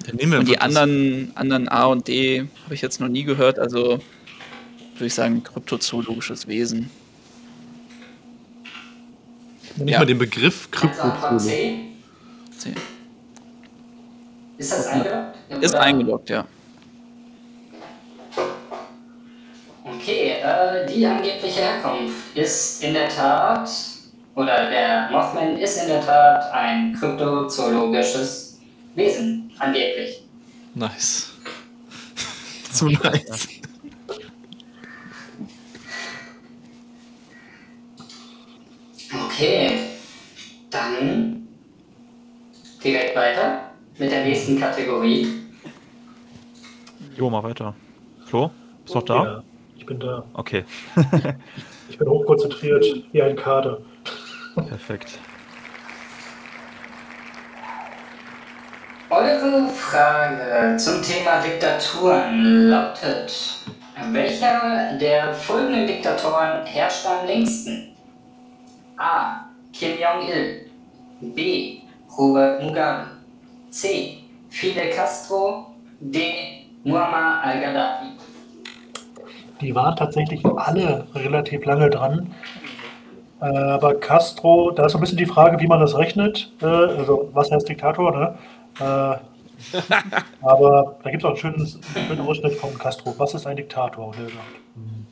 Dann 0.07 0.17
nehmen 0.17 0.33
wir 0.33 0.39
Und 0.41 0.49
die 0.49 0.59
anderen, 0.59 1.33
anderen 1.37 1.69
A 1.69 1.87
und 1.87 2.09
D 2.09 2.49
habe 2.65 2.75
ich 2.75 2.83
jetzt 2.83 3.01
noch 3.01 3.09
nie 3.09 3.25
gehört, 3.25 3.59
also 3.59 4.01
würde 4.95 5.07
ich 5.07 5.15
sagen, 5.15 5.43
kryptozoologisches 5.43 6.47
Wesen. 6.47 6.91
Nicht 9.77 9.91
ja. 9.93 9.99
mal 9.99 10.05
den 10.05 10.19
Begriff 10.19 10.71
Kryptozoologie. 10.71 11.93
Ist 14.59 14.73
das 14.73 14.87
eingeloggt? 14.87 15.37
Ist 15.61 15.75
eingeloggt, 15.75 16.31
ja. 16.31 16.47
Okay, 19.85 20.37
äh, 20.43 20.87
die 20.87 21.05
angebliche 21.07 21.61
Herkunft 21.61 22.37
ist 22.37 22.83
in 22.83 22.95
der 22.95 23.09
Tat, 23.09 23.69
oder 24.35 24.71
der 24.71 25.11
Mothman 25.11 25.59
ist 25.59 25.83
in 25.83 25.89
der 25.89 26.01
Tat 26.01 26.53
ein 26.53 26.95
kryptozoologisches 26.95 28.61
Wesen, 28.95 29.42
angeblich. 29.59 30.23
Nice. 30.75 31.33
Zu 32.73 32.87
nice. 32.87 33.49
Okay, 39.27 39.89
dann 40.71 41.47
direkt 42.83 43.15
weiter 43.15 43.71
mit 43.99 44.11
der 44.11 44.25
nächsten 44.25 44.59
Kategorie. 44.59 45.27
Jo, 47.17 47.29
mal 47.29 47.43
weiter. 47.43 47.75
Flo, 48.25 48.51
bist 48.85 48.95
du 48.95 48.99
noch 48.99 49.05
da? 49.05 49.25
Ja, 49.25 49.45
ich 49.77 49.85
bin 49.87 50.01
da. 50.01 50.25
Okay, 50.33 50.65
Ich 51.93 51.99
bin 51.99 52.09
hochkonzentriert, 52.09 52.87
wie 53.13 53.23
ein 53.23 53.37
Kader. 53.37 53.83
perfekt. 54.55 55.19
Eure 59.11 59.32
Frage 59.43 60.77
zum 60.77 61.03
Thema 61.03 61.41
Diktaturen 61.41 62.69
lautet: 62.71 63.59
Welcher 64.13 64.97
der 65.01 65.35
folgenden 65.35 65.89
Diktatoren 65.89 66.65
herrscht 66.65 67.05
am 67.07 67.27
längsten? 67.27 67.89
A. 68.99 69.47
Kim 69.73 69.99
Jong-il. 69.99 70.71
B. 71.35 71.79
Robert 72.17 72.63
Mugabe. 72.63 73.07
C. 73.71 74.19
Fidel 74.49 74.91
Castro. 74.91 75.67
D. 75.99 76.67
Muammar 76.85 77.43
al-Gaddafi. 77.43 78.07
Die 79.61 79.75
waren 79.75 79.97
tatsächlich 79.97 80.45
alle 80.47 81.05
relativ 81.17 81.65
lange 81.65 81.91
dran. 81.91 82.33
Äh, 83.41 83.47
aber 83.47 83.95
Castro, 83.95 84.71
da 84.71 84.87
ist 84.87 84.93
so 84.93 84.99
ein 84.99 85.01
bisschen 85.01 85.19
die 85.19 85.27
Frage, 85.27 85.59
wie 85.59 85.67
man 85.67 85.81
das 85.81 85.97
rechnet. 85.97 86.53
Äh, 86.63 86.67
also, 86.67 87.29
was 87.33 87.51
heißt 87.51 87.69
Diktator, 87.69 88.17
ne? 88.17 89.19
Aber 90.43 90.97
da 91.03 91.11
gibt 91.11 91.23
es 91.23 91.25
auch 91.25 91.31
einen 91.31 91.39
schönen, 91.39 91.83
schönen 92.07 92.21
Ausschnitt 92.21 92.55
von 92.55 92.77
Castro. 92.79 93.15
Was 93.19 93.35
ist 93.35 93.47
ein 93.47 93.57
Diktator? 93.57 94.09
Und 94.09 94.17
er 94.19 94.27
sagt, 94.27 94.37
hm. 94.75 95.07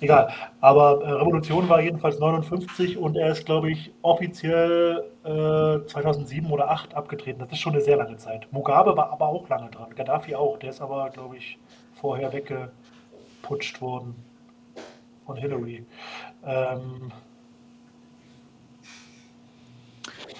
Egal. 0.00 0.28
Aber 0.60 1.02
äh, 1.02 1.10
Revolution 1.12 1.68
war 1.68 1.80
jedenfalls 1.80 2.18
59 2.18 2.98
und 2.98 3.16
er 3.16 3.32
ist, 3.32 3.46
glaube 3.46 3.70
ich, 3.70 3.92
offiziell 4.02 5.04
äh, 5.24 5.86
2007 5.86 6.50
oder 6.50 6.64
2008 6.64 6.94
abgetreten. 6.94 7.38
Das 7.40 7.52
ist 7.52 7.60
schon 7.60 7.74
eine 7.74 7.82
sehr 7.82 7.96
lange 7.96 8.16
Zeit. 8.16 8.46
Mugabe 8.52 8.96
war 8.96 9.10
aber 9.10 9.28
auch 9.28 9.48
lange 9.48 9.70
dran. 9.70 9.94
Gaddafi 9.94 10.34
auch. 10.34 10.58
Der 10.58 10.70
ist 10.70 10.80
aber, 10.80 11.10
glaube 11.10 11.36
ich, 11.36 11.58
vorher 11.94 12.32
weggeputscht 12.32 13.80
worden 13.80 14.14
von 15.24 15.36
Hillary. 15.36 15.84
Ähm, 16.44 17.12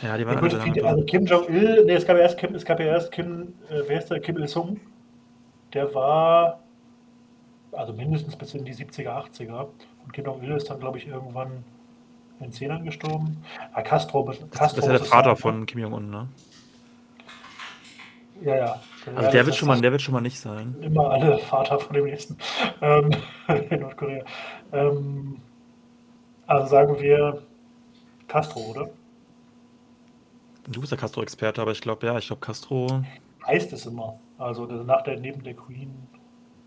Ja, 0.02 0.16
die 0.16 0.26
waren 0.26 0.40
gut, 0.40 0.54
alle 0.54 0.72
dran. 0.72 0.86
also 0.86 1.04
Kim 1.04 1.24
Jong-il, 1.24 1.84
nee, 1.84 1.94
es 1.94 2.06
gab 2.06 2.16
ja 2.16 2.22
erst 2.22 2.38
Kim, 2.38 2.54
es 2.54 2.64
gab 2.64 2.80
ja 2.80 2.86
erst 2.86 3.12
Kim, 3.12 3.54
äh, 3.70 3.82
wer 3.86 3.98
ist 3.98 4.10
der? 4.10 4.20
Kim 4.20 4.36
Il-sung. 4.36 4.80
Der 5.72 5.94
war 5.94 6.60
also 7.72 7.92
mindestens 7.92 8.36
bis 8.36 8.54
in 8.54 8.64
die 8.64 8.74
70er, 8.74 9.08
80er. 9.08 9.68
Und 10.04 10.12
Kim 10.12 10.24
Jong-il 10.24 10.52
ist 10.52 10.70
dann, 10.70 10.80
glaube 10.80 10.98
ich, 10.98 11.06
irgendwann 11.06 11.64
in 12.40 12.50
den 12.50 12.52
10ern 12.52 12.84
gestorben. 12.84 13.42
Ah, 13.72 13.82
Castro, 13.82 14.24
Castro 14.24 14.46
Das 14.50 14.72
ist 14.76 14.84
ja 14.84 14.92
der 14.92 15.00
Vater 15.00 15.30
sein, 15.30 15.36
von 15.36 15.66
Kim 15.66 15.80
Jong-un, 15.80 16.10
ne? 16.10 16.16
ne? 16.16 16.28
Ja, 18.42 18.56
ja. 18.56 18.80
Also 19.06 19.22
Ja, 19.22 19.30
der 19.30 19.46
wird, 19.46 19.56
schon 19.56 19.68
mal, 19.68 19.80
der 19.80 19.92
wird 19.92 20.02
schon 20.02 20.12
mal 20.14 20.20
nicht 20.20 20.38
sein. 20.38 20.74
Immer 20.82 21.10
alle 21.10 21.38
Vater 21.38 21.78
von 21.78 21.94
dem 21.94 22.04
nächsten. 22.04 22.36
Ähm, 22.82 23.10
in 23.70 23.80
Nordkorea. 23.80 24.24
Ähm, 24.72 25.40
also 26.46 26.66
sagen 26.66 27.00
wir 27.00 27.42
Castro, 28.28 28.60
oder? 28.60 28.90
Du 30.68 30.80
bist 30.80 30.90
der 30.90 30.98
Castro-Experte, 30.98 31.62
aber 31.62 31.72
ich 31.72 31.80
glaube, 31.80 32.06
ja, 32.06 32.18
ich 32.18 32.26
glaube, 32.26 32.40
Castro. 32.40 33.04
Heißt 33.46 33.72
es 33.72 33.86
immer. 33.86 34.18
Also 34.38 34.66
nach 34.66 35.02
der, 35.02 35.18
neben 35.20 35.42
der 35.44 35.54
Queen 35.54 35.94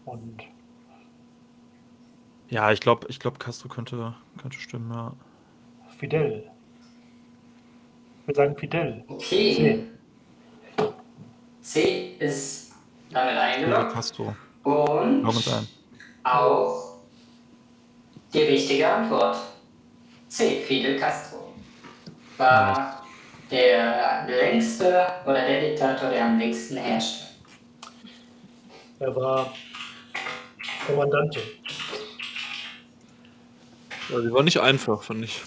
und 0.05 0.43
Ja, 2.49 2.71
ich 2.71 2.79
glaube, 2.79 3.07
ich 3.09 3.19
glaube, 3.19 3.37
Castro 3.37 3.67
könnte, 3.67 4.15
könnte 4.41 4.57
stimmen, 4.57 4.91
ja. 4.93 5.13
Fidel. 5.97 6.49
Ich 8.21 8.27
würde 8.27 8.37
sagen 8.37 8.55
Fidel. 8.57 9.03
Okay. 9.07 9.83
C 11.61 12.13
ist 12.19 12.73
damit 13.11 13.33
Ja, 13.35 13.41
eingeloggt. 13.41 13.91
Castro. 13.91 14.35
Und 14.63 15.25
ein. 15.25 15.67
auch 16.23 16.99
die 18.33 18.39
richtige 18.39 18.87
Antwort. 18.91 19.37
C. 20.29 20.61
Fidel 20.61 20.97
Castro 20.99 21.53
war 22.37 22.98
der 23.51 24.27
längste 24.27 25.07
oder 25.25 25.45
der 25.45 25.61
Diktator, 25.69 26.09
der 26.09 26.25
am 26.25 26.37
längsten 26.39 26.77
herrschte. 26.77 27.25
Er 28.99 29.15
war 29.15 29.53
Kommandante. 30.85 31.39
Ja, 34.09 34.19
die 34.19 34.31
war 34.31 34.43
nicht 34.43 34.59
einfach, 34.59 35.03
fand 35.03 35.23
ich. 35.23 35.41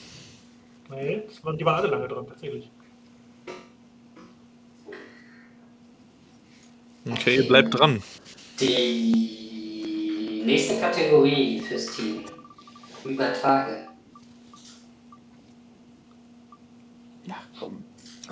Nee, 0.91 1.23
waren, 1.43 1.59
die 1.59 1.65
waren 1.65 1.81
alle 1.81 1.89
lange 1.89 2.09
dran, 2.09 2.27
tatsächlich. 2.27 2.71
Okay, 7.11 7.37
ihr 7.37 7.49
bleibt 7.49 7.77
dran. 7.77 8.03
Die 8.61 10.43
nächste 10.45 10.79
Kategorie 10.79 11.61
fürs 11.61 11.97
Team. 11.97 12.25
Über 13.05 13.33
Tage. 13.33 13.89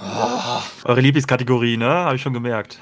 Komm. 0.01 0.62
Eure 0.84 1.01
Lieblingskategorie, 1.01 1.76
ne? 1.76 1.88
Habe 1.88 2.16
ich 2.16 2.22
schon 2.22 2.32
gemerkt. 2.32 2.78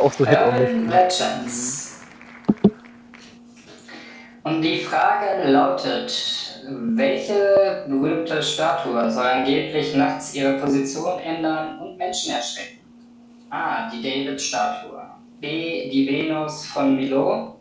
Auch 0.00 0.12
so 0.12 0.24
Urban 0.24 0.88
Legends. 0.88 2.00
Und 4.42 4.62
die 4.62 4.78
Frage 4.78 5.48
lautet, 5.50 6.60
welche 6.68 7.84
berühmte 7.88 8.42
Statue 8.42 9.10
soll 9.10 9.26
angeblich 9.26 9.94
nachts 9.94 10.34
ihre 10.34 10.58
Position 10.58 11.20
ändern 11.20 11.78
und 11.78 11.96
Menschen 11.96 12.34
erschrecken? 12.34 12.80
A. 13.50 13.88
Die 13.90 14.02
David-Statue. 14.02 15.00
B. 15.40 15.90
Die 15.90 16.08
Venus 16.08 16.66
von 16.66 16.96
Milo. 16.96 17.60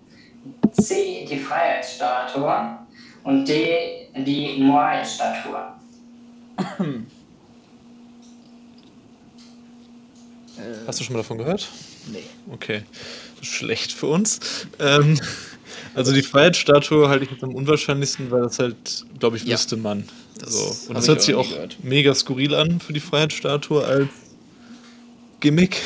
C. 0.72 1.26
Die 1.30 1.38
Freiheitsstatue. 1.38 2.78
Und 3.24 3.48
D. 3.48 4.08
Die 4.16 4.64
Moai-Statue. 4.64 5.81
Hast 10.88 11.00
du 11.00 11.04
schon 11.04 11.14
mal 11.14 11.20
davon 11.20 11.38
gehört? 11.38 11.70
Nee. 12.12 12.24
Okay, 12.52 12.84
das 13.40 13.48
ist 13.48 13.54
schlecht 13.56 13.92
für 13.94 14.08
uns. 14.08 14.40
Ähm, 14.80 15.20
also 15.96 16.12
die 16.14 16.22
Freiheitsstatue 16.22 17.10
halte 17.10 17.26
ich 17.26 17.32
jetzt 17.32 17.44
am 17.44 17.56
unwahrscheinlichsten, 17.56 18.30
weil 18.32 18.42
das 18.42 18.60
halt, 18.60 19.06
glaube 19.20 19.38
ich, 19.38 19.44
Ja. 19.44 19.54
wüsste 19.56 19.78
man. 19.78 20.04
Das 20.40 20.54
so. 20.54 20.88
Und 20.90 20.96
das 20.96 21.08
hört 21.08 21.20
auch 21.20 21.24
sich 21.24 21.36
auch 21.36 21.50
gehört. 21.50 21.78
mega 21.84 22.14
skurril 22.14 22.56
an 22.56 22.80
für 22.80 22.94
die 22.94 23.00
Freiheitsstatue 23.00 23.84
als 23.86 24.10
Gimmick. 25.40 25.78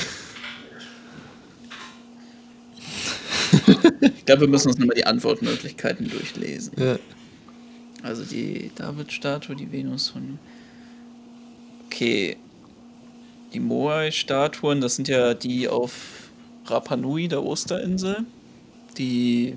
Ich 4.01 4.26
glaube, 4.26 4.41
wir 4.41 4.47
müssen 4.47 4.69
uns 4.69 4.78
nochmal 4.78 4.95
die 4.95 5.05
Antwortmöglichkeiten 5.05 6.09
durchlesen. 6.09 6.73
Ja. 6.78 6.97
Also 8.03 8.23
die 8.23 8.71
David-Statue, 8.76 9.55
die 9.55 9.71
Venus 9.71 10.09
von. 10.09 10.39
Okay. 11.96 12.36
Die 13.54 13.62
Moai-Statuen, 13.62 14.82
das 14.82 14.98
sind 14.98 15.08
ja 15.08 15.34
die 15.34 15.70
auf 15.70 16.30
Rapa 16.66 16.98
Nui, 16.98 17.30
der 17.30 17.41
Osterinsel. 17.41 18.26
Die 18.98 19.56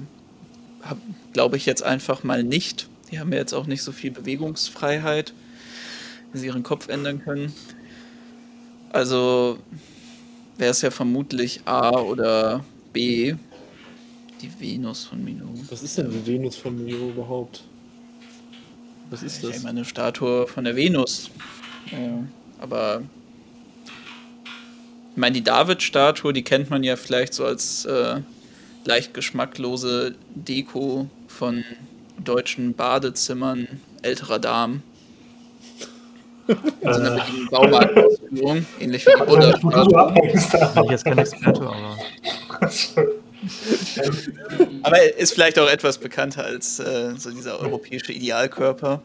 glaube 1.33 1.57
ich 1.57 1.67
jetzt 1.67 1.83
einfach 1.83 2.23
mal 2.23 2.45
nicht. 2.45 2.89
Die 3.11 3.19
haben 3.19 3.33
ja 3.33 3.39
jetzt 3.39 3.55
auch 3.55 3.67
nicht 3.67 3.83
so 3.83 3.91
viel 3.91 4.13
Bewegungsfreiheit, 4.13 5.33
wie 6.33 6.39
sie 6.39 6.47
ihren 6.47 6.63
Kopf 6.63 6.89
ändern 6.89 7.25
können. 7.25 7.53
Also 8.93 9.59
wäre 10.59 10.71
es 10.71 10.81
ja 10.83 10.93
vermutlich 10.93 11.63
A 11.65 11.99
oder 11.99 12.65
B, 12.93 13.35
die 14.41 14.61
Venus 14.61 15.07
von 15.07 15.25
Milo. 15.25 15.47
Was 15.71 15.83
ist 15.83 15.99
denn 15.99 16.09
die 16.13 16.25
Venus 16.25 16.55
von 16.55 16.85
Milo 16.85 17.09
überhaupt? 17.09 17.65
Was 19.11 19.25
ist 19.25 19.43
Ich 19.43 19.51
das? 19.51 19.63
meine, 19.65 19.81
eine 19.81 19.85
Statue 19.85 20.47
von 20.47 20.63
der 20.63 20.77
Venus. 20.77 21.31
Ja, 21.93 22.25
aber 22.61 23.03
ich 25.13 25.17
meine, 25.17 25.35
die 25.35 25.45
David-Statue, 25.45 26.33
die 26.33 26.43
kennt 26.43 26.71
man 26.71 26.85
ja 26.85 26.97
vielleicht 26.97 27.35
so 27.35 27.45
als 27.45 27.85
äh, 27.85 28.21
leicht 28.85 29.15
geschmacklose 29.15 30.15
Deko 30.35 31.09
von 31.27 31.65
deutschen 32.23 32.75
Badezimmern 32.75 33.69
älterer 34.03 34.39
Damen. 34.39 34.83
Also 36.83 37.01
eine 37.01 37.17
Äh, 37.17 37.23
Baumarktausführung, 37.51 38.67
ähnlich 38.81 39.07
wie 39.07 39.11
die 39.15 39.21
also, 39.21 39.53
so 39.53 39.59
Buddha-Statue. 39.59 40.85
ich 40.85 40.91
jetzt 40.91 41.05
kein 41.05 41.19
Experte, 41.19 41.61
aber. 41.63 41.99
Aber 44.83 45.19
ist 45.19 45.35
vielleicht 45.35 45.59
auch 45.59 45.69
etwas 45.69 45.99
bekannter 45.99 46.45
als 46.45 46.79
äh, 46.81 47.15
so 47.17 47.31
dieser 47.31 47.61
europäische 47.61 48.13
Idealkörper. 48.13 49.03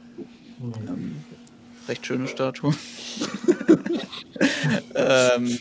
Ähm, 0.62 1.16
recht 1.88 2.06
schöne 2.06 2.28
Statue. 2.28 2.74
ähm, 4.96 5.60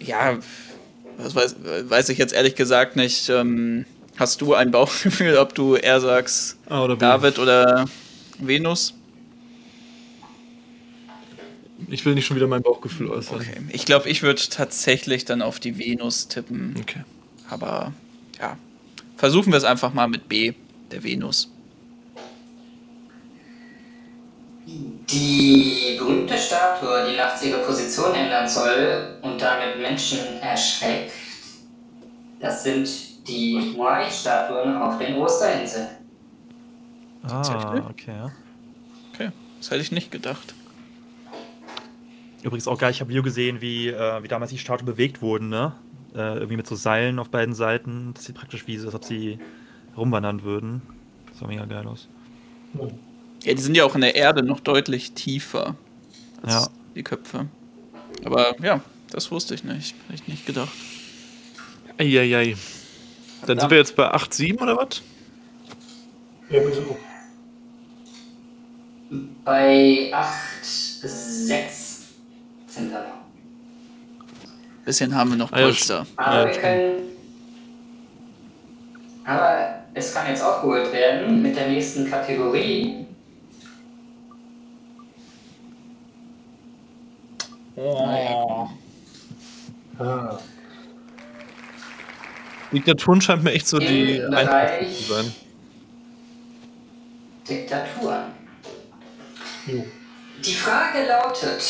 ja, 0.00 0.38
das 1.18 1.34
weiß, 1.34 1.56
weiß 1.88 2.08
ich 2.10 2.18
jetzt 2.18 2.32
ehrlich 2.32 2.54
gesagt 2.54 2.96
nicht. 2.96 3.28
Ähm, 3.28 3.84
hast 4.16 4.40
du 4.40 4.54
ein 4.54 4.70
Bauchgefühl, 4.70 5.36
ob 5.36 5.54
du 5.54 5.76
eher 5.76 6.00
sagst 6.00 6.56
A 6.68 6.84
oder 6.84 6.96
B? 6.96 7.00
David 7.00 7.38
oder 7.38 7.86
Venus? 8.38 8.94
Ich 11.90 12.04
will 12.04 12.14
nicht 12.14 12.26
schon 12.26 12.36
wieder 12.36 12.48
mein 12.48 12.62
Bauchgefühl 12.62 13.08
äußern. 13.08 13.36
Okay. 13.36 13.60
Ich 13.70 13.84
glaube, 13.84 14.08
ich 14.08 14.22
würde 14.22 14.42
tatsächlich 14.50 15.24
dann 15.24 15.42
auf 15.42 15.60
die 15.60 15.78
Venus 15.78 16.28
tippen. 16.28 16.74
Okay. 16.80 17.04
Aber 17.48 17.92
ja, 18.40 18.58
versuchen 19.16 19.52
wir 19.52 19.56
es 19.56 19.64
einfach 19.64 19.94
mal 19.94 20.08
mit 20.08 20.28
B, 20.28 20.52
der 20.90 21.02
Venus. 21.02 21.50
Die 25.10 25.96
berühmte 25.98 26.36
Statue, 26.36 27.10
die 27.10 27.16
nachts 27.16 27.42
ihre 27.42 27.60
Position 27.60 28.14
ändern 28.14 28.46
soll 28.46 29.18
und 29.22 29.40
damit 29.40 29.78
Menschen 29.80 30.18
erschreckt, 30.42 31.12
das 32.40 32.62
sind 32.62 33.26
die 33.26 33.74
Moai-Statuen 33.76 34.76
auf 34.76 34.98
den 34.98 35.16
Osterinseln. 35.16 35.88
Ah, 37.22 37.74
okay. 37.88 38.12
ja. 38.12 38.30
Okay, 39.12 39.30
das 39.58 39.70
hätte 39.70 39.80
ich 39.80 39.92
nicht 39.92 40.10
gedacht. 40.10 40.54
Übrigens 42.42 42.68
auch 42.68 42.78
geil, 42.78 42.90
ich 42.90 43.00
habe 43.00 43.10
Video 43.10 43.22
gesehen, 43.22 43.60
wie, 43.60 43.88
äh, 43.88 44.22
wie 44.22 44.28
damals 44.28 44.50
die 44.50 44.58
Statuen 44.58 44.86
bewegt 44.86 45.22
wurden, 45.22 45.48
ne? 45.48 45.72
Äh, 46.14 46.34
irgendwie 46.34 46.56
mit 46.56 46.66
so 46.66 46.74
Seilen 46.74 47.18
auf 47.18 47.30
beiden 47.30 47.54
Seiten. 47.54 48.12
Das 48.14 48.24
sieht 48.24 48.36
praktisch 48.36 48.66
wie, 48.66 48.78
als 48.78 48.94
ob 48.94 49.04
sie 49.04 49.38
rumwandern 49.96 50.42
würden. 50.42 50.82
Das 51.28 51.40
sah 51.40 51.46
mega 51.46 51.64
geil 51.64 51.86
aus. 51.86 52.08
Ja, 53.44 53.54
die 53.54 53.62
sind 53.62 53.76
ja 53.76 53.84
auch 53.84 53.94
in 53.94 54.00
der 54.00 54.14
Erde 54.14 54.42
noch 54.42 54.60
deutlich 54.60 55.12
tiefer 55.12 55.74
als 56.42 56.52
Ja. 56.54 56.68
die 56.94 57.02
Köpfe. 57.02 57.46
Aber 58.24 58.56
ja, 58.62 58.80
das 59.10 59.30
wusste 59.30 59.54
ich 59.54 59.64
nicht. 59.64 59.94
Hätte 60.08 60.22
ich 60.22 60.28
nicht 60.28 60.46
gedacht. 60.46 60.72
Eieiei. 61.98 62.56
Dann 63.46 63.58
sind 63.60 63.70
wir 63.70 63.78
jetzt 63.78 63.94
bei 63.96 64.12
8,7 64.12 64.60
oder 64.60 64.76
was? 64.76 65.02
Irgendwie 66.50 66.74
so. 66.74 66.98
Bei 69.44 70.10
8, 70.12 70.64
6 70.64 72.02
sind 72.66 72.90
wir 72.90 72.98
noch. 72.98 73.06
Bisschen 74.84 75.14
haben 75.14 75.30
wir 75.30 75.36
noch 75.36 75.52
Ah, 75.52 75.60
ja, 75.60 75.64
Polster. 75.66 76.06
Aber 76.16 76.36
Ja, 76.40 76.46
wir 76.54 76.60
können. 76.60 76.92
Aber 79.24 79.82
es 79.94 80.14
kann 80.14 80.26
jetzt 80.28 80.42
aufgeholt 80.42 80.92
werden 80.92 81.42
mit 81.42 81.56
der 81.56 81.68
nächsten 81.68 82.08
Kategorie. 82.10 83.06
Oh. 87.80 88.68
Ah. 90.00 90.38
Diktaturen 92.72 93.20
scheint 93.20 93.44
mir 93.44 93.52
echt 93.52 93.68
so 93.68 93.78
die 93.78 94.16
Im 94.16 94.34
einfachste 94.34 94.78
Bereich- 94.84 95.06
zu 95.06 95.12
sein. 95.14 95.34
Diktaturen. 97.48 98.24
Jo. 99.66 99.84
Die 100.44 100.54
Frage 100.54 101.06
lautet: 101.06 101.62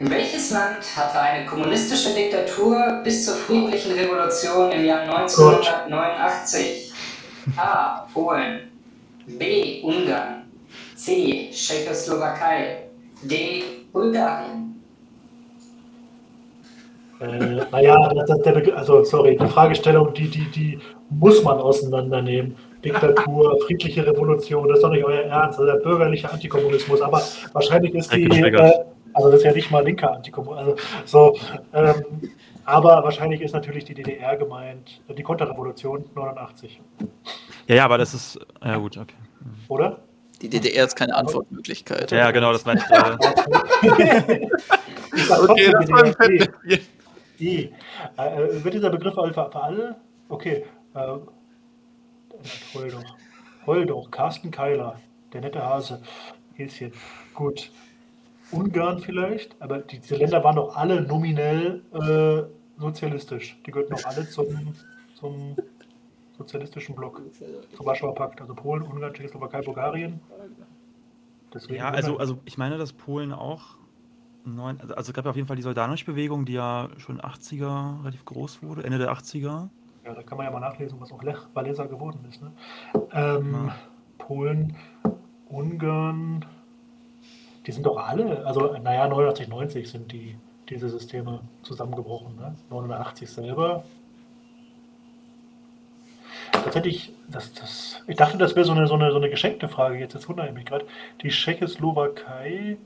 Welches 0.00 0.50
Land 0.50 0.84
hatte 0.96 1.20
eine 1.20 1.46
kommunistische 1.46 2.12
Diktatur 2.14 3.00
bis 3.04 3.24
zur 3.24 3.36
friedlichen 3.36 3.92
Revolution 3.92 4.72
im 4.72 4.84
Jahr 4.84 5.00
1989? 5.02 6.92
A. 7.56 8.00
Polen. 8.12 8.70
B. 9.26 9.80
Ungarn. 9.82 10.42
C. 10.96 11.50
Tschechoslowakei. 11.52 12.88
D. 13.22 13.62
Bulgarien. 13.92 14.61
Äh, 17.22 17.64
naja, 17.70 18.12
das, 18.14 18.26
das, 18.26 18.38
der, 18.42 18.76
also 18.76 19.04
sorry, 19.04 19.36
die 19.36 19.46
Fragestellung, 19.46 20.12
die, 20.12 20.28
die, 20.28 20.50
die 20.50 20.78
muss 21.10 21.42
man 21.42 21.58
auseinandernehmen. 21.58 22.56
Diktatur, 22.84 23.60
friedliche 23.64 24.04
Revolution, 24.04 24.66
das 24.66 24.78
ist 24.78 24.82
doch 24.82 24.90
nicht 24.90 25.04
euer 25.04 25.22
Ernst, 25.22 25.56
das 25.58 25.66
ist 25.66 25.72
der 25.72 25.80
bürgerliche 25.80 26.28
Antikommunismus, 26.32 27.00
aber 27.00 27.22
wahrscheinlich 27.52 27.94
ist 27.94 28.12
die, 28.12 28.24
äh, 28.24 28.72
also 29.12 29.30
das 29.30 29.38
ist 29.38 29.44
ja 29.44 29.52
nicht 29.52 29.70
mal 29.70 29.84
linker 29.84 30.12
Antikommunismus, 30.12 30.76
also 31.04 31.36
so, 31.36 31.38
ähm, 31.72 32.32
aber 32.64 33.04
wahrscheinlich 33.04 33.40
ist 33.40 33.52
natürlich 33.52 33.84
die 33.84 33.94
DDR 33.94 34.36
gemeint, 34.36 35.00
äh, 35.06 35.14
die 35.14 35.22
Konterrevolution 35.22 36.04
89, 36.12 36.80
Ja, 37.68 37.76
ja, 37.76 37.84
aber 37.84 37.98
das 37.98 38.14
ist. 38.14 38.40
Ja, 38.64 38.76
gut, 38.78 38.96
okay. 38.96 39.14
oder? 39.68 39.98
Die 40.40 40.48
DDR 40.48 40.84
ist 40.84 40.96
keine 40.96 41.14
Antwortmöglichkeit. 41.14 42.10
Ja, 42.10 42.32
genau, 42.32 42.52
das 42.52 42.64
meinte 42.64 42.82
ich 42.84 42.90
gerade. 42.90 43.18
Okay, 45.12 45.70
das 45.70 45.90
war 45.90 46.04
ein 46.04 46.14
Fettnäpfchen. 47.42 47.74
I. 48.18 48.20
Äh, 48.20 48.64
wird 48.64 48.74
dieser 48.74 48.90
Begriff 48.90 49.14
für, 49.14 49.32
für 49.32 49.62
alle? 49.62 49.96
Okay. 50.28 50.64
Äh, 50.94 51.18
heul 52.74 52.90
doch. 52.90 53.16
Heul 53.66 53.86
doch. 53.86 54.10
Carsten 54.10 54.50
Keiler. 54.50 55.00
Der 55.32 55.40
nette 55.40 55.62
Hase. 55.64 56.00
Häschen. 56.54 56.92
Gut. 57.34 57.70
Ungarn 58.50 58.98
vielleicht, 58.98 59.56
aber 59.62 59.78
die, 59.78 59.98
diese 59.98 60.16
Länder 60.16 60.44
waren 60.44 60.56
doch 60.56 60.76
alle 60.76 61.00
nominell 61.00 61.82
äh, 61.94 62.80
sozialistisch. 62.80 63.58
Die 63.64 63.70
gehörten 63.70 63.94
doch 63.94 64.04
alle 64.04 64.28
zum, 64.28 64.74
zum 65.14 65.56
sozialistischen 66.36 66.94
Block. 66.94 67.22
Zum 67.74 67.86
Warschauer 67.86 68.14
Pakt. 68.14 68.42
Also 68.42 68.54
Polen, 68.54 68.82
Ungarn, 68.82 69.14
Tschechoslowakei, 69.14 69.62
Bulgarien. 69.62 70.20
Deswegen 71.54 71.76
Ja, 71.76 71.90
also, 71.90 72.18
also 72.18 72.38
ich 72.44 72.58
meine, 72.58 72.76
dass 72.76 72.92
Polen 72.92 73.32
auch. 73.32 73.78
Neun, 74.44 74.80
also, 74.80 74.94
also 74.94 75.10
es 75.10 75.14
gab 75.14 75.24
ja 75.24 75.30
auf 75.30 75.36
jeden 75.36 75.46
Fall 75.46 75.56
die 75.56 75.62
Soldatenbewegung, 75.62 76.44
die 76.44 76.54
ja 76.54 76.88
schon 76.98 77.20
80er 77.20 78.00
relativ 78.00 78.24
groß 78.24 78.62
wurde, 78.62 78.82
Ende 78.84 78.98
der 78.98 79.12
80er. 79.12 79.68
Ja, 80.04 80.14
da 80.14 80.22
kann 80.22 80.36
man 80.36 80.46
ja 80.46 80.52
mal 80.52 80.60
nachlesen, 80.60 81.00
was 81.00 81.12
auch 81.12 81.22
Lech 81.22 81.38
Walesa 81.54 81.84
geworden 81.84 82.24
ist. 82.28 82.42
Ne? 82.42 82.52
Ähm, 83.12 83.66
Ja. 83.68 83.74
Polen, 84.18 84.76
Ungarn, 85.48 86.44
die 87.66 87.72
sind 87.72 87.86
doch 87.86 87.96
alle, 87.96 88.44
also 88.46 88.72
naja, 88.78 89.06
89, 89.06 89.48
90 89.48 89.88
sind 89.88 90.12
die, 90.12 90.36
diese 90.68 90.88
Systeme 90.88 91.40
zusammengebrochen. 91.62 92.36
Ne? 92.36 92.56
89 92.70 93.30
selber. 93.30 93.84
Das 96.64 96.74
hätte 96.74 96.88
ich, 96.88 97.12
das, 97.28 97.52
das, 97.54 98.02
ich 98.06 98.16
dachte, 98.16 98.38
das 98.38 98.54
wäre 98.54 98.64
so 98.64 98.72
eine, 98.72 98.86
so, 98.86 98.94
eine, 98.94 99.10
so 99.10 99.16
eine 99.16 99.30
geschenkte 99.30 99.68
Frage 99.68 99.98
jetzt, 99.98 100.14
jetzt 100.14 100.28
wundere 100.28 100.48
ich 100.48 100.54
mich 100.54 100.64
gerade. 100.64 100.86
Die 101.22 101.28
Tschechoslowakei, 101.28 102.76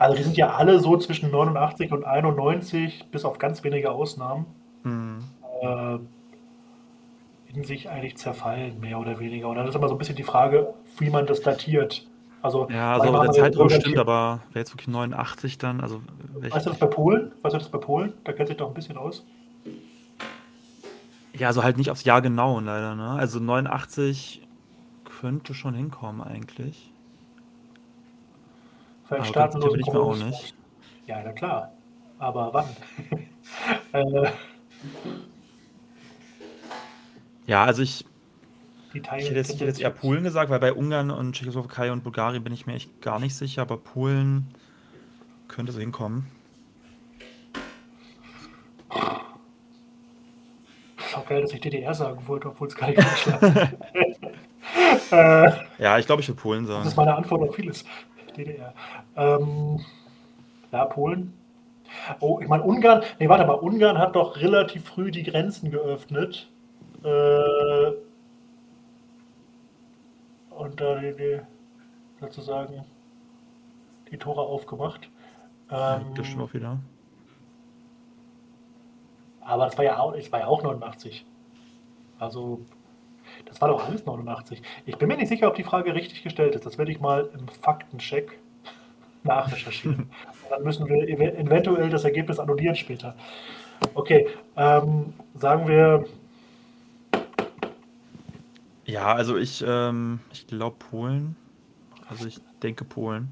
Also 0.00 0.16
die 0.16 0.22
sind 0.22 0.36
ja 0.38 0.54
alle 0.54 0.80
so 0.80 0.96
zwischen 0.96 1.30
89 1.30 1.92
und 1.92 2.04
91, 2.04 3.08
bis 3.10 3.26
auf 3.26 3.36
ganz 3.38 3.62
wenige 3.64 3.90
Ausnahmen, 3.92 4.46
Hm. 4.82 5.18
äh, 5.60 5.98
in 7.54 7.64
sich 7.64 7.90
eigentlich 7.90 8.16
zerfallen, 8.16 8.80
mehr 8.80 8.98
oder 8.98 9.20
weniger. 9.20 9.48
Und 9.48 9.56
dann 9.56 9.68
ist 9.68 9.74
immer 9.74 9.88
so 9.88 9.94
ein 9.94 9.98
bisschen 9.98 10.16
die 10.16 10.22
Frage, 10.22 10.72
wie 10.96 11.10
man 11.10 11.26
das 11.26 11.42
datiert. 11.42 12.06
Also, 12.40 12.66
Ja, 12.70 12.94
also 12.94 13.12
der 13.12 13.30
Zeitraum 13.32 13.68
stimmt, 13.68 13.98
aber 13.98 14.40
wäre 14.52 14.60
jetzt 14.60 14.72
wirklich 14.72 14.88
89 14.88 15.58
dann, 15.58 15.82
also 15.82 16.00
Weißt 16.32 16.64
du 16.64 16.70
das 16.70 16.78
bei 16.78 16.86
Polen? 16.86 17.32
Weißt 17.42 17.54
du 17.54 17.58
das 17.58 17.68
bei 17.68 17.76
Polen? 17.76 18.14
Da 18.24 18.32
kennt 18.32 18.48
sich 18.48 18.56
doch 18.56 18.68
ein 18.68 18.74
bisschen 18.74 18.96
aus. 18.96 19.26
Ja, 21.34 21.48
also 21.48 21.62
halt 21.62 21.76
nicht 21.76 21.90
aufs 21.90 22.04
Jahr 22.04 22.22
genau 22.22 22.58
leider, 22.60 22.94
ne? 22.94 23.10
Also 23.10 23.38
89 23.38 24.40
könnte 25.20 25.52
schon 25.52 25.74
hinkommen 25.74 26.22
eigentlich. 26.22 26.89
Vielleicht 29.10 29.24
Aber 29.24 29.24
starten 29.24 29.60
sicher 29.60 29.72
bin 29.72 29.80
ich 29.80 29.86
mir 29.92 30.00
auch 30.00 30.16
nicht. 30.16 30.54
Ja, 31.08 31.20
na 31.24 31.32
klar. 31.32 31.72
Aber 32.20 32.54
wann? 32.54 32.66
äh, 33.92 34.30
Ja, 37.48 37.64
also 37.64 37.82
ich, 37.82 38.04
ich 38.94 39.02
hätte 39.02 39.16
jetzt, 39.34 39.48
ich 39.50 39.56
hätte 39.56 39.64
jetzt 39.64 39.80
eher 39.80 39.90
Polen 39.90 40.22
gesagt, 40.22 40.48
weil 40.48 40.60
bei 40.60 40.72
Ungarn 40.72 41.10
und 41.10 41.32
Tschechoslowakei 41.32 41.90
und 41.90 42.04
Bulgarien 42.04 42.44
bin 42.44 42.52
ich 42.52 42.66
mir 42.66 42.74
echt 42.74 43.02
gar 43.02 43.18
nicht 43.18 43.34
sicher, 43.34 43.62
aber 43.62 43.78
Polen 43.78 44.54
könnte 45.48 45.72
so 45.72 45.80
hinkommen. 45.80 46.26
Ist 50.98 51.16
auch 51.16 51.26
geil, 51.26 51.42
dass 51.42 51.52
ich 51.52 51.60
DDR 51.60 51.94
sagen 51.94 52.28
wollte, 52.28 52.50
obwohl 52.50 52.68
es 52.68 52.76
gar 52.76 52.86
nicht 52.90 52.98
Deutschland 53.02 53.42
äh, 55.10 55.50
Ja, 55.78 55.98
ich 55.98 56.06
glaube, 56.06 56.22
ich 56.22 56.28
würde 56.28 56.40
Polen 56.40 56.66
Das 56.66 56.74
sagen. 56.76 56.86
ist 56.88 56.96
meine 56.96 57.16
Antwort 57.16 57.48
auf 57.48 57.56
vieles. 57.56 57.84
DDR. 58.44 58.74
Ähm, 59.16 59.80
ja, 60.72 60.84
Polen. 60.86 61.32
Oh, 62.20 62.38
ich 62.40 62.48
meine, 62.48 62.62
Ungarn. 62.62 63.02
Nee, 63.18 63.28
warte 63.28 63.44
mal. 63.46 63.54
Ungarn 63.54 63.98
hat 63.98 64.14
doch 64.14 64.36
relativ 64.36 64.84
früh 64.84 65.10
die 65.10 65.22
Grenzen 65.24 65.70
geöffnet. 65.70 66.48
Äh, 67.02 67.92
und 70.50 70.80
da 70.80 70.96
die, 70.96 71.14
die, 71.16 71.40
sozusagen 72.20 72.84
die 74.10 74.18
Tore 74.18 74.42
aufgemacht. 74.42 75.08
Ähm, 75.70 76.14
Das 76.14 76.26
stimmt 76.26 76.42
auch 76.42 76.54
wieder. 76.54 76.78
aber 79.40 79.64
das 79.64 79.76
war 79.78 79.84
ja 79.84 79.98
auch, 79.98 80.14
es 80.14 80.30
war 80.30 80.40
ja 80.40 80.46
auch 80.46 80.62
89. 80.62 81.24
Also, 82.18 82.60
das 83.50 83.60
war 83.60 83.68
doch 83.68 83.86
alles 83.86 84.06
89. 84.06 84.62
Ich 84.86 84.96
bin 84.96 85.08
mir 85.08 85.16
nicht 85.18 85.28
sicher, 85.28 85.48
ob 85.48 85.56
die 85.56 85.64
Frage 85.64 85.94
richtig 85.94 86.22
gestellt 86.22 86.54
ist. 86.54 86.64
Das 86.64 86.78
werde 86.78 86.92
ich 86.92 87.00
mal 87.00 87.28
im 87.38 87.48
Faktencheck 87.48 88.38
nachrecherchieren. 89.24 90.10
Dann 90.48 90.62
müssen 90.62 90.88
wir 90.88 91.06
ev 91.08 91.20
eventuell 91.20 91.90
das 91.90 92.04
Ergebnis 92.04 92.38
annullieren 92.38 92.74
später. 92.76 93.14
Okay, 93.94 94.28
ähm, 94.56 95.12
sagen 95.34 95.68
wir, 95.68 96.04
Ja, 98.86 99.14
also 99.14 99.36
ich, 99.36 99.64
ähm, 99.66 100.20
ich 100.32 100.46
glaube 100.48 100.76
Polen. 100.78 101.36
Also 102.08 102.26
ich 102.26 102.40
denke 102.62 102.84
Polen. 102.84 103.28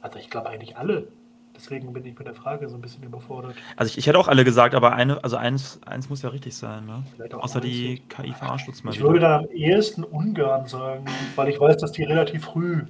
also 0.00 0.18
ich 0.18 0.30
glaube 0.30 0.48
eigentlich 0.48 0.76
alle. 0.76 1.08
Deswegen 1.56 1.92
bin 1.92 2.04
ich 2.04 2.18
mit 2.18 2.26
der 2.26 2.34
Frage 2.34 2.68
so 2.68 2.74
ein 2.76 2.80
bisschen 2.82 3.02
überfordert. 3.02 3.54
Also 3.76 3.90
ich, 3.90 3.98
ich 3.98 4.06
hätte 4.06 4.18
auch 4.18 4.28
alle 4.28 4.44
gesagt, 4.44 4.74
aber 4.74 4.92
eine, 4.92 5.24
also 5.24 5.36
eins, 5.36 5.80
eins 5.86 6.08
muss 6.10 6.22
ja 6.22 6.28
richtig 6.28 6.54
sein, 6.54 6.84
ne? 6.86 7.02
Außer 7.34 7.60
die 7.60 8.02
KI 8.08 8.32
verarscht 8.34 8.68
uns 8.68 8.84
mal 8.84 8.90
Ich 8.92 8.98
wieder. 8.98 9.08
würde 9.08 9.20
dann 9.20 9.44
am 9.44 9.50
ehesten 9.50 10.04
Ungarn 10.04 10.66
sagen, 10.66 11.04
weil 11.34 11.48
ich 11.48 11.58
weiß, 11.58 11.78
dass 11.78 11.92
die 11.92 12.04
relativ 12.04 12.44
früh, 12.44 12.82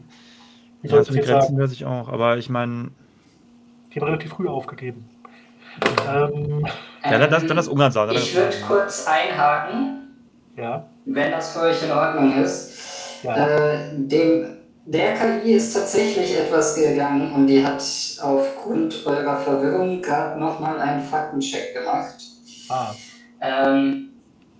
wie 0.83 0.89
soll 0.89 0.97
Ja, 0.99 1.03
ich 1.03 1.07
zu 1.09 1.15
den 1.15 1.23
Grenzen 1.25 1.49
sagen, 1.49 1.59
weiß 1.63 1.73
ich 1.73 1.85
auch, 1.85 2.09
aber 2.09 2.39
ich 2.39 2.51
meine, 2.51 2.91
die 3.95 4.01
haben 4.01 4.07
relativ 4.09 4.33
früh 4.33 4.49
aufgegeben. 4.49 5.09
Ähm, 6.09 6.67
ja, 7.05 7.19
dann, 7.19 7.31
das, 7.31 7.47
dann 7.47 7.57
das 7.57 7.69
Ungarn 7.69 7.93
sagen. 7.93 8.13
dann 8.13 8.23
Ich 8.23 8.35
würde 8.35 8.57
kurz 8.67 9.07
einhaken, 9.07 10.09
ja, 10.57 10.87
wenn 11.05 11.31
das 11.31 11.53
für 11.53 11.61
euch 11.61 11.83
in 11.83 11.91
Ordnung 11.91 12.43
ist. 12.43 13.23
ja. 13.23 13.37
Äh, 13.37 13.91
dem, 13.95 14.56
der 14.87 15.15
KI 15.15 15.53
ist 15.55 15.75
tatsächlich 15.75 16.39
etwas 16.39 16.75
gegangen 16.77 17.33
und 17.33 17.47
die 17.47 17.65
hat 17.65 17.83
aufgrund 18.23 19.05
eurer 19.07 19.37
Verwirrung 19.37 20.01
gerade 20.01 20.39
nochmal 20.39 20.79
einen 20.81 21.03
Faktencheck 21.03 21.75
gemacht. 21.75 22.15
Ah, 22.69 22.93
Ähm, 23.41 24.11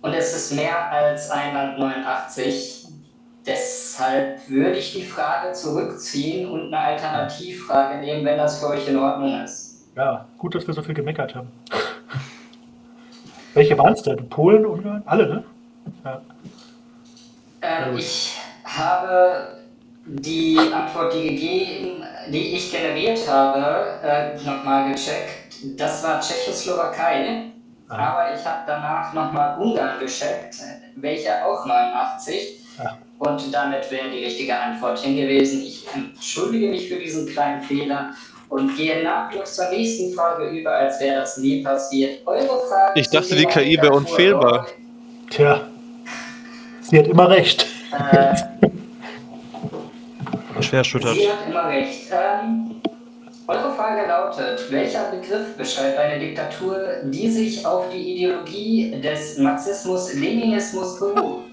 und 0.01 0.13
es 0.13 0.35
ist 0.35 0.53
mehr 0.53 0.91
als 0.91 1.31
189. 1.31 2.85
Deshalb 3.45 4.49
würde 4.49 4.77
ich 4.77 4.93
die 4.93 5.03
Frage 5.03 5.53
zurückziehen 5.53 6.49
und 6.49 6.67
eine 6.67 6.77
Alternativfrage 6.79 7.99
nehmen, 7.99 8.25
wenn 8.25 8.37
das 8.37 8.59
für 8.59 8.67
euch 8.67 8.87
in 8.87 8.97
Ordnung 8.97 9.41
ist. 9.43 9.87
ja, 9.95 10.25
gut, 10.37 10.53
dass 10.53 10.67
wir 10.67 10.73
so 10.73 10.81
viel 10.83 10.93
gemeckert 10.93 11.33
haben. 11.35 11.47
Welche 13.53 13.77
waren 13.77 13.93
es 13.93 14.03
denn? 14.03 14.27
Polen, 14.29 14.65
Ungarn? 14.65 15.01
Alle, 15.05 15.27
ne? 15.27 15.43
Ja. 16.03 16.21
Ähm, 17.61 17.97
ich 17.97 18.37
habe 18.65 19.56
die 20.07 20.57
Antwort, 20.57 21.13
die 21.13 21.29
gegeben, 21.29 22.03
die 22.29 22.55
ich 22.55 22.71
generiert 22.71 23.19
habe, 23.27 23.99
äh, 24.03 24.35
nochmal 24.43 24.91
gecheckt. 24.91 25.55
Das 25.77 26.03
war 26.03 26.19
Tschechoslowakei. 26.19 27.51
Ah. 27.89 27.95
Aber 27.95 28.35
ich 28.35 28.45
habe 28.45 28.63
danach 28.65 29.13
nochmal 29.13 29.57
Ungarn 29.59 29.99
gecheckt, 29.99 30.55
welcher 30.95 31.45
auch 31.45 31.65
89. 31.65 32.59
Ja. 32.77 32.97
Und 33.19 33.53
damit 33.53 33.89
wäre 33.89 34.09
die 34.09 34.23
richtige 34.23 34.57
Antwort 34.57 34.99
hingewiesen. 34.99 35.61
Ich 35.61 35.85
entschuldige 35.93 36.67
mich 36.69 36.87
für 36.87 36.97
diesen 36.97 37.27
kleinen 37.27 37.61
Fehler 37.63 38.11
und 38.49 38.75
gehe 38.77 39.03
nahtlos 39.03 39.55
zur 39.55 39.69
nächsten 39.69 40.13
Frage 40.13 40.47
über, 40.49 40.71
als 40.71 40.99
wäre 40.99 41.21
das 41.21 41.37
nie 41.37 41.63
passiert. 41.63 42.25
Eure 42.25 42.59
Frage 42.67 42.99
Ich 42.99 43.09
dachte, 43.09 43.35
die 43.35 43.45
KI 43.45 43.77
wäre 43.81 43.93
unfehlbar. 43.93 44.67
Tja, 45.29 45.61
sie 46.81 46.99
hat 46.99 47.07
immer 47.07 47.29
recht. 47.29 47.65
Äh, 48.11 48.35
Schwer 50.61 50.79
erschüttert. 50.79 51.15
Sie 51.15 51.29
hat 51.29 51.47
immer 51.47 51.67
recht. 51.67 52.07
Ähm, 52.11 52.75
eure 53.47 53.73
Frage 53.75 54.07
lautet, 54.07 54.69
welcher 54.71 55.05
Begriff 55.11 55.55
beschreibt 55.57 55.97
eine 55.97 56.19
Diktatur, 56.19 56.77
die 57.03 57.29
sich 57.29 57.65
auf 57.65 57.85
die 57.93 58.15
Ideologie 58.15 58.99
des 58.99 59.37
Marxismus-Leninismus 59.37 60.99
beruft? 60.99 61.45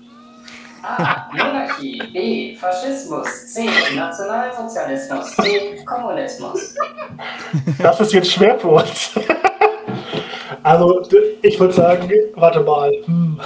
A. 0.83 1.29
Monarchie. 1.33 2.03
B. 2.13 2.57
Faschismus. 2.57 3.47
C. 3.47 3.69
Nationalsozialismus. 3.95 5.37
D. 5.37 5.85
Kommunismus. 5.85 6.75
Das 7.79 8.01
ist 8.01 8.13
jetzt 8.13 8.33
schwer 8.33 8.59
für 8.59 8.69
uns. 8.69 9.11
Also, 10.63 11.03
ich 11.43 11.61
würde 11.61 11.75
sagen, 11.75 12.11
warte 12.37 12.61
mal. 12.61 12.91
Hm. 13.05 13.39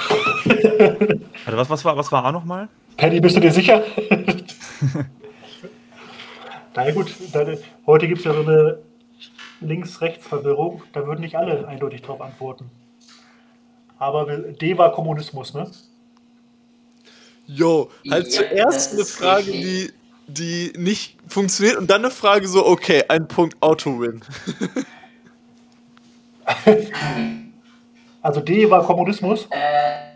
Warte, 0.45 1.59
was, 1.59 1.69
was, 1.69 1.85
war, 1.85 1.97
was 1.97 2.13
war 2.13 2.25
A 2.25 2.31
nochmal? 2.31 2.69
Penny, 2.97 3.19
bist 3.19 3.35
du 3.35 3.41
dir 3.41 3.51
sicher? 3.51 3.83
Na 6.79 6.87
ja, 6.87 6.95
gut, 6.95 7.13
dann, 7.33 7.59
heute 7.87 8.07
gibt 8.07 8.21
es 8.21 8.25
ja 8.25 8.33
so 8.33 8.39
eine 8.39 8.79
Links-Rechts-Verwirrung. 9.63 10.85
Da 10.93 11.05
würden 11.05 11.23
nicht 11.23 11.35
alle 11.35 11.67
eindeutig 11.67 12.03
drauf 12.03 12.21
antworten. 12.21 12.71
Aber 13.99 14.25
D 14.37 14.79
war 14.79 14.93
Kommunismus, 14.93 15.55
ne? 15.55 15.69
Jo, 17.49 17.91
halt 18.09 18.27
Ja, 18.27 18.31
zuerst 18.31 18.93
eine 18.93 19.05
Frage, 19.05 19.49
richtig. 19.49 19.93
die, 20.29 20.73
die 20.73 20.79
nicht 20.79 21.17
funktioniert 21.27 21.79
und 21.79 21.91
dann 21.91 22.05
eine 22.05 22.13
Frage 22.13 22.47
so, 22.47 22.65
okay, 22.65 23.03
ein 23.09 23.27
Punkt 23.27 23.61
Auto-Win. 23.61 24.21
Also 28.23 28.41
D 28.41 28.71
war 28.71 28.85
Kommunismus. 28.85 29.47
Äh, 29.51 30.13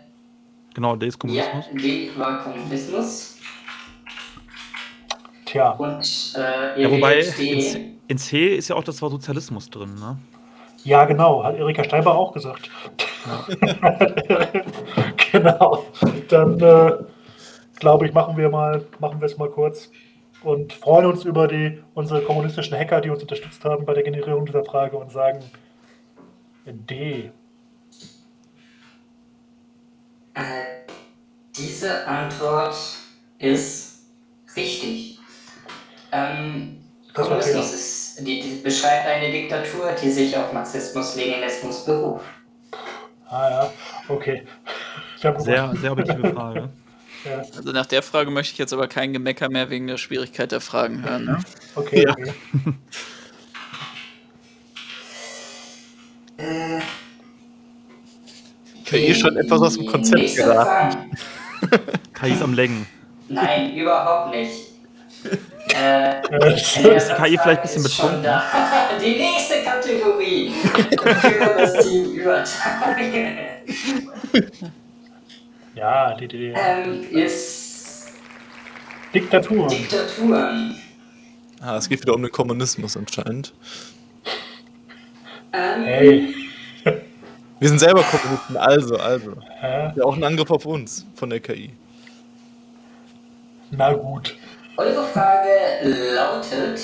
Genau, 0.73 0.95
D 0.95 1.07
ist 1.07 1.15
ja, 1.15 1.19
Kommunismus. 1.19 1.65
D 1.73 2.11
war 2.15 2.43
Kommunismus. 2.43 3.33
Tja, 5.53 5.69
Und 5.73 6.33
äh, 6.35 6.81
Ja, 6.81 6.89
wobei 6.89 7.19
in. 7.19 7.61
C- 7.61 7.91
in 8.07 8.17
C 8.17 8.55
ist 8.55 8.69
ja 8.69 8.75
auch 8.75 8.83
das 8.83 8.99
Wort 9.03 9.11
Sozialismus 9.11 9.69
drin, 9.69 9.93
ne? 9.93 10.17
ja 10.83 11.05
genau, 11.05 11.43
hat 11.43 11.55
Erika 11.55 11.83
Steinbach 11.83 12.15
auch 12.15 12.33
gesagt. 12.33 12.69
genau. 15.31 15.85
Dann 16.27 16.59
äh, 16.59 16.91
glaube 17.79 18.07
ich, 18.07 18.13
machen 18.13 18.35
wir 18.35 18.49
mal, 18.49 18.83
machen 18.99 19.21
wir 19.21 19.27
es 19.27 19.37
mal 19.37 19.49
kurz 19.49 19.91
und 20.41 20.73
freuen 20.73 21.05
uns 21.05 21.23
über 21.23 21.47
die 21.47 21.79
unsere 21.93 22.23
kommunistischen 22.23 22.75
Hacker, 22.75 22.99
die 22.99 23.11
uns 23.11 23.21
unterstützt 23.21 23.63
haben 23.63 23.85
bei 23.85 23.93
der 23.93 24.03
Generierung 24.03 24.47
dieser 24.47 24.65
Frage 24.65 24.97
und 24.97 25.11
sagen 25.11 25.43
D. 26.65 27.31
Äh, 30.33 30.41
diese 31.55 32.07
Antwort 32.07 32.75
ist 33.37 34.07
richtig. 34.55 35.12
Ähm, 36.13 36.77
Das 37.13 37.27
Kommunismus 37.27 37.73
ist, 37.73 38.19
die, 38.27 38.41
die 38.41 38.61
beschreibt 38.63 39.07
eine 39.07 39.31
Diktatur, 39.31 39.91
die 40.01 40.09
sich 40.11 40.35
auf 40.37 40.53
Marxismus-Leninismus 40.53 41.85
beruft. 41.85 42.25
Ah 43.27 43.49
ja, 43.49 43.73
okay. 44.09 44.43
Sehr, 45.37 45.73
sehr 45.75 45.91
objektive 45.91 46.33
Frage. 46.33 46.69
Ja. 47.25 47.37
Also 47.55 47.71
nach 47.71 47.85
der 47.85 48.03
Frage 48.03 48.29
möchte 48.31 48.51
ich 48.51 48.57
jetzt 48.57 48.73
aber 48.73 48.89
kein 48.89 49.13
Gemecker 49.13 49.47
mehr 49.47 49.69
wegen 49.69 49.87
der 49.87 49.95
Schwierigkeit 49.95 50.51
der 50.51 50.59
Fragen 50.59 51.05
hören. 51.05 51.23
Ne? 51.23 51.39
Okay, 51.73 52.03
Ja. 52.05 52.11
okay. 52.11 52.73
KI 58.85 59.15
schon 59.15 59.37
etwas 59.37 59.61
aus 59.61 59.75
dem 59.77 59.85
Konzept 59.85 60.35
geraten. 60.35 61.11
KI 62.13 62.31
ist 62.33 62.41
am 62.41 62.53
Lenken. 62.53 62.87
Nein, 63.29 63.73
überhaupt 63.75 64.35
nicht. 64.35 64.51
Äh, 65.73 66.21
Äh, 66.31 66.55
Ist 66.55 66.75
die 67.09 67.13
KI 67.13 67.37
vielleicht 67.37 67.47
ein 67.47 67.61
bisschen 67.61 67.83
betrunken? 67.83 68.23
Die 69.01 69.15
nächste 69.17 69.63
Kategorie 69.63 70.51
für 70.51 71.55
das 71.57 71.73
Team 71.85 72.05
Übertage 72.13 73.35
ja, 75.75 76.13
die, 76.15 76.27
die 76.27 76.53
ähm, 76.55 77.03
ist 77.11 78.11
Diktatur. 79.13 79.67
Diktaturen. 79.67 80.75
Ah, 81.59 81.77
es 81.77 81.89
geht 81.89 82.01
wieder 82.01 82.13
um 82.13 82.21
den 82.21 82.31
Kommunismus 82.31 82.95
anscheinend. 82.95 83.53
Ähm, 85.51 85.83
Hey. 85.83 86.35
Wir 87.59 87.69
sind 87.69 87.79
selber 87.79 88.03
Kommunisten, 88.03 88.57
also, 88.57 88.97
also. 88.97 89.33
Hä? 89.59 89.93
Ja, 89.95 90.03
auch 90.03 90.15
ein 90.15 90.23
Angriff 90.23 90.51
auf 90.51 90.65
uns 90.65 91.05
von 91.15 91.29
der 91.29 91.39
KI. 91.39 91.71
Na 93.71 93.93
gut. 93.93 94.35
Eure 94.75 95.03
Frage 95.05 95.87
lautet: 96.15 96.81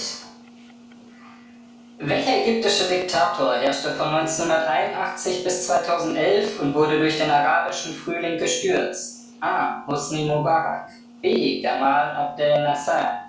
Welcher 1.98 2.46
ägyptische 2.46 2.88
Diktator 2.88 3.56
herrschte 3.56 3.90
von 3.92 4.10
1981 4.10 5.44
bis 5.44 5.66
2011 5.66 6.60
und 6.62 6.76
wurde 6.76 7.00
durch 7.00 7.18
den 7.18 7.32
arabischen 7.32 7.96
Frühling 7.96 8.38
gestürzt? 8.38 9.34
A. 9.42 9.88
Hosni 9.88 10.26
Mubarak. 10.26 10.90
B. 11.22 11.62
Gamal 11.62 12.16
Abdel 12.16 12.64
Nasser. 12.64 13.24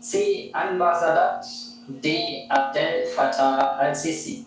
C. 0.00 0.50
Anwar 0.52 0.94
Sadat. 0.94 1.46
D. 1.88 2.46
Abdel 2.50 3.06
Fattah 3.06 3.76
al-Sisi. 3.78 4.44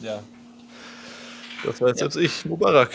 Ja. 0.00 0.18
Das 1.64 1.80
war 1.80 1.88
jetzt 1.88 1.98
selbst 2.00 2.16
ich, 2.16 2.44
Mubarak. 2.44 2.90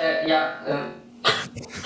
Äh, 0.00 0.28
ja, 0.28 0.52
ähm. 0.66 0.78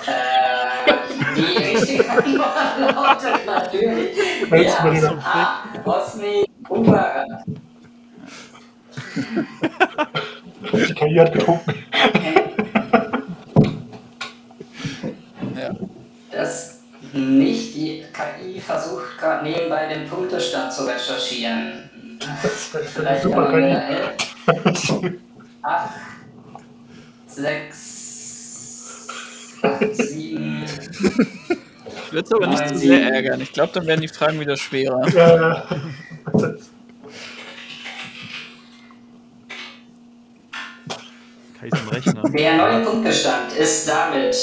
Äh, 0.07 0.93
die 1.37 1.43
richtige 1.43 2.11
Antwort 2.11 2.81
lautet 2.81 3.47
natürlich. 3.47 4.17
Ja, 4.51 5.19
A. 5.25 5.85
Hosni 5.85 6.47
Mubarak. 6.69 7.27
Die 10.73 10.95
KI 10.95 11.15
hat 11.17 11.33
getrunken. 11.33 11.75
Ja. 15.57 15.71
dass 16.31 16.81
nicht 17.13 17.75
die 17.75 18.05
KI 18.13 18.61
versucht 18.61 19.19
gerade 19.19 19.45
nebenbei 19.45 19.87
den 19.87 20.09
Punktestand 20.09 20.73
zu 20.73 20.85
recherchieren. 20.85 21.91
Vielleicht 22.95 23.23
Super 23.23 23.49
haben 23.49 23.57
wir 23.57 23.79
KI. 23.79 24.07
11, 24.47 25.21
8, 25.63 25.91
6, 27.37 29.07
8, 29.61 29.95
7. 29.95 30.65
Ich 32.07 32.13
würde 32.13 32.27
es 32.27 32.33
aber 32.33 32.47
nicht 32.47 32.69
zu 32.69 32.79
sehr 32.79 33.13
ärgern. 33.13 33.43
Ich 33.43 33.53
glaube, 33.53 33.73
dann 33.75 33.87
werden 33.87 34.01
die 34.01 34.09
Fragen 34.09 34.41
wieder 34.41 34.57
schwerer. 34.57 35.07
Ja. 35.11 35.69
Der 42.33 42.57
neue 42.57 42.85
Punktestand 42.85 43.53
ist 43.53 43.87
damit 43.89 44.37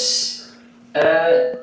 äh, 0.92 1.56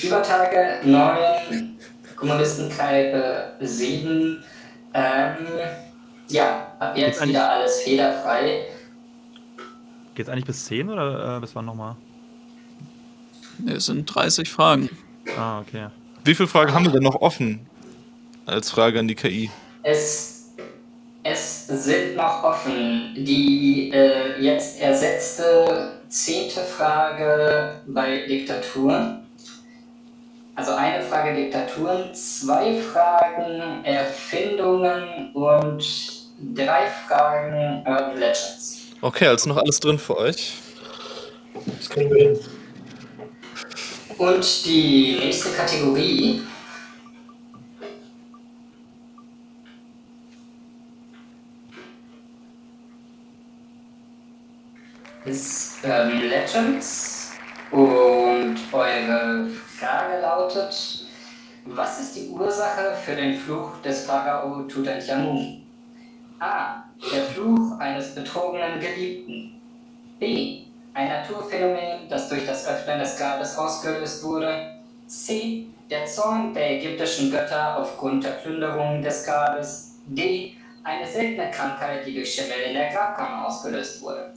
Übertage 0.00 0.80
9, 0.84 1.76
Kommunistenkneipe 2.14 3.54
7. 3.60 4.44
Ähm, 4.94 5.46
ja, 6.28 6.72
ab 6.78 6.96
Jetzt 6.96 7.26
wieder 7.26 7.50
alles 7.50 7.80
fehlerfrei. 7.80 8.66
Geht's 10.18 10.28
eigentlich 10.28 10.46
bis 10.46 10.64
10 10.64 10.90
oder 10.90 11.36
äh, 11.36 11.40
bis 11.40 11.54
wann 11.54 11.64
nochmal? 11.64 11.94
Ne, 13.58 13.74
es 13.74 13.86
sind 13.86 14.04
30 14.04 14.50
Fragen. 14.50 14.90
Ah, 15.38 15.60
okay. 15.60 15.90
Wie 16.24 16.34
viele 16.34 16.48
Fragen 16.48 16.74
haben 16.74 16.86
wir 16.86 16.90
denn 16.90 17.04
noch 17.04 17.20
offen? 17.20 17.68
Als 18.44 18.68
Frage 18.68 18.98
an 18.98 19.06
die 19.06 19.14
KI. 19.14 19.48
Es, 19.84 20.46
es 21.22 21.68
sind 21.68 22.16
noch 22.16 22.42
offen. 22.42 23.14
Die 23.14 23.92
äh, 23.94 24.42
jetzt 24.42 24.80
ersetzte 24.80 26.00
zehnte 26.08 26.62
Frage 26.62 27.76
bei 27.86 28.26
Diktaturen. 28.26 29.20
Also 30.56 30.74
eine 30.74 31.00
Frage 31.04 31.36
Diktaturen, 31.36 32.12
zwei 32.12 32.74
Fragen 32.74 33.84
Erfindungen 33.84 35.30
und 35.32 35.84
drei 36.56 36.88
Fragen 37.06 37.84
Urban 37.86 38.18
Legends. 38.18 38.77
Okay, 39.00 39.28
also 39.28 39.48
noch 39.48 39.58
alles 39.58 39.78
drin 39.78 39.98
für 39.98 40.16
euch. 40.16 40.54
Das 41.78 41.88
kriegen 41.88 42.12
wir 42.12 42.30
hin. 42.30 42.38
Und 44.18 44.64
die 44.66 45.16
nächste 45.20 45.50
Kategorie 45.50 46.42
ist 55.24 55.78
ähm, 55.84 56.22
Legends 56.22 57.30
und 57.70 58.56
eure 58.72 59.46
Frage 59.78 60.20
lautet, 60.20 61.06
was 61.66 62.00
ist 62.00 62.16
die 62.16 62.28
Ursache 62.30 62.96
für 63.04 63.14
den 63.14 63.38
Fluch 63.38 63.80
des 63.84 64.06
Pharao 64.06 64.62
Tutanchamun? 64.62 65.67
A. 66.40 66.84
Der 67.12 67.24
Fluch 67.24 67.78
eines 67.78 68.14
betrogenen 68.14 68.80
Geliebten. 68.80 69.60
B. 70.18 70.62
Ein 70.94 71.08
Naturphänomen, 71.08 72.08
das 72.08 72.28
durch 72.28 72.46
das 72.46 72.66
Öffnen 72.66 72.98
des 72.98 73.16
Grabes 73.16 73.56
ausgelöst 73.56 74.22
wurde. 74.24 74.74
C. 75.06 75.66
Der 75.90 76.04
Zorn 76.06 76.52
der 76.54 76.78
ägyptischen 76.78 77.30
Götter 77.30 77.78
aufgrund 77.78 78.24
der 78.24 78.30
Plünderung 78.30 79.02
des 79.02 79.24
Grabes. 79.24 79.96
D. 80.06 80.54
Eine 80.84 81.06
seltene 81.06 81.50
Krankheit, 81.50 82.06
die 82.06 82.14
durch 82.14 82.32
Schimmel 82.32 82.58
in 82.68 82.74
der 82.74 82.90
Grabkammer 82.92 83.46
ausgelöst 83.46 84.02
wurde. 84.02 84.32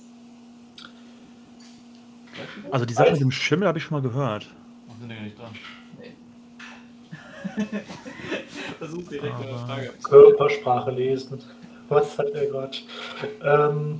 Also 2.71 2.85
die 2.85 2.93
Sache 2.93 3.11
mit 3.11 3.21
dem 3.21 3.31
Schimmel 3.31 3.67
habe 3.67 3.77
ich 3.77 3.83
schon 3.83 4.01
mal 4.01 4.07
gehört. 4.07 4.47
sind 4.99 5.09
ja 5.11 5.21
nicht 5.21 5.37
dran. 5.37 5.49
Versuch 8.79 9.09
direkt 9.09 9.35
eine 9.35 9.57
Frage 9.57 9.93
Körpersprache 10.03 10.91
lesen. 10.91 11.41
Was 11.91 12.17
hat 12.17 12.29
er 12.29 12.45
gerade? 12.45 12.77
Ähm, 13.43 13.99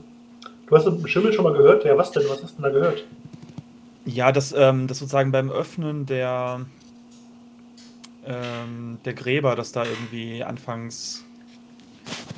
du 0.67 0.75
hast 0.75 0.85
den 0.85 1.05
Schimmel 1.07 1.33
schon 1.33 1.43
mal 1.43 1.53
gehört? 1.53 1.83
Ja, 1.83 1.97
was 1.97 2.11
denn? 2.11 2.23
Was 2.29 2.41
hast 2.41 2.57
du 2.57 2.61
denn 2.61 2.73
da 2.73 2.79
gehört? 2.79 3.03
Ja, 4.05 4.31
dass 4.31 4.53
ähm, 4.53 4.87
das 4.87 4.99
sozusagen 4.99 5.31
beim 5.31 5.51
Öffnen 5.51 6.05
der, 6.05 6.61
ähm, 8.25 8.97
der 9.03 9.13
Gräber, 9.13 9.55
dass 9.55 9.73
da 9.73 9.83
irgendwie 9.83 10.41
anfangs 10.41 11.25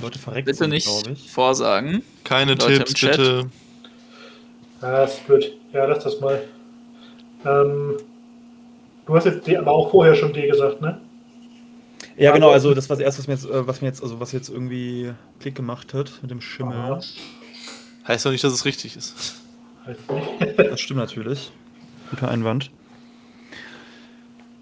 Leute 0.02 0.18
verreckt 0.20 0.48
Bitte 0.48 0.58
sind, 0.58 0.72
nicht 0.72 0.88
glaube 0.88 1.12
ich. 1.12 1.32
vorsagen. 1.32 2.04
Keine 2.24 2.56
Leute 2.56 2.84
Tipps, 2.84 3.00
bitte. 3.00 3.50
Ah, 4.82 5.04
ist 5.04 5.26
blöd. 5.28 5.56
Ja, 5.72 5.86
lass 5.86 6.04
das 6.04 6.20
mal. 6.20 6.42
Ähm, 7.46 7.98
du 9.06 9.16
hast 9.16 9.26
jetzt 9.26 9.46
D, 9.46 9.56
aber 9.56 9.72
auch 9.72 9.92
vorher 9.92 10.16
schon 10.16 10.34
D 10.34 10.48
gesagt, 10.48 10.82
ne? 10.82 11.00
Ja, 12.18 12.32
genau, 12.32 12.52
also 12.52 12.74
das 12.74 12.90
war 12.90 12.98
das 12.98 13.04
erste, 13.04 13.20
was 13.20 13.28
mir 13.28 13.34
jetzt, 13.34 13.46
äh, 13.46 13.68
was 13.68 13.82
mir 13.82 13.88
jetzt, 13.88 14.04
also 14.04 14.20
was 14.20 14.32
jetzt 14.32 14.50
irgendwie 14.50 15.14
Klick 15.40 15.56
gemacht 15.56 15.94
hat 15.94 16.12
mit 16.22 16.32
dem 16.32 16.42
Schimmel. 16.42 16.78
Aha. 16.78 17.02
Heißt 18.08 18.26
doch 18.26 18.32
nicht, 18.32 18.44
dass 18.44 18.54
es 18.54 18.66
richtig 18.66 18.96
ist. 18.96 19.42
Das 20.58 20.80
stimmt 20.80 21.00
natürlich. 21.00 21.52
Guter 22.10 22.30
Einwand. 22.30 22.72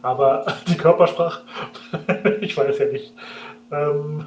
Aber 0.02 0.58
die 0.68 0.78
Körpersprache, 0.78 1.44
ich 2.42 2.56
weiß 2.56 2.78
ja 2.80 2.86
nicht. 2.86 3.14
Ähm, 3.72 4.26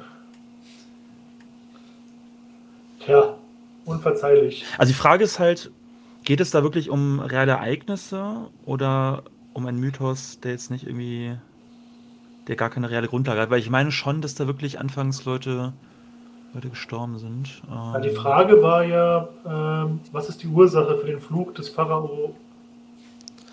tja, 2.99 3.35
unverzeihlich. 3.85 4.65
Also 4.77 4.91
die 4.91 4.97
Frage 4.97 5.23
ist 5.23 5.39
halt, 5.39 5.71
geht 6.23 6.39
es 6.39 6.51
da 6.51 6.63
wirklich 6.63 6.89
um 6.89 7.19
reale 7.19 7.53
Ereignisse 7.53 8.49
oder 8.65 9.23
um 9.53 9.65
einen 9.67 9.79
Mythos, 9.79 10.39
der 10.39 10.51
jetzt 10.51 10.71
nicht 10.71 10.85
irgendwie, 10.85 11.37
der 12.47 12.55
gar 12.55 12.69
keine 12.69 12.89
reale 12.89 13.07
Grundlage 13.07 13.41
hat? 13.41 13.49
Weil 13.49 13.59
ich 13.59 13.69
meine 13.69 13.91
schon, 13.91 14.21
dass 14.21 14.35
da 14.35 14.47
wirklich 14.47 14.79
anfangs 14.79 15.25
Leute, 15.25 15.73
Leute 16.53 16.69
gestorben 16.69 17.17
sind. 17.17 17.61
Ja, 17.69 17.99
die 17.99 18.09
Ähm, 18.09 18.15
Frage 18.15 18.61
war 18.61 18.83
ja, 18.83 19.27
ähm, 19.45 19.99
was 20.11 20.29
ist 20.29 20.43
die 20.43 20.47
Ursache 20.47 20.97
für 20.97 21.07
den 21.07 21.19
Fluch 21.19 21.53
des 21.53 21.69
Pharao? 21.69 22.35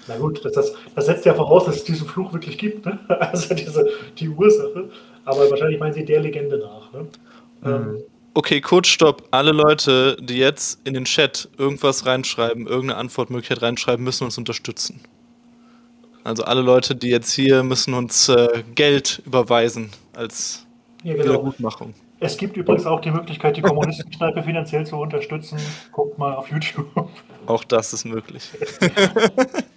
Na 0.09 0.17
gut, 0.17 0.45
das, 0.45 0.53
das, 0.53 0.75
das 0.95 1.07
setzt 1.07 1.25
ja 1.27 1.35
voraus, 1.35 1.65
dass 1.67 1.77
es 1.77 1.85
diesen 1.85 2.07
Fluch 2.09 2.33
wirklich 2.33 2.59
gibt, 2.59 2.85
ne? 2.87 2.99
Also 3.09 3.55
diese, 3.55 3.89
die 4.19 4.29
Ursache. 4.29 4.91
Aber 5.25 5.49
wahrscheinlich 5.49 5.79
meinen 5.79 5.93
Sie 5.93 6.05
der 6.05 6.21
Legende 6.21 6.59
nach. 6.59 6.93
Ne? 6.93 7.07
Ähm, 7.65 8.03
Okay, 8.35 8.63
kurz 8.63 8.87
stopp. 8.89 9.29
Alle 9.31 9.53
Leute, 9.53 10.17
die 10.19 10.39
jetzt 10.39 10.81
in 10.87 10.95
den 10.95 11.05
Chat 11.05 11.51
irgendwas 11.59 12.07
reinschreiben, 12.07 12.67
irgendeine 12.67 12.99
Antwortmöglichkeit 12.99 13.61
reinschreiben, 13.61 14.03
müssen 14.03 14.25
uns 14.25 14.39
unterstützen. 14.39 15.01
Also 16.25 16.45
alle 16.45 16.61
Leute, 16.61 16.95
die 16.95 17.09
jetzt 17.09 17.33
hier 17.33 17.63
müssen 17.63 17.95
uns 17.95 18.29
äh, 18.29 18.63
Geld 18.75 19.23
überweisen 19.27 19.91
als 20.15 20.67
ja, 21.03 21.15
genau. 21.15 21.25
Wiedergutmachung. 21.25 21.95
Es 22.21 22.37
gibt 22.37 22.57
übrigens 22.57 22.87
auch 22.87 23.01
die 23.01 23.11
Möglichkeit, 23.11 23.57
die 23.57 23.63
Kommunistenkneipe 23.63 24.45
finanziell 24.45 24.87
zu 24.87 24.97
unterstützen. 24.97 25.59
Guckt 25.91 26.19
mal 26.19 26.35
auf 26.35 26.49
YouTube. 26.49 26.87
Auch 27.47 27.65
das 27.65 27.93
ist 27.93 28.05
möglich. 28.05 28.49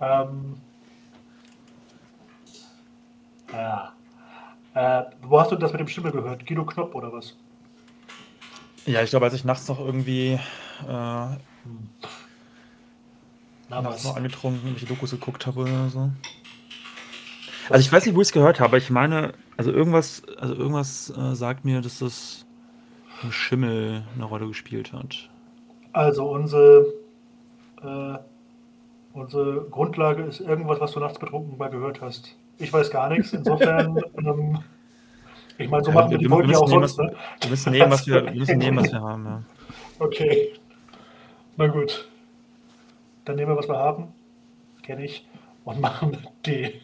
Ähm, 0.00 0.56
ja. 3.52 3.92
Äh, 4.74 5.04
wo 5.22 5.40
hast 5.40 5.52
du 5.52 5.56
das 5.56 5.72
mit 5.72 5.80
dem 5.80 5.88
Stimme 5.88 6.10
gehört? 6.10 6.46
Guido 6.46 6.64
Knopp 6.64 6.94
oder 6.94 7.12
was? 7.12 7.36
Ja, 8.86 9.02
ich 9.02 9.10
glaube, 9.10 9.26
als 9.26 9.34
ich 9.34 9.44
nachts 9.44 9.68
noch 9.68 9.78
irgendwie 9.78 10.38
äh, 10.88 11.26
Nachts 13.68 13.86
was? 13.86 14.04
noch 14.04 14.16
angetrunken 14.16 14.60
irgendwelche 14.62 14.86
Dokus 14.86 15.10
geguckt 15.10 15.46
habe 15.46 15.60
oder 15.60 15.88
so. 15.88 16.10
Also 17.70 17.80
ich 17.80 17.90
weiß 17.90 18.04
nicht, 18.04 18.14
wo 18.14 18.20
ich 18.20 18.28
es 18.28 18.32
gehört 18.32 18.60
habe, 18.60 18.68
aber 18.70 18.76
ich 18.76 18.90
meine, 18.90 19.32
also 19.56 19.72
irgendwas, 19.72 20.22
also 20.38 20.54
irgendwas 20.54 21.10
äh, 21.16 21.34
sagt 21.34 21.64
mir, 21.64 21.80
dass 21.80 22.00
das 22.00 22.44
ein 23.22 23.32
Schimmel 23.32 24.02
eine 24.14 24.24
Rolle 24.24 24.46
gespielt 24.48 24.92
hat. 24.92 25.30
Also 25.92 26.28
unsere, 26.28 26.86
äh, 27.82 28.18
unsere 29.14 29.62
Grundlage 29.70 30.24
ist 30.24 30.40
irgendwas, 30.40 30.80
was 30.80 30.92
du 30.92 31.00
nachts 31.00 31.18
betrunken 31.18 31.56
mal 31.56 31.70
gehört 31.70 32.02
hast. 32.02 32.36
Ich 32.58 32.70
weiß 32.72 32.90
gar 32.90 33.08
nichts. 33.08 33.32
Insofern, 33.32 33.96
ähm, 34.18 34.58
ich 35.56 35.68
meine, 35.70 35.84
so 35.84 35.90
Ja, 35.90 35.96
machen 35.96 36.10
wir 36.10 36.18
wir- 36.18 36.18
die 36.18 36.24
wir 36.24 36.30
Folgen 36.30 36.50
ja 36.50 36.58
auch 36.58 36.62
müssen 36.68 36.74
nehmen, 36.74 36.88
sonst. 36.88 36.98
Ne? 37.12 37.16
Wir 37.40 37.50
müssen 37.50 37.72
nehmen, 37.72 37.90
was 37.90 38.06
wir, 38.06 38.24
wir 38.26 38.32
müssen 38.34 38.58
nehmen, 38.58 38.76
was 38.78 38.92
wir 38.92 39.00
haben, 39.00 39.24
ja. 39.24 39.42
Okay. 40.00 40.52
Na 41.56 41.66
gut. 41.68 42.10
Dann 43.24 43.36
nehmen 43.36 43.52
wir, 43.52 43.56
was 43.56 43.68
wir 43.68 43.78
haben. 43.78 44.12
Kenne 44.82 45.04
ich. 45.04 45.26
Und 45.64 45.80
machen 45.80 46.18
D. 46.44 46.80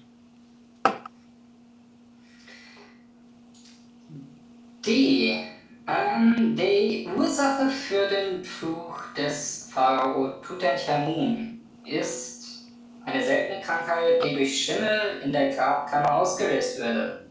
Die, 4.87 5.45
ähm, 5.87 6.57
die 6.57 7.07
Ursache 7.15 7.69
für 7.69 8.09
den 8.09 8.43
Fluch 8.43 9.13
des 9.15 9.71
Pharao 9.71 10.41
Tutanchamun 10.41 11.61
ist 11.85 12.71
eine 13.05 13.23
seltene 13.23 13.61
Krankheit, 13.61 14.25
die 14.25 14.37
durch 14.37 14.65
Schimmel 14.65 15.21
in 15.23 15.33
der 15.33 15.51
Grabkammer 15.51 16.15
ausgelöst 16.15 16.81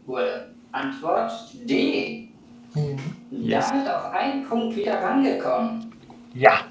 wurde. 0.06 0.52
Antwort 0.72 1.32
D. 1.64 2.30
Hm. 2.74 2.98
Yes. 3.32 3.70
Damit 3.70 3.90
auf 3.90 4.12
einen 4.12 4.48
Punkt 4.48 4.76
wieder 4.76 5.02
rangekommen. 5.02 5.92
Ja. 6.36 6.66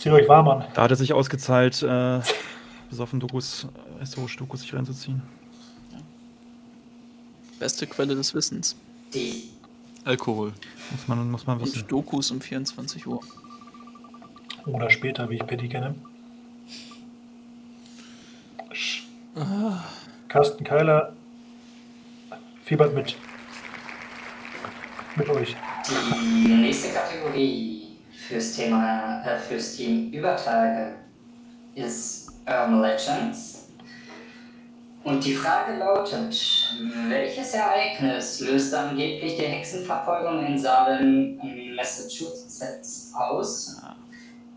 Zieht 0.00 0.12
euch 0.12 0.26
warm 0.28 0.48
an. 0.48 0.64
Da 0.72 0.82
hat 0.82 0.90
es 0.90 0.98
sich 0.98 1.12
ausgezahlt, 1.12 1.82
äh, 1.82 2.20
besoffen 2.88 3.20
Dokus, 3.20 3.64
äh, 3.64 4.00
historische 4.00 4.38
Dokus 4.38 4.62
sich 4.62 4.72
reinzuziehen. 4.74 5.20
Beste 7.58 7.86
Quelle 7.86 8.14
des 8.14 8.34
Wissens. 8.34 8.74
Alkohol. 10.04 10.54
Muss 10.90 11.06
man, 11.06 11.30
muss 11.30 11.46
man 11.46 11.60
wissen. 11.60 11.82
Und 11.82 11.92
Dokus 11.92 12.30
um 12.30 12.40
24 12.40 13.06
Uhr. 13.06 13.20
Oder 14.64 14.88
später, 14.88 15.28
wie 15.28 15.34
ich 15.34 15.46
Patty 15.46 15.68
kenne. 15.68 15.94
Sch- 18.72 19.02
Carsten 20.28 20.64
Keiler 20.64 21.12
fiebert 22.64 22.94
mit. 22.94 23.16
Mit 25.16 25.28
euch. 25.28 25.54
Die 26.46 26.48
nächste 26.54 26.94
Kategorie 26.94 27.79
fürs 28.30 28.52
Thema, 28.52 29.22
äh, 29.24 29.36
fürs 29.36 29.76
Team 29.76 30.12
Übertage 30.12 30.94
ist 31.74 32.30
Urban 32.46 32.80
Legends. 32.80 33.68
Und 35.02 35.24
die 35.24 35.34
Frage 35.34 35.78
lautet, 35.78 36.36
welches 37.08 37.54
Ereignis 37.54 38.40
löste 38.40 38.78
angeblich 38.78 39.36
die 39.36 39.46
Hexenverfolgung 39.46 40.46
in 40.46 40.58
Salem, 40.58 41.40
Massachusetts 41.74 43.12
aus? 43.14 43.80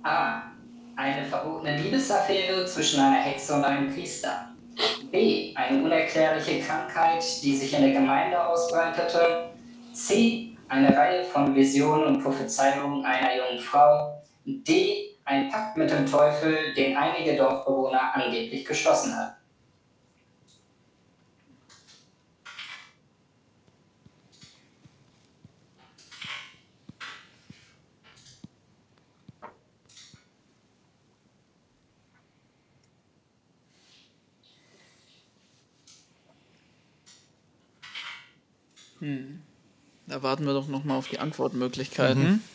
A. 0.03 0.41
Eine 0.95 1.25
verbotene 1.25 1.77
Liebesaffäre 1.77 2.65
zwischen 2.65 2.99
einer 2.99 3.21
Hexe 3.21 3.55
und 3.55 3.63
einem 3.63 3.91
Priester. 3.91 4.49
B. 5.11 5.55
Eine 5.55 5.81
unerklärliche 5.81 6.59
Krankheit, 6.59 7.23
die 7.41 7.55
sich 7.55 7.73
in 7.73 7.81
der 7.81 7.93
Gemeinde 7.93 8.45
ausbreitete. 8.45 9.49
C. 9.93 10.52
Eine 10.67 10.95
Reihe 10.95 11.23
von 11.23 11.53
Visionen 11.55 12.05
und 12.05 12.23
Prophezeiungen 12.23 13.05
einer 13.05 13.35
jungen 13.35 13.59
Frau. 13.59 14.21
D. 14.45 15.15
Ein 15.25 15.49
Pakt 15.49 15.77
mit 15.77 15.89
dem 15.89 16.05
Teufel, 16.05 16.73
den 16.73 16.97
einige 16.97 17.37
Dorfbewohner 17.37 18.15
angeblich 18.15 18.65
geschlossen 18.65 19.15
hatten. 19.15 19.43
Da 40.13 40.21
warten 40.21 40.45
wir 40.45 40.53
doch 40.53 40.67
noch 40.67 40.83
mal 40.83 40.95
auf 40.95 41.07
die 41.07 41.17
Antwortmöglichkeiten. 41.17 42.43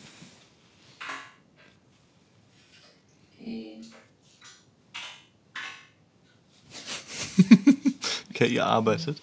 Okay, 8.31 8.47
ihr 8.47 8.65
arbeitet. 8.65 9.21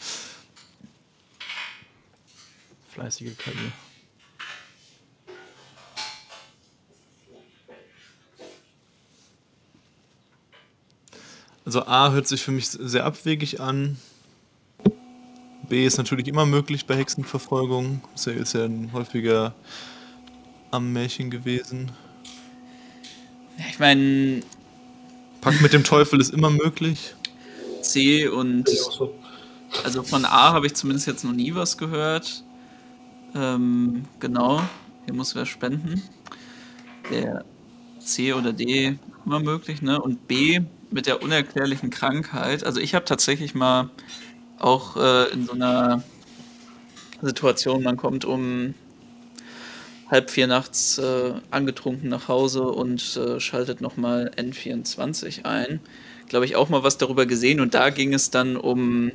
Fleißige 2.90 3.38
KI. 3.38 3.72
Also 11.64 11.86
A 11.86 12.12
hört 12.12 12.28
sich 12.28 12.41
für 12.44 12.52
mich 12.52 12.68
sehr 12.68 13.06
abwegig 13.06 13.62
an. 13.62 13.98
B 15.66 15.86
ist 15.86 15.98
natürlich 15.98 16.28
immer 16.28 16.46
möglich 16.46 16.86
bei 16.86 16.96
Hexenverfolgung. 16.96 18.02
Ist 18.14 18.28
ja, 18.28 18.34
ist 18.34 18.54
ja 18.54 18.66
ein 18.66 18.92
häufiger 18.94 19.54
Ammärchen 20.72 21.30
gewesen. 21.30 21.92
Ja, 23.58 23.66
ich 23.70 23.80
meine, 23.80 24.42
Pakt 25.42 25.62
mit 25.62 25.74
dem 25.74 25.84
Teufel 25.84 26.20
ist 26.20 26.34
immer 26.34 26.50
möglich. 26.50 27.14
C 27.82 28.28
und 28.28 28.70
also 29.84 30.04
von 30.04 30.26
A 30.26 30.54
habe 30.54 30.68
ich 30.68 30.74
zumindest 30.74 31.08
jetzt 31.08 31.24
noch 31.24 31.34
nie 31.34 31.54
was 31.54 31.78
gehört. 31.78 32.44
Ähm, 33.36 34.06
genau, 34.20 34.62
hier 35.06 35.14
muss 35.14 35.36
wer 35.36 35.46
spenden. 35.46 36.02
Der 37.12 37.46
C 38.00 38.34
oder 38.34 38.54
D 38.54 38.98
immer 39.26 39.40
möglich, 39.40 39.82
ne? 39.82 40.02
Und 40.02 40.28
B 40.28 40.62
mit 40.92 41.08
der 41.08 41.22
unerklärlichen 41.22 41.90
Krankheit. 41.90 42.64
Also 42.64 42.80
ich 42.80 42.96
habe 42.96 43.06
tatsächlich 43.06 43.54
mal 43.54 43.90
auch 44.60 44.98
äh, 44.98 45.32
in 45.32 45.45
so 45.45 45.53
einer 45.53 46.03
Situation, 47.22 47.84
man 47.84 47.98
kommt 47.98 48.26
um 48.26 48.73
halb 50.10 50.30
vier 50.30 50.48
nachts 50.48 50.98
äh, 50.98 51.34
angetrunken 51.52 52.10
nach 52.10 52.27
Hause 52.27 52.64
und 52.64 53.18
äh, 53.18 53.40
schaltet 53.40 53.82
nochmal 53.82 54.32
N24 54.36 55.45
ein. 55.45 55.80
Glaube 56.30 56.45
ich 56.45 56.56
auch 56.56 56.69
mal 56.69 56.84
was 56.84 56.98
darüber 56.98 57.26
gesehen 57.26 57.60
und 57.60 57.73
da 57.73 57.90
ging 57.90 58.14
es 58.14 58.30
dann 58.30 58.56
um 58.57 59.11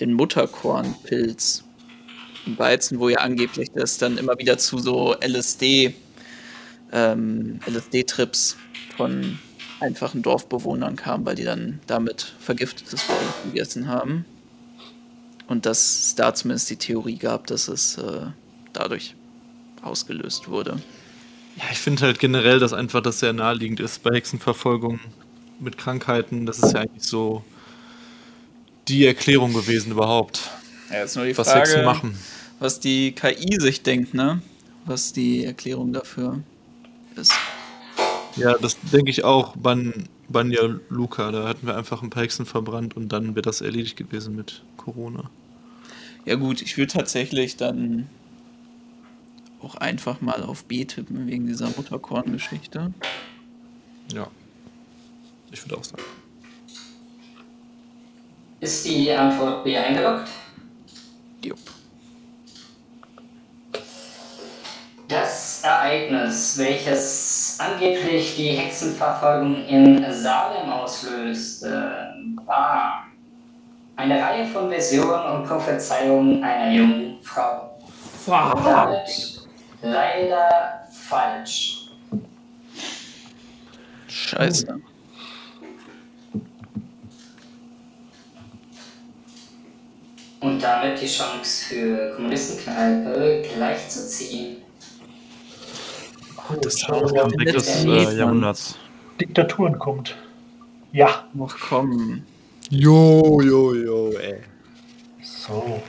den 0.00 0.12
Mutterkornpilz 0.14 1.64
im 2.46 2.58
Weizen, 2.58 2.98
wo 3.00 3.08
ja 3.08 3.18
angeblich 3.18 3.70
das 3.72 3.98
dann 3.98 4.16
immer 4.16 4.38
wieder 4.38 4.58
zu 4.58 4.78
so 4.78 5.14
LSD, 5.20 5.94
ähm, 6.92 7.60
LSD-Trips 7.66 8.56
von 8.96 9.38
einfachen 9.80 10.22
Dorfbewohnern 10.22 10.96
kam, 10.96 11.24
weil 11.24 11.34
die 11.34 11.44
dann 11.44 11.80
damit 11.86 12.34
vergiftetes 12.38 13.02
Fleisch 13.02 13.18
gegessen 13.44 13.88
haben. 13.88 14.24
Und 15.48 15.66
dass 15.66 15.98
es 15.98 16.14
da 16.14 16.32
zumindest 16.34 16.70
die 16.70 16.76
Theorie 16.76 17.16
gab, 17.16 17.46
dass 17.46 17.66
es 17.68 17.98
äh, 17.98 18.26
dadurch 18.72 19.14
ausgelöst 19.82 20.48
wurde. 20.48 20.78
Ja, 21.56 21.64
ich 21.72 21.78
finde 21.78 22.02
halt 22.02 22.18
generell, 22.20 22.58
dass 22.60 22.72
einfach 22.72 23.02
das 23.02 23.20
sehr 23.20 23.32
naheliegend 23.32 23.80
ist 23.80 24.02
bei 24.02 24.14
Hexenverfolgung 24.14 25.00
mit 25.58 25.76
Krankheiten. 25.76 26.46
Das 26.46 26.58
ist 26.60 26.72
ja 26.72 26.80
eigentlich 26.80 27.04
so 27.04 27.44
die 28.88 29.06
Erklärung 29.06 29.52
gewesen 29.52 29.92
überhaupt, 29.92 30.50
Ja, 30.90 30.98
jetzt 30.98 31.16
nur 31.16 31.24
die 31.24 31.36
was 31.36 31.52
Hexen 31.54 31.82
Frage, 31.82 31.86
machen. 31.86 32.18
was 32.58 32.80
die 32.80 33.12
KI 33.12 33.60
sich 33.60 33.82
denkt, 33.82 34.14
ne? 34.14 34.40
Was 34.84 35.12
die 35.12 35.44
Erklärung 35.44 35.92
dafür 35.92 36.40
ist. 37.16 37.32
Ja, 38.36 38.56
das 38.58 38.78
denke 38.80 39.10
ich 39.10 39.24
auch. 39.24 39.56
Man 39.56 40.08
Banja 40.28 40.62
Luka, 40.88 41.32
da 41.32 41.48
hatten 41.48 41.66
wir 41.66 41.76
einfach 41.76 42.02
ein 42.02 42.10
paar 42.10 42.22
Hexen 42.22 42.46
verbrannt 42.46 42.96
und 42.96 43.08
dann 43.08 43.34
wäre 43.34 43.42
das 43.42 43.60
erledigt 43.60 43.96
gewesen 43.96 44.36
mit 44.36 44.62
Corona. 44.76 45.30
Ja 46.24 46.36
gut, 46.36 46.62
ich 46.62 46.76
würde 46.76 46.92
tatsächlich 46.92 47.56
dann 47.56 48.08
auch 49.60 49.74
einfach 49.74 50.20
mal 50.20 50.42
auf 50.42 50.64
B 50.64 50.84
tippen 50.84 51.26
wegen 51.26 51.46
dieser 51.46 51.68
Mutterkorn-Geschichte. 51.70 52.92
Ja. 54.12 54.28
Ich 55.50 55.64
würde 55.64 55.76
auch 55.76 55.84
sagen. 55.84 56.02
Ist 58.60 58.86
die 58.86 59.10
Antwort 59.10 59.64
B 59.64 59.76
eingeloggt? 59.76 60.28
Jupp. 61.42 61.58
Das 65.10 65.64
Ereignis, 65.64 66.56
welches 66.56 67.58
angeblich 67.58 68.36
die 68.36 68.50
Hexenverfolgung 68.50 69.66
in 69.66 70.06
Salem 70.12 70.70
auslöste, 70.70 72.14
war 72.46 73.08
eine 73.96 74.22
Reihe 74.22 74.46
von 74.46 74.70
Visionen 74.70 75.32
und 75.32 75.48
Prophezeiungen 75.48 76.44
einer 76.44 76.72
jungen 76.72 77.18
Frau. 77.24 77.76
Und 78.24 78.64
damit 78.64 79.48
leider 79.82 80.86
falsch. 80.92 81.88
Scheiße. 84.06 84.80
Und 90.38 90.62
damit 90.62 91.02
die 91.02 91.08
Chance 91.08 91.64
für 91.64 92.14
Kommunistenkneipe 92.14 93.42
gleichzuziehen. 93.56 94.59
Mal. 96.50 97.30
Weg 97.38 97.52
des 97.52 97.84
äh, 97.84 98.16
Jahrhunderts. 98.16 98.78
Diktaturen 99.20 99.78
kommt. 99.78 100.16
Ja, 100.92 101.24
Ach 101.40 101.56
komm. 101.68 102.22
Jo, 102.70 103.40
jo, 103.40 103.74
jo, 103.74 104.10
ey. 104.18 104.40
so. 105.22 105.80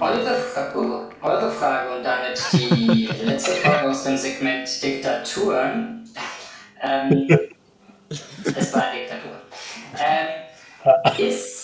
Eure, 0.00 0.34
Fra 0.34 0.74
eure 1.22 1.50
Frage 1.52 1.96
und 1.96 2.02
damit 2.02 2.40
die 2.52 3.08
letzte 3.24 3.52
Frage 3.52 3.88
aus 3.90 4.04
dem 4.04 4.16
Segment 4.16 4.82
Diktaturen. 4.82 6.08
Ähm, 6.82 7.28
es 8.08 8.74
war 8.74 8.82
eine 8.82 9.00
Diktatur. 9.00 9.40
Ähm, 9.98 11.28
ist 11.28 11.63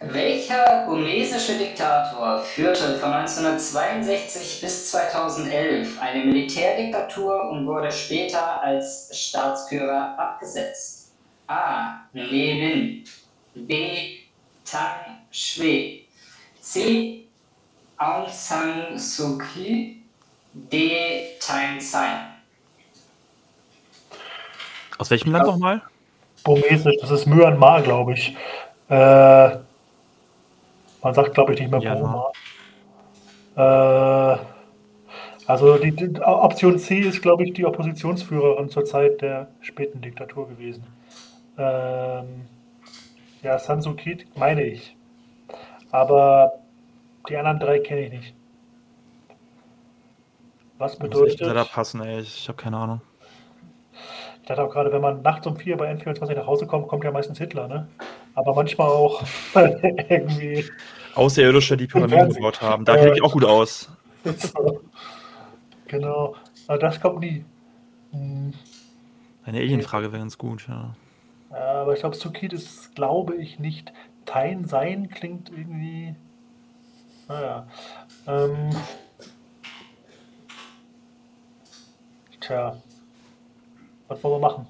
welcher 0.00 0.86
burmesische 0.86 1.58
Diktator 1.58 2.40
führte 2.40 2.98
von 2.98 3.12
1962 3.12 4.60
bis 4.62 4.90
2011 4.90 6.00
eine 6.00 6.24
Militärdiktatur 6.24 7.50
und 7.50 7.66
wurde 7.66 7.92
später 7.92 8.62
als 8.62 9.10
Staatsführer 9.12 10.18
abgesetzt? 10.18 11.12
A. 11.46 12.00
Ne 12.12 12.30
Win. 12.30 13.04
B. 13.54 14.18
Tang 14.64 15.18
Shwe. 15.30 16.00
C. 16.60 17.24
Aung 17.98 18.26
San 18.30 18.98
Suu 18.98 19.36
Kyi. 19.38 20.02
D. 20.52 21.36
Thein 21.40 21.80
Sein. 21.80 22.26
Aus 24.96 25.10
welchem 25.10 25.32
Land 25.32 25.46
nochmal? 25.46 25.82
Burmesisch, 26.42 26.96
das 27.00 27.10
ist 27.10 27.26
Myanmar, 27.26 27.82
glaube 27.82 28.14
ich. 28.14 28.34
Äh, 28.88 29.58
man 31.02 31.14
sagt, 31.14 31.34
glaube 31.34 31.54
ich, 31.54 31.60
nicht 31.60 31.70
mehr 31.70 31.80
Myanmar. 31.80 32.32
Burma. 33.54 34.34
Äh, 34.34 34.38
also 35.46 35.78
die, 35.78 35.92
die 35.92 36.20
Option 36.20 36.78
C 36.78 37.00
ist, 37.00 37.22
glaube 37.22 37.44
ich, 37.44 37.52
die 37.54 37.64
Oppositionsführerin 37.66 38.68
zur 38.68 38.84
Zeit 38.84 39.20
der 39.20 39.48
späten 39.60 40.00
Diktatur 40.00 40.48
gewesen. 40.48 40.84
Ähm, 41.58 42.46
ja, 43.42 43.58
San 43.58 43.82
Suu 43.82 43.94
Kyi 43.94 44.26
meine 44.36 44.62
ich. 44.62 44.96
Aber 45.90 46.52
die 47.28 47.36
anderen 47.36 47.58
drei 47.58 47.80
kenne 47.80 48.02
ich 48.02 48.12
nicht. 48.12 48.34
Was 50.78 50.94
Ich 50.94 51.00
muss 51.00 51.08
echt 51.08 51.14
bedeutet, 51.14 51.40
leider 51.40 51.64
passen, 51.64 52.00
ey. 52.02 52.20
Ich 52.20 52.48
habe 52.48 52.56
keine 52.56 52.76
Ahnung. 52.76 53.00
Ich 54.50 54.56
dachte 54.56 54.68
auch 54.68 54.72
gerade, 54.72 54.90
wenn 54.90 55.00
man 55.00 55.22
nachts 55.22 55.46
um 55.46 55.56
vier 55.56 55.76
bei 55.76 55.92
N24 55.92 56.34
nach 56.34 56.46
Hause 56.46 56.66
kommt, 56.66 56.88
kommt 56.88 57.04
ja 57.04 57.12
meistens 57.12 57.38
Hitler, 57.38 57.68
ne? 57.68 57.86
Aber 58.34 58.52
manchmal 58.52 58.88
auch 58.88 59.22
irgendwie. 59.54 60.68
Außerirdische, 61.14 61.76
die 61.76 61.86
Pyramiden 61.86 62.32
gebaut 62.32 62.60
haben. 62.60 62.84
Da 62.84 62.96
kenne 62.96 63.14
ich 63.14 63.22
auch 63.22 63.32
gut 63.32 63.44
aus. 63.44 63.90
Genau. 65.86 66.36
Aber 66.68 66.78
das 66.78 67.00
kommt 67.00 67.18
nie. 67.18 67.44
Hm, 68.12 68.52
Eine 69.44 69.58
Alien-Frage 69.58 70.12
wäre 70.12 70.20
ganz 70.20 70.38
gut, 70.38 70.68
ja. 70.68 70.94
Aber 71.50 71.94
ich 71.94 71.98
glaube, 72.00 72.14
Sukit 72.14 72.52
ist, 72.52 72.94
glaube 72.94 73.34
ich, 73.34 73.58
nicht. 73.58 73.92
Tein 74.24 74.66
sein 74.66 75.10
klingt 75.10 75.50
irgendwie. 75.50 76.14
Naja. 77.26 77.66
Ähm, 78.28 78.70
tja. 82.40 82.76
Was 84.10 84.24
wollen 84.24 84.34
wir 84.34 84.48
machen? 84.48 84.66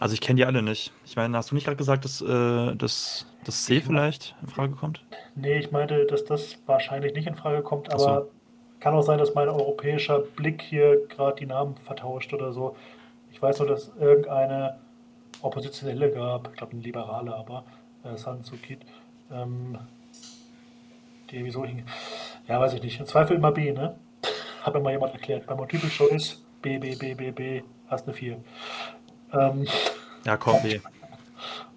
Also 0.00 0.14
ich 0.14 0.20
kenne 0.22 0.38
die 0.38 0.44
alle 0.46 0.62
nicht. 0.62 0.90
Ich 1.04 1.16
meine, 1.16 1.36
hast 1.36 1.50
du 1.50 1.54
nicht 1.54 1.64
gerade 1.64 1.76
gesagt, 1.76 2.04
dass, 2.04 2.22
äh, 2.22 2.74
dass 2.74 3.26
das 3.44 3.64
C 3.66 3.80
vielleicht 3.80 4.34
in 4.40 4.48
Frage 4.48 4.72
kommt? 4.74 5.04
Nee, 5.34 5.58
ich 5.58 5.70
meinte, 5.70 6.06
dass 6.06 6.24
das 6.24 6.58
wahrscheinlich 6.64 7.14
nicht 7.14 7.26
in 7.26 7.34
Frage 7.34 7.62
kommt, 7.62 7.92
Ach 7.92 7.98
so. 7.98 8.08
aber 8.08 8.26
kann 8.80 8.94
auch 8.94 9.02
sein, 9.02 9.18
dass 9.18 9.34
mein 9.34 9.48
europäischer 9.48 10.20
Blick 10.20 10.62
hier 10.62 11.06
gerade 11.08 11.36
die 11.36 11.46
Namen 11.46 11.76
vertauscht 11.84 12.32
oder 12.32 12.52
so. 12.52 12.74
Ich 13.32 13.40
weiß 13.40 13.58
nur, 13.58 13.68
dass 13.68 13.92
irgendeine 14.00 14.78
Oppositionelle 15.42 16.10
gab, 16.10 16.48
ich 16.50 16.56
glaube 16.56 16.72
eine 16.72 16.80
Liberale, 16.82 17.34
aber 17.34 17.64
äh, 18.02 18.16
San 18.16 18.42
Suu 18.42 18.56
Kyi, 18.56 18.78
ähm, 19.30 19.76
die 21.30 21.36
irgendwie 21.36 21.52
so 21.52 21.64
hing. 21.66 21.84
Ja, 22.48 22.60
weiß 22.60 22.72
ich 22.72 22.82
nicht. 22.82 22.98
Im 22.98 23.06
Zweifel 23.06 23.36
immer 23.36 23.52
B, 23.52 23.72
ne? 23.72 23.94
Hat 24.62 24.72
mir 24.72 24.80
mal 24.80 24.92
jemand 24.92 25.12
erklärt. 25.12 25.46
Bei 25.46 25.54
Multiple 25.54 25.90
Choice 25.90 26.42
B, 26.62 26.78
B, 26.78 26.94
B, 26.94 27.14
B, 27.14 27.30
B, 27.30 27.62
hast 27.88 28.06
eine 28.06 28.14
4. 28.14 28.42
Ähm, 29.32 29.66
Ja, 30.24 30.36
komm, 30.36 30.62
B. 30.62 30.80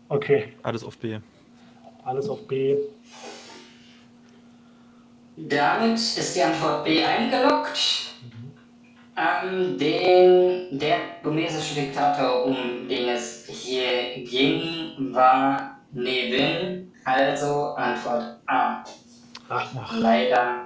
okay, 0.10 0.53
Alles 0.64 0.84
auf 0.84 0.98
B. 0.98 1.19
alles 2.03 2.27
auf 2.30 2.48
B. 2.48 2.77
Damit 5.38 5.94
ist 5.98 6.36
die 6.36 6.41
Antwort 6.41 6.84
B 6.84 7.03
eingeloggt. 7.03 8.07
Ähm, 9.15 9.77
den, 9.77 10.77
der 10.80 10.98
burmesische 11.22 11.76
Diktator, 11.76 12.45
um 12.45 12.88
den 12.88 13.10
es 13.10 13.45
hier 13.48 14.23
ging, 14.26 15.14
war 15.14 15.77
Nevin. 15.91 16.91
Also 17.03 17.73
Antwort 17.76 18.40
A. 18.48 18.84
Ach, 19.49 19.94
Leider 19.98 20.65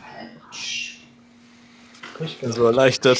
falsch. 0.00 0.83
Richtig. 2.20 2.52
So 2.52 2.66
erleichtert. 2.66 3.18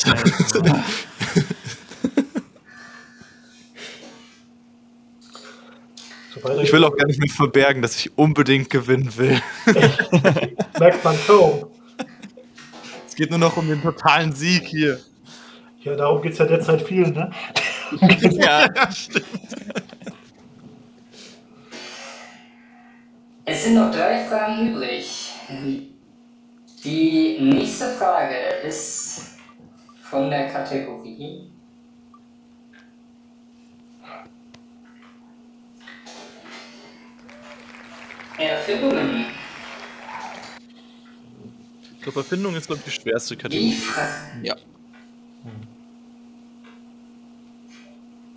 Sobald 6.35 6.63
Ich 6.63 6.73
will 6.73 6.85
auch 6.85 6.97
gar 6.97 7.07
nicht 7.07 7.21
mehr 7.21 7.31
verbergen, 7.31 7.83
dass 7.83 7.97
ich 7.97 8.17
unbedingt 8.19 8.71
gewinnen 8.71 9.17
will. 9.17 9.41
merkt 10.79 11.05
man 11.05 11.17
kaum. 11.27 11.67
Es 13.07 13.15
geht 13.15 13.31
nur 13.31 13.39
noch 13.39 13.57
um 13.57 13.69
den 13.69 13.81
totalen 13.81 14.33
Sieg 14.33 14.67
hier. 14.67 14.99
Ja, 15.83 15.95
darum 15.95 16.21
geht 16.23 16.33
es 16.33 16.39
ja 16.39 16.47
derzeit 16.47 16.83
viel, 16.83 17.09
ne? 17.09 17.31
Ja, 18.33 18.69
stimmt. 18.91 19.27
Es 23.45 23.65
sind 23.65 23.75
noch 23.75 23.93
drei 23.93 24.25
Fragen 24.25 24.73
übrig. 24.73 25.31
Die 26.85 27.39
nächste 27.41 27.93
Frage 27.95 28.37
ist 28.63 29.39
von 30.03 30.29
der 30.29 30.49
Kategorie 30.49 31.51
Erfindungen. 38.37 39.27
Ich 41.97 42.03
glaube, 42.03 42.21
Erfindung 42.21 42.55
ist, 42.55 42.67
glaube 42.67 42.81
ich, 42.81 42.85
die 42.85 43.01
schwerste 43.01 43.35
Die, 43.37 43.43
Kategorie. 43.43 43.73
Fra 43.73 44.03
Ja. 44.43 44.57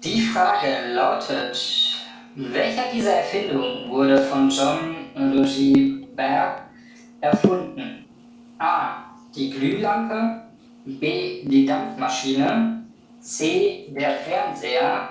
die 0.04 0.22
Frage 0.22 0.94
lautet, 0.94 2.06
welcher 2.36 2.92
dieser 2.94 3.12
Erfindungen 3.14 3.90
wurde 3.90 4.24
von 4.24 4.50
John 4.50 4.96
Lugibert 5.16 6.62
erfunden? 7.20 8.07
A. 8.60 9.04
Die 9.36 9.52
Glühlampe, 9.52 10.44
B. 10.86 11.44
Die 11.44 11.66
Dampfmaschine, 11.66 12.84
C. 13.20 13.88
Der 13.90 14.18
Fernseher 14.18 15.10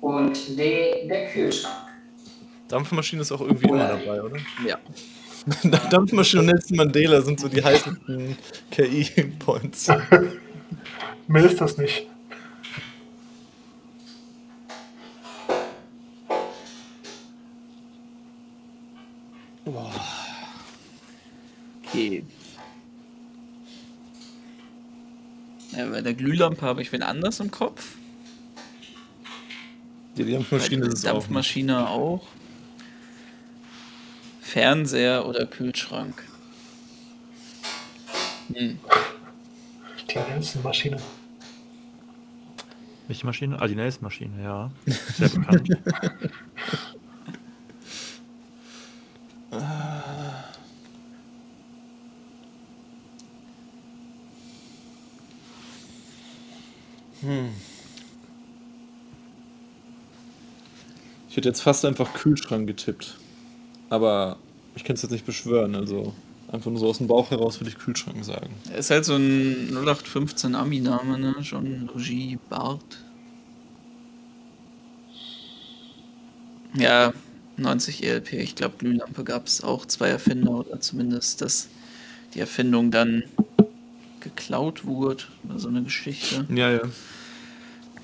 und 0.00 0.58
D. 0.58 1.06
Der 1.08 1.30
Kühlschrank. 1.30 1.74
Dampfmaschine 2.68 3.22
ist 3.22 3.32
auch 3.32 3.40
irgendwie 3.40 3.68
immer 3.68 3.88
dabei, 3.88 4.22
oder? 4.22 4.36
Ja. 4.66 4.78
Dampfmaschine 5.90 6.40
und 6.40 6.46
Nelson 6.46 6.76
Mandela 6.76 7.20
sind 7.22 7.40
so 7.40 7.48
die 7.48 7.62
heißesten 7.62 8.36
KI-Points. 8.70 9.88
Mehr 11.28 11.44
ist 11.44 11.60
das 11.60 11.76
nicht. 11.78 12.06
Okay. 21.98 22.24
Ja, 25.78 25.86
bei 25.86 26.00
der 26.00 26.14
Glühlampe 26.14 26.62
habe 26.62 26.82
ich 26.82 26.90
wen 26.90 27.04
anders 27.04 27.38
im 27.38 27.52
Kopf. 27.52 27.94
Die 30.16 30.28
Dampfmaschine 30.28 30.86
ist 30.86 30.94
es 30.94 31.04
auch. 31.06 31.12
Dampfmaschine 31.12 31.88
auch. 31.88 32.26
Fernseher 34.40 35.24
oder 35.24 35.46
Kühlschrank. 35.46 36.20
Hm. 38.52 38.80
Die 40.10 40.18
Nelson-Maschine. 40.18 40.96
Welche 43.06 43.24
Maschine? 43.24 43.60
Ah, 43.60 43.68
die 43.68 43.76
Nelson-Maschine, 43.76 44.42
ja. 44.42 44.70
Sehr 44.86 45.28
bekannt. 45.28 45.68
hätte 61.38 61.48
jetzt 61.48 61.62
fast 61.62 61.84
einfach 61.84 62.12
Kühlschrank 62.14 62.66
getippt. 62.66 63.16
Aber 63.88 64.36
ich 64.76 64.84
kann 64.84 64.94
es 64.94 65.02
jetzt 65.02 65.12
nicht 65.12 65.26
beschwören, 65.26 65.74
also 65.74 66.12
einfach 66.52 66.70
nur 66.70 66.80
so 66.80 66.88
aus 66.88 66.98
dem 66.98 67.06
Bauch 67.06 67.30
heraus 67.30 67.60
würde 67.60 67.70
ich 67.70 67.78
Kühlschrank 67.78 68.24
sagen. 68.24 68.50
Er 68.70 68.78
ist 68.78 68.90
halt 68.90 69.04
so 69.04 69.14
ein 69.14 69.70
0815 69.70 70.54
Ami-Name, 70.54 71.18
ne? 71.18 71.34
John 71.40 71.88
Regie 71.94 72.38
Bart. 72.48 72.98
Ja, 76.74 77.12
90 77.56 78.04
ELP. 78.04 78.34
Ich 78.34 78.54
glaube, 78.54 78.74
Glühlampe 78.78 79.24
gab 79.24 79.46
es 79.46 79.62
auch 79.62 79.86
zwei 79.86 80.08
Erfinder 80.08 80.50
oder 80.50 80.80
zumindest, 80.80 81.40
dass 81.40 81.68
die 82.34 82.40
Erfindung 82.40 82.90
dann 82.90 83.24
geklaut 84.20 84.84
wurde 84.84 85.24
oder 85.48 85.58
so 85.58 85.68
eine 85.68 85.82
Geschichte. 85.82 86.46
Ja, 86.54 86.70
ja. 86.70 86.82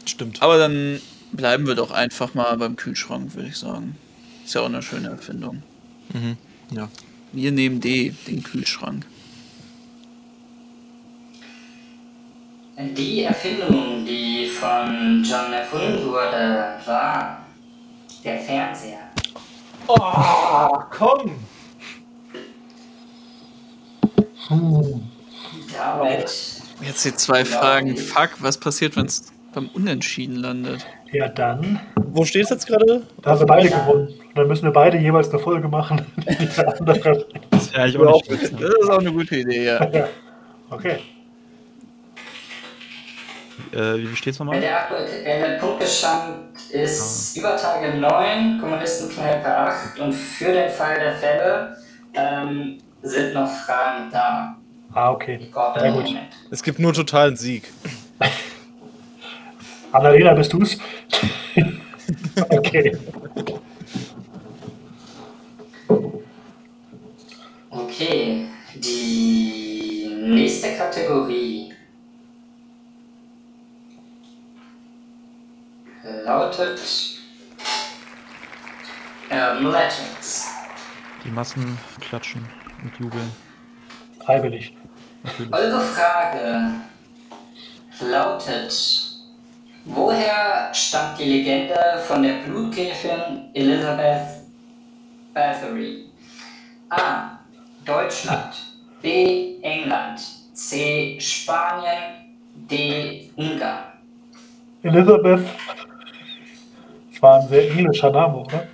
Stimmt. 0.06 0.42
Aber 0.42 0.58
dann 0.58 1.00
bleiben 1.36 1.66
wir 1.66 1.74
doch 1.74 1.90
einfach 1.90 2.34
mal 2.34 2.56
beim 2.56 2.76
Kühlschrank, 2.76 3.34
würde 3.34 3.48
ich 3.48 3.56
sagen. 3.56 3.96
Ist 4.44 4.54
ja 4.54 4.62
auch 4.62 4.66
eine 4.66 4.82
schöne 4.82 5.08
Erfindung. 5.08 5.62
Mhm. 6.12 6.36
Ja. 6.70 6.88
Wir 7.32 7.50
nehmen 7.52 7.80
D, 7.80 8.14
den 8.26 8.42
Kühlschrank. 8.42 9.06
Die 12.78 13.22
Erfindung, 13.22 14.04
die 14.04 14.48
von 14.48 15.22
John 15.24 15.52
erfunden 15.52 16.06
wurde, 16.06 16.76
war 16.84 17.44
der 18.24 18.38
Fernseher. 18.40 19.10
Komm! 20.90 21.38
Hm. 24.48 25.02
Damit 25.72 26.30
Jetzt 26.80 27.04
die 27.04 27.14
zwei 27.14 27.44
Fragen. 27.44 27.96
Fuck, 27.96 28.30
was 28.40 28.58
passiert, 28.58 28.96
wenn 28.96 29.06
es 29.06 29.32
beim 29.52 29.68
Unentschieden 29.68 30.36
landet? 30.36 30.84
Ja, 31.14 31.28
dann. 31.28 31.80
Wo 31.96 32.24
steht 32.24 32.42
es 32.42 32.50
jetzt 32.50 32.66
gerade? 32.66 33.02
Da 33.22 33.30
haben 33.30 33.38
wir 33.38 33.46
beide 33.46 33.70
gewonnen. 33.70 34.08
Und 34.08 34.36
dann 34.36 34.48
müssen 34.48 34.64
wir 34.64 34.72
beide 34.72 34.98
jeweils 34.98 35.30
eine 35.30 35.38
Folge 35.38 35.68
machen. 35.68 36.04
der. 36.26 37.24
Das 37.50 37.72
wäre 37.72 37.82
eigentlich 37.82 37.98
auch 37.98 38.28
nicht 38.28 38.42
Das 38.42 38.70
ist 38.82 38.90
auch 38.90 38.98
eine 38.98 39.12
gute 39.12 39.36
Idee, 39.36 39.64
ja. 39.64 39.90
Ja. 39.92 40.08
Okay. 40.70 40.98
Äh, 43.72 43.98
wie 43.98 44.16
steht's 44.16 44.40
Wenn 44.40 44.46
nochmal? 44.46 44.60
der 44.60 44.76
aktuelle 44.80 45.58
Punktestand 45.58 46.34
ist 46.70 47.36
Übertage 47.36 47.96
9, 47.96 48.58
Kommunistenkneipe 48.60 49.46
8 49.46 50.00
und 50.00 50.12
für 50.12 50.52
den 50.52 50.70
Fall 50.70 50.98
der 50.98 51.14
Fälle 51.14 51.76
ähm, 52.14 52.78
sind 53.02 53.34
noch 53.34 53.48
Fragen 53.48 54.10
da. 54.10 54.56
Ah, 54.92 55.12
okay. 55.12 55.38
Ich 55.40 55.54
Sehr 55.54 55.76
einen 55.76 55.94
gut. 55.94 56.04
Moment. 56.06 56.28
Es 56.50 56.62
gibt 56.62 56.80
nur 56.80 56.92
totalen 56.92 57.36
Sieg. 57.36 57.72
Annalena, 59.94 60.34
bist 60.34 60.52
du's? 60.52 60.76
Okay. 62.50 62.96
Okay, 67.70 68.46
die 68.74 70.08
nächste 70.26 70.76
Kategorie 70.76 71.72
lautet 76.24 76.80
ähm, 79.30 79.70
Legends. 79.70 80.48
Die 81.24 81.30
Massen 81.30 81.78
klatschen 82.00 82.46
und 82.82 82.98
jubeln. 82.98 83.30
Freiwillig. 84.24 84.76
Eure 85.50 85.80
Frage 85.80 86.74
lautet, 88.00 89.13
woher 89.84 90.72
stammt 90.72 91.18
die 91.18 91.24
Legende 91.24 91.78
von 92.06 92.22
der 92.22 92.34
Blutgräfin 92.44 93.50
Elizabeth 93.54 94.42
Bathory? 95.32 96.06
A. 96.90 97.38
Deutschland. 97.84 98.54
B. 99.02 99.56
England. 99.62 100.20
C. 100.52 101.18
Spanien. 101.20 102.14
D. 102.54 103.30
Ungarn. 103.36 103.84
Elizabeth. 104.82 105.44
Das 107.12 107.22
war 107.22 107.40
ein 107.40 107.48
sehr 107.48 107.70
englischer 107.70 108.10
Name, 108.10 108.36
oder? 108.38 108.66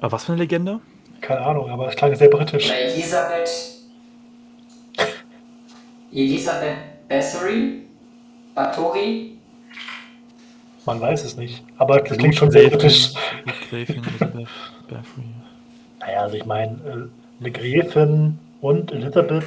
Aber 0.00 0.12
was 0.12 0.24
für 0.24 0.32
eine 0.32 0.42
Legende? 0.42 0.80
Keine 1.20 1.40
Ahnung, 1.42 1.70
aber 1.70 1.88
es 1.88 1.96
klang 1.96 2.14
sehr 2.14 2.28
britisch. 2.28 2.66
Oder 2.66 2.78
Elisabeth. 2.78 3.50
Elisabeth 6.12 6.76
Bathory? 7.08 7.82
Bathory? 8.54 9.38
Man 10.86 11.00
weiß 11.00 11.24
es 11.24 11.36
nicht. 11.36 11.62
Aber 11.76 12.00
das 12.00 12.16
klingt 12.16 12.34
schon 12.36 12.50
sehr 12.50 12.70
Bathory. 12.70 12.90
Naja, 16.00 16.20
also 16.22 16.36
ich 16.36 16.46
meine, 16.46 16.72
äh, 16.72 17.40
eine 17.40 17.50
Gräfin 17.50 18.38
und 18.60 18.92
Elisabeth. 18.92 19.44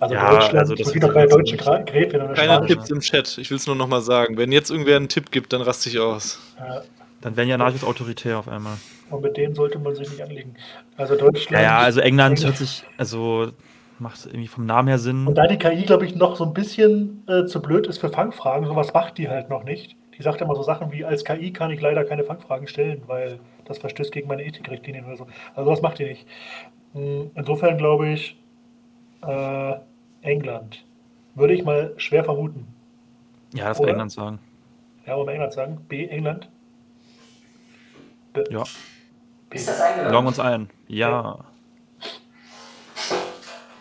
Also 0.00 0.14
Ja, 0.14 0.30
Deutschland, 0.32 0.54
also 0.58 0.74
das 0.74 0.78
das 0.80 0.86
ist 0.88 0.92
gibt 0.92 1.04
doch 1.04 1.12
keine 1.12 1.22
jetzt 1.24 1.32
deutsche 1.34 1.54
nicht- 1.54 1.66
Gra- 1.66 1.82
Gräfin 1.84 2.20
oder 2.20 2.34
Keiner 2.34 2.66
tippt 2.66 2.90
im 2.90 3.00
Chat. 3.00 3.38
Ich 3.38 3.50
will 3.50 3.56
es 3.56 3.66
nur 3.66 3.76
noch 3.76 3.86
mal 3.86 4.02
sagen. 4.02 4.36
Wenn 4.36 4.52
jetzt 4.52 4.70
irgendwer 4.70 4.96
einen 4.96 5.08
Tipp 5.08 5.30
gibt, 5.30 5.52
dann 5.52 5.62
raste 5.62 5.88
ich 5.88 5.98
aus. 5.98 6.38
Ja, 6.58 6.82
Dann 7.22 7.36
werden 7.36 7.48
ja 7.48 7.56
Nachrichten 7.56 7.86
autoritär 7.86 8.38
auf 8.38 8.48
einmal. 8.48 8.74
und 9.10 9.22
mit 9.22 9.36
denen 9.36 9.54
sollte 9.54 9.78
man 9.78 9.94
sich 9.94 10.10
nicht 10.10 10.22
anlegen. 10.22 10.54
Also 10.96 11.16
Deutschland. 11.16 11.52
Ja, 11.52 11.62
ja, 11.62 11.78
also 11.78 12.00
England 12.00 12.38
England. 12.38 12.44
hört 12.44 12.56
sich, 12.58 12.82
also 12.98 13.50
macht 13.98 14.26
irgendwie 14.26 14.48
vom 14.48 14.66
Namen 14.66 14.88
her 14.88 14.98
Sinn. 14.98 15.26
Und 15.26 15.36
da 15.36 15.46
die 15.46 15.56
KI, 15.56 15.82
glaube 15.84 16.04
ich, 16.04 16.14
noch 16.16 16.36
so 16.36 16.44
ein 16.44 16.52
bisschen 16.52 17.22
äh, 17.28 17.46
zu 17.46 17.62
blöd 17.62 17.86
ist 17.86 17.98
für 17.98 18.10
Fangfragen, 18.10 18.66
sowas 18.66 18.92
macht 18.92 19.16
die 19.18 19.28
halt 19.28 19.48
noch 19.48 19.64
nicht. 19.64 19.96
Die 20.16 20.22
sagt 20.22 20.40
immer 20.40 20.54
so 20.54 20.62
Sachen 20.62 20.92
wie, 20.92 21.04
als 21.04 21.24
KI 21.24 21.52
kann 21.52 21.70
ich 21.70 21.80
leider 21.80 22.04
keine 22.04 22.24
Fangfragen 22.24 22.66
stellen, 22.68 23.02
weil 23.06 23.38
das 23.64 23.78
verstößt 23.78 24.12
gegen 24.12 24.28
meine 24.28 24.44
Ethikrichtlinien 24.44 25.04
oder 25.04 25.16
so. 25.16 25.26
Also 25.54 25.64
sowas 25.70 25.82
macht 25.82 25.98
die 25.98 26.04
nicht. 26.04 26.26
Hm, 26.92 27.30
Insofern 27.34 27.76
glaube 27.78 28.08
ich, 28.10 28.38
äh, 29.26 29.74
England. 30.22 30.84
Würde 31.34 31.54
ich 31.54 31.64
mal 31.64 31.92
schwer 31.96 32.22
vermuten. 32.24 32.66
Ja, 33.54 33.68
das 33.68 33.78
Oder? 33.78 33.86
bei 33.86 33.90
England 33.92 34.12
sagen. 34.12 34.38
Ja, 35.06 35.16
wollen 35.16 35.26
wir 35.26 35.32
England 35.34 35.52
sagen? 35.52 35.84
B, 35.88 36.06
England? 36.06 36.48
B, 38.32 38.42
Ja, 38.50 38.62
B. 39.50 39.56
Ist 39.56 39.68
das 39.68 39.78
wir 39.78 39.84
loggen 39.84 40.00
eingeloggt? 40.04 40.26
uns 40.28 40.40
ein. 40.40 40.70
Ja. 40.88 41.38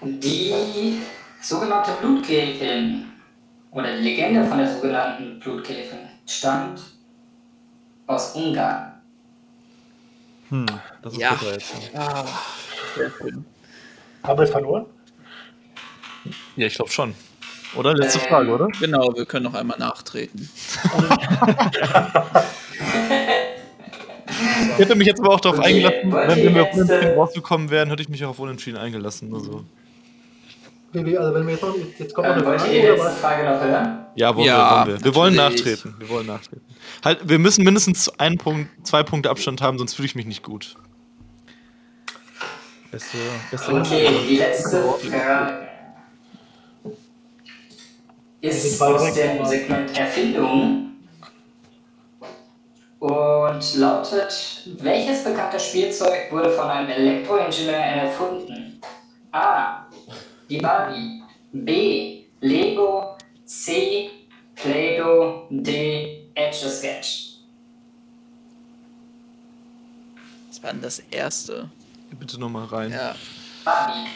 Die 0.01 1.01
sogenannte 1.41 1.91
Blutgräfin 2.01 3.05
oder 3.71 3.95
die 3.97 4.03
Legende 4.03 4.43
von 4.45 4.57
der 4.57 4.67
sogenannten 4.67 5.39
Blutgräfin 5.39 5.99
stammt 6.25 6.81
aus 8.07 8.35
Ungarn. 8.35 9.01
Hm, 10.49 10.65
das 11.01 11.13
ist 11.13 11.19
Ja. 11.19 11.37
Ah. 11.95 12.25
Haben 14.23 14.39
wir 14.39 14.47
verloren? 14.47 14.85
Ja, 16.55 16.67
ich 16.67 16.75
glaube 16.75 16.91
schon. 16.91 17.15
Oder? 17.75 17.93
Letzte 17.95 18.19
Ähm, 18.19 18.25
Frage, 18.27 18.51
oder? 18.51 18.67
Genau, 18.79 19.15
wir 19.15 19.25
können 19.25 19.45
noch 19.45 19.55
einmal 19.55 19.79
nachtreten. 19.79 20.47
Ich 24.73 24.79
hätte 24.79 24.95
mich 24.95 25.07
jetzt 25.07 25.19
aber 25.19 25.33
auch 25.33 25.39
darauf 25.39 25.59
Okay, 25.59 25.67
eingelassen, 25.67 26.11
wenn, 26.11 26.55
wir 26.55 26.63
auf 26.63 26.73
Unentschieden 26.73 27.03
äh, 27.03 27.15
rausgekommen 27.15 27.69
wären, 27.69 27.89
hätte 27.89 28.01
ich 28.01 28.09
mich 28.09 28.23
auch 28.25 28.29
auf 28.29 28.39
Unentschieden 28.39 28.77
eingelassen. 28.77 29.29
Nur 29.29 29.65
so. 30.93 30.99
Also 30.99 31.33
wenn 31.33 31.47
wir 31.47 31.53
jetzt 31.53 31.63
noch, 31.63 31.75
jetzt 31.97 32.13
kommt 32.13 32.27
Ähm, 32.27 32.45
wollt 32.45 32.65
ihr 32.67 32.81
die 32.81 32.87
letzte 32.87 33.09
Frage 33.11 33.43
noch 33.43 33.61
hören? 33.61 34.05
Ja, 34.15 34.35
wollen 34.35 34.47
Ja, 34.47 34.85
wir, 34.85 34.91
wollen 34.91 34.99
wir. 34.99 35.05
Wir 35.05 35.15
wollen 35.15 35.35
nachtreten. 35.35 35.95
Wir 35.99 36.09
wollen 36.09 36.27
nachtreten. 36.27 36.61
Halt, 37.03 37.27
wir 37.27 37.39
müssen 37.39 37.63
mindestens 37.63 38.09
einen 38.19 38.37
Punkt, 38.37 38.69
zwei 38.85 39.03
Punkte 39.03 39.29
Abstand 39.29 39.61
haben, 39.61 39.77
sonst 39.77 39.95
fühle 39.95 40.05
ich 40.05 40.15
mich 40.15 40.25
nicht 40.25 40.43
gut. 40.43 40.75
Beste, 42.91 43.17
beste 43.49 43.73
Okay, 43.73 44.09
die 44.29 44.37
letzte 44.37 44.69
Frage 44.69 45.47
ist 48.41 48.81
aus 48.81 49.13
dem 49.13 49.45
Segment 49.45 49.97
Erfindung 49.97 50.91
und 52.99 53.75
lautet: 53.75 54.61
Welches 54.79 55.23
bekannte 55.23 55.59
Spielzeug 55.59 56.31
wurde 56.31 56.51
von 56.51 56.69
einem 56.69 56.89
Elektroingenieur 56.89 57.73
erfunden? 57.73 58.79
A. 59.31 59.82
Die 60.53 60.59
Barbie. 60.59 61.23
B. 61.51 62.25
Lego. 62.39 63.17
C. 63.43 64.11
Play-Doh. 64.53 65.47
D. 65.49 66.29
Etch-a-Sketch. 66.35 67.39
Das 70.49 70.61
war 70.61 70.73
denn 70.73 70.81
das 70.83 70.99
erste. 71.09 71.71
Bitte 72.19 72.39
nochmal 72.39 72.65
rein. 72.65 72.91
Ja. 72.91 73.15
Barbie. 73.65 74.09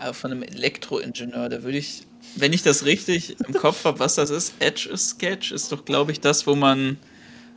Aber 0.00 0.12
von 0.12 0.32
einem 0.32 0.42
Elektroingenieur, 0.42 1.48
da 1.48 1.62
würde 1.62 1.78
ich, 1.78 2.05
wenn 2.36 2.52
ich 2.52 2.62
das 2.62 2.84
richtig 2.84 3.36
im 3.46 3.54
Kopf 3.54 3.84
habe, 3.84 3.98
was 3.98 4.14
das 4.14 4.30
ist, 4.30 4.54
Edge 4.60 4.94
Sketch 4.96 5.52
ist 5.52 5.72
doch, 5.72 5.84
glaube 5.84 6.12
ich, 6.12 6.20
das, 6.20 6.46
wo 6.46 6.54
man 6.54 6.98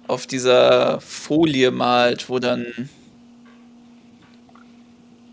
auf 0.07 0.25
dieser 0.25 0.99
Folie 1.01 1.71
malt, 1.71 2.29
wo 2.29 2.39
dann 2.39 2.89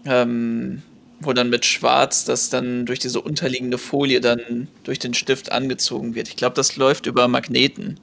ähm, 0.05 0.83
wo 1.21 1.33
dann 1.33 1.49
mit 1.49 1.65
Schwarz 1.65 2.25
das 2.25 2.51
dann 2.51 2.85
durch 2.85 2.99
diese 2.99 3.21
unterliegende 3.21 3.79
Folie 3.79 4.21
dann 4.21 4.69
durch 4.85 4.99
den 4.99 5.15
Stift 5.15 5.51
angezogen 5.51 6.15
wird. 6.15 6.29
Ich 6.29 6.37
glaube, 6.37 6.55
das 6.55 6.77
läuft 6.77 7.07
über 7.07 7.27
Magneten. 7.27 7.99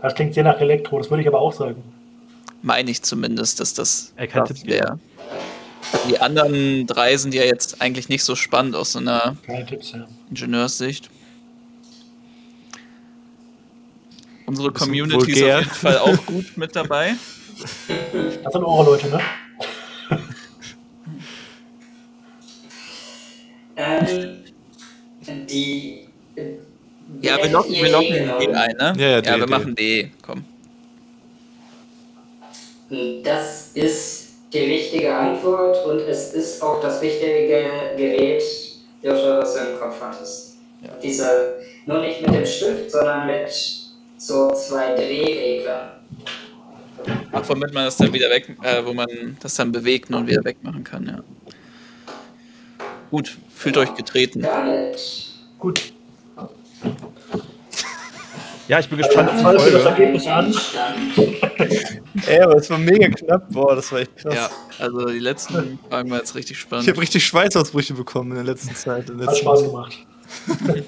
Das 0.00 0.14
klingt 0.14 0.34
sehr 0.34 0.44
nach 0.44 0.60
Elektro, 0.60 0.98
das 0.98 1.10
würde 1.10 1.22
ich 1.22 1.28
aber 1.28 1.40
auch 1.40 1.52
sagen. 1.52 1.82
Meine 2.62 2.90
ich 2.90 3.02
zumindest, 3.02 3.60
dass 3.60 3.74
das, 3.74 4.14
das 4.16 4.48
Tipp 4.48 4.66
wäre. 4.66 4.98
Die 6.08 6.18
anderen 6.18 6.86
drei 6.86 7.16
sind 7.16 7.34
ja 7.34 7.44
jetzt 7.44 7.80
eigentlich 7.80 8.08
nicht 8.08 8.24
so 8.24 8.34
spannend 8.34 8.76
aus 8.76 8.92
so 8.92 8.98
einer 8.98 9.36
Tipps, 9.68 9.92
ja. 9.92 10.06
Ingenieurssicht. 10.30 11.10
Unsere 14.46 14.72
Community 14.72 15.32
ist 15.32 15.42
auf 15.42 15.48
jeden 15.60 15.70
Fall 15.70 15.98
auch 15.98 16.26
gut 16.26 16.56
mit 16.56 16.76
dabei. 16.76 17.14
Das 18.42 18.52
sind 18.52 18.64
eure 18.64 18.84
Leute, 18.84 19.08
ne? 19.08 19.20
Die. 25.48 26.08
Ja, 27.22 27.38
wir 27.38 27.50
locken, 27.50 27.72
wir 27.72 27.90
locken. 27.90 28.12
D 28.12 28.54
ein, 28.54 28.76
ne? 28.76 28.94
Ja, 28.96 29.08
ja, 29.08 29.20
D, 29.20 29.30
wir 29.30 29.46
D. 29.46 29.50
machen 29.50 29.74
D. 29.74 30.10
Komm. 30.22 30.44
Das 33.24 33.72
ist 33.74 34.13
die 34.54 34.60
richtige 34.60 35.14
Antwort 35.14 35.84
und 35.84 36.00
es 36.00 36.32
ist 36.32 36.62
auch 36.62 36.80
das 36.80 37.02
richtige 37.02 37.48
Gerät, 37.96 38.42
Joscha, 39.02 39.40
was 39.40 39.54
du 39.54 39.60
im 39.60 39.78
Kopf 39.78 40.00
hattest. 40.00 40.58
Diese, 41.02 41.56
nur 41.86 42.00
nicht 42.00 42.22
mit 42.22 42.34
dem 42.34 42.46
Stift, 42.46 42.90
sondern 42.90 43.26
mit 43.26 43.52
so 44.16 44.52
zwei 44.52 44.94
Drehreglern. 44.94 45.90
Ach, 47.32 47.42
womit 47.48 47.74
man 47.74 47.86
das 47.86 47.96
dann 47.96 48.12
wieder 48.12 48.30
weg, 48.30 48.56
äh, 48.62 48.84
wo 48.84 48.94
man 48.94 49.36
das 49.42 49.54
dann 49.56 49.72
bewegt 49.72 50.10
und 50.10 50.26
wieder 50.26 50.44
wegmachen 50.44 50.84
kann, 50.84 51.06
ja. 51.06 51.22
Gut, 53.10 53.36
fühlt 53.54 53.76
euch 53.76 53.94
getreten. 53.94 54.42
Damit 54.42 55.34
Gut. 55.58 55.92
Ja, 58.68 58.78
ich 58.78 58.88
bin 58.88 58.98
gespannt 58.98 59.30
auf 59.30 59.36
die 59.38 59.44
wir 59.44 59.52
das 59.52 59.62
Folge. 59.62 59.88
Ergebnis 59.88 60.26
an. 60.26 60.54
Ey, 62.26 62.40
aber 62.40 62.56
es 62.56 62.70
war 62.70 62.78
mega 62.78 63.08
knapp. 63.08 63.50
Boah, 63.50 63.74
das 63.76 63.90
war 63.92 64.00
echt 64.00 64.16
krass. 64.16 64.34
Ja, 64.34 64.50
also 64.78 65.06
die 65.06 65.18
letzten 65.18 65.78
Fragen 65.88 66.10
war 66.10 66.18
jetzt 66.18 66.34
richtig 66.34 66.52
Ich 66.52 66.60
spannend. 66.60 66.88
habe 66.88 67.00
richtig 67.00 67.24
Schweißausbrüche 67.26 67.94
bekommen 67.94 68.30
in 68.30 68.36
der 68.36 68.44
letzten 68.44 68.74
Zeit. 68.74 69.08
Der 69.08 69.16
Hat 69.16 69.24
letzten 69.26 69.36
Spaß 69.42 69.62
gemacht. 69.64 69.98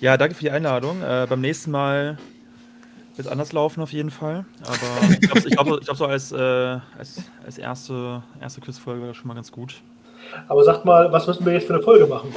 Ja, 0.00 0.16
danke 0.16 0.34
für 0.36 0.42
die 0.42 0.50
Einladung. 0.52 1.02
Äh, 1.02 1.26
beim 1.28 1.40
nächsten 1.40 1.72
Mal 1.72 2.18
wird 3.16 3.26
es 3.26 3.32
anders 3.32 3.52
laufen 3.52 3.80
auf 3.82 3.92
jeden 3.92 4.10
Fall. 4.10 4.44
Aber 4.62 5.12
ich 5.12 5.20
glaube, 5.20 5.38
ich 5.40 5.56
glaub, 5.56 5.80
ich 5.80 5.86
glaub, 5.86 5.96
so 5.96 6.06
als, 6.06 6.30
äh, 6.30 6.36
als, 6.36 7.16
als 7.44 7.58
erste, 7.58 8.22
erste 8.40 8.60
Quizfolge 8.60 9.00
war 9.00 9.08
das 9.08 9.16
schon 9.16 9.26
mal 9.26 9.34
ganz 9.34 9.50
gut. 9.50 9.74
Aber 10.46 10.62
sagt 10.62 10.84
mal, 10.84 11.10
was 11.10 11.26
müssen 11.26 11.44
wir 11.44 11.52
jetzt 11.54 11.66
für 11.66 11.74
eine 11.74 11.82
Folge 11.82 12.06
machen? 12.06 12.32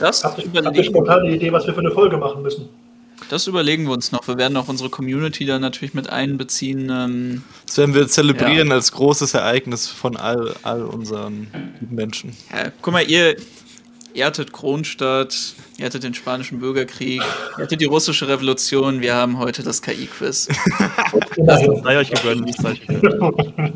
Das 0.00 0.24
Habt 0.24 0.38
ihr, 0.38 0.64
habt 0.64 0.76
ihr 0.76 0.82
spontan 0.82 1.20
eine 1.20 1.30
Idee, 1.36 1.52
was 1.52 1.64
wir 1.66 1.74
für 1.74 1.80
eine 1.80 1.92
Folge 1.92 2.16
machen 2.16 2.42
müssen? 2.42 2.68
Das 3.28 3.46
überlegen 3.46 3.84
wir 3.84 3.92
uns 3.92 4.10
noch. 4.12 4.26
Wir 4.26 4.38
werden 4.38 4.56
auch 4.56 4.68
unsere 4.68 4.88
Community 4.90 5.44
da 5.44 5.58
natürlich 5.58 5.94
mit 5.94 6.08
einbeziehen. 6.10 6.88
Ähm, 6.90 7.42
Das 7.66 7.78
werden 7.78 7.94
wir 7.94 8.08
zelebrieren 8.08 8.68
Ja. 8.68 8.74
als 8.74 8.92
großes 8.92 9.34
Ereignis 9.34 9.86
von 9.88 10.16
all, 10.16 10.54
all 10.62 10.82
unseren 10.84 11.48
Menschen. 11.90 12.32
ja, 12.52 12.70
guck 12.82 12.92
mal, 12.92 13.04
ihr, 13.08 13.36
hattet 14.18 14.52
Kronstadt, 14.52 15.54
ihr 15.78 15.86
hattet 15.86 16.02
den 16.02 16.14
Spanischen 16.14 16.58
Bürgerkrieg, 16.60 17.22
ihr 17.58 17.62
hattet 17.64 17.80
die 17.80 17.84
russische 17.84 18.26
Revolution, 18.28 19.00
wir 19.00 19.14
haben 19.14 19.38
heute 19.38 19.62
das 19.62 19.82
KI-Quiz. 19.82 20.48
Immerhin. 21.36 21.80
Sei 21.84 21.98
euch 21.98 22.10
gegönnt. 22.10 22.50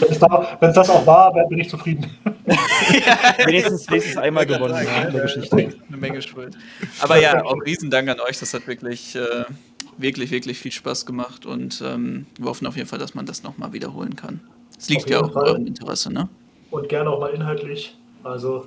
Wenn 0.00 0.10
es 0.10 0.18
da- 0.18 0.58
das 0.60 0.90
auch 0.90 1.06
war, 1.06 1.32
bin 1.48 1.58
ich 1.58 1.68
zufrieden. 1.68 2.10
Wenigstens, 3.46 3.88
wenigstens 3.88 4.16
einmal 4.16 4.46
gewonnen 4.46 4.74
ja, 4.74 5.04
in 5.04 5.12
der 5.12 5.22
Geschichte. 5.22 5.56
Eine 5.56 5.96
Menge 5.96 6.22
Schuld. 6.22 6.56
Aber 7.00 7.20
ja, 7.20 7.42
auch 7.44 7.56
Riesendank 7.64 8.08
an 8.08 8.20
euch. 8.20 8.38
Das 8.38 8.54
hat 8.54 8.66
wirklich, 8.66 9.16
äh, 9.16 9.44
wirklich, 9.98 10.30
wirklich 10.30 10.58
viel 10.58 10.72
Spaß 10.72 11.06
gemacht 11.06 11.46
und 11.46 11.82
ähm, 11.84 12.26
wir 12.38 12.46
hoffen 12.48 12.66
auf 12.66 12.76
jeden 12.76 12.88
Fall, 12.88 12.98
dass 12.98 13.14
man 13.14 13.26
das 13.26 13.42
nochmal 13.42 13.72
wiederholen 13.72 14.16
kann. 14.16 14.40
Es 14.78 14.88
liegt 14.88 15.08
ja 15.08 15.20
auch 15.20 15.30
in 15.30 15.36
eurem 15.36 15.66
Interesse, 15.66 16.12
ne? 16.12 16.28
Und 16.70 16.88
gerne 16.88 17.10
auch 17.10 17.20
mal 17.20 17.30
inhaltlich. 17.32 17.96
Also, 18.22 18.66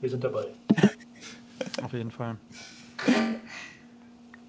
wir 0.00 0.10
sind 0.10 0.24
dabei. 0.24 0.46
Auf 1.82 1.92
jeden 1.92 2.10
Fall. 2.10 2.36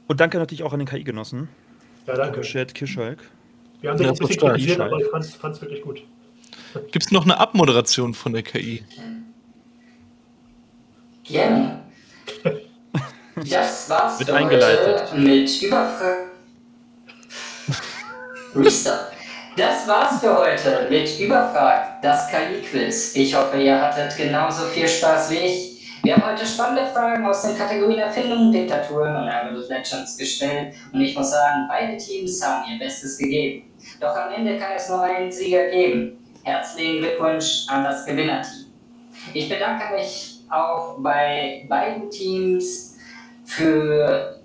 Und 0.07 0.19
danke 0.19 0.37
natürlich 0.37 0.63
auch 0.63 0.73
an 0.73 0.79
den 0.79 0.87
KI-Genossen. 0.87 1.49
Ja, 2.07 2.15
danke. 2.15 2.41
Chat 2.41 2.73
Kischalk. 2.73 3.29
Wir 3.81 3.89
haben 3.91 3.97
dich 3.97 4.05
Ja, 4.07 4.11
ein 4.13 4.17
bisschen 4.17 4.37
kritisiert, 4.39 4.79
aber 4.79 4.97
ich 4.99 5.07
fand 5.07 5.55
es 5.55 5.61
wirklich 5.61 5.81
gut. 5.81 6.01
Gibt 6.91 7.05
es 7.05 7.11
noch 7.11 7.23
eine 7.23 7.37
Abmoderation 7.39 8.13
von 8.13 8.33
der 8.33 8.43
KI? 8.43 8.83
Gerne. 11.23 11.81
Das 13.49 13.89
war's 13.89 14.19
Wird 14.19 14.29
für 14.29 14.35
eingeleitet. 14.35 15.03
heute 15.11 15.17
mit 15.17 15.61
Überfrag. 15.61 16.17
Restart. 18.55 19.11
Das 19.55 19.87
war's 19.87 20.19
für 20.19 20.37
heute 20.37 20.87
mit 20.89 21.19
Überfrag, 21.19 22.01
das 22.01 22.29
KI-Quiz. 22.29 23.15
Ich 23.15 23.35
hoffe, 23.35 23.57
ihr 23.61 23.79
hattet 23.81 24.15
genauso 24.17 24.63
viel 24.67 24.87
Spaß 24.87 25.31
wie 25.31 25.37
ich. 25.37 25.78
Wir 26.01 26.15
haben 26.15 26.31
heute 26.31 26.45
spannende 26.45 26.85
Fragen 26.85 27.25
aus 27.25 27.41
den 27.41 27.57
Kategorien 27.57 27.99
Erfindung, 27.99 28.51
Diktaturen 28.51 29.15
und 29.15 29.23
Urban 29.23 29.55
Legends 29.67 30.17
gestellt 30.17 30.73
und 30.93 31.01
ich 31.01 31.15
muss 31.15 31.31
sagen, 31.31 31.67
beide 31.67 31.97
Teams 31.97 32.41
haben 32.41 32.71
ihr 32.71 32.79
Bestes 32.79 33.17
gegeben. 33.17 33.69
Doch 33.99 34.15
am 34.15 34.33
Ende 34.33 34.57
kann 34.57 34.71
es 34.75 34.87
nur 34.87 35.01
einen 35.01 35.31
Sieger 35.31 35.69
geben. 35.69 36.17
Herzlichen 36.43 36.99
Glückwunsch 36.99 37.65
an 37.67 37.83
das 37.83 38.05
Gewinnerteam. 38.05 38.67
Ich 39.33 39.49
bedanke 39.49 39.93
mich 39.93 40.39
auch 40.49 40.99
bei 40.99 41.65
beiden 41.67 42.09
Teams 42.09 42.95
für 43.45 44.39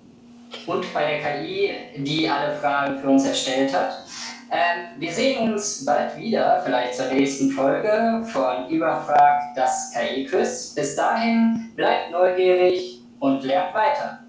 und 0.67 0.93
bei 0.93 1.05
der 1.05 1.19
KI, 1.19 1.71
die 1.97 2.29
alle 2.29 2.53
Fragen 2.55 2.99
für 2.99 3.07
uns 3.07 3.25
erstellt 3.25 3.73
hat. 3.73 4.04
Ähm, 4.51 4.99
wir 4.99 5.11
sehen 5.11 5.51
uns 5.51 5.83
bald 5.85 6.15
wieder, 6.17 6.61
vielleicht 6.63 6.95
zur 6.95 7.07
nächsten 7.07 7.51
Folge 7.51 8.23
von 8.31 8.69
Überfrag 8.69 9.55
das 9.55 9.93
KI-Quiz. 9.93 10.73
Bis 10.75 10.95
dahin, 10.95 11.71
bleibt 11.75 12.11
neugierig 12.11 13.01
und 13.19 13.43
lernt 13.43 13.73
weiter. 13.73 14.19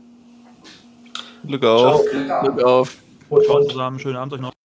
Glück 1.47 1.65
auf. 1.65 2.03
Ciao. 2.03 2.11
Glück 2.11 2.31
auf! 2.31 2.43
Glück 2.43 2.65
auf. 2.65 2.97
Und 3.29 3.45
Ciao 3.45 3.61
schon. 3.61 3.71
zusammen, 3.71 3.99
schönen 3.99 4.17
Abend 4.17 4.33
euch 4.35 4.41
noch. 4.41 4.56